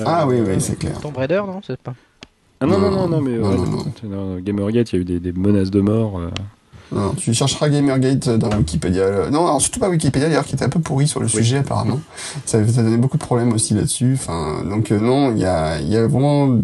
Euh, 0.00 0.02
ah 0.04 0.26
oui, 0.26 0.36
oui, 0.46 0.54
c'est 0.58 0.78
clair. 0.78 0.98
Tomb 1.00 1.16
Raider, 1.16 1.42
non 1.46 1.60
C'est 1.64 1.78
pas. 1.80 1.94
Ah 2.60 2.66
non, 2.66 2.78
non, 2.78 2.90
non, 2.90 3.08
non, 3.08 3.20
mais 3.20 4.42
Gamergate, 4.42 4.92
il 4.92 4.96
y 4.96 4.98
a 4.98 5.02
eu 5.02 5.04
des, 5.04 5.20
des 5.20 5.32
menaces 5.32 5.70
de 5.70 5.80
mort. 5.80 6.20
Non, 6.92 7.14
tu 7.16 7.34
chercheras 7.34 7.68
Gamergate 7.68 8.28
dans 8.28 8.56
Wikipédia. 8.56 9.28
Non, 9.30 9.46
alors 9.46 9.60
surtout 9.60 9.80
pas 9.80 9.88
Wikipédia 9.88 10.28
d'ailleurs, 10.28 10.44
qui 10.44 10.54
était 10.54 10.64
un 10.64 10.68
peu 10.68 10.80
pourri 10.80 11.08
sur 11.08 11.20
le 11.20 11.28
sujet 11.28 11.58
apparemment. 11.58 12.00
Ça, 12.44 12.64
ça 12.66 12.82
donnait 12.82 12.96
beaucoup 12.96 13.18
de 13.18 13.24
problèmes 13.24 13.52
aussi 13.52 13.74
là-dessus. 13.74 14.12
Enfin, 14.14 14.62
donc 14.68 14.92
euh, 14.92 15.00
non, 15.00 15.32
il 15.32 15.38
y 15.38 15.44
a, 15.44 15.80
il 15.80 15.88
y 15.88 15.96
a 15.96 16.06
vraiment. 16.06 16.58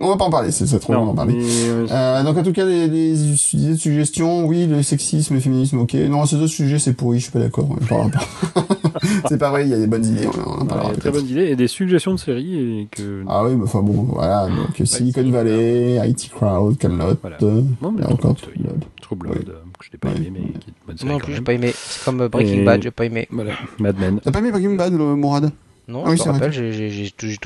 On 0.00 0.08
va 0.08 0.16
pas 0.16 0.24
en 0.24 0.30
parler, 0.30 0.50
c'est 0.50 0.66
trop 0.80 0.92
long 0.92 1.06
d'en 1.06 1.14
parler. 1.14 1.34
mais, 1.34 1.44
euh, 1.68 1.86
Euh, 1.90 2.22
donc 2.24 2.36
en 2.36 2.42
tout 2.42 2.52
cas, 2.52 2.64
les, 2.64 2.88
les 2.88 3.54
idées 3.54 3.72
de 3.72 3.76
suggestions, 3.76 4.44
oui, 4.46 4.66
le 4.66 4.82
sexisme, 4.82 5.34
le 5.34 5.40
féminisme, 5.40 5.78
ok. 5.78 5.94
Non, 5.94 6.26
ces 6.26 6.36
deux 6.36 6.48
sujets, 6.48 6.78
c'est 6.80 6.94
pourri, 6.94 7.18
je 7.18 7.24
suis 7.24 7.32
pas 7.32 7.38
d'accord. 7.38 7.68
on 7.70 7.74
en 7.74 7.86
parlera 7.86 8.10
pas. 8.10 8.64
c'est 9.28 9.38
pas 9.38 9.50
vrai, 9.50 9.64
il 9.64 9.70
y 9.70 9.74
a 9.74 9.78
des 9.78 9.86
bonnes 9.86 10.04
idées, 10.04 10.26
on, 10.26 10.62
en 10.62 10.66
parlera 10.66 10.90
très 10.90 11.00
peut-être. 11.00 11.14
bonne 11.14 11.28
idée 11.28 11.44
et 11.46 11.56
des 11.56 11.68
suggestions 11.68 12.12
de 12.12 12.18
séries 12.18 12.80
et 12.80 12.88
que. 12.90 13.22
Ah 13.28 13.44
oui, 13.44 13.54
bah, 13.54 13.62
enfin 13.66 13.82
bon, 13.82 14.02
voilà. 14.02 14.46
Donc 14.48 14.74
Silicon 14.84 14.86
Silicon 14.86 15.30
Valley, 15.30 16.08
IT 16.08 16.30
Crowd, 16.34 16.76
Camelot, 16.76 17.14
Voilà. 17.22 17.36
euh, 17.42 17.62
Non, 17.80 17.92
mais 17.92 18.04
encore 18.04 18.34
Blood, 18.34 18.36
True 18.42 18.52
Blood. 18.58 18.84
True 19.00 19.16
Blood, 19.16 19.36
Oui. 19.36 19.44
euh, 19.48 19.52
que 19.78 19.84
je 19.86 19.90
n'ai 19.92 19.98
pas 19.98 20.08
Ouais. 20.08 20.16
aimé, 20.26 20.30
mais 20.34 20.58
qui 20.58 20.70
est 20.70 20.72
une 20.72 20.86
bonne 20.88 20.98
série 20.98 21.10
Non 21.12 21.18
plus, 21.18 21.34
j'ai 21.34 21.40
pas 21.40 21.52
aimé. 21.52 21.72
C'est 21.72 22.04
comme 22.04 22.26
Breaking 22.26 22.62
Et- 22.62 22.64
Bad, 22.64 22.82
j'ai 22.82 22.90
pas 22.90 23.04
aimé. 23.04 23.28
Voilà, 23.30 23.52
Mad 23.78 23.96
Men. 23.98 24.20
T'as 24.20 24.32
pas 24.32 24.40
aimé 24.40 24.50
Breaking 24.50 24.74
Bad, 24.74 24.92
le 24.92 25.14
Mourad? 25.14 25.52
Non, 25.86 26.02
Ah 26.04 26.10
oui, 26.10 26.16
je 26.16 26.22
c'est 26.22 26.28
me 26.30 26.32
rappelle, 26.34 26.52
j'ai- 26.52 27.12
tout 27.16 27.26
j'ai 27.28 27.36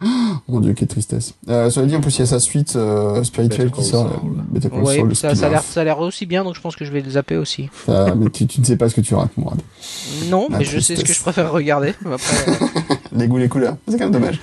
effacé. 0.00 0.40
Mon 0.48 0.60
dieu, 0.60 0.72
quelle 0.72 0.88
tristesse. 0.88 1.34
Euh, 1.48 1.70
cela 1.70 1.86
dit, 1.86 1.94
en 1.96 2.00
plus, 2.00 2.16
il 2.16 2.20
y 2.20 2.22
a 2.22 2.26
sa 2.26 2.40
suite 2.40 2.74
euh, 2.76 3.22
spirituelle 3.24 3.70
qui 3.70 3.84
sort. 3.84 4.08
Saul. 4.08 4.30
euh, 4.30 4.42
Better 4.50 4.70
Call 4.70 4.82
Ouais, 4.82 4.96
Saul, 4.98 5.08
le 5.08 5.14
ça, 5.14 5.34
ça 5.34 5.46
a 5.46 5.48
l'air 5.50 5.58
spin-off. 5.60 5.72
ça 5.74 5.80
a 5.80 5.84
l'air 5.84 5.98
aussi 6.00 6.26
bien, 6.26 6.42
donc 6.44 6.54
je 6.56 6.60
pense 6.60 6.74
que 6.76 6.84
je 6.84 6.90
vais 6.92 7.00
le 7.00 7.10
zapper 7.10 7.36
aussi. 7.36 7.68
Ça, 7.86 8.14
mais 8.14 8.30
tu, 8.30 8.46
tu 8.46 8.60
ne 8.60 8.64
sais 8.66 8.76
pas 8.76 8.88
ce 8.88 8.94
que 8.94 9.00
tu 9.02 9.14
rates, 9.14 9.36
Mourad. 9.36 9.60
Non, 10.28 10.46
La 10.50 10.58
mais 10.58 10.64
je 10.64 10.78
sais 10.80 10.94
ce 10.96 11.00
que 11.02 11.06
tristesse. 11.06 11.16
je 11.18 11.22
préfère 11.22 11.52
regarder. 11.52 11.94
Après, 12.04 12.36
euh, 12.48 12.94
Les 13.12 13.28
goûts, 13.28 13.38
les 13.38 13.48
couleurs. 13.48 13.76
C'est 13.88 13.98
quand 13.98 14.04
même 14.04 14.12
dommage. 14.12 14.40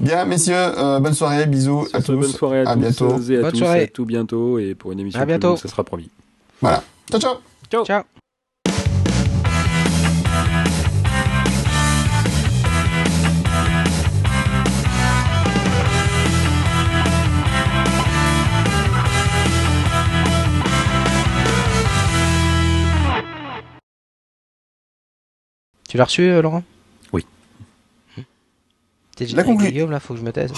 Bien, 0.00 0.24
messieurs, 0.24 0.54
euh, 0.56 1.00
bonne 1.00 1.14
soirée, 1.14 1.46
bisous 1.46 1.86
à 1.92 2.00
tous. 2.02 2.14
bonne 2.16 2.24
soirée 2.30 2.60
à, 2.62 2.70
À 2.70 2.74
tous 2.74 2.80
bientôt. 2.80 3.20
et 3.30 3.36
à 3.38 3.40
Bonne 3.42 3.50
tous, 3.52 3.58
soirée. 3.58 3.82
à 3.82 3.86
tout 3.86 4.04
bientôt 4.06 4.58
et 4.58 4.74
pour 4.74 4.92
une 4.92 5.00
émission 5.00 5.20
À 5.20 5.24
plus 5.24 5.32
bientôt. 5.32 5.48
longue, 5.48 5.58
ça 5.58 5.68
sera 5.68 5.84
promis. 5.84 6.08
Voilà. 6.60 6.82
Ciao, 7.10 7.20
ciao. 7.70 7.84
ciao. 7.84 8.02
Tu 25.90 25.96
l'as 25.96 26.04
reçu, 26.04 26.22
euh, 26.22 26.40
Laurent? 26.40 26.62
Oui. 27.12 27.26
T'es 29.16 29.26
La 29.26 29.42
conclu- 29.42 29.72
Guillaume, 29.72 29.90
là, 29.90 29.98
faut 29.98 30.14
que 30.14 30.20
je 30.20 30.24
me 30.24 30.30
taise. 30.32 30.52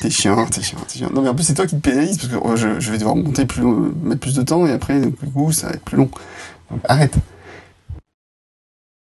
T'es 0.00 0.08
chiant, 0.08 0.46
t'es 0.46 0.62
chiant, 0.62 0.78
t'es 0.88 1.00
chiant. 1.00 1.10
Non, 1.12 1.20
mais 1.20 1.28
en 1.28 1.34
plus, 1.34 1.44
c'est 1.44 1.52
toi 1.52 1.66
qui 1.66 1.76
te 1.76 1.80
pénalise 1.82 2.16
parce 2.16 2.28
que 2.32 2.36
oh, 2.42 2.56
je, 2.56 2.80
je 2.80 2.90
vais 2.90 2.96
devoir 2.96 3.14
monter 3.14 3.44
plus, 3.44 3.60
long- 3.60 3.92
mettre 4.02 4.20
plus 4.22 4.34
de 4.34 4.40
temps 4.42 4.64
et 4.66 4.72
après, 4.72 4.98
du 5.00 5.12
coup, 5.12 5.52
ça 5.52 5.66
va 5.66 5.74
être 5.74 5.84
plus 5.84 5.98
long. 5.98 6.10
Donc, 6.70 6.80
arrête. 6.84 7.14